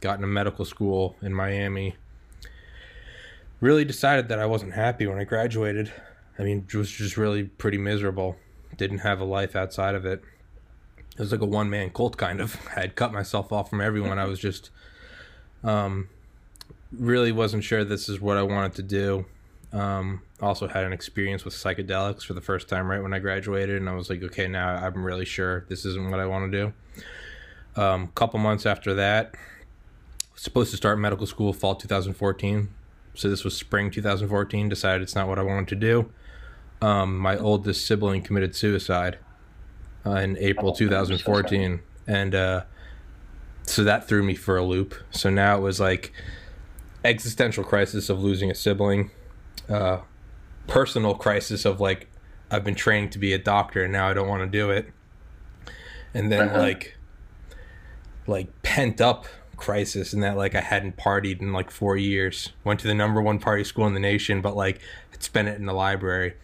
got 0.00 0.16
into 0.16 0.26
medical 0.26 0.64
school 0.64 1.16
in 1.22 1.34
Miami. 1.34 1.96
Really 3.60 3.84
decided 3.84 4.28
that 4.28 4.38
I 4.38 4.46
wasn't 4.46 4.74
happy 4.74 5.06
when 5.06 5.18
I 5.18 5.24
graduated. 5.24 5.92
I 6.38 6.42
mean, 6.42 6.66
it 6.68 6.76
was 6.76 6.90
just 6.90 7.16
really 7.16 7.44
pretty 7.44 7.78
miserable. 7.78 8.36
Didn't 8.76 8.98
have 8.98 9.20
a 9.20 9.24
life 9.24 9.56
outside 9.56 9.94
of 9.94 10.06
it. 10.06 10.22
It 11.12 11.20
was 11.20 11.32
like 11.32 11.40
a 11.40 11.46
one 11.46 11.68
man 11.68 11.90
cult, 11.90 12.16
kind 12.16 12.40
of. 12.40 12.56
I 12.76 12.80
had 12.80 12.94
cut 12.94 13.12
myself 13.12 13.52
off 13.52 13.70
from 13.70 13.80
everyone. 13.80 14.18
I 14.18 14.26
was 14.26 14.38
just, 14.38 14.70
um, 15.64 16.08
really 16.92 17.32
wasn't 17.32 17.64
sure 17.64 17.84
this 17.84 18.08
is 18.08 18.20
what 18.20 18.36
I 18.36 18.42
wanted 18.42 18.74
to 18.74 18.82
do. 18.82 19.26
Um, 19.72 20.22
also 20.40 20.68
had 20.68 20.84
an 20.84 20.92
experience 20.92 21.44
with 21.44 21.54
psychedelics 21.54 22.22
for 22.22 22.32
the 22.32 22.40
first 22.40 22.68
time 22.68 22.88
right 22.88 23.02
when 23.02 23.12
I 23.12 23.18
graduated, 23.18 23.76
and 23.76 23.88
I 23.88 23.94
was 23.94 24.08
like, 24.08 24.22
okay, 24.22 24.46
now 24.48 24.76
I'm 24.76 25.04
really 25.04 25.24
sure 25.24 25.66
this 25.68 25.84
isn't 25.84 26.10
what 26.10 26.20
I 26.20 26.26
want 26.26 26.50
to 26.50 26.72
do. 27.76 27.80
Um, 27.80 28.08
couple 28.08 28.38
months 28.40 28.66
after 28.66 28.94
that, 28.94 29.34
supposed 30.38 30.70
to 30.70 30.76
start 30.76 30.98
medical 30.98 31.26
school 31.26 31.52
fall 31.52 31.74
2014 31.74 32.68
so 33.14 33.28
this 33.28 33.42
was 33.44 33.56
spring 33.56 33.90
2014 33.90 34.68
decided 34.68 35.02
it's 35.02 35.14
not 35.14 35.26
what 35.26 35.38
i 35.38 35.42
wanted 35.42 35.68
to 35.68 35.74
do. 35.74 36.12
Um, 36.80 37.18
my 37.18 37.36
oldest 37.36 37.84
sibling 37.86 38.22
committed 38.22 38.54
suicide 38.54 39.18
uh, 40.06 40.12
in 40.12 40.38
April 40.38 40.72
2014, 40.72 41.80
and 42.06 42.34
uh, 42.36 42.62
so 43.64 43.82
that 43.82 44.06
threw 44.06 44.22
me 44.22 44.36
for 44.36 44.56
a 44.56 44.62
loop. 44.62 44.94
So 45.10 45.28
now 45.28 45.56
it 45.58 45.60
was 45.60 45.80
like 45.80 46.12
existential 47.04 47.64
crisis 47.64 48.08
of 48.08 48.22
losing 48.22 48.48
a 48.48 48.54
sibling, 48.54 49.10
uh, 49.68 49.98
personal 50.68 51.16
crisis 51.16 51.64
of 51.64 51.80
like 51.80 52.06
I've 52.48 52.62
been 52.62 52.76
training 52.76 53.10
to 53.10 53.18
be 53.18 53.32
a 53.32 53.38
doctor 53.38 53.82
and 53.82 53.92
now 53.92 54.08
I 54.08 54.14
don't 54.14 54.28
want 54.28 54.42
to 54.44 54.48
do 54.48 54.70
it, 54.70 54.92
and 56.14 56.30
then 56.30 56.48
Uh-huh. 56.48 56.58
like 56.60 56.96
like 58.28 58.62
pent 58.62 59.00
up 59.00 59.26
crisis 59.58 60.12
and 60.12 60.22
that 60.22 60.36
like 60.36 60.54
I 60.54 60.60
hadn't 60.60 60.96
partied 60.96 61.40
in 61.40 61.52
like 61.52 61.70
four 61.70 61.96
years. 61.96 62.52
Went 62.64 62.80
to 62.80 62.86
the 62.86 62.94
number 62.94 63.20
one 63.20 63.38
party 63.38 63.64
school 63.64 63.86
in 63.86 63.94
the 63.94 64.00
nation, 64.00 64.40
but 64.40 64.56
like 64.56 64.80
had 65.10 65.22
spent 65.22 65.48
it 65.48 65.58
in 65.58 65.66
the 65.66 65.74
library. 65.74 66.34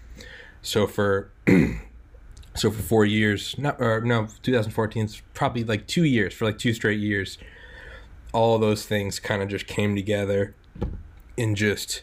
So 0.61 0.87
for 0.87 1.31
so 2.55 2.71
for 2.71 2.83
four 2.83 3.05
years, 3.07 3.57
not 3.57 3.81
or 3.81 4.01
no, 4.03 4.29
2014 4.43 5.05
is 5.05 5.23
probably 5.33 5.65
like 5.65 5.87
two 5.87 6.05
years 6.05 6.35
for 6.35 6.45
like 6.45 6.59
two 6.59 6.75
straight 6.75 7.01
years. 7.01 7.39
All 8.33 8.59
those 8.59 8.85
things 8.85 9.21
kind 9.21 9.43
of 9.43 9.49
just 9.49 9.67
came 9.67 9.95
together 9.95 10.55
in 11.37 11.55
just 11.55 12.03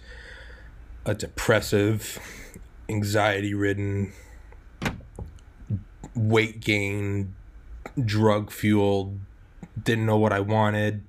a 1.05 1.13
depressive, 1.13 2.19
anxiety 2.88 3.53
ridden, 3.53 4.13
weight 6.15 6.61
gain, 6.61 7.35
drug 8.03 8.51
fueled, 8.51 9.19
didn't 9.81 10.06
know 10.06 10.18
what 10.18 10.34
I 10.34 10.39
wanted, 10.39 11.03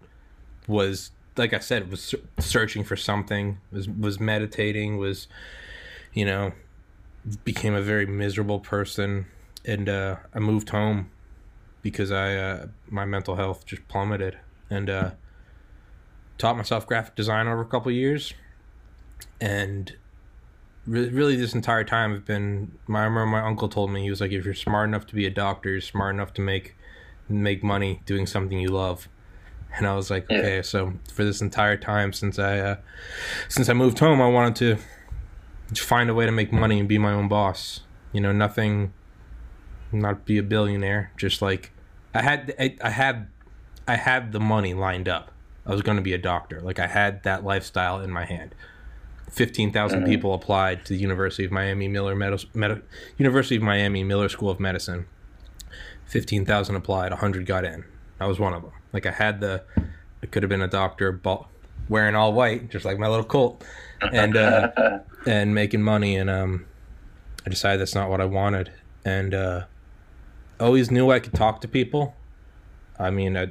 was 0.67 1.11
like 1.37 1.53
I 1.53 1.59
said, 1.59 1.91
was 1.91 2.15
searching 2.39 2.85
for 2.85 2.97
something, 2.97 3.59
was 3.71 3.89
was 3.89 4.21
meditating, 4.21 4.99
was 4.99 5.29
you 6.13 6.25
know, 6.25 6.53
became 7.45 7.75
a 7.75 7.83
very 7.83 8.07
miserable 8.07 8.61
person, 8.61 9.27
and 9.65 9.89
uh, 9.89 10.17
I 10.35 10.39
moved 10.39 10.71
home 10.71 11.11
because 11.83 12.11
I 12.13 12.37
uh, 12.37 12.67
my 12.89 13.05
mental 13.05 13.37
health 13.37 13.65
just 13.67 13.87
plummeted, 13.89 14.39
and 14.71 14.91
uh, 14.91 15.11
taught 16.39 16.57
myself 16.57 16.87
graphic 16.87 17.15
design 17.15 17.47
over 17.49 17.63
a 17.63 17.67
couple 17.67 17.91
years, 17.93 18.35
and 19.41 19.97
re- 20.87 21.09
really 21.09 21.37
this 21.37 21.55
entire 21.55 21.85
time 21.85 22.13
I've 22.13 22.25
been. 22.25 22.73
My, 22.87 23.01
I 23.01 23.05
remember 23.05 23.27
my 23.27 23.41
uncle 23.41 23.69
told 23.69 23.91
me 23.91 24.03
he 24.03 24.11
was 24.11 24.21
like, 24.21 24.33
if 24.33 24.45
you're 24.45 24.55
smart 24.55 24.89
enough 24.89 25.07
to 25.07 25.15
be 25.15 25.27
a 25.27 25.31
doctor, 25.31 25.71
you're 25.71 25.81
smart 25.81 26.15
enough 26.15 26.35
to 26.35 26.43
make 26.43 26.77
make 27.33 27.63
money 27.63 28.03
doing 28.07 28.27
something 28.27 28.59
you 28.59 28.69
love. 28.69 29.09
And 29.77 29.87
I 29.87 29.95
was 29.95 30.11
like, 30.11 30.27
Yeah. 30.29 30.39
okay, 30.39 30.63
so 30.63 30.95
for 31.13 31.25
this 31.25 31.41
entire 31.41 31.77
time 31.77 32.13
since 32.13 32.39
I 32.39 32.59
uh, 32.59 32.77
since 33.49 33.69
I 33.69 33.73
moved 33.73 33.99
home, 33.99 34.21
I 34.21 34.29
wanted 34.29 34.57
to 34.57 35.81
find 35.81 36.11
a 36.11 36.15
way 36.15 36.27
to 36.27 36.33
make 36.33 36.53
money 36.53 36.79
and 36.79 36.89
be 36.89 36.99
my 36.99 37.13
own 37.13 37.29
boss. 37.29 37.81
You 38.13 38.21
know, 38.21 38.33
nothing, 38.33 38.93
not 39.91 40.27
be 40.27 40.37
a 40.39 40.43
billionaire. 40.43 41.13
Just 41.17 41.41
like 41.41 41.73
I 42.15 42.21
had, 42.23 42.55
I, 42.61 42.77
I 42.83 42.91
had, 42.91 43.29
I 43.89 43.97
had 43.97 44.33
the 44.33 44.41
money 44.41 44.75
lined 44.75 45.09
up. 45.09 45.33
I 45.65 45.71
was 45.71 45.81
going 45.81 45.97
to 45.97 46.03
be 46.03 46.13
a 46.13 46.19
doctor. 46.19 46.61
Like 46.61 46.79
I 46.79 46.87
had 46.89 47.23
that 47.23 47.43
lifestyle 47.45 48.01
in 48.01 48.11
my 48.11 48.27
hand. 48.27 48.55
Fifteen 49.31 49.73
Mhm. 49.73 50.05
people 50.05 50.35
applied 50.35 50.85
to 50.85 50.93
the 50.93 50.99
University 50.99 51.45
of 51.47 51.51
Miami 51.53 51.89
Miller 51.89 52.15
Med- 52.15 52.45
Med- 52.55 52.83
University 53.17 53.57
of 53.57 53.63
Miami 53.63 54.05
Miller 54.05 54.29
School 54.29 54.51
of 54.51 54.61
Medicine. 54.61 55.07
Fifteen 56.13 56.45
thousand 56.45 56.77
applied. 56.77 57.11
hundred 57.11 57.47
got 57.47 57.65
in. 57.65 57.85
I 58.21 58.27
was 58.27 58.39
one 58.39 58.53
of 58.53 58.61
them. 58.61 58.73
Like 58.93 59.07
I 59.07 59.11
had 59.11 59.41
the, 59.41 59.65
it 60.21 60.31
could 60.31 60.43
have 60.43 60.51
been 60.51 60.61
a 60.61 60.69
doctor, 60.69 61.11
but 61.11 61.47
wearing 61.89 62.15
all 62.15 62.35
white, 62.35 62.69
just 62.69 62.85
like 62.85 62.99
my 62.99 63.09
little 63.09 63.25
colt, 63.25 63.65
and 64.13 64.37
uh, 64.37 64.99
and 65.27 65.55
making 65.55 65.81
money. 65.81 66.17
And 66.17 66.29
um, 66.29 66.67
I 67.47 67.49
decided 67.49 67.81
that's 67.81 67.95
not 67.95 68.11
what 68.11 68.21
I 68.21 68.27
wanted. 68.27 68.71
And 69.07 69.33
uh, 69.33 69.65
always 70.61 70.91
knew 70.91 71.11
I 71.11 71.19
could 71.19 71.33
talk 71.33 71.63
to 71.63 71.69
people. 71.69 72.15
I 72.99 73.09
mean, 73.09 73.35
I, 73.35 73.49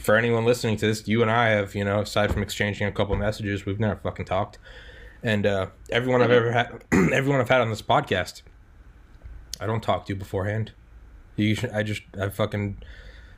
for 0.00 0.16
anyone 0.16 0.46
listening 0.46 0.78
to 0.78 0.86
this, 0.86 1.06
you 1.06 1.20
and 1.20 1.30
I 1.30 1.48
have, 1.48 1.74
you 1.74 1.84
know, 1.84 2.00
aside 2.00 2.32
from 2.32 2.42
exchanging 2.42 2.86
a 2.86 2.92
couple 2.92 3.14
messages, 3.16 3.66
we've 3.66 3.78
never 3.78 3.96
fucking 3.96 4.24
talked. 4.24 4.58
And 5.22 5.44
uh, 5.44 5.66
everyone 5.90 6.22
I've 6.22 6.30
ever 6.30 6.52
had, 6.52 6.84
everyone 7.12 7.42
I've 7.42 7.50
had 7.50 7.60
on 7.60 7.68
this 7.68 7.82
podcast, 7.82 8.40
I 9.60 9.66
don't 9.66 9.82
talk 9.82 10.06
to 10.06 10.14
beforehand. 10.14 10.72
You, 11.44 11.54
should, 11.54 11.70
I 11.70 11.82
just, 11.82 12.02
I 12.20 12.28
fucking, 12.28 12.78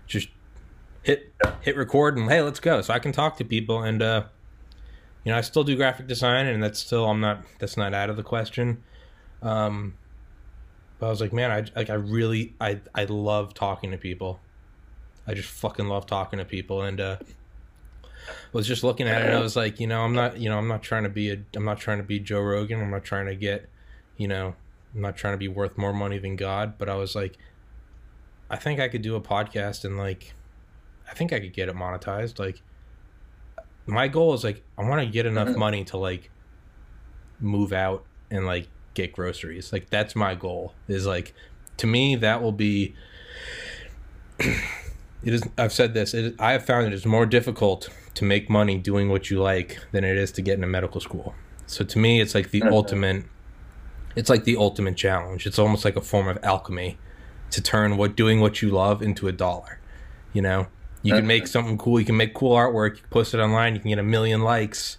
just 0.06 0.28
hit 1.02 1.32
hit 1.60 1.76
record 1.76 2.16
and 2.16 2.28
hey, 2.30 2.42
let's 2.42 2.60
go. 2.60 2.80
So 2.82 2.92
I 2.92 2.98
can 2.98 3.12
talk 3.12 3.36
to 3.38 3.44
people 3.44 3.82
and 3.82 4.02
uh, 4.02 4.24
you 5.24 5.32
know, 5.32 5.38
I 5.38 5.42
still 5.42 5.64
do 5.64 5.76
graphic 5.76 6.06
design, 6.06 6.46
and 6.46 6.62
that's 6.62 6.78
still 6.78 7.04
I'm 7.08 7.20
not 7.20 7.44
that's 7.58 7.76
not 7.76 7.94
out 7.94 8.10
of 8.10 8.16
the 8.16 8.22
question. 8.22 8.82
Um, 9.42 9.94
but 10.98 11.06
I 11.06 11.10
was 11.10 11.20
like, 11.20 11.32
man, 11.32 11.50
I 11.50 11.64
like 11.76 11.90
I 11.90 11.94
really 11.94 12.54
I 12.60 12.80
I 12.94 13.04
love 13.04 13.54
talking 13.54 13.90
to 13.90 13.98
people. 13.98 14.40
I 15.26 15.34
just 15.34 15.48
fucking 15.48 15.86
love 15.86 16.06
talking 16.06 16.38
to 16.38 16.44
people, 16.44 16.82
and 16.82 17.00
uh, 17.00 17.16
was 18.52 18.66
just 18.66 18.82
looking 18.82 19.08
at 19.08 19.22
it. 19.22 19.34
I 19.34 19.40
was 19.40 19.56
like, 19.56 19.78
you 19.78 19.86
know, 19.86 20.02
I'm 20.02 20.14
not 20.14 20.38
you 20.38 20.48
know 20.48 20.58
I'm 20.58 20.68
not 20.68 20.82
trying 20.82 21.02
to 21.02 21.10
be 21.10 21.30
a 21.30 21.38
I'm 21.54 21.64
not 21.64 21.78
trying 21.78 21.98
to 21.98 22.04
be 22.04 22.18
Joe 22.18 22.40
Rogan. 22.40 22.80
I'm 22.80 22.90
not 22.90 23.04
trying 23.04 23.26
to 23.26 23.34
get, 23.34 23.68
you 24.16 24.28
know, 24.28 24.54
I'm 24.94 25.00
not 25.02 25.16
trying 25.16 25.34
to 25.34 25.38
be 25.38 25.48
worth 25.48 25.76
more 25.76 25.92
money 25.92 26.18
than 26.18 26.36
God. 26.36 26.74
But 26.78 26.88
I 26.88 26.94
was 26.94 27.14
like, 27.14 27.36
I 28.50 28.56
think 28.56 28.80
I 28.80 28.88
could 28.88 29.02
do 29.02 29.14
a 29.14 29.20
podcast 29.20 29.84
and 29.84 29.96
like, 29.96 30.34
I 31.08 31.14
think 31.14 31.32
I 31.32 31.40
could 31.40 31.52
get 31.52 31.68
it 31.68 31.74
monetized. 31.76 32.38
Like, 32.38 32.62
my 33.86 34.08
goal 34.08 34.34
is 34.34 34.44
like 34.44 34.62
I 34.78 34.82
want 34.82 35.00
to 35.00 35.06
get 35.06 35.26
enough 35.26 35.48
Mhm. 35.48 35.56
money 35.56 35.84
to 35.84 35.96
like 35.96 36.30
move 37.40 37.72
out 37.72 38.04
and 38.30 38.46
like 38.46 38.68
get 38.94 39.12
groceries. 39.12 39.72
Like 39.72 39.90
that's 39.90 40.14
my 40.14 40.34
goal. 40.34 40.74
Is 40.88 41.06
like 41.06 41.32
to 41.78 41.86
me 41.86 42.14
that 42.16 42.42
will 42.42 42.52
be 42.52 42.94
it 44.38 44.54
is 45.34 45.42
I've 45.58 45.72
said 45.72 45.94
this. 45.94 46.14
It, 46.14 46.34
I 46.38 46.52
have 46.52 46.64
found 46.64 46.86
it 46.86 46.92
is 46.92 47.06
more 47.06 47.26
difficult 47.26 47.88
to 48.14 48.24
make 48.24 48.48
money 48.50 48.78
doing 48.78 49.08
what 49.08 49.30
you 49.30 49.40
like 49.40 49.78
than 49.92 50.04
it 50.04 50.16
is 50.16 50.32
to 50.32 50.42
get 50.42 50.54
into 50.54 50.66
medical 50.66 51.00
school. 51.00 51.34
So 51.66 51.84
to 51.84 51.98
me 51.98 52.20
it's 52.20 52.34
like 52.34 52.50
the 52.50 52.62
ultimate 52.64 53.24
it's 54.16 54.28
like 54.30 54.44
the 54.44 54.56
ultimate 54.56 54.96
challenge. 54.96 55.46
It's 55.46 55.58
almost 55.58 55.84
like 55.84 55.96
a 55.96 56.00
form 56.00 56.28
of 56.28 56.38
alchemy 56.42 56.98
to 57.50 57.60
turn 57.62 57.96
what 57.96 58.16
doing 58.16 58.40
what 58.40 58.62
you 58.62 58.70
love 58.70 59.02
into 59.02 59.28
a 59.28 59.32
dollar. 59.32 59.78
You 60.32 60.42
know? 60.42 60.66
You 61.02 61.14
can 61.14 61.24
uh, 61.24 61.28
make 61.28 61.46
something 61.46 61.78
cool, 61.78 61.98
you 61.98 62.04
can 62.06 62.16
make 62.16 62.34
cool 62.34 62.54
artwork, 62.54 62.96
you 62.96 63.00
can 63.02 63.08
post 63.10 63.32
it 63.32 63.38
online, 63.40 63.74
you 63.74 63.80
can 63.80 63.88
get 63.88 63.98
a 63.98 64.02
million 64.02 64.42
likes. 64.42 64.98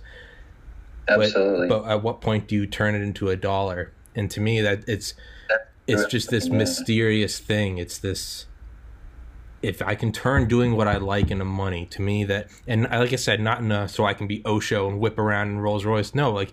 But- 1.07 1.19
Absolutely. 1.27 1.67
But 1.67 1.85
at 1.85 2.01
what 2.03 2.21
point 2.21 2.47
do 2.47 2.55
you 2.55 2.65
turn 2.65 2.95
it 2.95 3.01
into 3.01 3.29
a 3.29 3.35
dollar? 3.35 3.91
And 4.15 4.29
to 4.31 4.41
me, 4.41 4.61
that 4.61 4.83
it's 4.87 5.13
it's 5.87 6.05
just 6.05 6.29
this 6.29 6.47
mysterious 6.49 7.39
thing. 7.39 7.77
It's 7.77 7.97
this. 7.97 8.45
If 9.61 9.81
I 9.81 9.93
can 9.95 10.11
turn 10.11 10.47
doing 10.47 10.75
what 10.75 10.87
I 10.87 10.97
like 10.97 11.29
into 11.29 11.45
money, 11.45 11.85
to 11.87 12.01
me 12.01 12.23
that, 12.25 12.47
and 12.67 12.87
I- 12.87 12.99
like 12.99 13.13
I 13.13 13.17
said, 13.17 13.39
not 13.39 13.59
in 13.59 13.71
a, 13.71 13.87
so 13.87 14.05
I 14.05 14.13
can 14.13 14.25
be 14.27 14.41
Osho 14.45 14.87
and 14.89 14.99
whip 14.99 15.17
around 15.19 15.49
in 15.49 15.59
Rolls 15.59 15.85
Royce. 15.85 16.15
No, 16.15 16.31
like 16.31 16.51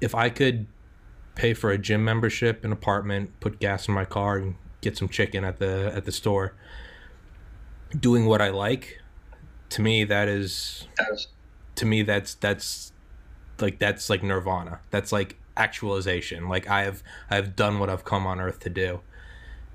if 0.00 0.14
I 0.14 0.30
could 0.30 0.66
pay 1.34 1.54
for 1.54 1.70
a 1.70 1.78
gym 1.78 2.04
membership, 2.04 2.64
an 2.64 2.72
apartment, 2.72 3.38
put 3.40 3.58
gas 3.60 3.88
in 3.88 3.94
my 3.94 4.04
car, 4.04 4.36
and 4.36 4.54
get 4.88 4.96
some 4.96 5.08
chicken 5.08 5.44
at 5.44 5.58
the 5.58 5.92
at 5.94 6.04
the 6.04 6.12
store, 6.12 6.54
doing 7.98 8.26
what 8.26 8.40
I 8.42 8.50
like, 8.50 9.00
to 9.70 9.82
me 9.82 10.04
that 10.04 10.28
is 10.28 10.86
to 11.76 11.84
me 11.86 12.02
that's 12.02 12.34
that's 12.34 12.92
like 13.60 13.78
that's 13.78 14.08
like 14.08 14.22
nirvana 14.22 14.80
that's 14.90 15.12
like 15.12 15.36
actualization 15.56 16.48
like 16.48 16.68
i 16.68 16.82
have 16.84 17.02
i 17.30 17.34
have 17.36 17.56
done 17.56 17.78
what 17.78 17.88
i've 17.90 18.04
come 18.04 18.26
on 18.26 18.40
earth 18.40 18.60
to 18.60 18.68
do 18.70 19.00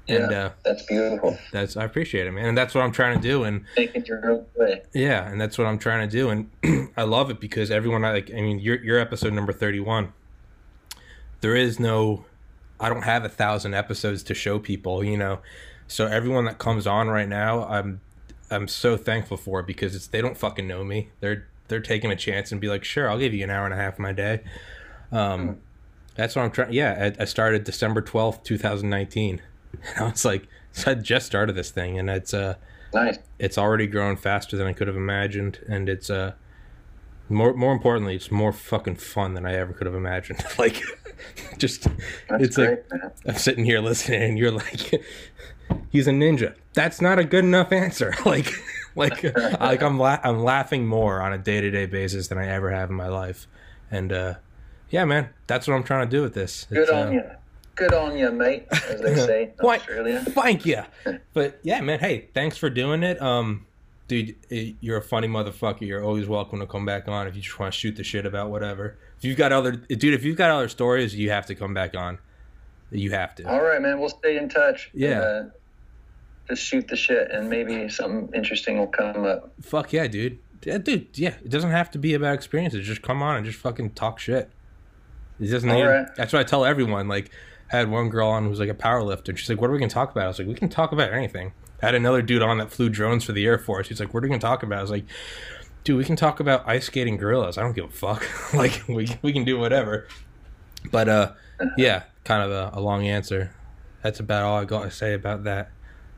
and 0.08 0.32
Yeah. 0.32 0.46
uh 0.46 0.52
That's 0.64 0.84
beautiful. 0.86 1.38
that's 1.52 1.76
i 1.78 1.84
appreciate 1.84 2.26
it 2.28 2.32
man 2.32 2.46
and 2.46 2.58
that's 2.58 2.74
what 2.76 2.84
i'm 2.84 2.92
trying 2.92 3.20
to 3.20 3.28
do 3.28 3.44
and 3.44 3.66
Take 3.76 3.96
it 3.96 4.08
your 4.08 4.22
own 4.32 4.46
way. 4.56 4.82
yeah 4.94 5.28
and 5.30 5.40
that's 5.42 5.58
what 5.58 5.66
i'm 5.68 5.78
trying 5.80 6.08
to 6.08 6.12
do 6.16 6.30
and 6.30 6.50
i 6.98 7.04
love 7.04 7.30
it 7.32 7.40
because 7.40 7.70
everyone 7.72 8.06
i 8.06 8.12
like 8.12 8.30
i 8.32 8.42
mean 8.42 8.60
your, 8.60 8.78
your 8.84 8.98
episode 9.00 9.34
number 9.34 9.52
31 9.54 10.14
there 11.42 11.56
is 11.56 11.80
no 11.80 12.26
i 12.82 12.90
don't 12.90 13.04
have 13.04 13.24
a 13.24 13.30
thousand 13.30 13.74
episodes 13.74 14.24
to 14.24 14.34
show 14.34 14.60
people 14.60 15.04
you 15.04 15.18
know? 15.18 15.40
So 15.88 16.08
everyone 16.08 16.46
that 16.46 16.58
comes 16.58 16.88
on 16.88 17.08
right 17.08 17.28
now 17.28 17.64
i'm 17.66 18.02
i'm 18.50 18.68
so 18.68 18.98
thankful 18.98 19.38
for 19.38 19.64
because 19.64 19.96
it's 19.96 20.08
they 20.08 20.22
don't 20.22 20.38
fucking 20.38 20.68
know 20.68 20.84
me. 20.84 21.10
They're 21.20 21.48
they're 21.68 21.80
taking 21.80 22.12
a 22.12 22.16
chance 22.16 22.52
and 22.52 22.60
be 22.60 22.68
like 22.68 22.84
sure 22.84 23.10
i'll 23.10 23.20
give 23.20 23.34
you 23.34 23.44
an 23.44 23.50
hour 23.50 23.66
and 23.66 23.74
a 23.74 23.78
half 23.78 23.94
of 23.94 24.00
my 24.00 24.12
day. 24.12 24.42
Um 25.12 25.58
that's 26.16 26.36
what 26.36 26.44
i'm 26.44 26.52
trying 26.52 26.74
yeah 26.74 27.14
I, 27.18 27.22
I 27.24 27.26
started 27.26 27.64
december 27.64 28.02
12th 28.02 28.44
2019 28.44 29.42
and 29.72 29.98
i 29.98 30.10
was 30.10 30.26
like 30.26 30.48
so 30.74 30.92
i 30.92 30.94
just 30.94 31.26
started 31.26 31.56
this 31.56 31.72
thing 31.72 31.98
and 31.98 32.10
it's 32.10 32.34
uh 32.34 32.56
Nice. 32.94 33.20
it's 33.40 33.58
already 33.58 33.88
grown 33.88 34.18
faster 34.18 34.58
than 34.58 34.68
I 34.68 34.74
could 34.74 34.88
have 34.88 34.98
imagined, 34.98 35.60
and 35.68 35.88
it's 35.88 36.10
uh 36.10 36.34
more 37.30 37.54
more 37.54 37.72
importantly, 37.72 38.16
it's 38.16 38.32
more 38.32 38.52
fucking 38.52 38.96
fun 38.98 39.34
than 39.34 39.46
I 39.46 39.54
ever 39.56 39.72
could 39.74 39.88
have 39.88 39.96
imagined. 39.96 40.44
like, 40.60 40.82
just 41.58 41.84
That's 42.30 42.44
it's 42.44 42.56
great, 42.56 42.70
like 42.70 43.02
man. 43.02 43.12
I'm 43.28 43.36
sitting 43.36 43.66
here 43.66 43.80
listening, 43.80 44.22
and 44.24 44.38
you're 44.38 44.52
like, 44.52 45.04
he's 45.90 46.08
a 46.08 46.12
ninja. 46.12 46.56
That's 46.74 47.02
not 47.02 47.20
a 47.20 47.24
good 47.24 47.44
enough 47.44 47.72
answer. 47.72 48.14
like, 48.26 48.52
like, 48.96 49.24
like 49.60 49.82
I'm 49.82 49.98
la- 50.00 50.20
I'm 50.24 50.44
laughing 50.44 50.86
more 50.86 51.22
on 51.22 51.34
a 51.34 51.38
day 51.38 51.62
to 51.62 51.70
day 51.72 51.86
basis 51.86 52.28
than 52.28 52.38
I 52.38 52.48
ever 52.48 52.72
have 52.72 52.90
in 52.90 52.96
my 52.96 53.08
life, 53.08 53.48
and 53.90 54.12
uh 54.12 54.34
yeah, 54.90 55.06
man, 55.06 55.30
that's 55.48 55.68
what 55.68 55.76
I'm 55.76 55.84
trying 55.84 56.10
to 56.10 56.16
do 56.16 56.22
with 56.22 56.34
this. 56.34 56.68
Good 56.70 56.80
It's, 56.80 56.92
on 56.92 57.08
uh, 57.08 57.12
you. 57.12 57.24
good 57.76 57.94
on 57.94 58.18
you, 58.18 58.30
mate, 58.32 58.68
as 58.72 59.00
they 59.00 59.16
say 59.16 59.44
in 59.44 59.66
Australia. 59.66 60.22
Thank 60.28 60.66
you. 60.66 60.84
But 61.34 61.60
yeah, 61.64 61.80
man. 61.80 62.00
Hey, 62.00 62.28
thanks 62.34 62.58
for 62.58 62.70
doing 62.70 63.02
it. 63.02 63.22
Um, 63.22 63.66
dude, 64.10 64.36
eh, 64.52 64.74
you're 64.82 64.98
a 64.98 65.02
funny 65.02 65.30
motherfucker. 65.30 65.82
You're 65.82 66.04
always 66.04 66.28
welcome 66.28 66.60
to 66.60 66.68
come 66.68 66.86
back 66.86 67.08
on 67.08 67.26
if 67.26 67.38
you 67.38 67.42
just 67.42 67.58
want 67.58 67.74
to 67.74 67.80
shoot 67.80 67.96
the 67.96 68.04
shit 68.04 68.26
about 68.26 68.50
whatever. 68.50 68.98
If 69.22 69.26
you've 69.26 69.38
got 69.38 69.52
other, 69.52 69.74
dude, 69.74 70.16
if 70.16 70.24
you've 70.24 70.36
got 70.36 70.50
other 70.50 70.68
stories, 70.68 71.14
you 71.14 71.30
have 71.30 71.46
to 71.46 71.54
come 71.54 71.76
back 71.76 71.96
on. 71.96 72.18
You 72.90 73.12
have 73.12 73.36
to. 73.36 73.48
All 73.48 73.62
right, 73.62 73.80
man. 73.80 74.00
We'll 74.00 74.10
stay 74.10 74.36
in 74.36 74.50
touch. 74.50 74.90
Yeah. 74.96 75.20
Uh, 75.20 75.50
just 76.50 76.64
shoot 76.64 76.88
the 76.88 76.96
shit, 76.96 77.30
and 77.30 77.48
maybe 77.48 77.88
something 77.88 78.30
interesting 78.34 78.80
will 78.80 78.88
come 78.88 79.24
up. 79.24 79.52
Fuck 79.62 79.94
yeah, 79.94 80.08
dude. 80.08 80.40
Yeah, 80.64 80.80
dude, 80.80 81.08
yeah. 81.14 81.36
It 81.46 81.50
doesn't 81.50 81.70
have 81.70 81.92
to 81.92 82.00
be 82.00 82.16
about 82.16 82.34
experiences. 82.34 82.86
Just 82.88 83.04
come 83.04 83.22
on 83.22 83.36
and 83.38 83.46
just 83.46 83.60
fucking 83.60 83.92
talk 83.92 84.18
shit. 84.20 84.50
It 85.40 85.48
doesn't. 85.52 85.70
All 85.70 85.78
even- 85.78 85.88
right. 85.88 86.08
That's 86.16 86.34
what 86.34 86.40
I 86.40 86.44
tell 86.44 86.66
everyone. 86.66 87.08
Like, 87.08 87.30
I 87.72 87.78
had 87.78 87.92
one 87.92 88.10
girl 88.10 88.28
on 88.28 88.44
who 88.46 88.50
was 88.50 88.60
like 88.60 88.70
a 88.70 88.74
power 88.74 89.04
lifter. 89.04 89.38
She's 89.38 89.50
like, 89.50 89.62
"What 89.62 89.70
are 89.70 89.74
we 89.74 89.78
gonna 89.80 89.90
talk 89.92 90.10
about?" 90.12 90.24
I 90.26 90.28
was 90.30 90.40
like, 90.40 90.48
"We 90.48 90.56
can 90.56 90.68
talk 90.70 90.92
about 90.92 91.14
anything." 91.14 91.54
I 91.82 91.86
had 91.86 91.96
another 91.96 92.24
dude 92.24 92.42
on 92.42 92.58
that 92.58 92.72
flew 92.72 92.90
drones 92.90 93.24
for 93.24 93.34
the 93.34 93.46
Air 93.46 93.60
Force. 93.60 93.88
He's 93.88 94.00
like, 94.00 94.14
"What 94.16 94.24
are 94.24 94.26
we 94.26 94.30
gonna 94.30 94.40
talk 94.40 94.62
about?" 94.64 94.80
I 94.80 94.82
was 94.82 94.92
like, 94.92 95.06
"Dude, 95.84 95.98
we 95.98 96.06
can 96.06 96.16
talk 96.16 96.40
about 96.40 96.68
ice 96.68 96.86
skating 96.86 97.18
gorillas. 97.18 97.58
I 97.58 97.62
don't 97.62 97.74
give 97.74 97.86
a 97.86 97.90
fuck. 97.90 98.26
like, 98.54 98.84
we 98.88 99.08
we 99.22 99.34
can 99.34 99.44
do 99.44 99.58
whatever." 99.60 100.08
But 100.92 101.10
uh, 101.10 101.32
yeah, 101.78 102.04
kind 102.24 102.44
of 102.44 102.52
a, 102.52 102.78
a 102.78 102.82
long 102.82 103.06
answer. 103.08 103.54
That's 104.02 104.20
about 104.20 104.44
all 104.44 104.58
I 104.58 104.66
got 104.66 104.84
to 104.84 104.92
say 104.92 105.14
about 105.14 105.44
that. 105.44 105.72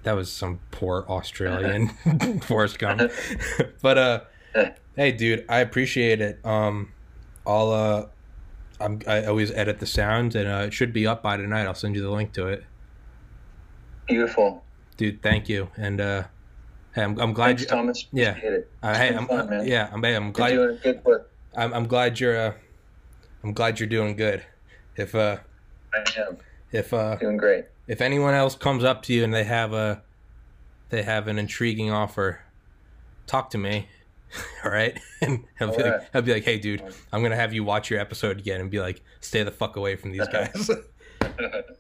That 0.04 0.14
was 0.14 0.32
some 0.32 0.60
poor 0.72 1.06
Australian 1.08 1.90
Forrest 2.42 2.80
Gump. 2.80 3.12
but 3.82 3.98
uh, 3.98 4.22
hey, 4.96 5.12
dude, 5.12 5.46
I 5.50 5.60
appreciate 5.60 6.22
it. 6.22 6.40
Um, 6.46 6.92
I'll 7.46 7.72
uh, 7.72 8.06
I'm, 8.80 9.00
I 9.08 9.26
always 9.26 9.52
edit 9.52 9.80
the 9.80 9.86
sound, 9.86 10.36
and 10.36 10.48
uh, 10.50 10.66
it 10.68 10.74
should 10.74 10.94
be 10.94 11.06
up 11.08 11.22
by 11.24 11.38
tonight. 11.38 11.66
I'll 11.66 11.74
send 11.74 11.96
you 11.96 12.02
the 12.02 12.10
link 12.12 12.34
to 12.34 12.48
it, 12.48 12.64
Beautiful. 14.08 14.64
dude. 14.98 15.22
Thank 15.22 15.48
you, 15.50 15.70
and 15.78 16.02
uh, 16.02 16.24
hey, 16.94 17.04
I'm, 17.04 17.20
I'm 17.20 17.34
glad. 17.34 17.48
Thanks, 17.48 17.62
You, 17.64 17.68
Thomas. 17.68 18.06
yeah. 18.12 18.30
Appreciate 18.30 18.54
it. 18.54 18.72
uh, 18.82 18.94
hey, 18.96 19.16
I'm, 19.16 19.28
fun, 19.28 19.50
man. 19.50 19.68
yeah, 19.68 19.90
I'm, 19.92 20.04
I'm 20.04 20.24
You're 20.24 20.32
glad. 20.32 20.50
doing 20.52 20.80
good 20.84 21.06
work. 21.06 21.32
I'm, 21.56 21.74
I'm 21.74 21.88
glad 21.88 22.20
you're. 22.20 22.38
Uh, 22.38 22.54
I'm 23.44 23.54
glad 23.54 23.80
you're 23.80 23.90
doing 23.90 24.16
good. 24.16 24.44
If 24.96 25.16
uh, 25.16 25.38
I 25.94 26.00
am 26.22 26.38
if 26.72 26.94
uh, 26.94 27.16
doing 27.18 27.38
great. 27.38 27.66
if 27.88 28.02
anyone 28.02 28.34
else 28.34 28.56
comes 28.56 28.84
up 28.84 29.02
to 29.04 29.14
you 29.14 29.24
and 29.24 29.34
they 29.34 29.44
have 29.44 29.74
a 29.74 30.02
they 30.90 31.04
have 31.04 31.28
an 31.28 31.38
intriguing 31.40 31.92
offer 31.92 32.40
talk 33.28 33.50
to 33.52 33.58
me 33.58 33.88
all 34.66 34.72
right 34.72 35.00
and 35.22 35.44
I'll 35.60 35.76
be, 35.76 35.84
like, 35.84 36.10
I'll 36.14 36.22
be 36.22 36.34
like 36.34 36.44
hey 36.44 36.58
dude 36.60 36.84
i'm 37.12 37.22
gonna 37.24 37.36
have 37.36 37.54
you 37.54 37.64
watch 37.64 37.90
your 37.90 38.00
episode 38.00 38.38
again 38.40 38.60
and 38.62 38.70
be 38.72 38.80
like 38.80 39.02
stay 39.22 39.44
the 39.44 39.52
fuck 39.52 39.76
away 39.76 39.96
from 39.96 40.12
these 40.12 40.28
guys 40.32 40.70
all 41.22 41.30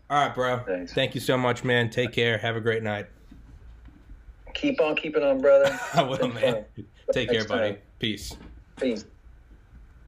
right 0.10 0.34
bro 0.34 0.60
Thanks. 0.65 0.94
thank 0.94 1.15
you 1.15 1.22
so 1.22 1.38
much 1.38 1.64
man 1.64 1.90
take 1.90 2.11
care 2.14 2.38
have 2.38 2.56
a 2.56 2.61
great 2.61 2.81
night 2.84 3.07
Keep 4.54 4.82
on 4.82 4.96
keeping 4.96 5.24
on, 5.24 5.42
brother. 5.42 5.78
i 5.94 6.02
will 6.02 6.28
man 6.28 6.66
take 7.12 7.30
care 7.30 7.46
buddy 7.46 7.74
time. 7.74 7.82
peace 8.00 8.36
Peace. 8.78 9.06